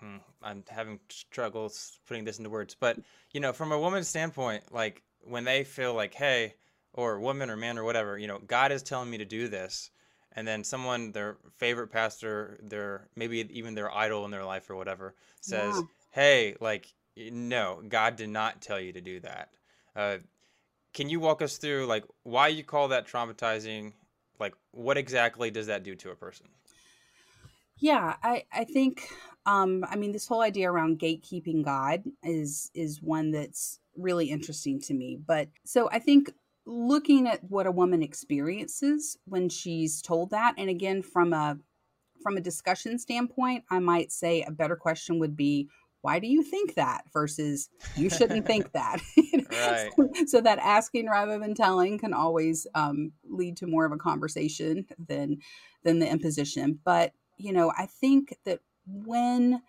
hmm, 0.00 0.16
I'm 0.42 0.64
having 0.68 1.00
struggles 1.08 1.98
putting 2.06 2.24
this 2.24 2.38
into 2.38 2.50
words, 2.50 2.76
but 2.78 2.98
you 3.32 3.40
know, 3.40 3.52
from 3.52 3.72
a 3.72 3.78
woman's 3.78 4.08
standpoint, 4.08 4.72
like 4.72 5.02
when 5.22 5.44
they 5.44 5.64
feel 5.64 5.94
like, 5.94 6.14
"Hey," 6.14 6.54
or 6.92 7.18
woman 7.20 7.50
or 7.50 7.56
man 7.56 7.78
or 7.78 7.84
whatever, 7.84 8.18
you 8.18 8.26
know, 8.26 8.38
God 8.38 8.72
is 8.72 8.82
telling 8.82 9.10
me 9.10 9.18
to 9.18 9.24
do 9.24 9.48
this. 9.48 9.90
And 10.34 10.48
then 10.48 10.64
someone, 10.64 11.12
their 11.12 11.36
favorite 11.58 11.88
pastor, 11.88 12.58
their 12.62 13.08
maybe 13.16 13.46
even 13.50 13.74
their 13.74 13.94
idol 13.94 14.24
in 14.24 14.30
their 14.30 14.44
life 14.44 14.70
or 14.70 14.76
whatever, 14.76 15.14
says, 15.42 15.74
Yeah. 15.76 15.82
"Hey, 16.10 16.56
like, 16.60 16.94
no, 17.16 17.82
God 17.86 18.16
did 18.16 18.30
not 18.30 18.62
tell 18.62 18.80
you 18.80 18.92
to 18.94 19.00
do 19.02 19.20
that." 19.20 19.50
Uh, 19.94 20.18
can 20.94 21.08
you 21.08 21.20
walk 21.20 21.42
us 21.42 21.58
through 21.58 21.86
like 21.86 22.04
why 22.22 22.48
you 22.48 22.64
call 22.64 22.88
that 22.88 23.06
traumatizing? 23.06 23.92
Like, 24.38 24.54
what 24.72 24.96
exactly 24.98 25.50
does 25.50 25.66
that 25.66 25.82
do 25.82 25.94
to 25.96 26.10
a 26.10 26.16
person? 26.16 26.48
Yeah, 27.82 28.14
I 28.22 28.44
I 28.52 28.62
think 28.64 29.10
um 29.44 29.84
I 29.90 29.96
mean 29.96 30.12
this 30.12 30.28
whole 30.28 30.40
idea 30.40 30.70
around 30.70 31.00
gatekeeping 31.00 31.64
God 31.64 32.04
is 32.22 32.70
is 32.74 33.02
one 33.02 33.32
that's 33.32 33.80
really 33.96 34.30
interesting 34.30 34.80
to 34.82 34.94
me. 34.94 35.18
But 35.26 35.48
so 35.64 35.90
I 35.90 35.98
think 35.98 36.32
looking 36.64 37.26
at 37.26 37.42
what 37.42 37.66
a 37.66 37.72
woman 37.72 38.00
experiences 38.00 39.18
when 39.24 39.48
she's 39.48 40.00
told 40.00 40.30
that 40.30 40.54
and 40.58 40.70
again 40.70 41.02
from 41.02 41.32
a 41.32 41.58
from 42.22 42.36
a 42.36 42.40
discussion 42.40 43.00
standpoint, 43.00 43.64
I 43.68 43.80
might 43.80 44.12
say 44.12 44.42
a 44.42 44.52
better 44.52 44.76
question 44.76 45.18
would 45.18 45.36
be 45.36 45.68
why 46.02 46.20
do 46.20 46.28
you 46.28 46.44
think 46.44 46.74
that 46.74 47.02
versus 47.12 47.68
you 47.96 48.08
shouldn't 48.08 48.46
think 48.46 48.70
that 48.74 49.00
Right. 49.50 49.90
so, 49.96 50.08
so 50.26 50.40
that 50.40 50.60
asking 50.60 51.08
rather 51.08 51.36
than 51.36 51.54
telling 51.54 51.98
can 51.98 52.14
always 52.14 52.64
um, 52.76 53.10
lead 53.28 53.56
to 53.56 53.66
more 53.66 53.84
of 53.84 53.90
a 53.92 53.96
conversation 53.96 54.86
than 55.08 55.38
than 55.82 55.98
the 55.98 56.08
imposition 56.08 56.78
but 56.84 57.12
you 57.42 57.52
know 57.52 57.72
i 57.78 57.86
think 57.86 58.36
that 58.44 58.60
when 58.86 59.62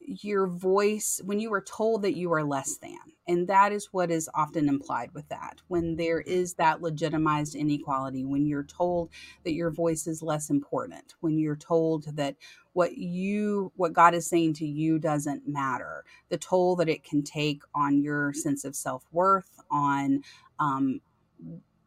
your 0.00 0.46
voice 0.46 1.20
when 1.24 1.40
you 1.40 1.52
are 1.52 1.62
told 1.62 2.02
that 2.02 2.16
you 2.16 2.32
are 2.32 2.44
less 2.44 2.76
than 2.78 2.98
and 3.26 3.48
that 3.48 3.72
is 3.72 3.88
what 3.92 4.10
is 4.10 4.28
often 4.34 4.68
implied 4.68 5.10
with 5.14 5.28
that 5.28 5.60
when 5.68 5.96
there 5.96 6.20
is 6.20 6.54
that 6.54 6.82
legitimized 6.82 7.54
inequality 7.54 8.24
when 8.24 8.46
you're 8.46 8.64
told 8.64 9.10
that 9.44 9.54
your 9.54 9.70
voice 9.70 10.06
is 10.06 10.22
less 10.22 10.50
important 10.50 11.14
when 11.20 11.38
you're 11.38 11.56
told 11.56 12.04
that 12.16 12.36
what 12.74 12.98
you 12.98 13.72
what 13.76 13.94
god 13.94 14.14
is 14.14 14.26
saying 14.26 14.52
to 14.52 14.66
you 14.66 14.98
doesn't 14.98 15.48
matter 15.48 16.04
the 16.28 16.38
toll 16.38 16.76
that 16.76 16.88
it 16.88 17.04
can 17.04 17.22
take 17.22 17.62
on 17.74 18.02
your 18.02 18.32
sense 18.34 18.64
of 18.64 18.76
self-worth 18.76 19.60
on 19.70 20.20
um, 20.60 21.00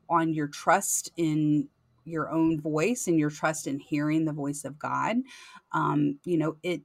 on 0.09 0.33
your 0.33 0.47
trust 0.47 1.11
in 1.17 1.67
your 2.07 2.29
own 2.31 2.59
voice 2.59 3.07
and 3.07 3.19
your 3.19 3.29
trust 3.29 3.67
in 3.67 3.79
hearing 3.79 4.25
the 4.25 4.33
voice 4.33 4.63
of 4.63 4.79
god 4.79 5.17
um, 5.73 6.19
you 6.25 6.37
know 6.37 6.55
it 6.63 6.81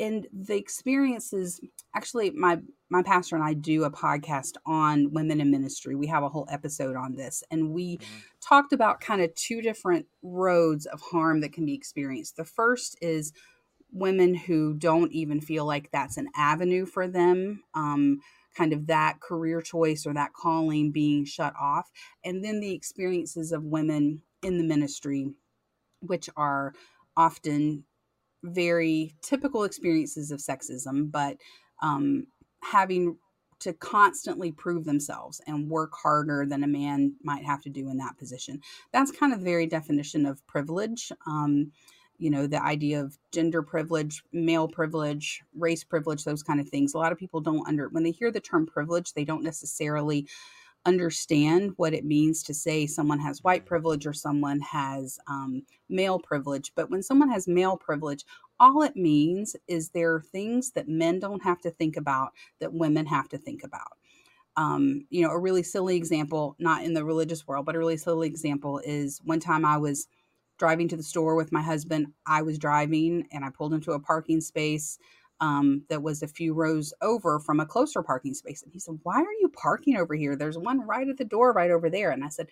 and 0.00 0.26
the 0.32 0.56
experiences 0.56 1.60
actually 1.94 2.30
my 2.30 2.58
my 2.90 3.02
pastor 3.02 3.36
and 3.36 3.44
i 3.44 3.52
do 3.52 3.84
a 3.84 3.90
podcast 3.90 4.52
on 4.66 5.12
women 5.12 5.40
in 5.40 5.50
ministry 5.50 5.94
we 5.94 6.06
have 6.06 6.22
a 6.22 6.28
whole 6.28 6.46
episode 6.50 6.96
on 6.96 7.14
this 7.14 7.42
and 7.50 7.70
we 7.72 7.98
Mhm. 7.98 8.02
talked 8.40 8.72
about 8.72 9.00
kind 9.00 9.20
of 9.22 9.34
two 9.34 9.60
different 9.62 10.06
roads 10.22 10.86
of 10.86 11.00
harm 11.00 11.40
that 11.40 11.52
can 11.52 11.66
be 11.66 11.74
experienced 11.74 12.36
the 12.36 12.44
first 12.44 12.96
is 13.02 13.32
women 13.92 14.34
who 14.34 14.72
don't 14.74 15.12
even 15.12 15.40
feel 15.40 15.66
like 15.66 15.90
that's 15.90 16.16
an 16.16 16.28
avenue 16.34 16.86
for 16.86 17.06
them 17.06 17.62
um, 17.74 18.18
kind 18.56 18.72
of 18.72 18.86
that 18.86 19.20
career 19.20 19.60
choice 19.60 20.06
or 20.06 20.14
that 20.14 20.32
calling 20.32 20.90
being 20.90 21.24
shut 21.24 21.54
off 21.60 21.90
and 22.24 22.42
then 22.44 22.60
the 22.60 22.72
experiences 22.72 23.52
of 23.52 23.62
women 23.64 24.22
in 24.42 24.58
the 24.58 24.64
ministry 24.64 25.30
which 26.00 26.28
are 26.36 26.74
often 27.16 27.84
very 28.42 29.14
typical 29.22 29.64
experiences 29.64 30.30
of 30.30 30.40
sexism, 30.40 31.10
but 31.10 31.36
um, 31.80 32.26
having 32.62 33.16
to 33.60 33.72
constantly 33.74 34.50
prove 34.50 34.84
themselves 34.84 35.40
and 35.46 35.70
work 35.70 35.92
harder 35.94 36.44
than 36.44 36.64
a 36.64 36.68
man 36.68 37.14
might 37.22 37.44
have 37.44 37.62
to 37.62 37.70
do 37.70 37.88
in 37.88 37.96
that 37.98 38.18
position. 38.18 38.60
That's 38.92 39.12
kind 39.12 39.32
of 39.32 39.38
the 39.38 39.44
very 39.44 39.66
definition 39.66 40.26
of 40.26 40.44
privilege. 40.48 41.12
Um, 41.26 41.70
you 42.18 42.30
know, 42.30 42.48
the 42.48 42.62
idea 42.62 43.00
of 43.00 43.16
gender 43.32 43.62
privilege, 43.62 44.22
male 44.32 44.66
privilege, 44.66 45.42
race 45.56 45.84
privilege, 45.84 46.24
those 46.24 46.42
kind 46.42 46.60
of 46.60 46.68
things. 46.68 46.94
A 46.94 46.98
lot 46.98 47.12
of 47.12 47.18
people 47.18 47.40
don't 47.40 47.66
under, 47.66 47.88
when 47.88 48.02
they 48.02 48.10
hear 48.10 48.32
the 48.32 48.40
term 48.40 48.66
privilege, 48.66 49.12
they 49.12 49.24
don't 49.24 49.44
necessarily 49.44 50.26
understand 50.84 51.72
what 51.76 51.94
it 51.94 52.04
means 52.04 52.42
to 52.44 52.54
say 52.54 52.86
someone 52.86 53.20
has 53.20 53.42
white 53.42 53.64
Mhm. 53.64 53.66
privilege 53.66 54.06
or 54.06 54.12
someone 54.12 54.60
has 54.60 55.18
um, 55.28 55.62
male 55.88 56.18
privilege. 56.18 56.72
But 56.74 56.90
when 56.90 57.02
someone 57.02 57.30
has 57.30 57.46
male 57.48 57.76
privilege, 57.76 58.24
all 58.58 58.82
it 58.82 58.96
means 58.96 59.56
is 59.68 59.90
there 59.90 60.14
are 60.14 60.20
things 60.22 60.72
that 60.72 60.88
men 60.88 61.18
don't 61.18 61.42
have 61.42 61.60
to 61.62 61.70
think 61.70 61.96
about 61.96 62.32
that 62.60 62.74
women 62.74 63.06
have 63.06 63.28
to 63.30 63.38
think 63.38 63.64
about. 63.64 63.98
Um, 64.56 65.06
you 65.08 65.22
know, 65.22 65.30
a 65.30 65.38
really 65.38 65.62
silly 65.62 65.96
example, 65.96 66.56
not 66.58 66.84
in 66.84 66.92
the 66.92 67.04
religious 67.04 67.46
world, 67.46 67.64
but 67.64 67.74
a 67.74 67.78
really 67.78 67.96
silly 67.96 68.28
example 68.28 68.78
is 68.80 69.20
one 69.24 69.40
time 69.40 69.64
I 69.64 69.78
was 69.78 70.08
driving 70.58 70.88
to 70.88 70.96
the 70.96 71.02
store 71.02 71.34
with 71.36 71.52
my 71.52 71.62
husband. 71.62 72.12
I 72.26 72.42
was 72.42 72.58
driving 72.58 73.26
and 73.32 73.44
I 73.44 73.50
pulled 73.50 73.72
into 73.72 73.92
a 73.92 74.00
parking 74.00 74.40
space 74.42 74.98
um, 75.42 75.84
that 75.90 76.02
was 76.02 76.22
a 76.22 76.28
few 76.28 76.54
rows 76.54 76.94
over 77.02 77.40
from 77.40 77.60
a 77.60 77.66
closer 77.66 78.02
parking 78.02 78.34
space. 78.34 78.62
And 78.64 78.72
he 78.72 78.80
said, 78.80 79.00
Why 79.04 79.16
are 79.20 79.34
you 79.42 79.50
parking 79.54 79.98
over 79.98 80.14
here? 80.16 80.36
There's 80.36 80.58
one 80.58 80.82
right 80.86 81.08
at 81.08 81.18
the 81.18 81.26
door 81.26 81.52
right 81.52 81.72
over 81.72 81.90
there. 81.90 82.12
And 82.12 82.24
I 82.24 82.30
said, 82.30 82.48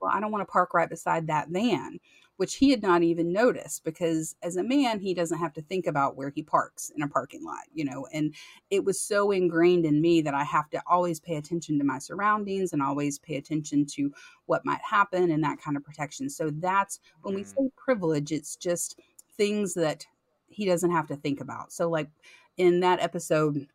Well, 0.00 0.12
I 0.14 0.20
don't 0.20 0.32
want 0.32 0.42
to 0.48 0.52
park 0.52 0.74
right 0.74 0.90
beside 0.90 1.28
that 1.28 1.48
van. 1.50 1.98
which 2.38 2.56
he 2.56 2.70
had 2.70 2.82
not 2.82 3.02
even 3.02 3.32
noticed 3.32 3.84
because 3.84 4.36
as 4.42 4.56
a 4.56 4.64
man, 4.64 5.00
he 5.00 5.14
doesn't 5.14 5.38
have 5.38 5.54
to 5.54 5.62
think 5.62 5.86
about 5.86 6.16
where 6.16 6.30
he 6.34 6.42
parks 6.42 6.90
in 6.96 7.02
a 7.02 7.08
parking 7.08 7.44
lot, 7.44 7.64
you 7.72 7.84
know. 7.84 8.06
And 8.12 8.34
it 8.70 8.84
was 8.84 9.00
so 9.00 9.30
ingrained 9.32 9.86
in 9.86 10.02
me 10.02 10.20
that 10.22 10.34
I 10.34 10.44
have 10.44 10.70
to 10.70 10.82
always 10.86 11.20
pay 11.20 11.36
attention 11.36 11.78
to 11.78 11.84
my 11.84 11.98
surroundings 11.98 12.74
and 12.74 12.82
always 12.82 13.18
pay 13.18 13.36
attention 13.36 13.86
to 13.94 14.12
what 14.46 14.66
might 14.66 14.82
happen 14.82 15.30
and 15.30 15.44
that 15.44 15.60
kind 15.60 15.78
of 15.78 15.84
protection. 15.84 16.28
So 16.30 16.50
that's 16.50 17.00
when 17.22 17.34
we 17.34 17.42
Mm. 17.42 17.48
say 17.56 17.70
privilege, 17.76 18.32
it's 18.32 18.56
just 18.56 19.00
things 19.36 19.74
that 19.74 20.06
he 20.48 20.64
doesn't 20.64 20.90
have 20.90 21.06
to 21.08 21.16
think 21.16 21.40
about. 21.40 21.72
So, 21.72 21.88
like 21.88 22.08
in 22.56 22.80
that 22.80 23.00
episode, 23.00 23.66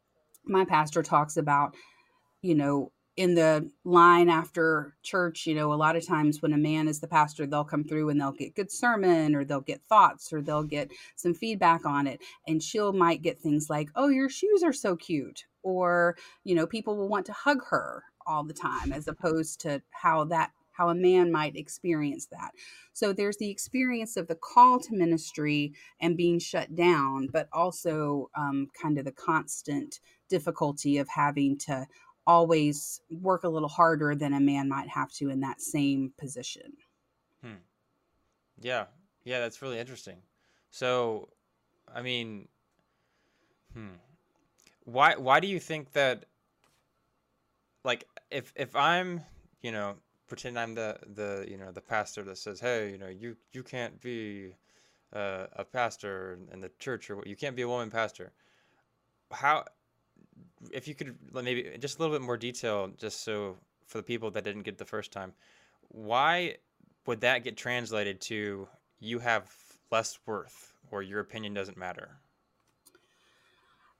my 0.45 0.65
pastor 0.65 1.03
talks 1.03 1.37
about, 1.37 1.75
you 2.41 2.55
know, 2.55 2.91
in 3.17 3.35
the 3.35 3.69
line 3.83 4.29
after 4.29 4.95
church, 5.03 5.45
you 5.45 5.53
know, 5.53 5.73
a 5.73 5.75
lot 5.75 5.95
of 5.95 6.07
times 6.07 6.41
when 6.41 6.53
a 6.53 6.57
man 6.57 6.87
is 6.87 6.99
the 6.99 7.07
pastor, 7.07 7.45
they'll 7.45 7.63
come 7.63 7.83
through 7.83 8.09
and 8.09 8.19
they'll 8.19 8.31
get 8.31 8.55
good 8.55 8.71
sermon 8.71 9.35
or 9.35 9.43
they'll 9.43 9.59
get 9.59 9.81
thoughts 9.83 10.31
or 10.31 10.41
they'll 10.41 10.63
get 10.63 10.89
some 11.15 11.33
feedback 11.33 11.85
on 11.85 12.07
it. 12.07 12.21
And 12.47 12.63
she'll 12.63 12.93
might 12.93 13.21
get 13.21 13.39
things 13.39 13.69
like, 13.69 13.89
oh, 13.95 14.07
your 14.07 14.29
shoes 14.29 14.63
are 14.63 14.73
so 14.73 14.95
cute. 14.95 15.45
Or, 15.61 16.15
you 16.43 16.55
know, 16.55 16.65
people 16.65 16.95
will 16.95 17.09
want 17.09 17.25
to 17.27 17.33
hug 17.33 17.63
her 17.69 18.03
all 18.25 18.43
the 18.43 18.53
time 18.53 18.93
as 18.93 19.07
opposed 19.07 19.59
to 19.61 19.81
how 19.91 20.23
that 20.25 20.51
how 20.81 20.89
a 20.89 20.95
man 20.95 21.31
might 21.31 21.55
experience 21.55 22.25
that. 22.31 22.51
So 22.93 23.13
there's 23.13 23.37
the 23.37 23.51
experience 23.51 24.17
of 24.17 24.27
the 24.27 24.35
call 24.35 24.79
to 24.79 24.95
ministry 24.95 25.73
and 25.99 26.17
being 26.17 26.39
shut 26.39 26.75
down, 26.75 27.29
but 27.31 27.47
also 27.53 28.31
um, 28.35 28.67
kind 28.81 28.97
of 28.97 29.05
the 29.05 29.11
constant 29.11 29.99
difficulty 30.27 30.97
of 30.97 31.07
having 31.07 31.55
to 31.59 31.85
always 32.25 32.99
work 33.11 33.43
a 33.43 33.49
little 33.49 33.69
harder 33.69 34.15
than 34.15 34.33
a 34.33 34.39
man 34.39 34.69
might 34.69 34.89
have 34.89 35.11
to 35.11 35.29
in 35.29 35.41
that 35.41 35.61
same 35.61 36.13
position. 36.17 36.73
Hmm. 37.43 37.61
Yeah, 38.59 38.85
yeah, 39.23 39.39
that's 39.39 39.61
really 39.61 39.77
interesting. 39.77 40.17
So, 40.71 41.29
I 41.93 42.01
mean, 42.01 42.47
hmm, 43.73 43.97
why 44.85 45.15
why 45.15 45.39
do 45.41 45.47
you 45.47 45.59
think 45.59 45.91
that? 45.93 46.25
Like, 47.83 48.05
if 48.29 48.53
if 48.55 48.75
I'm, 48.75 49.21
you 49.61 49.71
know, 49.71 49.95
pretend 50.31 50.57
I'm 50.57 50.73
the 50.73 50.97
the 51.13 51.45
you 51.45 51.57
know 51.57 51.73
the 51.73 51.81
pastor 51.81 52.23
that 52.23 52.37
says, 52.37 52.61
hey, 52.61 52.89
you 52.89 52.97
know, 52.97 53.09
you 53.09 53.35
you 53.51 53.63
can't 53.63 53.99
be 53.99 54.55
uh, 55.11 55.47
a 55.57 55.65
pastor 55.65 56.39
in 56.53 56.61
the 56.61 56.71
church 56.79 57.09
or 57.09 57.21
you 57.25 57.35
can't 57.35 57.53
be 57.53 57.63
a 57.63 57.67
woman 57.67 57.89
pastor. 57.91 58.31
How, 59.29 59.65
if 60.71 60.87
you 60.87 60.95
could 60.95 61.17
maybe 61.33 61.75
just 61.79 61.99
a 61.99 62.01
little 62.01 62.15
bit 62.17 62.25
more 62.25 62.37
detail, 62.37 62.89
just 62.97 63.25
so 63.25 63.57
for 63.87 63.97
the 63.97 64.03
people 64.03 64.31
that 64.31 64.45
didn't 64.45 64.61
get 64.61 64.77
the 64.77 64.85
first 64.85 65.11
time, 65.11 65.33
why 65.89 66.55
would 67.05 67.19
that 67.19 67.43
get 67.43 67.57
translated 67.57 68.21
to 68.21 68.69
you 69.01 69.19
have 69.19 69.53
less 69.91 70.17
worth 70.25 70.71
or 70.91 71.03
your 71.03 71.19
opinion 71.19 71.53
doesn't 71.53 71.77
matter? 71.77 72.07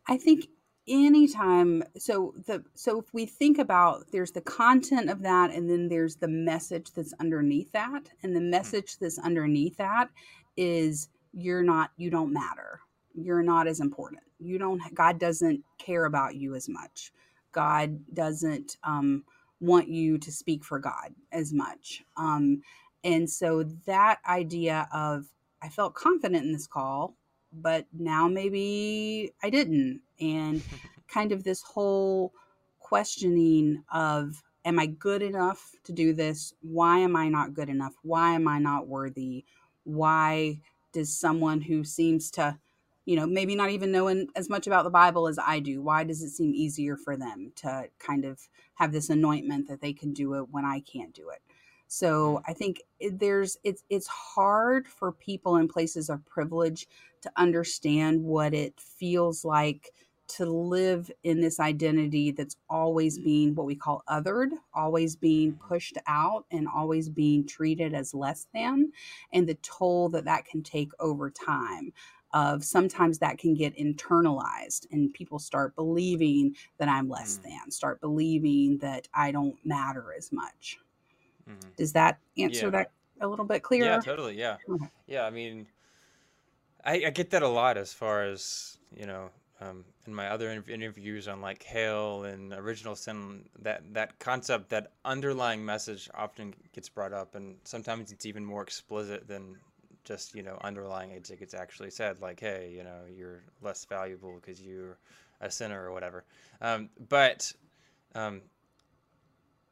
I 0.08 0.16
think 0.16 0.48
anytime 0.88 1.84
so 1.98 2.34
the 2.48 2.64
so 2.74 3.00
if 3.00 3.14
we 3.14 3.26
think 3.26 3.60
about 3.60 4.06
there's 4.12 4.32
the 4.32 4.42
content 4.42 5.10
of 5.10 5.22
that 5.22 5.52
and 5.52 5.70
then 5.70 5.88
there's 5.88 6.16
the 6.16 6.28
message 6.28 6.92
that's 6.92 7.14
underneath 7.20 7.72
that 7.72 8.10
and 8.24 8.36
the 8.36 8.42
message 8.42 8.98
that's 8.98 9.20
underneath 9.20 9.78
that 9.78 10.10
is 10.58 11.10
you're 11.34 11.64
not 11.64 11.92
you 11.98 12.10
don't 12.10 12.34
matter. 12.34 12.80
You're 13.14 13.44
not 13.44 13.68
as 13.68 13.80
important. 13.80 14.24
You 14.40 14.58
don't 14.58 14.82
god 14.96 15.20
doesn't 15.20 15.64
care 15.78 16.06
about 16.06 16.36
you 16.36 16.56
as 16.56 16.68
much. 16.68 17.12
God 17.52 18.00
doesn't 18.14 18.78
um, 18.84 19.24
want 19.60 19.88
you 19.88 20.18
to 20.18 20.32
speak 20.32 20.64
for 20.64 20.80
god 20.80 21.14
as 21.32 21.54
much. 21.54 22.04
Um, 22.18 22.62
and 23.04 23.30
so 23.30 23.64
that 23.86 24.20
idea 24.28 24.88
of 24.94 25.26
i 25.62 25.70
felt 25.70 25.94
confident 25.94 26.46
in 26.46 26.52
this 26.52 26.68
call 26.68 27.16
but 27.54 27.86
now 27.94 28.28
maybe 28.28 29.34
i 29.44 29.50
didn't. 29.50 30.02
And 30.20 30.62
kind 31.08 31.32
of 31.32 31.44
this 31.44 31.62
whole 31.62 32.34
questioning 32.80 33.84
of 33.92 34.44
am 34.66 34.80
i 34.80 34.86
good 34.86 35.22
enough 35.22 35.72
to 35.84 35.94
do 35.94 36.14
this? 36.14 36.54
Why 36.62 37.00
am 37.00 37.16
i 37.16 37.28
not 37.30 37.54
good 37.54 37.70
enough? 37.70 37.94
Why 38.04 38.34
am 38.34 38.48
i 38.48 38.60
not 38.60 38.88
worthy? 38.88 39.46
Why 39.84 40.60
does 40.92 41.18
someone 41.18 41.62
who 41.62 41.84
seems 41.84 42.30
to 42.32 42.58
you 43.06 43.16
know 43.16 43.26
maybe 43.26 43.56
not 43.56 43.70
even 43.72 43.92
knowing 43.92 44.28
as 44.36 44.50
much 44.50 44.68
about 44.68 44.84
the 44.84 44.90
bible 44.90 45.28
as 45.28 45.40
i 45.40 45.60
do 45.60 45.82
why 45.82 46.04
does 46.04 46.22
it 46.22 46.30
seem 46.30 46.54
easier 46.54 46.96
for 46.96 47.18
them 47.18 47.52
to 47.56 47.86
kind 48.00 48.26
of 48.26 48.40
have 48.76 48.92
this 48.92 49.10
anointment 49.10 49.68
that 49.68 49.82
they 49.82 49.94
can 49.94 50.14
do 50.14 50.36
it 50.36 50.48
when 50.52 50.66
i 50.66 50.80
can't 50.80 51.14
do 51.14 51.30
it 51.30 51.42
so 51.94 52.42
i 52.48 52.54
think 52.54 52.82
there's 53.14 53.58
it's 53.64 53.84
it's 53.90 54.08
hard 54.08 54.88
for 54.88 55.12
people 55.14 55.58
in 55.58 55.68
places 55.68 56.10
of 56.10 56.26
privilege 56.26 56.88
to 57.22 57.32
understand 57.38 58.24
what 58.24 58.54
it 58.54 58.80
feels 58.80 59.44
like 59.46 59.92
to 60.28 60.46
live 60.46 61.12
in 61.24 61.42
this 61.42 61.60
identity 61.60 62.32
that's 62.32 62.56
always 62.70 63.20
being 63.20 63.54
what 63.54 63.66
we 63.66 63.76
call 63.76 64.02
othered, 64.10 64.50
always 64.74 65.16
being 65.16 65.54
pushed 65.54 65.98
out, 66.08 66.46
and 66.52 66.68
always 66.74 67.10
being 67.10 67.46
treated 67.46 67.94
as 67.94 68.14
less 68.14 68.48
than, 68.54 68.92
and 69.34 69.48
the 69.50 69.56
toll 69.56 70.08
that 70.10 70.26
that 70.26 70.46
can 70.46 70.64
take 70.64 70.92
over 71.00 71.30
time. 71.30 71.92
Of 72.34 72.64
sometimes 72.64 73.20
that 73.20 73.40
can 73.40 73.56
get 73.56 73.76
internalized, 73.78 74.88
and 74.92 75.14
people 75.14 75.38
start 75.38 75.76
believing 75.76 76.56
that 76.78 76.88
I'm 76.90 77.10
less 77.10 77.40
Mm. 77.40 77.44
than, 77.44 77.72
start 77.72 78.00
believing 78.00 78.78
that 78.78 79.10
I 79.14 79.32
don't 79.34 79.58
matter 79.66 80.14
as 80.18 80.32
much. 80.32 80.80
Mhm. 81.52 81.76
Does 81.78 81.94
that 81.94 82.20
answer 82.38 82.66
Yeah. 82.66 82.72
that 82.72 82.92
a 83.20 83.28
little 83.28 83.46
bit 83.46 83.64
clearer? 83.64 83.88
Yeah, 83.88 84.00
totally. 84.00 84.38
Yeah. 84.38 84.58
Okay. 84.70 84.90
Yeah, 85.08 85.26
I 85.26 85.30
mean, 85.30 85.68
I, 86.86 87.06
I 87.06 87.10
get 87.10 87.30
that 87.32 87.44
a 87.44 87.48
lot 87.48 87.78
as 87.78 87.94
far 87.94 88.24
as, 88.24 88.78
you 88.96 89.06
know, 89.06 89.30
um, 89.60 89.86
in 90.08 90.14
my 90.14 90.30
other 90.30 90.64
interviews 90.68 91.28
on 91.28 91.42
like 91.42 91.64
Hell 91.64 92.24
and 92.24 92.52
Original 92.54 92.96
Sin, 92.96 93.46
that, 93.62 93.84
that 93.94 94.18
concept, 94.20 94.70
that 94.70 94.92
underlying 95.06 95.64
message 95.64 96.10
often 96.16 96.54
gets 96.74 96.90
brought 96.90 97.14
up, 97.14 97.36
and 97.36 97.58
sometimes 97.64 98.12
it's 98.12 98.26
even 98.26 98.44
more 98.44 98.64
explicit 98.64 99.28
than 99.28 99.56
just, 100.04 100.34
you 100.34 100.42
know, 100.42 100.58
underlying 100.64 101.12
it. 101.12 101.30
It's 101.30 101.54
actually 101.54 101.92
said, 101.92 102.22
like, 102.22 102.40
hey, 102.40 102.74
you 102.76 102.84
know, 102.84 103.02
you're 103.16 103.44
less 103.62 103.86
valuable 103.86 104.42
because 104.42 104.60
you're 104.62 104.98
a 105.42 105.52
sinner 105.52 105.88
or 105.88 105.92
whatever. 105.94 106.24
Um, 106.60 106.90
but 107.10 107.52
um, 108.16 108.42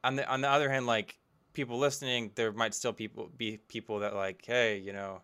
on 0.04 0.16
the 0.16 0.28
on 0.30 0.42
the 0.42 0.50
other 0.50 0.70
hand, 0.70 0.86
like 0.86 1.18
people 1.54 1.78
listening, 1.78 2.32
there 2.36 2.52
might 2.52 2.74
still 2.74 2.94
people 2.94 3.30
be 3.38 3.60
people 3.68 4.00
that 4.00 4.16
like, 4.16 4.44
hey, 4.46 4.78
you 4.78 4.94
know, 4.94 5.22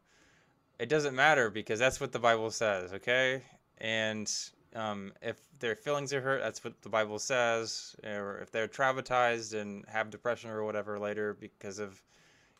it 0.80 0.89
doesn't 0.89 1.15
matter 1.15 1.49
because 1.49 1.80
that's 1.80 1.99
what 1.99 2.11
the 2.11 2.19
Bible 2.19 2.52
says, 2.52 2.93
okay? 2.93 3.41
And 3.77 4.31
um, 4.76 5.14
if 5.22 5.38
their 5.60 5.76
feelings 5.76 6.14
are 6.14 6.22
hurt, 6.22 6.41
that's 6.41 6.64
what 6.64 6.81
the 6.81 6.89
Bible 6.89 7.19
says. 7.19 7.95
Or 8.03 8.39
if 8.41 8.52
they're 8.52 8.68
traumatized 8.68 9.60
and 9.60 9.85
have 9.88 10.10
depression 10.10 10.49
or 10.49 10.64
whatever 10.64 10.99
later 10.99 11.34
because 11.34 11.80
of, 11.80 12.02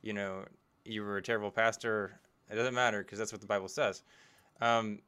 you 0.02 0.14
know, 0.14 0.46
you 0.86 1.04
were 1.04 1.18
a 1.18 1.22
terrible 1.22 1.52
pastor, 1.52 2.20
it 2.50 2.56
doesn't 2.56 2.74
matter 2.74 3.00
because 3.00 3.20
that's 3.20 3.32
what 3.32 3.42
the 3.42 3.48
Bible 3.48 3.68
says. 3.68 4.04
Um, 4.62 5.00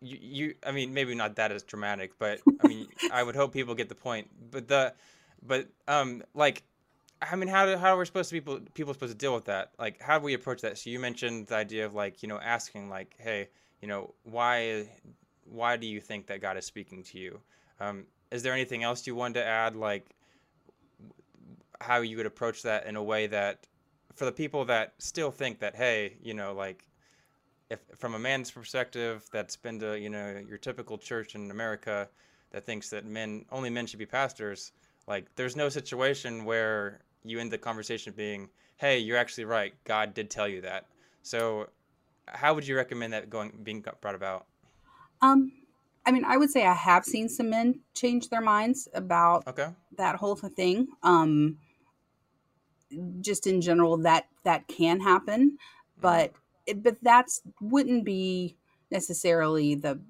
you, 0.00 0.18
you, 0.20 0.54
I 0.66 0.72
mean, 0.72 0.94
maybe 0.94 1.14
not 1.14 1.36
that 1.36 1.52
as 1.52 1.62
dramatic, 1.62 2.18
but 2.18 2.40
I 2.64 2.68
mean, 2.68 2.88
I 3.12 3.22
would 3.22 3.36
hope 3.36 3.52
people 3.52 3.74
get 3.74 3.88
the 3.88 3.94
point. 3.94 4.28
But 4.50 4.68
the, 4.68 4.94
but 5.46 5.68
um, 5.86 6.22
like, 6.34 6.62
I 7.20 7.36
mean, 7.36 7.48
how 7.48 7.66
do, 7.66 7.76
how 7.76 7.94
are 7.94 7.98
we 7.98 8.06
supposed 8.06 8.30
to 8.30 8.34
people 8.34 8.60
people 8.74 8.94
supposed 8.94 9.12
to 9.12 9.18
deal 9.18 9.34
with 9.34 9.46
that? 9.46 9.72
Like, 9.78 10.00
how 10.00 10.18
do 10.18 10.24
we 10.24 10.34
approach 10.34 10.62
that? 10.62 10.78
So 10.78 10.90
you 10.90 10.98
mentioned 10.98 11.48
the 11.48 11.56
idea 11.56 11.84
of 11.84 11.94
like, 11.94 12.22
you 12.22 12.28
know, 12.28 12.38
asking 12.38 12.88
like, 12.88 13.16
hey, 13.18 13.48
you 13.80 13.88
know, 13.88 14.14
why 14.24 14.88
why 15.44 15.76
do 15.76 15.86
you 15.86 16.00
think 16.00 16.26
that 16.26 16.40
God 16.40 16.56
is 16.56 16.64
speaking 16.64 17.02
to 17.04 17.18
you? 17.18 17.40
Um, 17.80 18.04
is 18.30 18.42
there 18.42 18.52
anything 18.52 18.82
else 18.82 19.06
you 19.06 19.14
wanted 19.14 19.40
to 19.40 19.46
add, 19.46 19.74
like 19.74 20.14
how 21.80 22.00
you 22.00 22.16
would 22.16 22.26
approach 22.26 22.62
that 22.62 22.86
in 22.86 22.96
a 22.96 23.02
way 23.02 23.26
that 23.28 23.66
for 24.14 24.24
the 24.24 24.32
people 24.32 24.64
that 24.64 24.94
still 24.98 25.30
think 25.30 25.60
that, 25.60 25.76
hey, 25.76 26.16
you 26.22 26.34
know, 26.34 26.52
like 26.52 26.88
if 27.70 27.80
from 27.96 28.14
a 28.14 28.18
man's 28.18 28.50
perspective 28.50 29.28
that's 29.32 29.56
been 29.56 29.78
to 29.80 29.98
you 29.98 30.10
know 30.10 30.42
your 30.48 30.58
typical 30.58 30.98
church 30.98 31.34
in 31.34 31.50
America 31.50 32.08
that 32.50 32.64
thinks 32.64 32.88
that 32.90 33.04
men 33.04 33.44
only 33.50 33.70
men 33.70 33.86
should 33.86 33.98
be 33.98 34.06
pastors, 34.06 34.72
like 35.06 35.26
there's 35.36 35.56
no 35.56 35.68
situation 35.68 36.44
where 36.44 37.00
you 37.28 37.38
end 37.38 37.50
the 37.52 37.58
conversation 37.58 38.12
being, 38.16 38.48
hey, 38.76 38.98
you're 38.98 39.16
actually 39.16 39.44
right, 39.44 39.74
God 39.84 40.14
did 40.14 40.30
tell 40.30 40.48
you 40.48 40.60
that. 40.62 40.86
So 41.22 41.68
how 42.26 42.54
would 42.54 42.66
you 42.66 42.76
recommend 42.76 43.12
that 43.12 43.30
going 43.30 43.52
being 43.62 43.84
brought 44.00 44.14
about? 44.14 44.46
Um, 45.20 45.52
I 46.06 46.10
mean, 46.10 46.24
I 46.24 46.36
would 46.36 46.50
say 46.50 46.64
I 46.64 46.74
have 46.74 47.04
seen 47.04 47.28
some 47.28 47.50
men 47.50 47.80
change 47.94 48.28
their 48.28 48.40
minds 48.40 48.88
about 48.94 49.46
Okay. 49.46 49.68
that 49.96 50.16
whole 50.16 50.36
thing. 50.36 50.88
Um, 51.02 51.58
just 53.20 53.46
in 53.46 53.60
general, 53.60 53.98
that 53.98 54.26
that 54.44 54.66
can 54.68 55.00
happen, 55.00 55.58
but 56.00 56.32
it, 56.66 56.82
but 56.82 56.96
that's 57.02 57.42
wouldn't 57.60 58.04
be 58.04 58.56
necessarily 58.90 59.74
the. 59.74 60.00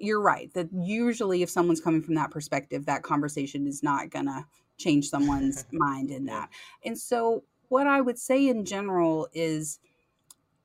You're 0.00 0.20
right 0.20 0.52
that 0.54 0.68
usually, 0.72 1.42
if 1.42 1.50
someone's 1.50 1.80
coming 1.80 2.02
from 2.02 2.14
that 2.14 2.30
perspective, 2.30 2.86
that 2.86 3.02
conversation 3.02 3.66
is 3.66 3.82
not 3.82 4.10
gonna 4.10 4.46
change 4.78 5.08
someone's 5.08 5.66
mind 5.72 6.10
in 6.10 6.26
that. 6.26 6.48
And 6.84 6.98
so, 6.98 7.44
what 7.68 7.86
I 7.86 8.00
would 8.00 8.18
say 8.18 8.48
in 8.48 8.64
general 8.64 9.28
is 9.34 9.78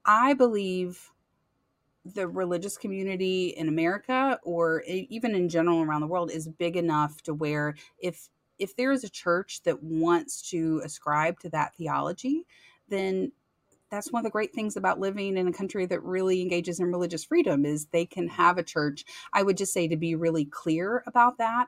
I 0.06 0.34
believe 0.34 1.12
the 2.06 2.28
religious 2.28 2.78
community 2.78 3.48
in 3.50 3.70
America 3.70 4.40
or 4.44 4.84
even 4.88 5.36
in 5.36 5.48
general 5.48 5.82
around 5.82 6.02
the 6.02 6.08
world 6.08 6.32
is 6.32 6.48
big 6.48 6.76
enough 6.76 7.22
to 7.24 7.34
where 7.34 7.76
if 8.00 8.30
if 8.60 8.76
there 8.76 8.92
is 8.92 9.04
a 9.04 9.10
church 9.10 9.62
that 9.64 9.82
wants 9.82 10.50
to 10.50 10.82
ascribe 10.84 11.40
to 11.40 11.50
that 11.50 11.76
theology, 11.76 12.46
then 12.88 13.32
that's 13.90 14.12
one 14.12 14.22
of 14.22 14.24
the 14.24 14.32
great 14.32 14.54
things 14.54 14.76
about 14.76 15.00
living 15.00 15.38
in 15.38 15.48
a 15.48 15.54
country 15.54 15.86
that 15.86 16.04
really 16.04 16.42
engages 16.42 16.80
in 16.80 16.92
religious 16.92 17.24
freedom 17.24 17.66
is 17.66 17.86
they 17.86 18.06
can 18.06 18.28
have 18.28 18.58
a 18.58 18.64
church. 18.64 19.06
I 19.34 19.44
would 19.44 19.58
just 19.58 19.74
say 19.74 19.88
to 19.88 19.98
be 19.98 20.16
really 20.16 20.46
clear 20.46 21.04
about 21.06 21.38
that. 21.38 21.68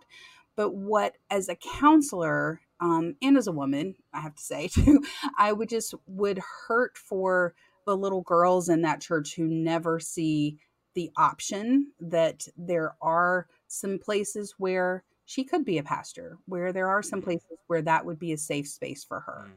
But 0.55 0.75
what 0.75 1.17
as 1.29 1.49
a 1.49 1.55
counselor 1.55 2.61
um, 2.79 3.15
and 3.21 3.37
as 3.37 3.47
a 3.47 3.51
woman, 3.51 3.95
I 4.13 4.21
have 4.21 4.35
to 4.35 4.43
say 4.43 4.67
too, 4.73 5.03
I 5.37 5.53
would 5.53 5.69
just 5.69 5.93
would 6.07 6.39
hurt 6.67 6.97
for 6.97 7.53
the 7.85 7.95
little 7.95 8.21
girls 8.21 8.69
in 8.69 8.81
that 8.81 9.01
church 9.01 9.35
who 9.35 9.45
never 9.45 9.99
see 9.99 10.57
the 10.95 11.11
option 11.17 11.91
that 11.99 12.47
there 12.57 12.95
are 13.01 13.47
some 13.67 13.99
places 13.99 14.55
where 14.57 15.03
she 15.25 15.43
could 15.43 15.65
be 15.65 15.77
a 15.77 15.83
pastor, 15.83 16.37
where 16.45 16.71
there 16.71 16.87
are 16.87 17.03
some 17.03 17.21
mm. 17.21 17.25
places 17.25 17.57
where 17.67 17.81
that 17.81 18.05
would 18.05 18.19
be 18.19 18.31
a 18.31 18.37
safe 18.37 18.67
space 18.67 19.03
for 19.03 19.19
her. 19.21 19.47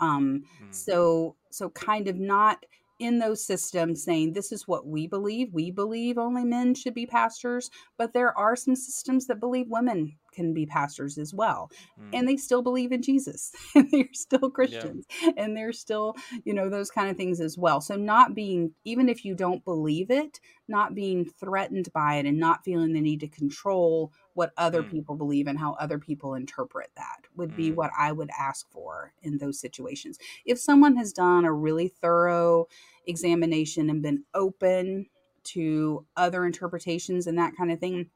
Mm. 0.00 0.04
Um, 0.04 0.44
mm. 0.62 0.74
So, 0.74 1.36
so 1.50 1.70
kind 1.70 2.08
of 2.08 2.18
not 2.18 2.64
in 2.98 3.18
those 3.18 3.44
systems 3.44 4.04
saying 4.04 4.32
this 4.32 4.52
is 4.52 4.68
what 4.68 4.86
we 4.86 5.06
believe. 5.06 5.52
We 5.52 5.70
believe 5.70 6.18
only 6.18 6.44
men 6.44 6.74
should 6.74 6.94
be 6.94 7.06
pastors, 7.06 7.70
but 7.96 8.12
there 8.12 8.36
are 8.36 8.54
some 8.54 8.76
systems 8.76 9.26
that 9.26 9.40
believe 9.40 9.66
women 9.68 10.16
can 10.32 10.52
be 10.52 10.66
pastors 10.66 11.18
as 11.18 11.32
well. 11.32 11.70
Mm. 12.00 12.10
And 12.18 12.28
they 12.28 12.36
still 12.36 12.62
believe 12.62 12.92
in 12.92 13.02
Jesus 13.02 13.52
and 13.74 13.88
they're 13.90 14.08
still 14.12 14.50
Christians 14.50 15.06
yeah. 15.22 15.30
and 15.36 15.56
they're 15.56 15.72
still, 15.72 16.16
you 16.44 16.54
know, 16.54 16.68
those 16.68 16.90
kind 16.90 17.10
of 17.10 17.16
things 17.16 17.40
as 17.40 17.56
well. 17.56 17.80
So, 17.80 17.96
not 17.96 18.34
being, 18.34 18.72
even 18.84 19.08
if 19.08 19.24
you 19.24 19.34
don't 19.34 19.64
believe 19.64 20.10
it, 20.10 20.40
not 20.68 20.94
being 20.94 21.24
threatened 21.24 21.92
by 21.92 22.16
it 22.16 22.26
and 22.26 22.38
not 22.38 22.64
feeling 22.64 22.92
the 22.92 23.00
need 23.00 23.20
to 23.20 23.28
control 23.28 24.12
what 24.34 24.52
other 24.56 24.82
mm. 24.82 24.90
people 24.90 25.14
believe 25.14 25.46
and 25.46 25.58
how 25.58 25.74
other 25.74 25.98
people 25.98 26.34
interpret 26.34 26.90
that 26.96 27.26
would 27.36 27.54
be 27.56 27.70
mm. 27.70 27.74
what 27.74 27.90
I 27.98 28.12
would 28.12 28.30
ask 28.38 28.70
for 28.70 29.12
in 29.22 29.38
those 29.38 29.60
situations. 29.60 30.18
If 30.44 30.58
someone 30.58 30.96
has 30.96 31.12
done 31.12 31.44
a 31.44 31.52
really 31.52 31.88
thorough 31.88 32.66
examination 33.06 33.90
and 33.90 34.02
been 34.02 34.24
open 34.34 35.06
to 35.44 36.06
other 36.16 36.44
interpretations 36.44 37.26
and 37.26 37.38
that 37.38 37.56
kind 37.56 37.72
of 37.72 37.80
thing, 37.80 38.10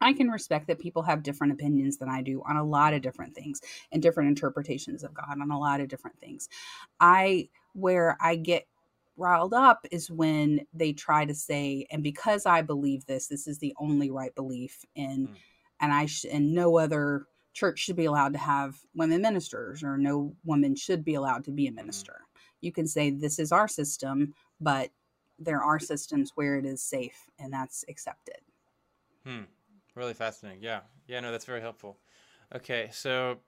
I 0.00 0.12
can 0.12 0.28
respect 0.28 0.66
that 0.66 0.78
people 0.78 1.02
have 1.02 1.22
different 1.22 1.52
opinions 1.52 1.96
than 1.96 2.08
I 2.08 2.22
do 2.22 2.42
on 2.46 2.56
a 2.56 2.64
lot 2.64 2.94
of 2.94 3.02
different 3.02 3.34
things 3.34 3.60
and 3.92 4.02
different 4.02 4.28
interpretations 4.28 5.02
of 5.02 5.14
God 5.14 5.40
on 5.40 5.50
a 5.50 5.58
lot 5.58 5.80
of 5.80 5.88
different 5.88 6.18
things. 6.18 6.48
I, 7.00 7.48
where 7.72 8.16
I 8.20 8.36
get 8.36 8.66
riled 9.16 9.54
up 9.54 9.86
is 9.90 10.10
when 10.10 10.66
they 10.74 10.92
try 10.92 11.24
to 11.24 11.34
say, 11.34 11.86
and 11.90 12.02
because 12.02 12.46
I 12.46 12.62
believe 12.62 13.06
this, 13.06 13.26
this 13.26 13.46
is 13.46 13.58
the 13.58 13.74
only 13.78 14.10
right 14.10 14.34
belief 14.34 14.84
in, 14.94 15.28
mm. 15.28 15.34
and 15.80 15.92
I, 15.92 16.06
sh- 16.06 16.26
and 16.30 16.54
no 16.54 16.78
other 16.78 17.26
church 17.54 17.78
should 17.78 17.96
be 17.96 18.04
allowed 18.04 18.34
to 18.34 18.38
have 18.38 18.76
women 18.94 19.22
ministers 19.22 19.82
or 19.82 19.96
no 19.96 20.34
woman 20.44 20.76
should 20.76 21.02
be 21.02 21.14
allowed 21.14 21.42
to 21.44 21.50
be 21.50 21.66
a 21.66 21.70
hmm. 21.70 21.76
minister. 21.76 22.20
Mm. 22.20 22.40
You 22.60 22.72
can 22.72 22.86
say, 22.86 23.08
this 23.08 23.38
is 23.38 23.50
our 23.50 23.66
system, 23.66 24.34
but 24.60 24.90
there 25.38 25.62
are 25.62 25.78
systems 25.78 26.32
where 26.34 26.58
it 26.58 26.66
is 26.66 26.82
safe 26.82 27.26
and 27.38 27.50
that's 27.50 27.82
accepted. 27.88 28.40
Hmm. 29.24 29.44
Really 29.96 30.14
fascinating. 30.14 30.62
Yeah. 30.62 30.80
Yeah, 31.08 31.20
no, 31.20 31.32
that's 31.32 31.46
very 31.46 31.62
helpful. 31.62 31.98
Okay, 32.54 32.90
so 32.92 33.38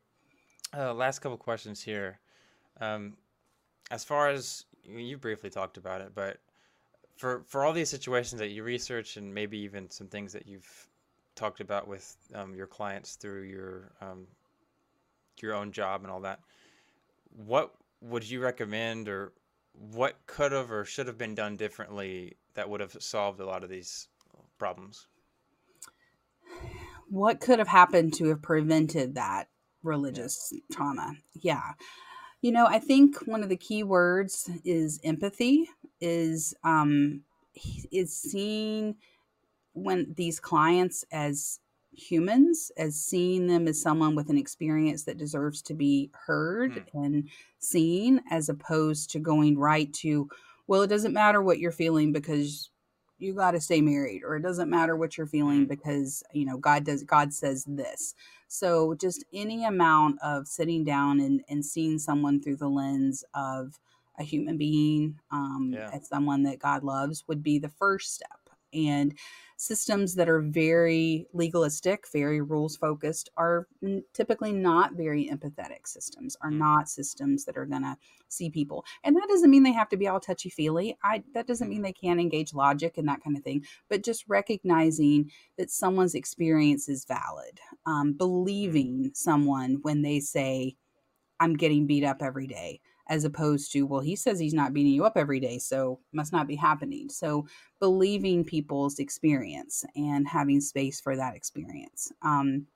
uh, 0.76 0.92
last 0.94 1.20
couple 1.20 1.36
questions 1.36 1.82
here. 1.82 2.18
Um, 2.80 3.16
as 3.90 4.02
far 4.02 4.30
as 4.30 4.64
you 4.82 5.18
briefly 5.18 5.50
talked 5.50 5.76
about 5.76 6.00
it, 6.00 6.12
but 6.14 6.38
for 7.16 7.44
for 7.46 7.64
all 7.64 7.72
these 7.72 7.90
situations 7.90 8.38
that 8.40 8.48
you 8.48 8.62
research 8.62 9.16
and 9.16 9.32
maybe 9.32 9.58
even 9.58 9.90
some 9.90 10.06
things 10.06 10.32
that 10.32 10.46
you've 10.46 10.88
talked 11.34 11.60
about 11.60 11.86
with 11.86 12.16
um, 12.34 12.54
your 12.54 12.66
clients 12.66 13.16
through 13.16 13.42
your 13.42 13.92
um, 14.00 14.26
your 15.42 15.54
own 15.54 15.70
job 15.70 16.02
and 16.02 16.10
all 16.10 16.20
that, 16.20 16.40
what 17.46 17.74
would 18.00 18.28
you 18.28 18.40
recommend, 18.40 19.08
or 19.08 19.32
what 19.74 20.16
could 20.26 20.52
have 20.52 20.72
or 20.72 20.84
should 20.84 21.06
have 21.06 21.18
been 21.18 21.34
done 21.34 21.56
differently 21.56 22.36
that 22.54 22.68
would 22.68 22.80
have 22.80 22.96
solved 23.00 23.40
a 23.40 23.46
lot 23.46 23.62
of 23.62 23.68
these 23.68 24.08
problems? 24.58 25.08
What 27.10 27.40
could 27.40 27.58
have 27.58 27.68
happened 27.68 28.14
to 28.14 28.28
have 28.28 28.42
prevented 28.42 29.14
that 29.14 29.48
religious 29.82 30.52
trauma? 30.72 31.14
Yeah. 31.34 31.72
You 32.40 32.52
know, 32.52 32.66
I 32.66 32.78
think 32.78 33.16
one 33.26 33.42
of 33.42 33.48
the 33.48 33.56
key 33.56 33.82
words 33.82 34.48
is 34.64 35.00
empathy, 35.02 35.68
is 36.00 36.54
um 36.62 37.22
is 37.90 38.16
seeing 38.16 38.96
when 39.72 40.14
these 40.16 40.38
clients 40.38 41.04
as 41.10 41.58
humans 41.92 42.70
as 42.76 42.94
seeing 42.94 43.46
them 43.48 43.66
as 43.66 43.80
someone 43.80 44.14
with 44.14 44.30
an 44.30 44.38
experience 44.38 45.04
that 45.04 45.18
deserves 45.18 45.62
to 45.62 45.74
be 45.74 46.10
heard 46.26 46.72
mm. 46.72 46.84
and 46.94 47.28
seen 47.58 48.20
as 48.30 48.48
opposed 48.48 49.10
to 49.10 49.18
going 49.18 49.58
right 49.58 49.92
to 49.92 50.28
well 50.68 50.82
it 50.82 50.88
doesn't 50.88 51.12
matter 51.12 51.42
what 51.42 51.58
you're 51.58 51.72
feeling 51.72 52.12
because 52.12 52.70
you 53.18 53.34
got 53.34 53.52
to 53.52 53.60
stay 53.60 53.80
married 53.80 54.22
or 54.24 54.36
it 54.36 54.42
doesn't 54.42 54.70
matter 54.70 54.96
what 54.96 55.16
you're 55.16 55.26
feeling 55.26 55.66
mm. 55.66 55.68
because 55.68 56.22
you 56.32 56.44
know 56.44 56.56
god 56.56 56.84
does 56.84 57.02
god 57.02 57.32
says 57.32 57.64
this 57.66 58.14
so 58.48 58.94
just 58.94 59.24
any 59.32 59.64
amount 59.64 60.18
of 60.22 60.46
sitting 60.48 60.84
down 60.84 61.20
and, 61.20 61.42
and 61.48 61.64
seeing 61.64 61.98
someone 61.98 62.40
through 62.40 62.56
the 62.56 62.68
lens 62.68 63.24
of 63.34 63.78
a 64.18 64.22
human 64.22 64.56
being 64.56 65.18
um, 65.30 65.70
yeah. 65.74 65.90
as 65.92 66.08
someone 66.08 66.42
that 66.42 66.58
god 66.58 66.82
loves 66.82 67.24
would 67.26 67.42
be 67.42 67.58
the 67.58 67.68
first 67.68 68.14
step 68.14 68.47
and 68.72 69.14
systems 69.58 70.14
that 70.14 70.28
are 70.28 70.40
very 70.40 71.26
legalistic, 71.32 72.04
very 72.12 72.40
rules 72.40 72.76
focused, 72.76 73.28
are 73.36 73.66
typically 74.14 74.52
not 74.52 74.94
very 74.94 75.28
empathetic 75.28 75.86
systems, 75.86 76.36
are 76.42 76.50
mm. 76.50 76.58
not 76.58 76.88
systems 76.88 77.44
that 77.44 77.56
are 77.56 77.66
going 77.66 77.82
to 77.82 77.96
see 78.28 78.48
people. 78.48 78.84
And 79.02 79.16
that 79.16 79.26
doesn't 79.28 79.50
mean 79.50 79.64
they 79.64 79.72
have 79.72 79.88
to 79.88 79.96
be 79.96 80.06
all 80.06 80.20
touchy 80.20 80.48
feely. 80.48 80.96
I 81.02 81.24
that 81.34 81.48
doesn't 81.48 81.68
mean 81.68 81.82
they 81.82 81.92
can't 81.92 82.20
engage 82.20 82.54
logic 82.54 82.98
and 82.98 83.08
that 83.08 83.22
kind 83.22 83.36
of 83.36 83.42
thing. 83.42 83.64
But 83.88 84.04
just 84.04 84.24
recognizing 84.28 85.30
that 85.58 85.70
someone's 85.70 86.14
experience 86.14 86.88
is 86.88 87.04
valid, 87.04 87.60
um, 87.84 88.14
mm. 88.14 88.18
believing 88.18 89.10
someone 89.14 89.78
when 89.82 90.02
they 90.02 90.20
say, 90.20 90.76
"I'm 91.40 91.54
getting 91.54 91.86
beat 91.86 92.04
up 92.04 92.22
every 92.22 92.46
day." 92.46 92.80
As 93.08 93.24
opposed 93.24 93.72
to, 93.72 93.82
well, 93.82 94.00
he 94.00 94.14
says 94.14 94.38
he's 94.38 94.54
not 94.54 94.74
beating 94.74 94.92
you 94.92 95.04
up 95.04 95.16
every 95.16 95.40
day, 95.40 95.58
so 95.58 95.98
must 96.12 96.32
not 96.32 96.46
be 96.46 96.56
happening. 96.56 97.08
So 97.08 97.46
believing 97.80 98.44
people's 98.44 98.98
experience 98.98 99.84
and 99.96 100.28
having 100.28 100.60
space 100.60 101.00
for 101.00 101.16
that 101.16 101.34
experience. 101.34 102.12
Um, 102.22 102.66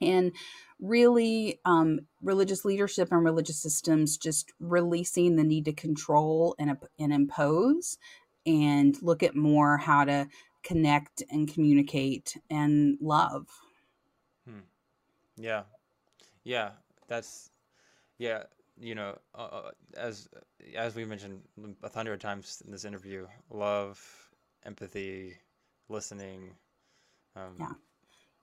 and 0.00 0.32
really, 0.80 1.60
um, 1.64 2.00
religious 2.22 2.64
leadership 2.64 3.08
and 3.10 3.24
religious 3.24 3.58
systems 3.58 4.16
just 4.16 4.52
releasing 4.58 5.36
the 5.36 5.44
need 5.44 5.66
to 5.66 5.72
control 5.72 6.54
and, 6.58 6.76
and 6.98 7.12
impose 7.12 7.98
and 8.46 9.00
look 9.02 9.22
at 9.22 9.36
more 9.36 9.76
how 9.76 10.04
to 10.04 10.26
connect 10.62 11.22
and 11.30 11.52
communicate 11.52 12.36
and 12.50 12.96
love. 13.00 13.46
Hmm. 14.48 14.60
Yeah. 15.36 15.62
Yeah. 16.42 16.70
That's, 17.06 17.50
yeah 18.18 18.44
you 18.78 18.94
know, 18.94 19.16
uh, 19.34 19.48
uh, 19.52 19.70
as 19.96 20.28
as 20.76 20.94
we 20.94 21.04
mentioned 21.04 21.40
a 21.82 21.90
hundred 21.90 22.20
times 22.20 22.62
in 22.64 22.72
this 22.72 22.84
interview, 22.84 23.26
love, 23.50 24.00
empathy, 24.64 25.36
listening. 25.88 26.50
Um, 27.36 27.56
yeah. 27.58 27.72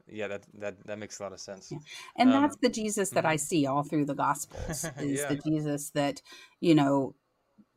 Yeah, 0.08 0.28
that, 0.28 0.44
that 0.56 0.86
that 0.88 1.00
makes 1.00 1.20
a 1.20 1.24
lot 1.24 1.32
of 1.32 1.40
sense. 1.40 1.72
Yeah. 1.72 1.78
And 2.18 2.34
um, 2.34 2.42
that's 2.42 2.58
the 2.62 2.70
Jesus 2.70 3.12
that 3.12 3.24
mm-hmm. 3.24 3.34
I 3.34 3.36
see 3.36 3.66
all 3.66 3.84
through 3.84 4.06
the 4.06 4.16
Gospels. 4.16 4.84
Is 5.00 5.20
yeah. 5.20 5.28
the 5.28 5.36
Jesus 5.36 5.92
that 5.92 6.22
you 6.60 6.76
know 6.76 7.16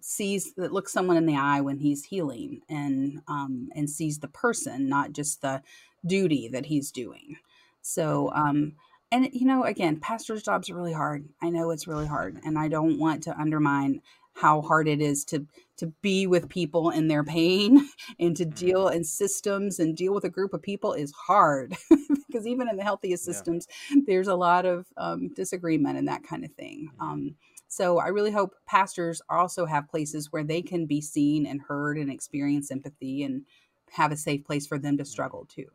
sees 0.01 0.53
that 0.55 0.73
looks 0.73 0.93
someone 0.93 1.17
in 1.17 1.27
the 1.27 1.37
eye 1.37 1.61
when 1.61 1.79
he's 1.79 2.05
healing 2.05 2.61
and 2.69 3.23
um, 3.29 3.69
and 3.75 3.89
sees 3.89 4.19
the 4.19 4.29
person, 4.29 4.89
not 4.89 5.13
just 5.13 5.43
the 5.43 5.63
duty 6.07 6.49
that 6.49 6.67
he's 6.67 6.91
doing. 6.91 7.37
So 7.83 8.31
um, 8.35 8.75
and 9.11 9.29
you 9.33 9.47
know 9.47 9.65
again 9.65 9.99
pastor's 9.99 10.43
job's 10.43 10.71
are 10.71 10.75
really 10.75 10.93
hard 10.93 11.29
i 11.43 11.51
know 11.51 11.71
it's 11.71 11.87
really 11.87 12.07
hard 12.07 12.39
and 12.45 12.59
i 12.59 12.69
don't 12.69 12.99
want 12.99 13.23
to 13.23 13.39
undermine 13.39 14.01
how 14.35 14.61
hard 14.61 14.89
it 14.89 15.01
is 15.01 15.25
to 15.25 15.47
to 15.77 15.87
be 16.03 16.27
with 16.27 16.49
people 16.49 16.91
in 16.91 17.09
their 17.09 17.25
pain 17.25 17.89
and 18.19 18.37
to 18.37 18.45
mm-hmm. 18.45 18.55
deal 18.55 18.89
in 18.89 19.05
systems 19.05 19.79
and 19.79 19.97
deal 19.97 20.13
with 20.13 20.25
a 20.25 20.31
group 20.31 20.53
of 20.53 20.63
people 20.63 20.93
is 20.93 21.13
hard 21.13 21.77
because 22.27 22.47
even 22.47 22.69
in 22.69 22.77
the 22.77 22.83
healthiest 22.83 23.25
systems 23.25 23.67
yeah. 23.91 24.03
there's 24.07 24.29
a 24.29 24.35
lot 24.35 24.67
of 24.67 24.87
um, 24.97 25.29
disagreement 25.35 25.97
and 25.99 26.09
that 26.09 26.25
kind 26.25 26.45
of 26.45 26.53
thing 26.53 26.89
mm-hmm. 26.95 27.13
um, 27.13 27.35
so 27.69 27.99
i 27.99 28.09
really 28.09 28.33
hope 28.33 28.55
pastors 28.67 29.23
also 29.31 29.67
have 29.67 29.89
places 29.89 30.33
where 30.33 30.45
they 30.45 30.63
can 30.63 30.87
be 30.87 31.01
seen 31.01 31.47
and 31.47 31.63
heard 31.63 31.97
and 31.97 32.11
experience 32.11 32.71
empathy 32.71 33.23
and 33.23 33.43
have 33.91 34.11
a 34.11 34.17
safe 34.17 34.45
place 34.45 34.67
for 34.67 34.79
them 34.79 34.97
to 34.97 35.05
mm-hmm. 35.05 35.11
struggle 35.11 35.47
too 35.49 35.67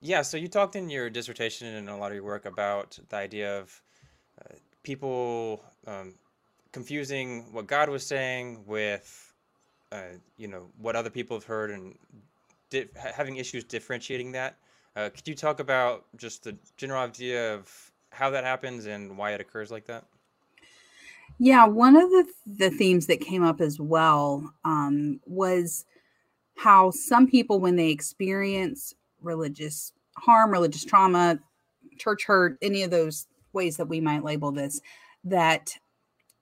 yeah, 0.00 0.22
so 0.22 0.36
you 0.36 0.48
talked 0.48 0.76
in 0.76 0.88
your 0.88 1.10
dissertation 1.10 1.74
and 1.74 1.88
a 1.88 1.96
lot 1.96 2.10
of 2.10 2.14
your 2.14 2.24
work 2.24 2.46
about 2.46 2.98
the 3.08 3.16
idea 3.16 3.58
of 3.58 3.82
uh, 4.40 4.54
people 4.82 5.62
um, 5.86 6.14
confusing 6.72 7.52
what 7.52 7.66
God 7.66 7.88
was 7.88 8.06
saying 8.06 8.64
with, 8.66 9.34
uh, 9.92 10.16
you 10.38 10.48
know, 10.48 10.68
what 10.78 10.96
other 10.96 11.10
people 11.10 11.36
have 11.36 11.44
heard 11.44 11.70
and 11.70 11.94
di- 12.70 12.88
having 12.94 13.36
issues 13.36 13.62
differentiating 13.64 14.32
that. 14.32 14.56
Uh, 14.96 15.10
could 15.10 15.28
you 15.28 15.34
talk 15.34 15.60
about 15.60 16.06
just 16.16 16.44
the 16.44 16.56
general 16.76 17.02
idea 17.02 17.54
of 17.54 17.92
how 18.10 18.30
that 18.30 18.44
happens 18.44 18.86
and 18.86 19.16
why 19.16 19.32
it 19.32 19.40
occurs 19.40 19.70
like 19.70 19.86
that? 19.86 20.04
Yeah, 21.38 21.66
one 21.66 21.96
of 21.96 22.10
the 22.10 22.26
the 22.46 22.70
themes 22.70 23.06
that 23.06 23.20
came 23.20 23.42
up 23.42 23.60
as 23.60 23.80
well 23.80 24.52
um, 24.64 25.20
was 25.26 25.86
how 26.56 26.90
some 26.90 27.26
people, 27.26 27.60
when 27.60 27.76
they 27.76 27.88
experience 27.88 28.94
religious 29.22 29.92
harm, 30.16 30.50
religious 30.50 30.84
trauma, 30.84 31.38
church 31.98 32.24
hurt, 32.24 32.58
any 32.62 32.82
of 32.82 32.90
those 32.90 33.26
ways 33.52 33.76
that 33.76 33.86
we 33.88 34.00
might 34.00 34.24
label 34.24 34.52
this, 34.52 34.80
that 35.24 35.74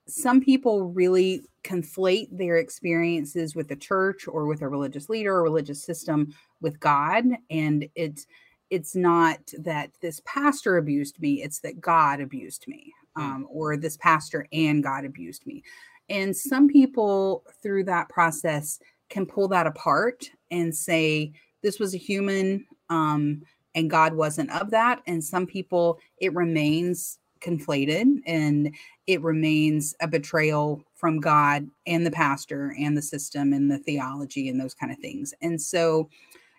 some 0.07 0.41
people 0.41 0.85
really 0.85 1.43
conflate 1.63 2.27
their 2.31 2.57
experiences 2.57 3.55
with 3.55 3.67
the 3.67 3.75
church 3.75 4.27
or 4.27 4.45
with 4.45 4.61
a 4.61 4.67
religious 4.67 5.09
leader 5.09 5.35
or 5.35 5.43
religious 5.43 5.83
system 5.83 6.33
with 6.61 6.79
God. 6.79 7.25
And 7.49 7.87
it's 7.95 8.25
it's 8.69 8.95
not 8.95 9.39
that 9.57 9.89
this 9.99 10.21
pastor 10.25 10.77
abused 10.77 11.19
me, 11.19 11.41
it's 11.41 11.59
that 11.61 11.81
God 11.81 12.21
abused 12.21 12.67
me. 12.67 12.93
Hmm. 13.15 13.21
Um, 13.21 13.47
or 13.49 13.77
this 13.77 13.97
pastor 13.97 14.47
and 14.51 14.83
God 14.83 15.05
abused 15.05 15.45
me. 15.45 15.63
And 16.09 16.35
some 16.35 16.67
people 16.67 17.43
through 17.61 17.85
that 17.85 18.09
process 18.09 18.79
can 19.09 19.25
pull 19.25 19.47
that 19.49 19.67
apart 19.67 20.29
and 20.51 20.75
say, 20.75 21.33
this 21.61 21.79
was 21.79 21.93
a 21.93 21.97
human 21.97 22.65
um, 22.89 23.41
and 23.75 23.89
God 23.89 24.13
wasn't 24.13 24.51
of 24.51 24.71
that. 24.71 25.01
And 25.07 25.23
some 25.23 25.45
people, 25.45 25.99
it 26.19 26.33
remains 26.33 27.19
conflated 27.41 28.05
and 28.25 28.75
it 29.07 29.21
remains 29.21 29.95
a 30.01 30.07
betrayal 30.07 30.83
from 30.95 31.19
God 31.19 31.67
and 31.87 32.05
the 32.05 32.11
pastor 32.11 32.75
and 32.77 32.97
the 32.97 33.01
system 33.01 33.53
and 33.53 33.71
the 33.71 33.79
theology 33.79 34.49
and 34.49 34.59
those 34.59 34.73
kind 34.73 34.91
of 34.91 34.99
things. 34.99 35.33
And 35.41 35.61
so, 35.61 36.09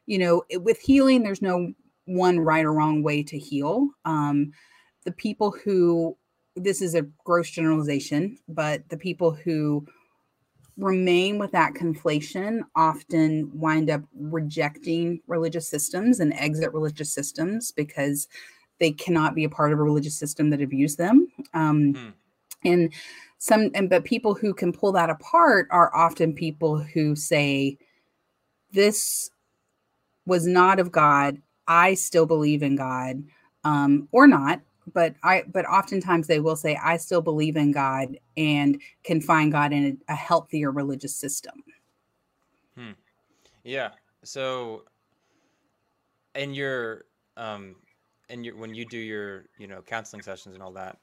you 0.06 0.18
know, 0.18 0.42
with 0.54 0.80
healing, 0.80 1.22
there's 1.22 1.42
no 1.42 1.72
one 2.06 2.40
right 2.40 2.64
or 2.64 2.72
wrong 2.72 3.02
way 3.02 3.22
to 3.24 3.38
heal. 3.38 3.88
Um, 4.04 4.52
the 5.04 5.12
people 5.12 5.54
who, 5.64 6.16
this 6.56 6.82
is 6.82 6.94
a 6.94 7.02
gross 7.24 7.50
generalization, 7.50 8.38
but 8.48 8.88
the 8.88 8.96
people 8.96 9.32
who 9.32 9.86
remain 10.80 11.38
with 11.38 11.52
that 11.52 11.74
conflation 11.74 12.60
often 12.74 13.50
wind 13.54 13.90
up 13.90 14.02
rejecting 14.18 15.20
religious 15.26 15.68
systems 15.68 16.20
and 16.20 16.32
exit 16.34 16.72
religious 16.72 17.12
systems 17.12 17.70
because 17.70 18.28
they 18.78 18.90
cannot 18.90 19.34
be 19.34 19.44
a 19.44 19.48
part 19.48 19.72
of 19.72 19.78
a 19.78 19.82
religious 19.82 20.16
system 20.16 20.50
that 20.50 20.62
abuse 20.62 20.96
them. 20.96 21.28
Um, 21.54 21.94
hmm. 21.94 22.08
And 22.64 22.92
some, 23.38 23.70
and 23.74 23.88
but 23.88 24.04
people 24.04 24.34
who 24.34 24.52
can 24.52 24.72
pull 24.72 24.92
that 24.92 25.10
apart 25.10 25.68
are 25.70 25.94
often 25.94 26.34
people 26.34 26.78
who 26.78 27.16
say, 27.16 27.78
"This 28.72 29.30
was 30.26 30.46
not 30.46 30.78
of 30.78 30.92
God. 30.92 31.40
I 31.66 31.94
still 31.94 32.26
believe 32.26 32.62
in 32.62 32.76
God, 32.76 33.22
um, 33.64 34.08
or 34.12 34.26
not." 34.26 34.60
But 34.92 35.14
I, 35.22 35.44
but 35.52 35.66
oftentimes 35.66 36.26
they 36.26 36.40
will 36.40 36.56
say, 36.56 36.78
"I 36.82 36.96
still 36.96 37.20
believe 37.20 37.56
in 37.56 37.72
God 37.72 38.16
and 38.36 38.80
can 39.04 39.20
find 39.20 39.52
God 39.52 39.72
in 39.72 39.98
a, 40.08 40.12
a 40.12 40.16
healthier 40.16 40.70
religious 40.70 41.14
system." 41.14 41.62
Hmm. 42.76 42.92
Yeah. 43.64 43.90
So, 44.24 44.84
in 46.34 46.54
your 46.54 47.04
um, 47.36 47.76
and 48.28 48.44
you, 48.44 48.56
when 48.56 48.74
you 48.74 48.84
do 48.84 48.98
your 48.98 49.46
you 49.58 49.66
know 49.66 49.82
counseling 49.82 50.22
sessions 50.22 50.54
and 50.54 50.62
all 50.62 50.72
that, 50.72 50.98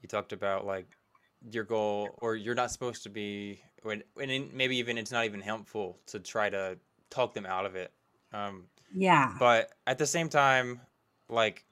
you 0.00 0.08
talked 0.08 0.32
about 0.32 0.66
like 0.66 0.86
your 1.50 1.64
goal 1.64 2.08
or 2.20 2.34
you're 2.34 2.54
not 2.54 2.70
supposed 2.70 3.02
to 3.04 3.08
be 3.08 3.60
when 3.82 4.02
and 4.20 4.52
maybe 4.52 4.76
even 4.76 4.98
it's 4.98 5.12
not 5.12 5.24
even 5.24 5.40
helpful 5.40 5.98
to 6.06 6.18
try 6.18 6.50
to 6.50 6.78
talk 7.10 7.34
them 7.34 7.46
out 7.46 7.66
of 7.66 7.76
it. 7.76 7.92
Um, 8.32 8.64
yeah. 8.94 9.34
But 9.38 9.72
at 9.86 9.98
the 9.98 10.06
same 10.06 10.28
time, 10.28 10.80
like, 11.28 11.64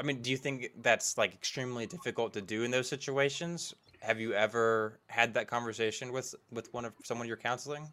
I 0.00 0.04
mean, 0.04 0.22
do 0.22 0.30
you 0.30 0.36
think 0.36 0.70
that's 0.80 1.18
like 1.18 1.34
extremely 1.34 1.86
difficult 1.86 2.32
to 2.34 2.40
do 2.40 2.62
in 2.62 2.70
those 2.70 2.88
situations? 2.88 3.74
Have 4.00 4.20
you 4.20 4.32
ever 4.32 5.00
had 5.08 5.34
that 5.34 5.48
conversation 5.48 6.12
with 6.12 6.34
with 6.52 6.72
one 6.72 6.84
of 6.84 6.92
someone 7.04 7.26
you're 7.26 7.36
counseling? 7.36 7.88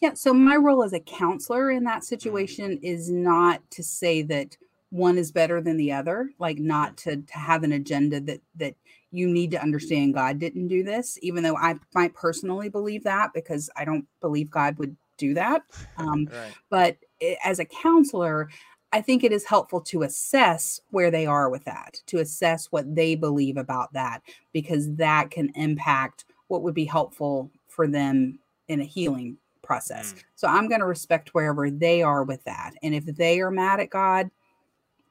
Yeah. 0.00 0.14
So 0.14 0.34
my 0.34 0.56
role 0.56 0.84
as 0.84 0.92
a 0.92 1.00
counselor 1.00 1.70
in 1.70 1.84
that 1.84 1.98
mm-hmm. 1.98 2.04
situation 2.04 2.78
is 2.82 3.10
not 3.10 3.68
to 3.70 3.82
say 3.82 4.22
that 4.22 4.56
one 4.94 5.18
is 5.18 5.32
better 5.32 5.60
than 5.60 5.76
the 5.76 5.90
other 5.90 6.30
like 6.38 6.58
not 6.58 6.96
to 6.96 7.16
to 7.16 7.34
have 7.36 7.64
an 7.64 7.72
agenda 7.72 8.20
that 8.20 8.40
that 8.54 8.76
you 9.10 9.26
need 9.26 9.50
to 9.50 9.60
understand 9.60 10.14
god 10.14 10.38
didn't 10.38 10.68
do 10.68 10.84
this 10.84 11.18
even 11.20 11.42
though 11.42 11.56
i 11.56 11.74
might 11.94 12.14
personally 12.14 12.68
believe 12.68 13.02
that 13.02 13.32
because 13.34 13.68
i 13.76 13.84
don't 13.84 14.06
believe 14.20 14.48
god 14.52 14.78
would 14.78 14.96
do 15.16 15.34
that 15.34 15.62
um, 15.98 16.28
right. 16.32 16.52
but 16.70 16.96
as 17.44 17.58
a 17.58 17.64
counselor 17.64 18.48
i 18.94 19.00
think 19.00 19.22
it 19.22 19.32
is 19.32 19.44
helpful 19.44 19.80
to 19.80 20.02
assess 20.02 20.80
where 20.90 21.10
they 21.10 21.26
are 21.26 21.50
with 21.50 21.64
that 21.64 22.00
to 22.06 22.18
assess 22.18 22.66
what 22.66 22.94
they 22.94 23.14
believe 23.14 23.56
about 23.56 23.92
that 23.92 24.22
because 24.52 24.94
that 24.94 25.30
can 25.30 25.50
impact 25.56 26.24
what 26.48 26.62
would 26.62 26.74
be 26.74 26.84
helpful 26.84 27.50
for 27.68 27.86
them 27.86 28.38
in 28.68 28.80
a 28.80 28.84
healing 28.84 29.36
process 29.62 30.14
mm. 30.14 30.22
so 30.34 30.48
i'm 30.48 30.68
going 30.68 30.80
to 30.80 30.86
respect 30.86 31.34
wherever 31.34 31.70
they 31.70 32.02
are 32.02 32.24
with 32.24 32.42
that 32.44 32.72
and 32.82 32.94
if 32.94 33.04
they 33.04 33.40
are 33.40 33.50
mad 33.50 33.80
at 33.80 33.90
god 33.90 34.30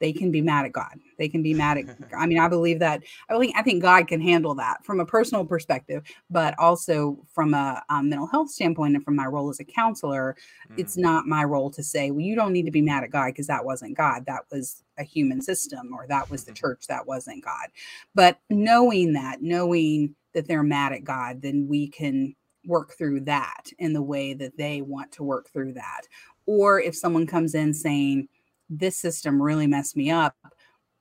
they 0.03 0.11
can 0.11 0.31
be 0.31 0.41
mad 0.41 0.65
at 0.65 0.73
God. 0.73 0.99
They 1.17 1.29
can 1.29 1.41
be 1.41 1.53
mad 1.53 1.77
at. 1.77 1.85
I 2.17 2.25
mean, 2.25 2.37
I 2.37 2.49
believe 2.49 2.79
that. 2.79 3.03
I 3.29 3.39
think 3.39 3.55
I 3.55 3.61
think 3.61 3.81
God 3.81 4.05
can 4.05 4.19
handle 4.19 4.53
that 4.55 4.83
from 4.83 4.99
a 4.99 5.05
personal 5.05 5.45
perspective, 5.45 6.03
but 6.29 6.53
also 6.59 7.25
from 7.31 7.53
a 7.53 7.81
um, 7.87 8.09
mental 8.09 8.27
health 8.27 8.49
standpoint 8.49 8.95
and 8.95 9.03
from 9.05 9.15
my 9.15 9.25
role 9.25 9.49
as 9.49 9.61
a 9.61 9.63
counselor, 9.63 10.35
mm. 10.69 10.77
it's 10.77 10.97
not 10.97 11.25
my 11.25 11.45
role 11.45 11.71
to 11.71 11.81
say, 11.81 12.11
well, 12.11 12.19
you 12.19 12.35
don't 12.35 12.51
need 12.51 12.65
to 12.65 12.71
be 12.71 12.81
mad 12.81 13.05
at 13.05 13.11
God 13.11 13.27
because 13.27 13.47
that 13.47 13.63
wasn't 13.63 13.95
God. 13.95 14.25
That 14.25 14.41
was 14.51 14.83
a 14.97 15.03
human 15.03 15.41
system, 15.41 15.93
or 15.93 16.05
that 16.07 16.29
was 16.29 16.43
the 16.43 16.51
church. 16.61 16.87
That 16.87 17.07
wasn't 17.07 17.41
God. 17.41 17.69
But 18.13 18.39
knowing 18.49 19.13
that, 19.13 19.41
knowing 19.41 20.15
that 20.33 20.49
they're 20.49 20.63
mad 20.63 20.91
at 20.91 21.05
God, 21.05 21.41
then 21.41 21.65
we 21.69 21.87
can 21.87 22.35
work 22.65 22.97
through 22.97 23.21
that 23.21 23.67
in 23.79 23.93
the 23.93 24.03
way 24.03 24.33
that 24.33 24.57
they 24.57 24.81
want 24.81 25.13
to 25.13 25.23
work 25.23 25.49
through 25.53 25.73
that. 25.73 26.01
Or 26.45 26.81
if 26.81 26.93
someone 26.93 27.25
comes 27.25 27.55
in 27.55 27.73
saying 27.73 28.27
this 28.69 28.95
system 28.95 29.41
really 29.41 29.67
messed 29.67 29.95
me 29.95 30.09
up, 30.11 30.35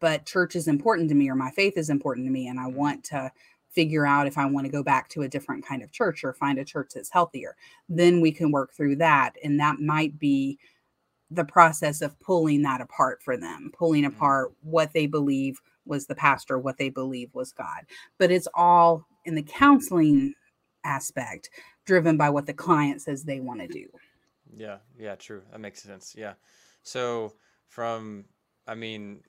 but 0.01 0.26
church 0.26 0.56
is 0.56 0.68
important 0.68 1.09
to 1.09 1.14
me 1.14 1.30
or 1.30 1.34
my 1.34 1.51
faith 1.51 1.74
is 1.76 1.90
important 1.90 2.26
to 2.26 2.30
me. 2.30 2.48
And 2.48 2.59
I 2.59 2.66
want 2.66 3.05
to 3.05 3.30
figure 3.70 4.06
out 4.06 4.26
if 4.26 4.36
I 4.36 4.44
want 4.47 4.66
to 4.66 4.72
go 4.72 4.82
back 4.82 5.09
to 5.10 5.22
a 5.22 5.28
different 5.28 5.64
kind 5.64 5.82
of 5.82 5.93
church 5.93 6.24
or 6.24 6.34
find 6.34 6.59
a 6.59 6.64
church 6.64 6.90
that's 6.94 7.10
healthier. 7.10 7.56
Then 7.89 8.20
we 8.20 8.30
can 8.30 8.51
work 8.51 8.74
through 8.74 8.97
that. 8.97 9.36
And 9.43 9.59
that 9.60 9.80
might 9.80 10.18
be 10.18 10.59
the 11.30 11.44
process 11.44 12.02
of 12.02 12.18
pulling 12.20 12.62
that 12.62 12.80
apart 12.80 13.22
for 13.22 13.36
them, 13.36 13.70
pulling 13.72 14.05
mm-hmm. 14.05 14.14
apart 14.14 14.52
what 14.62 14.93
they 14.93 15.06
believe 15.06 15.60
was 15.86 16.06
the 16.06 16.14
pastor, 16.14 16.59
what 16.59 16.78
they 16.78 16.90
believe 16.90 17.30
was 17.32 17.52
God. 17.52 17.84
But 18.18 18.30
it's 18.30 18.48
all 18.55 19.06
in 19.24 19.34
the 19.34 19.43
counseling 19.43 20.34
aspect 20.84 21.51
driven 21.84 22.16
by 22.16 22.30
what 22.30 22.47
the 22.47 22.52
client 22.52 23.01
says 23.02 23.22
they 23.22 23.40
want 23.40 23.60
to 23.60 23.68
do. 23.68 23.86
Yeah, 24.55 24.78
yeah, 24.98 25.14
true. 25.14 25.43
That 25.51 25.60
makes 25.60 25.82
sense. 25.82 26.14
Yeah. 26.16 26.34
So 26.82 27.32
from 27.73 28.27
I 28.66 28.74
mean, 28.74 29.20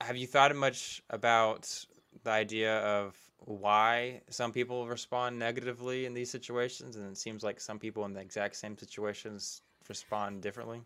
have 0.00 0.16
you 0.16 0.26
thought 0.26 0.54
much 0.54 1.02
about 1.10 1.84
the 2.22 2.30
idea 2.30 2.78
of 2.80 3.16
why 3.38 4.20
some 4.30 4.52
people 4.52 4.86
respond 4.86 5.38
negatively 5.38 6.06
in 6.06 6.14
these 6.14 6.30
situations 6.30 6.96
and 6.96 7.10
it 7.10 7.16
seems 7.16 7.42
like 7.42 7.60
some 7.60 7.78
people 7.78 8.04
in 8.04 8.12
the 8.12 8.20
exact 8.20 8.56
same 8.56 8.76
situations 8.76 9.62
respond 9.88 10.42
differently? 10.42 10.82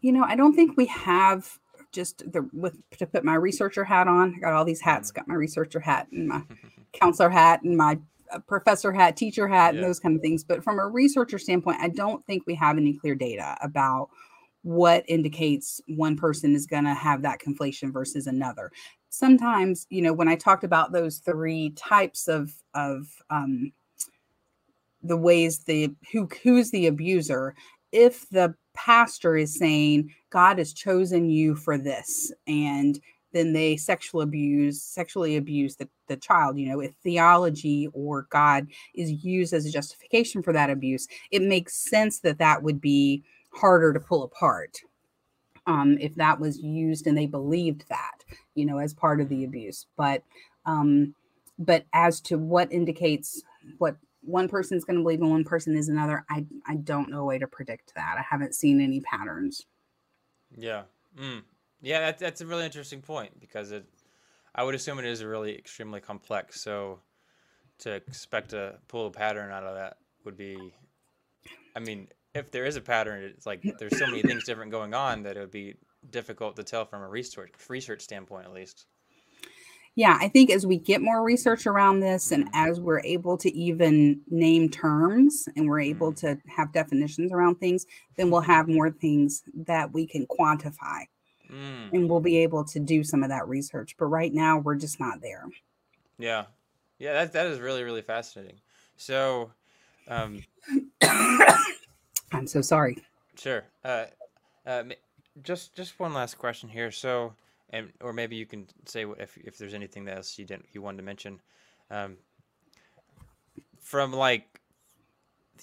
You 0.00 0.12
know, 0.12 0.24
I 0.24 0.36
don't 0.36 0.54
think 0.54 0.76
we 0.76 0.86
have 0.86 1.58
just 1.92 2.30
the 2.30 2.48
with 2.52 2.78
to 2.98 3.06
put 3.06 3.24
my 3.24 3.34
researcher 3.34 3.84
hat 3.84 4.06
on. 4.06 4.34
I 4.36 4.40
got 4.40 4.52
all 4.52 4.64
these 4.64 4.80
hats, 4.80 5.10
mm. 5.10 5.16
got 5.16 5.28
my 5.28 5.34
researcher 5.34 5.80
hat 5.80 6.06
and 6.12 6.28
my 6.28 6.42
counselor 6.92 7.30
hat 7.30 7.62
and 7.62 7.76
my 7.76 7.98
uh, 8.30 8.38
professor 8.40 8.92
hat, 8.92 9.16
teacher 9.16 9.48
hat, 9.48 9.74
yeah. 9.74 9.80
and 9.80 9.88
those 9.88 9.98
kind 9.98 10.14
of 10.14 10.22
things. 10.22 10.44
But 10.44 10.62
from 10.62 10.78
a 10.78 10.86
researcher 10.86 11.38
standpoint, 11.38 11.78
I 11.80 11.88
don't 11.88 12.24
think 12.24 12.44
we 12.46 12.54
have 12.54 12.76
any 12.76 12.94
clear 12.94 13.16
data 13.16 13.56
about 13.60 14.10
what 14.62 15.04
indicates 15.08 15.80
one 15.86 16.16
person 16.16 16.54
is 16.54 16.66
going 16.66 16.84
to 16.84 16.94
have 16.94 17.22
that 17.22 17.40
conflation 17.40 17.92
versus 17.92 18.26
another. 18.26 18.70
Sometimes 19.10 19.86
you 19.88 20.02
know 20.02 20.12
when 20.12 20.28
i 20.28 20.36
talked 20.36 20.64
about 20.64 20.92
those 20.92 21.18
three 21.18 21.70
types 21.70 22.28
of 22.28 22.52
of 22.74 23.06
um 23.30 23.72
the 25.02 25.16
ways 25.16 25.60
the 25.60 25.94
who 26.12 26.28
who's 26.42 26.70
the 26.70 26.86
abuser 26.86 27.54
if 27.92 28.28
the 28.30 28.54
pastor 28.74 29.36
is 29.36 29.58
saying 29.58 30.12
god 30.30 30.58
has 30.58 30.72
chosen 30.72 31.28
you 31.28 31.54
for 31.54 31.78
this 31.78 32.32
and 32.46 33.00
then 33.32 33.52
they 33.52 33.76
sexual 33.76 34.22
abuse 34.22 34.82
sexually 34.82 35.36
abuse 35.36 35.76
the, 35.76 35.88
the 36.08 36.16
child 36.16 36.58
you 36.58 36.68
know 36.68 36.80
if 36.80 36.92
theology 37.02 37.88
or 37.92 38.26
god 38.30 38.66
is 38.94 39.24
used 39.24 39.52
as 39.52 39.66
a 39.66 39.70
justification 39.70 40.42
for 40.42 40.52
that 40.52 40.70
abuse 40.70 41.06
it 41.30 41.42
makes 41.42 41.76
sense 41.76 42.20
that 42.20 42.38
that 42.38 42.62
would 42.62 42.80
be 42.80 43.22
harder 43.50 43.92
to 43.92 44.00
pull 44.00 44.22
apart 44.22 44.78
um, 45.66 45.98
if 46.00 46.14
that 46.16 46.40
was 46.40 46.58
used 46.58 47.06
and 47.06 47.16
they 47.16 47.26
believed 47.26 47.84
that, 47.90 48.24
you 48.54 48.64
know, 48.64 48.78
as 48.78 48.94
part 48.94 49.20
of 49.20 49.28
the 49.28 49.44
abuse. 49.44 49.86
But 49.96 50.22
um, 50.64 51.14
but 51.58 51.84
as 51.92 52.20
to 52.22 52.38
what 52.38 52.72
indicates 52.72 53.42
what 53.78 53.96
one 54.22 54.48
person 54.48 54.76
is 54.76 54.84
going 54.84 54.96
to 54.96 55.02
believe 55.02 55.20
and 55.20 55.30
one 55.30 55.44
person 55.44 55.76
is 55.76 55.88
another, 55.88 56.24
I 56.30 56.46
I 56.66 56.76
don't 56.76 57.10
know 57.10 57.20
a 57.20 57.24
way 57.24 57.38
to 57.38 57.46
predict 57.46 57.92
that. 57.94 58.16
I 58.18 58.22
haven't 58.22 58.54
seen 58.54 58.80
any 58.80 59.00
patterns. 59.00 59.66
Yeah. 60.56 60.82
Mm. 61.18 61.42
Yeah, 61.80 62.00
that, 62.00 62.18
that's 62.18 62.40
a 62.40 62.46
really 62.46 62.64
interesting 62.64 63.02
point 63.02 63.38
because 63.38 63.70
it, 63.70 63.84
I 64.54 64.64
would 64.64 64.74
assume 64.74 64.98
it 64.98 65.04
is 65.04 65.22
really 65.22 65.56
extremely 65.56 66.00
complex. 66.00 66.60
So 66.60 67.00
to 67.80 67.92
expect 67.92 68.50
to 68.50 68.78
pull 68.88 69.06
a 69.06 69.10
pattern 69.10 69.52
out 69.52 69.64
of 69.64 69.76
that 69.76 69.98
would 70.24 70.36
be, 70.36 70.74
I 71.76 71.80
mean, 71.80 72.08
if 72.38 72.50
there 72.50 72.64
is 72.64 72.76
a 72.76 72.80
pattern, 72.80 73.22
it's 73.24 73.46
like 73.46 73.62
there's 73.78 73.98
so 73.98 74.06
many 74.06 74.22
things 74.22 74.44
different 74.44 74.70
going 74.70 74.94
on 74.94 75.22
that 75.24 75.36
it 75.36 75.40
would 75.40 75.50
be 75.50 75.74
difficult 76.10 76.56
to 76.56 76.62
tell 76.62 76.84
from 76.84 77.02
a 77.02 77.08
research 77.08 77.52
research 77.68 78.00
standpoint, 78.02 78.46
at 78.46 78.52
least. 78.52 78.86
Yeah, 79.94 80.16
I 80.20 80.28
think 80.28 80.50
as 80.50 80.64
we 80.64 80.78
get 80.78 81.00
more 81.02 81.24
research 81.24 81.66
around 81.66 81.98
this 82.00 82.30
and 82.30 82.48
as 82.52 82.80
we're 82.80 83.00
able 83.00 83.36
to 83.38 83.52
even 83.52 84.20
name 84.30 84.68
terms 84.68 85.48
and 85.56 85.68
we're 85.68 85.80
able 85.80 86.12
Mm. 86.12 86.16
to 86.20 86.38
have 86.46 86.72
definitions 86.72 87.32
around 87.32 87.56
things, 87.56 87.84
then 88.16 88.30
we'll 88.30 88.40
have 88.42 88.68
more 88.68 88.90
things 88.90 89.42
that 89.54 89.92
we 89.92 90.06
can 90.06 90.24
quantify 90.26 91.02
Mm. 91.50 91.92
and 91.92 92.08
we'll 92.10 92.20
be 92.20 92.36
able 92.38 92.62
to 92.66 92.78
do 92.78 93.02
some 93.02 93.24
of 93.24 93.30
that 93.30 93.48
research. 93.48 93.96
But 93.98 94.06
right 94.06 94.32
now, 94.32 94.58
we're 94.58 94.76
just 94.76 95.00
not 95.00 95.20
there. 95.20 95.46
Yeah. 96.18 96.44
Yeah, 96.98 97.14
that 97.14 97.32
that 97.32 97.46
is 97.46 97.58
really 97.58 97.82
really 97.82 98.02
fascinating. 98.02 98.60
So, 98.96 99.50
um, 100.06 100.44
I'm 102.32 102.46
so 102.46 102.60
sorry. 102.60 102.98
Sure. 103.36 103.64
Uh, 103.84 104.06
uh, 104.66 104.84
just 105.42 105.74
just 105.74 105.98
one 105.98 106.14
last 106.14 106.36
question 106.38 106.68
here. 106.68 106.90
So, 106.90 107.34
and 107.70 107.92
or 108.00 108.12
maybe 108.12 108.36
you 108.36 108.46
can 108.46 108.66
say 108.84 109.04
if 109.18 109.36
if 109.38 109.58
there's 109.58 109.74
anything 109.74 110.08
else 110.08 110.38
you 110.38 110.44
didn't 110.44 110.66
you 110.72 110.82
wanted 110.82 110.98
to 110.98 111.02
mention. 111.04 111.40
Um, 111.90 112.16
from 113.80 114.12
like, 114.12 114.60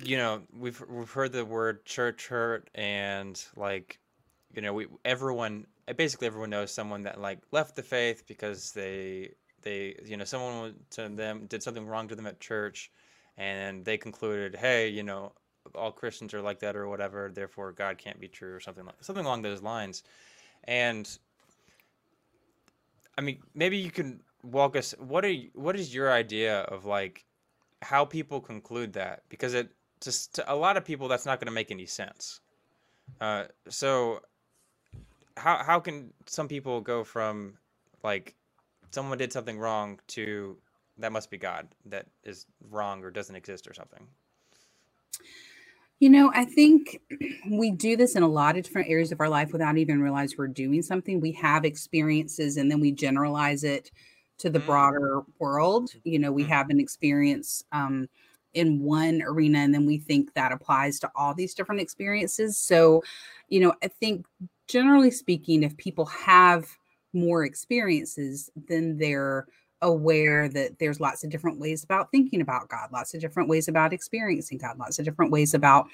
you 0.04 0.18
know, 0.18 0.42
we've 0.58 0.82
we've 0.90 1.12
heard 1.12 1.32
the 1.32 1.46
word 1.46 1.86
church 1.86 2.28
hurt, 2.28 2.70
and 2.74 3.44
like, 3.56 4.00
you 4.54 4.62
know, 4.62 4.74
we 4.74 4.88
everyone 5.04 5.68
basically 5.96 6.28
everyone 6.28 6.50
knows 6.50 6.72
someone 6.72 7.04
that 7.04 7.22
like 7.22 7.40
left 7.52 7.76
the 7.76 7.84
faith 7.84 8.24
because 8.28 8.72
they 8.72 9.32
they 9.62 9.96
you 10.04 10.18
know 10.18 10.24
someone 10.24 10.74
to 10.92 11.10
them 11.10 11.46
did 11.48 11.62
something 11.62 11.86
wrong 11.86 12.08
to 12.08 12.16
them 12.16 12.26
at 12.26 12.40
church, 12.40 12.92
and 13.38 13.86
they 13.86 13.98
concluded, 13.98 14.56
hey, 14.56 14.90
you 14.90 15.04
know, 15.04 15.34
all 15.76 15.91
Christians 15.91 16.34
are 16.34 16.41
like 16.41 16.60
that 16.60 16.76
or 16.76 16.88
whatever, 16.88 17.31
therefore 17.34 17.72
God 17.72 17.97
can't 17.97 18.19
be 18.19 18.27
true 18.27 18.53
or 18.53 18.60
something 18.60 18.85
like 18.85 18.95
something 19.02 19.26
along 19.26 19.41
those 19.43 19.61
lines. 19.61 20.03
And 20.65 21.07
I 23.18 23.22
mean, 23.22 23.39
maybe 23.53 23.77
you 23.77 23.91
can 23.91 24.22
walk 24.43 24.76
us 24.76 24.93
what 24.99 25.26
are 25.26 25.31
you, 25.31 25.49
what 25.53 25.76
is 25.76 25.93
your 25.93 26.11
idea 26.11 26.61
of 26.61 26.85
like 26.85 27.26
how 27.81 28.06
people 28.06 28.41
conclude 28.41 28.93
that? 28.93 29.23
Because 29.30 29.53
it 29.53 29.69
just 30.02 30.35
to 30.35 30.52
a 30.52 30.56
lot 30.56 30.77
of 30.77 30.85
people 30.85 31.07
that's 31.07 31.26
not 31.26 31.39
going 31.39 31.47
to 31.47 31.53
make 31.53 31.72
any 31.72 31.85
sense. 31.85 32.41
Uh, 33.22 33.45
so 33.69 34.22
how 35.38 35.64
how 35.64 35.80
can 35.80 36.14
some 36.26 36.47
people 36.47 36.81
go 36.81 37.03
from 37.03 37.57
like 38.03 38.35
someone 38.91 39.18
did 39.18 39.34
something 39.34 39.60
wrong 39.60 39.99
to 40.07 40.57
that 40.97 41.11
must 41.11 41.30
be 41.30 41.38
God 41.38 41.68
that 41.85 42.07
is 42.23 42.45
wrong 42.69 43.03
or 43.03 43.11
doesn't 43.11 43.35
exist 43.35 43.68
or 43.68 43.73
something? 43.73 44.07
You 45.99 46.09
know, 46.09 46.31
I 46.34 46.45
think 46.45 46.99
we 47.49 47.72
do 47.72 47.95
this 47.95 48.15
in 48.15 48.23
a 48.23 48.27
lot 48.27 48.57
of 48.57 48.63
different 48.63 48.89
areas 48.89 49.11
of 49.11 49.19
our 49.22 49.30
life 49.30 49.51
without 49.53 49.77
even 49.77 50.01
realize 50.01 50.38
we're 50.38 50.47
doing 50.47 50.81
something. 50.81 51.19
We 51.19 51.31
have 51.34 51.65
experiences 51.65 52.57
and 52.57 52.69
then 52.69 52.80
we 52.80 52.91
generalize 52.91 53.63
it 53.63 53.91
to 54.39 54.49
the 54.49 54.59
Mm. 54.59 54.65
broader 54.65 55.22
world. 55.39 55.91
You 56.03 56.19
know, 56.19 56.31
we 56.31 56.43
Mm. 56.43 56.49
have 56.49 56.69
an 56.69 56.80
experience 56.80 57.63
um, 57.72 58.07
in 58.53 58.80
one 58.81 59.22
arena 59.22 59.59
and 59.59 59.73
then 59.73 59.85
we 59.85 59.97
think 59.97 60.34
that 60.34 60.51
applies 60.51 60.99
to 60.99 61.11
all 61.15 61.34
these 61.34 61.53
different 61.53 61.81
experiences. 61.81 62.57
So, 62.57 63.03
you 63.49 63.59
know, 63.61 63.73
I 63.84 63.88
think 63.88 64.26
generally 64.67 65.11
speaking, 65.11 65.63
if 65.63 65.76
people 65.77 66.05
have 66.07 66.67
more 67.13 67.45
experiences, 67.45 68.49
then 68.55 68.97
they're 68.97 69.47
aware 69.86 70.49
that 70.49 70.80
there's 70.80 70.99
lots 70.99 71.24
of 71.24 71.30
different 71.30 71.60
ways 71.60 71.84
about 71.84 72.12
thinking 72.12 72.41
about 72.41 72.68
God, 72.70 72.90
lots 72.91 73.14
of 73.14 73.22
different 73.22 73.48
ways 73.48 73.68
about 73.68 73.94
experiencing 73.94 74.57
God, 74.57 74.78
lots 74.78 74.99
of 74.99 75.06
different 75.06 75.32
ways 75.32 75.53
about 75.53 75.88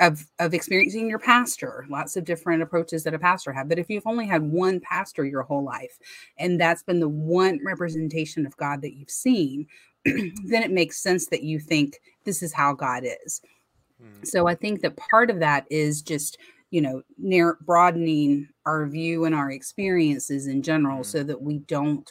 of 0.00 0.26
of 0.38 0.54
experiencing 0.54 1.08
your 1.08 1.18
pastor, 1.18 1.84
lots 1.88 2.16
of 2.16 2.24
different 2.24 2.62
approaches 2.62 3.04
that 3.04 3.14
a 3.14 3.18
pastor 3.18 3.52
have. 3.52 3.68
But 3.68 3.78
if 3.78 3.90
you've 3.90 4.06
only 4.06 4.26
had 4.26 4.42
one 4.42 4.80
pastor 4.80 5.24
your 5.24 5.42
whole 5.42 5.64
life, 5.64 5.98
and 6.38 6.60
that's 6.60 6.82
been 6.82 7.00
the 7.00 7.08
one 7.08 7.60
representation 7.64 8.46
of 8.46 8.56
God 8.56 8.82
that 8.82 8.94
you've 8.94 9.10
seen, 9.10 9.66
then 10.04 10.62
it 10.62 10.70
makes 10.70 11.02
sense 11.02 11.26
that 11.26 11.42
you 11.42 11.58
think 11.58 12.00
this 12.24 12.42
is 12.42 12.52
how 12.52 12.72
God 12.72 13.04
is. 13.24 13.40
Mm. 14.02 14.26
So 14.26 14.46
I 14.46 14.54
think 14.54 14.80
that 14.82 14.96
part 14.96 15.30
of 15.30 15.40
that 15.40 15.66
is 15.70 16.02
just, 16.02 16.38
you 16.70 16.80
know, 16.80 17.02
near 17.18 17.58
broadening 17.62 18.48
our 18.66 18.86
view 18.86 19.24
and 19.24 19.34
our 19.34 19.50
experiences 19.50 20.46
in 20.46 20.62
general 20.62 21.00
Mm. 21.00 21.06
so 21.06 21.22
that 21.22 21.40
we 21.40 21.58
don't 21.58 22.10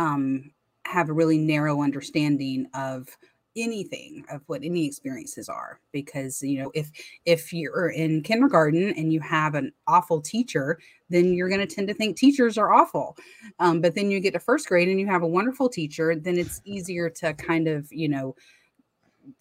um, 0.00 0.50
have 0.86 1.10
a 1.10 1.12
really 1.12 1.38
narrow 1.38 1.82
understanding 1.82 2.66
of 2.74 3.08
anything 3.56 4.24
of 4.30 4.40
what 4.46 4.62
any 4.62 4.86
experiences 4.86 5.48
are 5.48 5.80
because 5.92 6.40
you 6.40 6.62
know 6.62 6.70
if 6.72 6.88
if 7.26 7.52
you're 7.52 7.90
in 7.90 8.22
kindergarten 8.22 8.94
and 8.96 9.12
you 9.12 9.20
have 9.20 9.56
an 9.56 9.72
awful 9.88 10.20
teacher 10.20 10.78
then 11.10 11.34
you're 11.34 11.48
going 11.48 11.60
to 11.60 11.66
tend 11.66 11.88
to 11.88 11.92
think 11.92 12.16
teachers 12.16 12.56
are 12.56 12.72
awful 12.72 13.16
um, 13.58 13.80
but 13.80 13.96
then 13.96 14.08
you 14.08 14.20
get 14.20 14.32
to 14.32 14.38
first 14.38 14.68
grade 14.68 14.88
and 14.88 15.00
you 15.00 15.06
have 15.06 15.22
a 15.22 15.26
wonderful 15.26 15.68
teacher 15.68 16.14
then 16.14 16.38
it's 16.38 16.60
easier 16.64 17.10
to 17.10 17.34
kind 17.34 17.66
of 17.66 17.88
you 17.90 18.08
know 18.08 18.36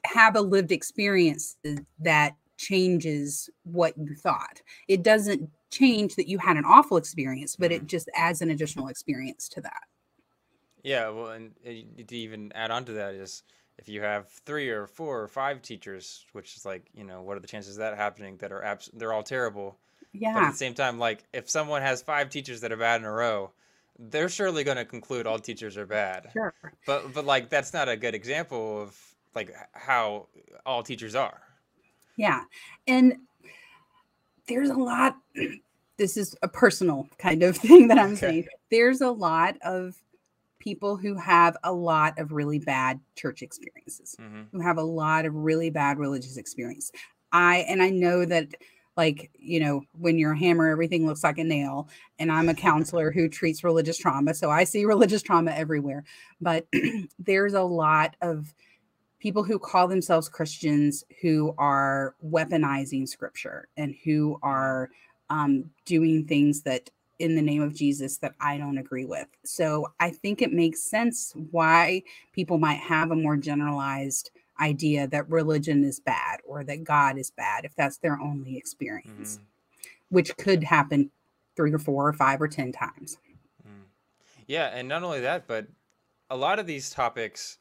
have 0.06 0.36
a 0.36 0.42
lived 0.42 0.72
experience 0.72 1.58
that 2.00 2.36
changes 2.58 3.50
what 3.64 3.98
you 3.98 4.14
thought. 4.16 4.62
It 4.88 5.02
doesn't 5.02 5.50
change 5.72 6.16
that 6.16 6.28
you 6.28 6.38
had 6.38 6.58
an 6.58 6.66
awful 6.66 6.98
experience, 6.98 7.56
but 7.56 7.72
it 7.72 7.88
just 7.88 8.10
adds 8.16 8.42
an 8.42 8.52
additional 8.52 8.90
experience 8.90 9.48
to 9.50 9.62
that. 9.62 9.84
Yeah, 10.84 11.10
well, 11.10 11.28
and 11.32 11.52
y- 11.66 11.86
to 12.08 12.16
even 12.18 12.52
add 12.56 12.72
on 12.72 12.86
to 12.86 12.94
that 12.94 13.14
is 13.14 13.44
if 13.78 13.88
you 13.90 14.02
have 14.02 14.28
three 14.46 14.70
or 14.70 14.88
four 14.88 15.22
or 15.22 15.28
five 15.28 15.62
teachers, 15.62 16.26
which 16.34 16.56
is 16.58 16.66
like, 16.66 16.84
you 16.94 17.04
know, 17.04 17.22
what 17.22 17.38
are 17.38 17.40
the 17.40 17.48
chances 17.48 17.76
of 17.76 17.80
that 17.80 17.96
happening 17.98 18.38
that 18.38 18.52
are 18.52 18.64
abs- 18.64 18.90
they're 18.94 19.14
all 19.14 19.24
terrible. 19.24 19.78
Yeah. 20.14 20.34
But 20.34 20.44
at 20.44 20.52
the 20.52 20.58
same 20.58 20.74
time, 20.74 21.00
like 21.00 21.24
if 21.34 21.50
someone 21.50 21.82
has 21.82 22.02
five 22.02 22.30
teachers 22.30 22.62
that 22.62 22.72
are 22.72 22.78
bad 22.78 23.00
in 23.02 23.06
a 23.06 23.12
row, 23.12 23.52
they're 24.00 24.30
surely 24.30 24.64
going 24.64 24.78
to 24.78 24.86
conclude 24.86 25.28
all 25.28 25.40
teachers 25.40 25.78
are 25.78 25.86
bad. 25.86 26.30
sure. 26.34 26.54
But 26.86 27.14
but 27.14 27.26
like 27.26 27.50
that's 27.50 27.74
not 27.74 27.88
a 27.90 27.96
good 27.98 28.16
example 28.16 28.82
of 28.82 28.98
like 29.36 29.54
how 29.74 30.28
all 30.66 30.84
teachers 30.84 31.16
are. 31.16 31.42
Yeah. 32.18 32.44
And 32.88 33.18
there's 34.48 34.70
a 34.70 34.74
lot, 34.78 35.16
this 35.98 36.18
is 36.18 36.36
a 36.42 36.48
personal 36.48 37.08
kind 37.18 37.44
of 37.44 37.56
thing 37.66 37.88
that 37.90 38.00
I'm 38.00 38.12
Okay. 38.12 38.16
saying. 38.16 38.48
There's 38.72 39.02
a 39.02 39.12
lot 39.12 39.58
of 39.62 39.96
people 40.60 40.98
who 40.98 41.16
have 41.16 41.58
a 41.64 41.72
lot 41.72 42.18
of 42.20 42.32
really 42.32 42.60
bad 42.60 43.00
church 43.16 43.42
experiences. 43.42 44.16
hmm 44.20 44.44
who 44.52 44.60
have 44.62 44.78
a 44.78 44.84
lot 44.84 45.26
of 45.26 45.36
really 45.36 45.70
bad 45.70 46.00
religious 46.00 46.38
experience. 46.38 46.92
I 47.32 47.58
and 47.70 47.84
I 47.84 47.92
know 47.92 48.26
that 48.26 48.56
like, 48.98 49.30
you 49.38 49.60
know, 49.60 49.84
when 49.94 50.18
you're 50.18 50.34
a 50.34 50.38
hammer 50.38 50.68
everything 50.70 51.06
looks 51.06 51.24
like 51.24 51.38
a 51.38 51.44
nail 51.44 51.88
and 52.18 52.32
I'm 52.32 52.50
a 52.50 52.56
counselor 52.56 53.12
who 53.12 53.30
treats 53.30 53.64
religious 53.64 53.98
trauma, 53.98 54.34
so 54.34 54.50
I 54.50 54.64
see 54.64 54.86
religious 54.96 55.22
trauma 55.22 55.52
everywhere. 55.52 56.04
But 56.42 56.68
there's 57.20 57.54
a 57.54 57.62
lot 57.62 58.16
of 58.22 58.54
people 59.20 59.44
who 59.44 59.60
call 59.60 59.88
themselves 59.88 60.30
Christians 60.30 61.04
who 61.22 61.54
are 61.58 62.16
weaponizing 62.26 63.08
scripture 63.08 63.68
and 63.78 63.96
who 64.04 64.40
are 64.42 64.90
um, 65.30 65.70
doing 65.86 66.26
things 66.26 66.62
that 66.64 66.90
in 67.20 67.36
the 67.36 67.42
name 67.42 67.62
of 67.62 67.76
Jesus 67.76 68.18
that 68.18 68.34
I 68.40 68.58
don't 68.58 68.78
agree 68.78 69.06
with. 69.06 69.28
So 69.44 69.92
I 70.00 70.10
think 70.10 70.42
it 70.42 70.54
makes 70.54 70.82
sense 70.84 71.34
why 71.52 72.04
people 72.34 72.58
might 72.58 72.80
have 72.80 73.12
a 73.12 73.16
more 73.16 73.38
generalized 73.38 74.32
idea 74.60 75.08
that 75.08 75.30
religion 75.30 75.84
is 75.84 76.00
bad 76.00 76.40
or 76.46 76.64
that 76.64 76.84
God 76.84 77.18
is 77.18 77.32
bad 77.32 77.66
if 77.66 77.76
that's 77.76 77.98
their 77.98 78.20
only 78.20 78.58
experience, 78.58 79.38
hmm 79.38 79.44
which 80.12 80.36
could 80.38 80.64
happen 80.64 81.12
three 81.56 81.72
or 81.72 81.78
four 81.78 82.08
or 82.08 82.14
five 82.14 82.42
or 82.42 82.48
10 82.48 82.72
times. 82.72 83.20
Mm. 83.64 83.84
Yeah, 84.48 84.72
and 84.74 84.88
not 84.88 85.04
only 85.04 85.20
that, 85.20 85.46
but 85.46 85.68
a 86.32 86.36
lot 86.36 86.58
of 86.58 86.66
these 86.66 86.90
topics 86.90 87.60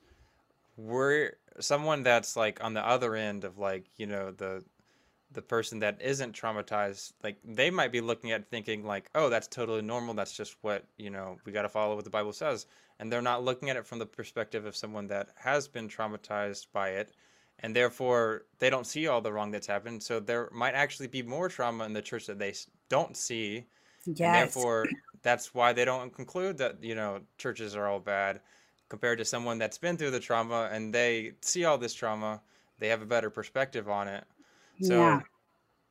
were 0.78 1.35
someone 1.60 2.02
that's 2.02 2.36
like 2.36 2.64
on 2.64 2.72
the 2.72 2.86
other 2.86 3.14
end 3.14 3.44
of 3.44 3.59
like, 3.59 3.85
you 3.98 4.06
know, 4.06 4.30
the 4.30 4.64
the 5.30 5.42
person 5.42 5.78
that 5.80 6.00
isn't 6.00 6.34
traumatized, 6.34 7.12
like 7.22 7.38
they 7.44 7.70
might 7.70 7.92
be 7.92 8.00
looking 8.00 8.32
at 8.32 8.48
thinking 8.50 8.84
like, 8.84 9.10
"Oh, 9.14 9.28
that's 9.28 9.46
totally 9.48 9.82
normal. 9.82 10.14
That's 10.14 10.32
just 10.36 10.56
what, 10.62 10.86
you 10.96 11.10
know, 11.10 11.40
we 11.44 11.52
got 11.52 11.62
to 11.62 11.68
follow 11.68 11.94
what 11.96 12.05
the 12.05 12.10
Bible 12.10 12.32
says." 12.32 12.66
And 12.98 13.12
they're 13.12 13.22
not 13.22 13.44
looking 13.44 13.70
at 13.70 13.76
it 13.76 13.86
from 13.86 13.98
the 13.98 14.06
perspective 14.06 14.64
of 14.66 14.76
someone 14.76 15.06
that 15.09 15.30
has 15.36 15.68
been 15.68 15.88
traumatized 15.88 16.68
by 16.72 16.90
it, 16.90 17.14
and 17.60 17.74
therefore 17.76 18.46
they 18.59 18.70
don't 18.70 18.86
see 18.86 19.06
all 19.06 19.20
the 19.20 19.32
wrong 19.32 19.50
that's 19.50 19.66
happened. 19.66 20.02
So 20.02 20.20
there 20.20 20.48
might 20.52 20.74
actually 20.74 21.09
be 21.09 21.22
more 21.22 21.48
trauma 21.48 21.84
in 21.84 21.92
the 21.92 22.02
church 22.02 22.26
that 22.26 22.38
they 22.38 22.55
don't 22.88 23.16
see 23.16 23.68
and 24.20 24.34
Yes. 24.34 24.34
therefore 24.34 24.94
that's 25.22 25.55
why 25.55 25.72
they 25.72 25.84
don't 25.84 26.12
conclude 26.14 26.59
that 26.59 26.82
you 26.82 26.94
know 26.94 27.26
churches 27.38 27.74
are 27.76 27.86
all 27.86 28.00
bad 28.00 28.40
compared 28.88 29.18
to 29.18 29.24
someone 29.24 29.59
that's 29.59 29.78
been 29.78 29.96
through 29.96 30.10
the 30.10 30.20
trauma 30.20 30.68
and 30.72 30.94
they 30.94 31.34
see 31.42 31.64
all 31.64 31.76
this 31.78 31.92
trauma, 31.94 32.42
they 32.78 32.88
have 32.88 33.02
a 33.02 33.06
better 33.06 33.28
perspective 33.30 33.88
on 33.88 34.09
it. 34.09 34.26
So, 34.80 34.94
Yeah. 34.94 35.22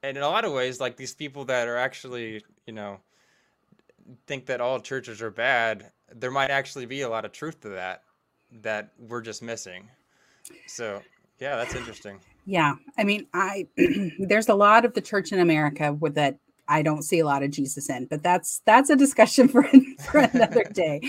and 0.04 0.18
in 0.18 0.24
a 0.24 0.30
lot 0.30 0.46
of 0.46 0.54
ways, 0.54 0.80
like 0.82 0.98
these 0.98 1.16
people 1.16 1.46
that 1.46 1.68
are 1.68 1.78
actually, 1.78 2.44
you 2.68 2.74
know, 2.74 3.00
think 4.28 4.48
that 4.48 4.62
all 4.62 4.80
churches 4.80 5.22
are 5.22 5.32
bad, 5.32 5.92
there 6.16 6.32
might 6.32 6.52
actually 6.52 6.86
be 6.88 7.02
a 7.02 7.10
lot 7.10 7.26
of 7.26 7.32
truth 7.34 7.62
to 7.62 7.70
that 7.70 8.04
that 8.64 8.94
we're 9.00 9.22
just 9.22 9.44
missing. 9.44 9.90
So, 10.68 11.04
yeah, 11.40 11.58
that's 11.58 11.76
interesting. 11.76 12.20
Yeah. 12.46 12.76
I 12.98 13.06
mean, 13.06 13.28
I 13.34 13.68
there's 14.20 14.50
a 14.50 14.56
lot 14.56 14.86
of 14.86 14.96
the 14.96 15.02
church 15.02 15.32
in 15.34 15.40
America 15.40 15.94
with 15.94 16.16
that 16.16 16.40
I 16.70 16.82
don't 16.84 17.04
see 17.04 17.20
a 17.20 17.26
lot 17.26 17.44
of 17.44 17.52
Jesus 17.52 17.90
in, 17.90 18.06
but 18.08 18.24
that's 18.24 18.62
that's 18.66 18.90
a 18.90 18.96
discussion 18.98 19.48
for, 19.50 19.64
for 20.12 20.20
another 20.20 20.64
day. 20.74 21.02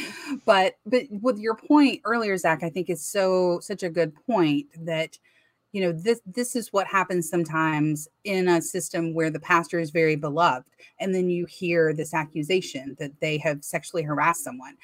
But 0.47 0.77
but 0.87 1.05
with 1.11 1.39
your 1.39 1.57
point 1.57 2.03
earlier, 2.05 2.37
Zach, 2.39 2.63
I 2.65 2.71
think 2.71 2.91
is 2.91 3.07
so 3.07 3.61
such 3.61 3.83
a 3.83 3.91
good 3.91 4.15
point 4.27 4.67
that 4.87 5.19
you 5.79 5.85
know 5.85 5.93
this 5.93 6.21
this 6.27 6.57
is 6.57 6.73
what 6.73 6.89
happens 6.89 7.31
sometimes 7.31 8.09
in 8.25 8.49
a 8.49 8.61
system 8.61 9.15
where 9.15 9.31
the 9.31 9.39
pastor 9.39 9.79
is 9.79 9.91
very 9.91 10.17
beloved 10.17 10.67
and 10.99 11.15
then 11.15 11.31
you 11.31 11.47
hear 11.47 11.95
this 11.95 12.13
accusation 12.13 12.97
that 12.99 13.13
they 13.21 13.39
have 13.39 13.63
sexually 13.63 14.03
harassed 14.03 14.43
someone 14.43 14.77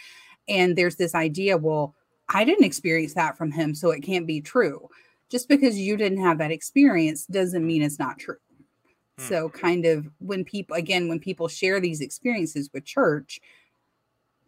and 0.47 0.77
there's 0.77 0.95
this 0.95 1.17
idea 1.17 1.57
well 1.57 1.97
i 2.29 2.45
didn't 2.45 2.63
experience 2.65 3.13
that 3.15 3.37
from 3.37 3.51
him 3.51 3.75
so 3.75 3.91
it 3.91 4.03
can't 4.05 4.25
be 4.25 4.41
true 4.41 4.89
just 5.29 5.49
because 5.49 5.77
you 5.77 5.97
didn't 5.97 6.23
have 6.23 6.39
that 6.39 6.53
experience 6.53 7.27
doesn't 7.27 7.67
mean 7.67 7.83
it's 7.83 7.99
not 7.99 8.17
true 8.21 8.37
Hmm. 9.19 9.29
so 9.29 9.49
kind 9.49 9.85
of 9.85 10.09
when 10.19 10.45
people 10.45 10.77
again 10.77 11.09
when 11.09 11.19
people 11.19 11.49
share 11.49 11.81
these 11.81 12.01
experiences 12.01 12.71
with 12.73 12.85
church 12.85 13.41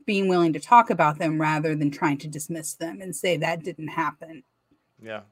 being 0.05 0.29
willing 0.29 0.53
to 0.53 0.61
talk 0.61 0.91
about 0.91 1.19
them 1.19 1.41
rather 1.41 1.75
than 1.75 1.91
trying 1.91 2.19
to 2.19 2.29
dismiss 2.29 2.75
them 2.75 3.01
and 3.01 3.17
say 3.17 3.37
that 3.37 3.65
didn't 3.65 3.89
happen 3.89 4.45
Yeah. 5.03 5.23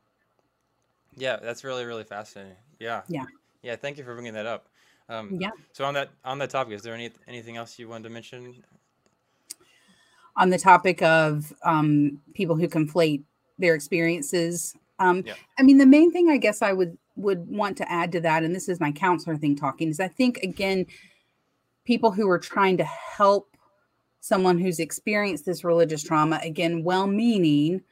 Yeah, 1.17 1.37
that's 1.37 1.65
really, 1.65 1.85
really 1.85 2.05
fascinating. 2.05 2.57
Yeah. 2.79 3.03
Yeah. 3.09 3.25
Yeah, 3.63 3.77
thank 3.77 3.99
you 3.99 4.05
for 4.05 4.15
bringing 4.15 4.35
that 4.35 4.47
up. 4.47 4.69
Um, 5.11 5.37
yeah 5.39 5.51
so 5.73 5.85
on 5.85 5.93
that 5.95 6.09
on 6.25 6.39
that 6.39 6.49
topic, 6.49 6.73
is 6.73 6.83
there 6.83 6.95
any 6.95 7.11
anything 7.29 7.59
else 7.59 7.79
you 7.79 7.89
wanted 7.89 8.05
to 8.05 8.11
mention? 8.11 8.65
on 10.37 10.51
the 10.51 10.59
topic 10.59 11.03
of 11.03 11.53
um, 11.65 12.21
people 12.35 12.57
who 12.57 12.69
conflate 12.69 13.23
their 13.59 13.75
experiences. 13.75 14.75
Um, 14.99 15.23
Yeah. 15.25 15.35
I 15.59 15.63
mean, 15.63 15.79
the 15.79 15.87
main 15.87 16.11
thing 16.13 16.29
I 16.29 16.37
guess 16.39 16.63
I 16.63 16.73
would 16.73 16.97
would 17.17 17.49
want 17.49 17.77
to 17.77 17.91
add 17.91 18.11
to 18.13 18.21
that, 18.23 18.43
and 18.43 18.55
this 18.55 18.69
is 18.69 18.81
my 18.81 18.91
counselor 18.91 19.37
thing 19.37 19.55
talking, 19.55 19.89
is 19.89 20.01
I 20.01 20.09
think 20.09 20.39
again, 20.39 20.87
people 21.85 22.11
who 22.11 22.29
are 22.29 22.39
trying 22.41 22.77
to 22.79 22.85
help 22.85 23.57
someone 24.21 24.59
who's 24.59 24.81
experienced 24.81 25.47
this 25.47 25.63
religious 25.63 26.03
trauma, 26.03 26.41
again, 26.43 26.83
well-meaning, 26.83 27.83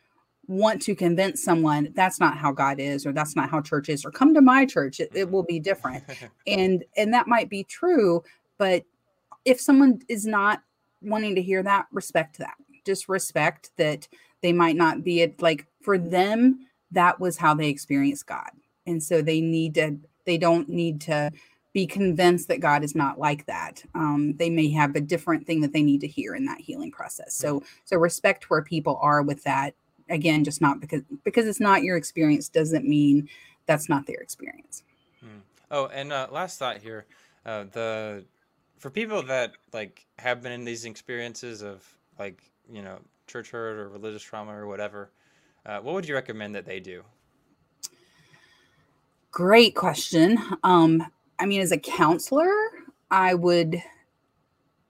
want 0.48 0.82
to 0.82 0.94
convince 0.94 1.43
someone 1.43 1.89
that's 1.94 2.19
not 2.19 2.36
how 2.36 2.52
God 2.52 2.81
is, 2.81 3.06
or 3.06 3.12
that's 3.12 3.36
not 3.36 3.48
how 3.48 3.60
church 3.60 3.89
is, 3.89 4.05
or 4.05 4.10
come 4.10 4.35
to 4.35 4.40
my 4.40 4.66
church, 4.66 5.01
it, 5.01 5.10
it 5.14 5.31
will 5.31 5.44
be 5.44 5.59
different. 5.59 6.05
And 6.47 6.85
and 6.97 7.14
that 7.14 7.28
might 7.28 7.48
be 7.48 7.64
true 7.64 8.23
but 8.62 8.85
if 9.44 9.60
someone 9.60 10.01
is 10.09 10.24
not 10.24 10.62
wanting 11.02 11.35
to 11.35 11.43
hear 11.43 11.64
that 11.64 11.86
respect 11.90 12.39
that. 12.39 12.55
Just 12.86 13.09
respect 13.09 13.73
that 13.77 14.06
they 14.40 14.52
might 14.52 14.77
not 14.77 15.02
be 15.02 15.20
it 15.20 15.43
like 15.43 15.66
for 15.81 15.98
them 15.98 16.60
that 16.93 17.19
was 17.19 17.36
how 17.36 17.55
they 17.55 17.69
experienced 17.69 18.27
god. 18.27 18.51
And 18.86 19.02
so 19.02 19.20
they 19.20 19.40
need 19.40 19.74
to 19.74 19.98
they 20.27 20.39
don't 20.39 20.69
need 20.69 21.01
to 21.02 21.32
be 21.73 21.89
convinced 21.89 22.47
that 22.48 22.60
god 22.60 22.85
is 22.85 22.94
not 22.94 23.19
like 23.19 23.47
that. 23.47 23.82
Um, 23.97 24.35
they 24.36 24.48
may 24.48 24.70
have 24.70 24.94
a 24.94 25.01
different 25.01 25.44
thing 25.44 25.60
that 25.62 25.73
they 25.73 25.82
need 25.82 26.02
to 26.02 26.06
hear 26.06 26.36
in 26.36 26.44
that 26.47 26.60
healing 26.60 26.93
process. 26.93 27.35
So 27.35 27.64
so 27.85 27.97
respect 27.97 28.48
where 28.48 28.62
people 28.62 28.97
are 29.02 29.23
with 29.23 29.43
that 29.43 29.74
again 30.12 30.44
just 30.44 30.60
not 30.60 30.80
because 30.80 31.02
because 31.24 31.47
it's 31.47 31.60
not 31.60 31.82
your 31.82 31.97
experience 31.97 32.48
doesn't 32.48 32.86
mean 32.89 33.28
that's 33.66 33.89
not 33.89 34.06
their 34.06 34.20
experience 34.20 34.84
Oh, 35.72 35.86
and 35.86 36.12
uh, 36.12 36.28
last 36.30 36.59
thought 36.59 36.76
here, 36.76 37.06
uh, 37.47 37.64
the 37.72 38.24
for 38.78 38.90
people 38.90 39.22
that 39.22 39.55
like 39.72 40.05
have 40.18 40.43
been 40.43 40.52
in 40.52 40.66
these 40.66 40.84
experiences 40.84 41.62
of 41.62 41.82
like 42.18 42.43
you 42.70 42.82
know 42.82 42.98
church 43.26 43.51
hurt 43.51 43.78
or 43.78 43.89
religious 43.89 44.22
trauma 44.22 44.55
or 44.55 44.66
whatever, 44.66 45.10
uh, 45.64 45.80
what 45.80 45.94
would 45.94 46.06
you 46.06 46.14
recommend 46.14 46.55
that 46.55 46.66
they 46.66 46.78
do? 46.78 47.02
Great 49.30 49.74
question. 49.74 50.39
Um, 50.62 51.02
I 51.39 51.47
mean, 51.47 51.62
as 51.62 51.72
a 51.72 51.78
counselor, 51.78 52.52
I 53.10 53.32
would 53.32 53.82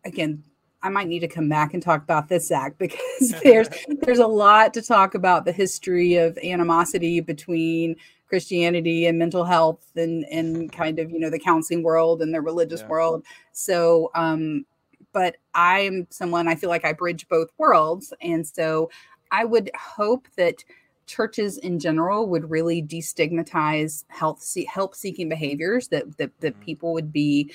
again, 0.04 0.42
I 0.82 0.88
might 0.88 1.08
need 1.08 1.20
to 1.20 1.28
come 1.28 1.48
back 1.48 1.74
and 1.74 1.82
talk 1.82 2.02
about 2.02 2.28
this 2.28 2.50
act 2.50 2.78
because 2.78 3.34
there's 3.44 3.68
there's 4.02 4.18
a 4.18 4.26
lot 4.26 4.74
to 4.74 4.82
talk 4.82 5.14
about 5.14 5.44
the 5.44 5.52
history 5.52 6.16
of 6.16 6.38
animosity 6.38 7.20
between 7.20 7.96
Christianity 8.28 9.06
and 9.06 9.18
mental 9.18 9.44
health 9.44 9.84
and 9.96 10.24
and 10.30 10.72
kind 10.72 10.98
of 10.98 11.10
you 11.10 11.18
know 11.18 11.30
the 11.30 11.38
counseling 11.38 11.82
world 11.82 12.22
and 12.22 12.34
the 12.34 12.40
religious 12.40 12.82
Yeah. 12.82 12.88
world. 12.88 13.24
So 13.52 14.10
um 14.14 14.64
but 15.12 15.36
I'm 15.54 16.06
someone 16.10 16.48
I 16.48 16.54
feel 16.54 16.70
like 16.70 16.84
I 16.84 16.92
bridge 16.92 17.28
both 17.28 17.48
worlds 17.58 18.12
and 18.22 18.46
so 18.46 18.90
I 19.30 19.44
would 19.44 19.70
hope 19.74 20.28
that 20.36 20.56
churches 21.06 21.58
in 21.58 21.78
general 21.78 22.28
would 22.28 22.48
really 22.50 22.82
destigmatize 22.82 24.04
health 24.08 24.40
see, 24.42 24.64
help 24.66 24.94
seeking 24.94 25.28
behaviors 25.28 25.88
that 25.88 26.16
that, 26.18 26.30
that 26.40 26.58
Mhm. 26.58 26.60
people 26.60 26.92
would 26.92 27.12
be 27.12 27.52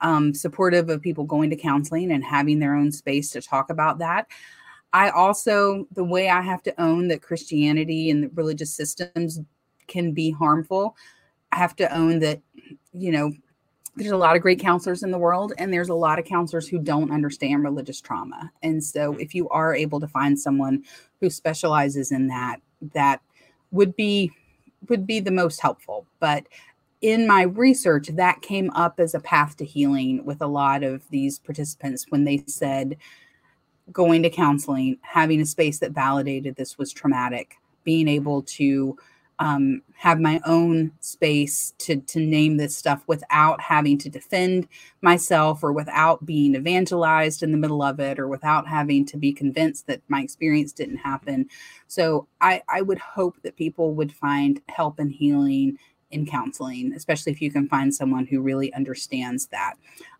um, 0.00 0.34
supportive 0.34 0.88
of 0.90 1.02
people 1.02 1.24
going 1.24 1.50
to 1.50 1.56
counseling 1.56 2.12
and 2.12 2.24
having 2.24 2.58
their 2.58 2.74
own 2.74 2.92
space 2.92 3.30
to 3.30 3.40
talk 3.40 3.70
about 3.70 3.98
that. 3.98 4.28
I 4.92 5.10
also, 5.10 5.86
the 5.92 6.04
way 6.04 6.28
I 6.28 6.40
have 6.40 6.62
to 6.64 6.80
own 6.80 7.08
that 7.08 7.22
Christianity 7.22 8.10
and 8.10 8.24
the 8.24 8.30
religious 8.34 8.72
systems 8.72 9.40
can 9.86 10.12
be 10.12 10.30
harmful, 10.30 10.96
I 11.52 11.56
have 11.56 11.76
to 11.76 11.94
own 11.94 12.20
that, 12.20 12.40
you 12.92 13.12
know, 13.12 13.32
there's 13.96 14.12
a 14.12 14.16
lot 14.16 14.36
of 14.36 14.42
great 14.42 14.60
counselors 14.60 15.02
in 15.02 15.10
the 15.10 15.18
world, 15.18 15.52
and 15.58 15.72
there's 15.72 15.88
a 15.88 15.94
lot 15.94 16.18
of 16.18 16.24
counselors 16.24 16.68
who 16.68 16.78
don't 16.78 17.10
understand 17.10 17.64
religious 17.64 18.00
trauma. 18.00 18.50
And 18.62 18.82
so, 18.82 19.14
if 19.14 19.34
you 19.34 19.48
are 19.48 19.74
able 19.74 19.98
to 19.98 20.06
find 20.06 20.38
someone 20.38 20.84
who 21.20 21.28
specializes 21.28 22.12
in 22.12 22.28
that, 22.28 22.60
that 22.94 23.20
would 23.72 23.96
be 23.96 24.30
would 24.88 25.06
be 25.06 25.20
the 25.20 25.32
most 25.32 25.60
helpful. 25.60 26.06
But 26.20 26.46
in 27.00 27.26
my 27.26 27.42
research, 27.42 28.08
that 28.08 28.42
came 28.42 28.70
up 28.70 28.98
as 28.98 29.14
a 29.14 29.20
path 29.20 29.56
to 29.56 29.64
healing 29.64 30.24
with 30.24 30.42
a 30.42 30.46
lot 30.46 30.82
of 30.82 31.08
these 31.10 31.38
participants 31.38 32.06
when 32.08 32.24
they 32.24 32.42
said 32.46 32.96
going 33.92 34.22
to 34.22 34.30
counseling, 34.30 34.98
having 35.02 35.40
a 35.40 35.46
space 35.46 35.78
that 35.78 35.92
validated 35.92 36.56
this 36.56 36.76
was 36.76 36.92
traumatic, 36.92 37.56
being 37.84 38.08
able 38.08 38.42
to 38.42 38.96
um, 39.40 39.82
have 39.94 40.20
my 40.20 40.40
own 40.46 40.90
space 41.00 41.72
to 41.78 41.96
to 41.96 42.18
name 42.18 42.56
this 42.56 42.76
stuff 42.76 43.04
without 43.06 43.60
having 43.60 43.96
to 43.98 44.08
defend 44.08 44.66
myself 45.00 45.62
or 45.62 45.72
without 45.72 46.26
being 46.26 46.56
evangelized 46.56 47.44
in 47.44 47.52
the 47.52 47.56
middle 47.56 47.82
of 47.82 48.00
it 48.00 48.18
or 48.18 48.26
without 48.26 48.66
having 48.66 49.06
to 49.06 49.16
be 49.16 49.32
convinced 49.32 49.86
that 49.86 50.02
my 50.08 50.20
experience 50.20 50.72
didn't 50.72 50.96
happen. 50.96 51.46
So 51.86 52.26
I, 52.40 52.62
I 52.68 52.82
would 52.82 52.98
hope 52.98 53.40
that 53.42 53.56
people 53.56 53.94
would 53.94 54.12
find 54.12 54.60
help 54.68 54.98
and 54.98 55.12
healing 55.12 55.78
in 56.10 56.26
counseling, 56.26 56.92
especially 56.94 57.32
if 57.32 57.42
you 57.42 57.50
can 57.50 57.68
find 57.68 57.94
someone 57.94 58.26
who 58.26 58.40
really 58.40 58.72
understands 58.74 59.46
that. 59.48 59.74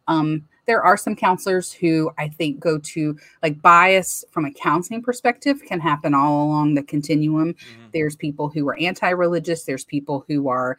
Um, 0.06 0.44
there 0.66 0.82
are 0.82 0.96
some 0.96 1.16
counselors 1.16 1.72
who 1.72 2.10
I 2.18 2.28
think 2.28 2.60
go 2.60 2.78
to 2.78 3.16
like 3.42 3.60
bias 3.62 4.24
from 4.30 4.44
a 4.44 4.52
counseling 4.52 5.02
perspective 5.02 5.62
can 5.66 5.80
happen 5.80 6.14
all 6.14 6.44
along 6.46 6.74
the 6.74 6.82
continuum. 6.82 7.54
Mhm. 7.54 7.92
There's 7.92 8.16
people 8.16 8.48
who 8.48 8.68
are 8.68 8.78
anti 8.78 9.10
religious, 9.10 9.64
there's 9.64 9.84
people 9.84 10.24
who 10.28 10.48
are 10.48 10.76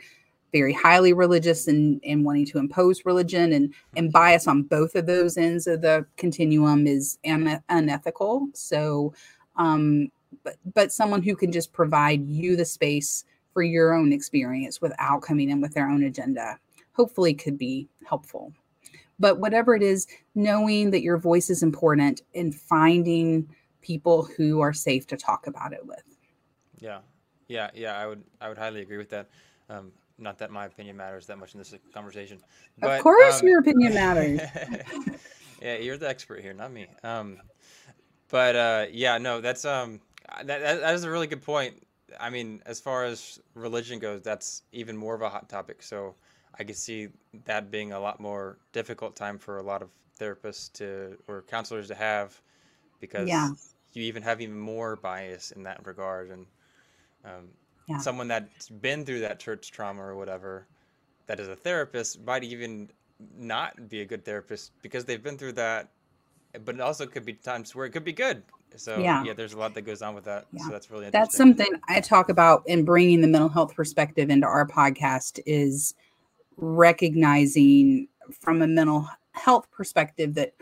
very 0.52 0.73
highly 0.73 1.14
religious 1.14 1.68
and, 1.68 2.02
and 2.03 2.26
wanting 2.26 2.45
to 2.45 2.57
impose 2.57 3.06
religion 3.06 3.53
and, 3.53 3.73
and 3.95 4.11
bias 4.11 4.48
on 4.48 4.64
both 4.64 4.95
of 4.95 5.06
those 5.06 5.38
ends 5.38 5.68
of 5.68 5.81
the 5.81 6.06
continuum 6.18 6.88
is 6.88 7.19
un- 7.23 7.61
unethical. 7.69 8.48
So, 8.53 9.14
um, 9.57 10.10
but, 10.44 10.56
but 10.73 10.91
someone 10.91 11.22
who 11.22 11.36
can 11.36 11.52
just 11.52 11.72
provide 11.73 12.27
you 12.27 12.56
the 12.56 12.65
space 12.65 13.26
for 13.53 13.63
your 13.63 13.93
own 13.93 14.11
experience 14.13 14.81
without 14.81 15.21
coming 15.21 15.49
in 15.49 15.61
with 15.61 15.73
their 15.73 15.89
own 15.89 16.03
agenda 16.03 16.57
hopefully 16.93 17.34
could 17.34 17.57
be 17.57 17.88
helpful 18.05 18.53
but 19.19 19.39
whatever 19.39 19.76
it 19.76 19.84
is 19.84 20.07
knowing 20.35 20.91
that 20.91 21.01
your 21.01 21.17
voice 21.17 21.49
is 21.49 21.61
important 21.61 22.21
and 22.34 22.55
finding 22.55 23.47
people 23.81 24.23
who 24.23 24.59
are 24.61 24.73
safe 24.73 25.05
to 25.07 25.17
talk 25.17 25.47
about 25.47 25.73
it 25.73 25.85
with 25.85 26.03
Yeah, 26.80 26.99
yeah, 27.47 27.69
yeah. 27.73 27.97
I 27.97 28.07
would 28.07 28.23
I 28.41 28.49
would 28.49 28.57
highly 28.57 28.81
agree 28.81 28.97
with 28.97 29.09
that. 29.09 29.30
Um, 29.69 29.91
not 30.17 30.38
that 30.39 30.51
my 30.51 30.65
opinion 30.65 30.97
matters 30.97 31.26
that 31.27 31.38
much 31.38 31.53
in 31.53 31.59
this 31.59 31.73
conversation, 31.93 32.39
but 32.80 32.97
of 32.97 33.03
course 33.03 33.41
um, 33.41 33.47
your 33.47 33.59
opinion 33.59 33.93
matters 33.93 34.41
yeah, 35.61 35.77
you're 35.77 35.97
the 35.97 36.09
expert 36.09 36.41
here, 36.41 36.53
not 36.53 36.71
me. 36.71 36.88
Um, 37.03 37.38
but 38.30 38.55
uh, 38.55 38.85
yeah, 38.91 39.17
no, 39.17 39.41
that's 39.41 39.65
um, 39.65 40.01
that, 40.43 40.59
that 40.61 40.81
that 40.81 40.93
is 40.93 41.03
a 41.03 41.11
really 41.11 41.27
good 41.27 41.41
point. 41.41 41.81
I 42.19 42.30
mean, 42.30 42.61
as 42.65 42.80
far 42.80 43.03
as 43.06 43.40
religion 43.53 43.99
goes, 43.99 44.22
that's 44.22 44.64
even 44.72 44.95
more 44.98 45.15
of 45.15 45.22
a 45.22 45.30
hot 45.30 45.49
topic. 45.49 45.81
So 45.84 46.15
I 46.57 46.64
could 46.64 46.76
see 46.77 47.10
that 47.45 47.72
being 47.72 47.91
a 47.91 47.99
lot 47.99 48.19
more 48.19 48.57
difficult 48.72 49.15
time 49.15 49.38
for 49.38 49.57
a 49.57 49.64
lot 49.64 49.81
of 49.81 49.90
therapists 50.19 50.72
to 50.73 51.18
or 51.27 51.44
counselors 51.44 51.88
to 51.90 51.95
have, 51.95 52.41
because 52.99 53.27
Yeah. 53.27 53.49
you 53.94 54.03
even 54.03 54.23
have 54.23 54.41
even 54.41 54.60
more 54.60 54.95
bias 54.95 55.52
in 55.52 55.64
that 55.64 55.86
regard. 55.86 56.30
And 56.31 56.45
um, 57.26 57.49
Yeah. 57.88 58.02
someone 58.02 58.27
that's 58.27 58.69
been 58.69 59.06
through 59.06 59.22
that 59.22 59.40
church 59.40 59.72
trauma 59.72 60.02
or 60.03 60.15
whatever, 60.15 60.68
that 61.27 61.40
is 61.40 61.48
a 61.48 61.56
therapist, 61.56 62.22
might 62.23 62.44
even 62.44 62.90
not 63.38 63.90
be 63.90 64.02
a 64.02 64.06
good 64.06 64.26
therapist 64.26 64.72
because 64.81 65.06
they've 65.06 65.23
been 65.23 65.38
through 65.38 65.53
that. 65.53 65.90
But 66.65 66.76
it 66.76 66.81
also 66.81 67.06
could 67.06 67.26
be 67.26 67.34
times 67.34 67.76
where 67.76 67.86
it 67.86 67.91
could 67.91 68.03
be 68.03 68.14
good. 68.14 68.44
So 68.75 68.99
Yeah. 68.99 69.23
yeah, 69.23 69.33
there's 69.33 69.53
a 69.53 69.57
lot 69.57 69.73
that 69.73 69.81
goes 69.81 70.01
on 70.01 70.15
with 70.15 70.25
that. 70.25 70.45
Yeah. 70.51 70.63
So 70.63 70.71
that's 70.71 70.89
really 70.91 71.05
interesting. 71.07 71.21
That's 71.21 71.35
something 71.37 71.81
I 71.87 71.99
talk 72.01 72.29
about 72.29 72.63
in 72.65 72.85
bringing 72.85 73.21
the 73.21 73.27
mental 73.27 73.49
health 73.49 73.75
perspective 73.75 74.29
into 74.29 74.47
our 74.47 74.67
podcast 74.67 75.39
is 75.45 75.93
recognizing 76.57 78.07
from 78.39 78.61
a 78.61 78.67
mental 78.67 79.07
health 79.31 79.69
perspective 79.71 80.35
that 80.35 80.53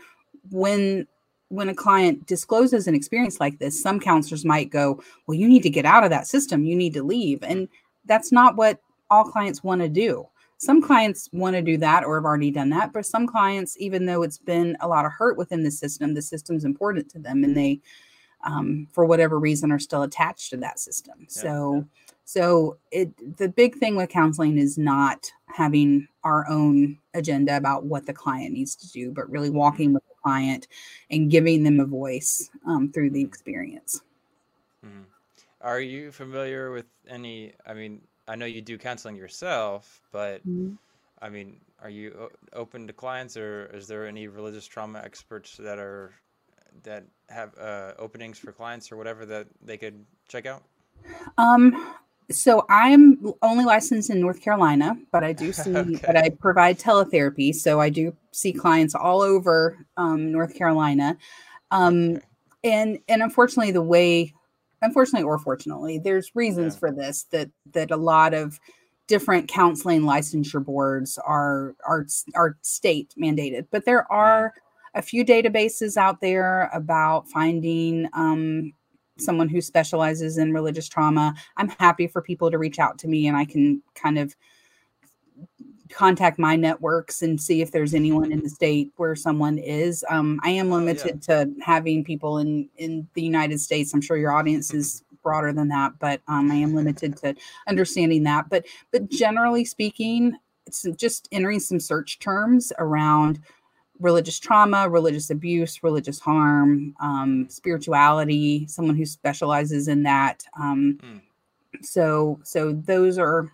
when 0.50 1.06
when 1.50 1.70
a 1.70 1.74
client 1.74 2.26
discloses 2.26 2.86
an 2.86 2.94
experience 2.94 3.40
like 3.40 3.58
this, 3.58 3.80
some 3.80 3.98
counselors 3.98 4.44
might 4.44 4.68
go, 4.68 5.00
"Well, 5.26 5.34
you 5.34 5.48
need 5.48 5.62
to 5.62 5.70
get 5.70 5.86
out 5.86 6.04
of 6.04 6.10
that 6.10 6.26
system. 6.26 6.64
You 6.64 6.76
need 6.76 6.92
to 6.94 7.02
leave." 7.02 7.42
And 7.42 7.68
that's 8.04 8.30
not 8.30 8.56
what 8.56 8.80
all 9.10 9.24
clients 9.24 9.64
want 9.64 9.80
to 9.80 9.88
do. 9.88 10.26
Some 10.58 10.82
clients 10.82 11.28
want 11.32 11.54
to 11.54 11.62
do 11.62 11.76
that 11.78 12.04
or 12.04 12.16
have 12.16 12.24
already 12.24 12.50
done 12.50 12.70
that, 12.70 12.92
but 12.92 13.06
some 13.06 13.26
clients, 13.26 13.76
even 13.78 14.06
though 14.06 14.22
it's 14.22 14.38
been 14.38 14.76
a 14.80 14.88
lot 14.88 15.04
of 15.04 15.12
hurt 15.12 15.36
within 15.36 15.62
the 15.62 15.70
system, 15.70 16.14
the 16.14 16.22
system's 16.22 16.64
important 16.64 17.08
to 17.10 17.18
them 17.18 17.44
and 17.44 17.56
they 17.56 17.80
um, 18.44 18.86
for 18.92 19.04
whatever 19.04 19.38
reason 19.38 19.72
are 19.72 19.78
still 19.78 20.02
attached 20.02 20.50
to 20.50 20.56
that 20.58 20.78
system. 20.78 21.26
So 21.28 21.86
so 22.24 22.76
it 22.90 23.10
the 23.38 23.48
big 23.48 23.76
thing 23.76 23.96
with 23.96 24.10
counseling 24.10 24.58
is 24.58 24.76
not 24.76 25.30
having 25.46 26.06
our 26.24 26.48
own 26.48 26.98
agenda 27.14 27.56
about 27.56 27.84
what 27.84 28.06
the 28.06 28.12
client 28.12 28.52
needs 28.52 28.76
to 28.76 28.90
do, 28.90 29.10
but 29.10 29.30
really 29.30 29.50
walking 29.50 29.92
with 29.92 30.02
the 30.08 30.14
client 30.22 30.68
and 31.10 31.30
giving 31.30 31.62
them 31.62 31.80
a 31.80 31.86
voice 31.86 32.50
um, 32.66 32.92
through 32.92 33.10
the 33.10 33.22
experience. 33.22 34.02
Mhm. 34.84 35.06
Are 35.60 35.80
you 35.80 36.12
familiar 36.12 36.70
with 36.70 36.86
any? 37.08 37.54
I 37.66 37.74
mean, 37.74 38.02
I 38.28 38.36
know 38.36 38.46
you 38.46 38.62
do 38.62 38.78
counseling 38.78 39.16
yourself, 39.16 40.02
but 40.12 40.42
I 41.20 41.28
mean, 41.30 41.60
are 41.82 41.90
you 41.90 42.30
open 42.52 42.86
to 42.86 42.92
clients, 42.92 43.36
or 43.36 43.66
is 43.74 43.86
there 43.88 44.06
any 44.06 44.28
religious 44.28 44.66
trauma 44.66 45.00
experts 45.04 45.56
that 45.58 45.78
are 45.78 46.12
that 46.84 47.04
have 47.30 47.56
uh, 47.58 47.94
openings 47.98 48.38
for 48.38 48.52
clients 48.52 48.92
or 48.92 48.96
whatever 48.96 49.26
that 49.26 49.48
they 49.62 49.76
could 49.78 50.04
check 50.28 50.46
out? 50.46 50.64
Um, 51.38 51.94
so 52.30 52.66
I'm 52.68 53.32
only 53.42 53.64
licensed 53.64 54.10
in 54.10 54.20
North 54.20 54.42
Carolina, 54.42 54.96
but 55.12 55.24
I 55.24 55.32
do 55.32 55.52
see, 55.52 56.00
but 56.06 56.16
I 56.16 56.30
provide 56.30 56.78
teletherapy. 56.78 57.54
So 57.54 57.80
I 57.80 57.90
do 57.90 58.16
see 58.32 58.52
clients 58.52 58.94
all 58.94 59.22
over 59.22 59.78
um, 59.96 60.32
North 60.32 60.54
Carolina. 60.54 61.16
Um, 61.70 62.16
Okay. 62.16 62.26
and 62.64 62.98
and 63.08 63.22
unfortunately 63.22 63.72
the 63.72 63.82
way 63.82 64.34
unfortunately 64.82 65.24
or 65.24 65.38
fortunately 65.38 65.98
there's 65.98 66.34
reasons 66.34 66.74
Yeah. 66.74 66.78
for 66.78 66.92
this 66.92 67.24
that 67.30 67.50
that 67.72 67.90
a 67.90 67.96
lot 67.96 68.34
of 68.34 68.58
different 69.06 69.48
counseling 69.48 70.02
licensure 70.02 70.64
boards 70.64 71.18
are 71.24 71.74
are 71.86 72.06
are 72.34 72.56
state 72.62 73.14
mandated. 73.20 73.66
But 73.70 73.84
there 73.86 74.10
are 74.12 74.52
a 74.94 75.02
few 75.02 75.24
databases 75.24 75.96
out 75.96 76.20
there 76.20 76.70
about 76.72 77.28
finding 77.28 78.08
um, 78.12 78.72
someone 79.18 79.48
who 79.48 79.60
specializes 79.60 80.38
in 80.38 80.52
religious 80.52 80.88
trauma. 80.88 81.34
I'm 81.56 81.68
happy 81.78 82.06
for 82.06 82.22
people 82.22 82.50
to 82.50 82.58
reach 82.58 82.78
out 82.78 82.98
to 82.98 83.08
me 83.08 83.26
and 83.26 83.36
i 83.36 83.44
can 83.44 83.82
kind 83.94 84.18
of 84.18 84.34
contact 85.90 86.38
my 86.38 86.56
networks 86.56 87.22
and 87.22 87.40
see 87.40 87.62
if 87.62 87.70
there's 87.72 87.94
anyone 87.94 88.32
in 88.32 88.40
the 88.42 88.48
state 88.48 88.92
where 88.96 89.16
someone 89.16 89.58
is. 89.58 90.04
Um, 90.08 90.40
I 90.44 90.50
am 90.50 90.66
Oh, 90.68 90.70
yeah. 90.70 90.84
limited 90.84 91.22
to 91.22 91.50
having 91.62 92.04
people 92.04 92.38
in 92.38 92.68
in 92.76 93.06
the 93.14 93.22
United 93.22 93.60
States. 93.60 93.92
I'm 93.94 94.00
sure 94.00 94.16
your 94.16 94.32
audience 94.32 94.72
is 94.74 95.02
broader 95.22 95.52
than 95.52 95.68
that, 95.68 95.92
but 95.98 96.20
um, 96.28 96.50
I 96.50 96.54
am 96.56 96.74
limited 96.74 97.16
to 97.18 97.34
understanding 97.66 98.22
that. 98.24 98.48
But 98.48 98.66
but 98.92 99.08
generally 99.10 99.64
speaking, 99.64 100.36
it's 100.66 100.82
just 100.96 101.28
entering 101.32 101.60
some 101.60 101.80
search 101.80 102.18
terms 102.18 102.72
around 102.78 103.40
religious 104.00 104.38
trauma, 104.38 104.88
religious 104.88 105.28
abuse, 105.30 105.82
religious 105.82 106.20
harm, 106.20 106.94
um, 107.00 107.48
spirituality. 107.48 108.66
Someone 108.68 108.96
who 108.96 109.04
specializes 109.06 109.88
in 109.88 110.02
that. 110.04 110.44
Um, 110.60 110.98
Mm. 111.02 111.20
so 111.82 112.38
so 112.44 112.72
those 112.72 113.18
are 113.18 113.50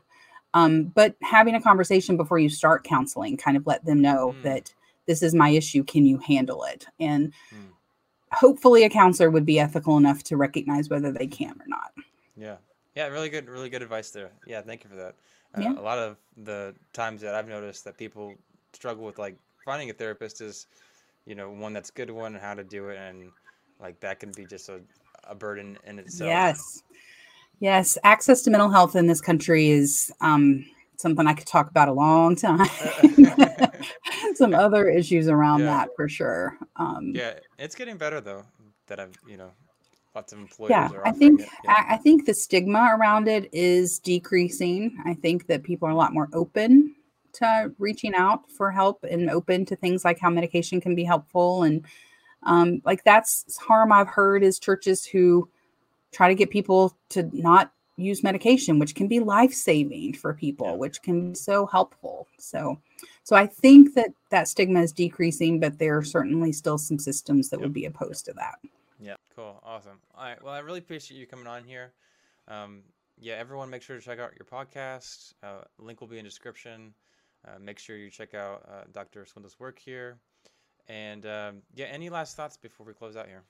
um, 0.55 0.85
but 0.85 1.16
having 1.22 1.55
a 1.55 1.60
conversation 1.60 2.16
before 2.16 2.39
you 2.39 2.48
start 2.48 2.85
counseling 2.85 3.36
kind 3.36 3.56
of 3.56 3.66
let 3.66 3.85
them 3.85 4.01
know 4.01 4.35
Mm. 4.39 4.43
that 4.44 4.74
this 5.06 5.22
is 5.22 5.35
my 5.35 5.51
issue 5.51 5.85
can 5.85 6.06
you 6.06 6.18
handle 6.18 6.64
it 6.64 6.86
and 6.98 7.32
Mm. 7.52 7.70
hopefully 8.32 8.85
a 8.85 8.89
counselor 8.90 9.31
would 9.31 9.44
be 9.44 9.60
ethical 9.60 9.97
enough 9.98 10.22
to 10.24 10.36
recognize 10.36 10.89
whether 10.89 11.12
they 11.12 11.26
can 11.26 11.60
or 11.60 11.66
not 11.66 11.93
Yeah. 12.36 12.56
Yeah, 12.97 13.09
really 13.09 13.28
good, 13.28 13.48
really 13.48 13.68
good 13.68 13.82
advice 13.82 14.10
there. 14.10 14.31
Yeah, 14.47 14.60
thank 14.62 14.85
you 14.85 14.90
for 14.90 14.97
that. 14.97 15.16
Uh, 15.56 15.60
Yeah. 15.62 15.72
A 15.78 15.82
lot 15.82 15.98
of 15.98 16.16
the 16.36 16.74
times 16.93 17.20
that 17.22 17.35
I've 17.35 17.48
noticed 17.48 17.85
that 17.85 17.97
people 17.98 18.35
struggle 18.72 19.05
with 19.05 19.18
like 19.18 19.36
finding 19.64 19.90
a 19.90 19.93
therapist 19.93 20.40
is, 20.40 20.68
you 21.26 21.35
know, 21.35 21.51
one 21.51 21.72
that's 21.72 21.90
good 21.90 22.10
one 22.10 22.35
and 22.35 22.43
how 22.43 22.55
to 22.55 22.62
do 22.62 22.89
it, 22.90 22.97
and 22.98 23.32
like 23.81 23.98
that 24.01 24.20
can 24.20 24.31
be 24.31 24.44
just 24.47 24.68
a, 24.68 24.81
a 25.24 25.35
burden 25.35 25.76
in 25.86 25.98
itself. 25.98 26.28
yes 26.28 26.82
yes 27.60 27.97
access 28.05 28.43
to 28.43 28.51
mental 28.51 28.70
health 28.70 28.97
in 28.97 29.06
this 29.06 29.20
country 29.20 29.68
is 29.70 30.12
um, 30.20 30.64
something 30.97 31.26
i 31.26 31.35
could 31.35 31.47
talk 31.47 31.70
about 31.70 31.89
a 31.89 31.93
long 31.93 32.35
time 32.36 32.66
some 34.35 34.55
other 34.55 34.89
issues 34.89 35.28
around 35.28 35.60
Yeah. 35.60 35.66
that 35.66 35.89
for 35.97 36.09
sure 36.09 36.56
um, 36.76 37.12
Yeah, 37.14 37.35
it's 37.59 37.74
getting 37.74 37.97
better 37.97 38.20
though. 38.20 38.43
That 38.89 39.01
I've, 39.01 39.16
you 39.26 39.36
know, 39.39 39.51
lots 40.14 40.32
of 40.32 40.39
employers 40.39 40.70
yeah 40.70 40.90
are 40.93 41.06
i 41.06 41.10
think. 41.12 41.40
Yeah. 41.64 41.72
I, 41.72 41.94
I 41.94 41.97
think 41.97 42.26
the 42.26 42.35
stigma 42.35 42.90
around 42.98 43.28
it 43.28 43.48
is 43.52 43.98
decreasing 43.98 44.97
i 45.05 45.14
think 45.14 45.47
that 45.47 45.62
people 45.62 45.89
are 45.89 45.93
a 45.93 45.97
lot 45.97 46.12
more 46.12 46.28
open 46.32 46.94
to 47.35 47.72
reaching 47.78 48.14
out 48.14 48.48
for 48.51 48.70
help 48.70 49.05
and 49.10 49.28
open 49.31 49.64
to 49.66 49.74
things 49.76 50.05
like 50.05 50.20
how 50.20 50.31
medication 50.31 50.81
can 50.81 50.94
be 50.94 51.02
helpful 51.05 51.64
and 51.64 51.85
um, 52.44 52.81
like 52.85 53.02
that's 53.05 53.56
harm 53.56 53.90
i've 53.93 54.09
heard 54.09 54.43
is 54.44 54.59
churches 54.59 55.05
who 55.05 55.48
try 56.15 56.28
to 56.28 56.35
get 56.35 56.51
people 56.51 56.97
to 57.11 57.28
not 57.35 57.73
use 57.97 58.24
medication 58.24 58.78
which 58.81 58.95
can 58.95 59.07
be 59.09 59.20
life-saving 59.20 60.15
for 60.15 60.35
people 60.35 60.78
which 60.78 61.03
can 61.03 61.31
be 61.31 61.35
so 61.35 61.66
helpful 61.66 62.27
so 62.39 62.81
so 63.23 63.36
i 63.36 63.47
think 63.47 63.95
that 63.95 64.11
that 64.31 64.49
stigma 64.49 64.81
is 64.81 64.93
decreasing 64.93 65.61
but 65.61 65.78
there 65.78 65.97
are 65.99 66.05
certainly 66.05 66.53
still 66.53 66.78
some 66.78 66.99
systems 66.99 67.51
that 67.51 67.61
Yep. 67.61 67.62
would 67.62 67.73
be 67.74 67.86
opposed 67.86 68.24
to 68.27 68.32
that 68.35 68.59
Yeah, 68.99 69.16
cool, 69.36 69.61
awesome. 69.65 69.99
All 70.16 70.24
right, 70.24 70.43
well, 70.43 70.55
I 70.55 70.61
really 70.61 70.78
appreciate 70.78 71.19
you 71.19 71.27
coming 71.27 71.47
on 71.47 71.65
here. 71.65 71.93
Um, 72.49 72.82
yeah, 73.19 73.35
everyone, 73.35 73.70
make 73.70 73.82
sure 73.82 73.97
to 73.99 74.03
check 74.03 74.19
out 74.19 74.32
your 74.39 74.47
podcast. 74.47 75.35
Uh, 75.43 75.62
link 75.78 76.01
will 76.01 76.09
be 76.09 76.19
in 76.19 76.24
description. 76.24 76.95
Uh, 77.47 77.59
make 77.61 77.78
sure 77.78 77.97
you 77.97 78.11
check 78.11 78.35
out 78.35 78.62
uh, 78.69 78.85
Dr. 78.93 79.27
Swindle's 79.27 79.59
work 79.61 79.78
here. 79.78 80.19
And 80.89 81.27
um, 81.27 81.62
yeah, 81.74 81.86
any 81.86 82.09
last 82.11 82.36
thoughts 82.36 82.57
before 82.57 82.86
we 82.86 82.95
close 82.95 83.16
out 83.16 83.27
here? 83.27 83.43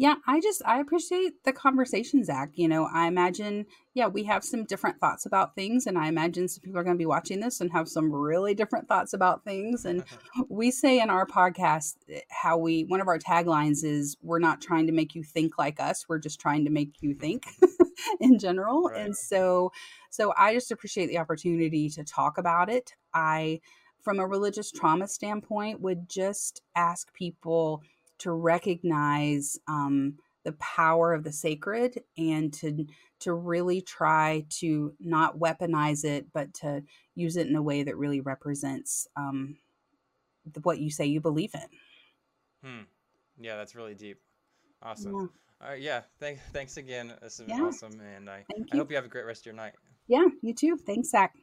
Yeah, 0.00 0.14
I 0.26 0.40
just 0.40 0.62
I 0.64 0.80
appreciate 0.80 1.44
the 1.44 1.52
conversation, 1.52 2.24
Zach. 2.24 2.52
You 2.54 2.68
know, 2.68 2.88
I 2.90 3.06
imagine, 3.06 3.66
yeah, 3.92 4.06
we 4.06 4.24
have 4.24 4.42
some 4.42 4.64
different 4.64 4.98
thoughts 4.98 5.26
about 5.26 5.54
things, 5.54 5.86
and 5.86 5.98
I 5.98 6.08
imagine 6.08 6.48
some 6.48 6.62
people 6.62 6.78
are 6.78 6.84
going 6.84 6.96
to 6.96 6.98
be 6.98 7.04
watching 7.04 7.38
this 7.38 7.60
and 7.60 7.70
have 7.72 7.86
some 7.86 8.10
really 8.10 8.54
different 8.54 8.88
thoughts 8.88 9.12
about 9.12 9.44
things. 9.44 9.84
And 9.84 10.02
we 10.48 10.70
say 10.70 11.02
in 11.02 11.10
our 11.10 11.26
podcast 11.26 11.96
eh, 12.08 12.20
how 12.30 12.56
we 12.56 12.84
one 12.84 13.02
of 13.02 13.08
our 13.08 13.18
taglines 13.18 13.84
is 13.84 14.16
we're 14.22 14.38
not 14.38 14.62
trying 14.62 14.86
to 14.86 14.92
make 14.94 15.14
you 15.14 15.22
think 15.22 15.58
like 15.58 15.78
us, 15.78 16.06
we're 16.08 16.18
just 16.18 16.40
trying 16.40 16.64
to 16.64 16.70
make 16.70 16.94
you 17.02 17.12
think 17.12 17.44
in 18.20 18.38
general. 18.38 18.84
Right. 18.84 19.04
And 19.04 19.14
so 19.14 19.70
so 20.08 20.32
I 20.34 20.54
just 20.54 20.72
appreciate 20.72 21.08
the 21.08 21.18
opportunity 21.18 21.90
to 21.90 22.04
talk 22.04 22.38
about 22.38 22.70
it. 22.70 22.94
I 23.12 23.60
from 24.00 24.18
a 24.18 24.26
religious 24.26 24.72
trauma 24.72 25.06
standpoint 25.06 25.82
would 25.82 26.08
just 26.08 26.62
ask 26.74 27.12
people 27.12 27.82
to 28.20 28.32
recognize 28.32 29.58
um, 29.68 30.14
the 30.44 30.52
power 30.52 31.12
of 31.12 31.24
the 31.24 31.32
sacred 31.32 32.02
and 32.16 32.52
to 32.54 32.86
to 33.20 33.34
really 33.34 33.82
try 33.82 34.44
to 34.48 34.94
not 34.98 35.38
weaponize 35.38 36.04
it 36.04 36.26
but 36.32 36.54
to 36.54 36.82
use 37.14 37.36
it 37.36 37.46
in 37.46 37.54
a 37.56 37.62
way 37.62 37.82
that 37.82 37.96
really 37.98 38.20
represents 38.20 39.06
um, 39.16 39.56
the, 40.50 40.60
what 40.60 40.78
you 40.80 40.90
say 40.90 41.04
you 41.06 41.20
believe 41.20 41.54
in 41.54 41.68
Hmm. 42.64 42.82
Yeah, 43.40 43.56
that's 43.56 43.74
really 43.74 43.94
deep. 43.94 44.20
Awesome. 44.82 45.12
yeah, 45.12 45.26
All 45.62 45.70
right, 45.70 45.80
yeah, 45.80 46.02
thank, 46.18 46.40
thanks 46.52 46.76
again. 46.76 47.08
This 47.22 47.38
has 47.38 47.46
been 47.46 47.58
Yeah. 47.58 47.66
awesome. 47.66 48.00
And 48.00 48.28
I, 48.28 48.44
I 48.72 48.76
hope 48.76 48.90
you 48.90 48.96
have 48.96 49.04
a 49.06 49.08
great 49.08 49.24
rest 49.24 49.42
of 49.42 49.46
your 49.46 49.54
night. 49.54 49.72
yeah 50.08 50.26
you 50.42 50.52
too 50.54 50.76
thanks 50.76 51.10
zach 51.10 51.34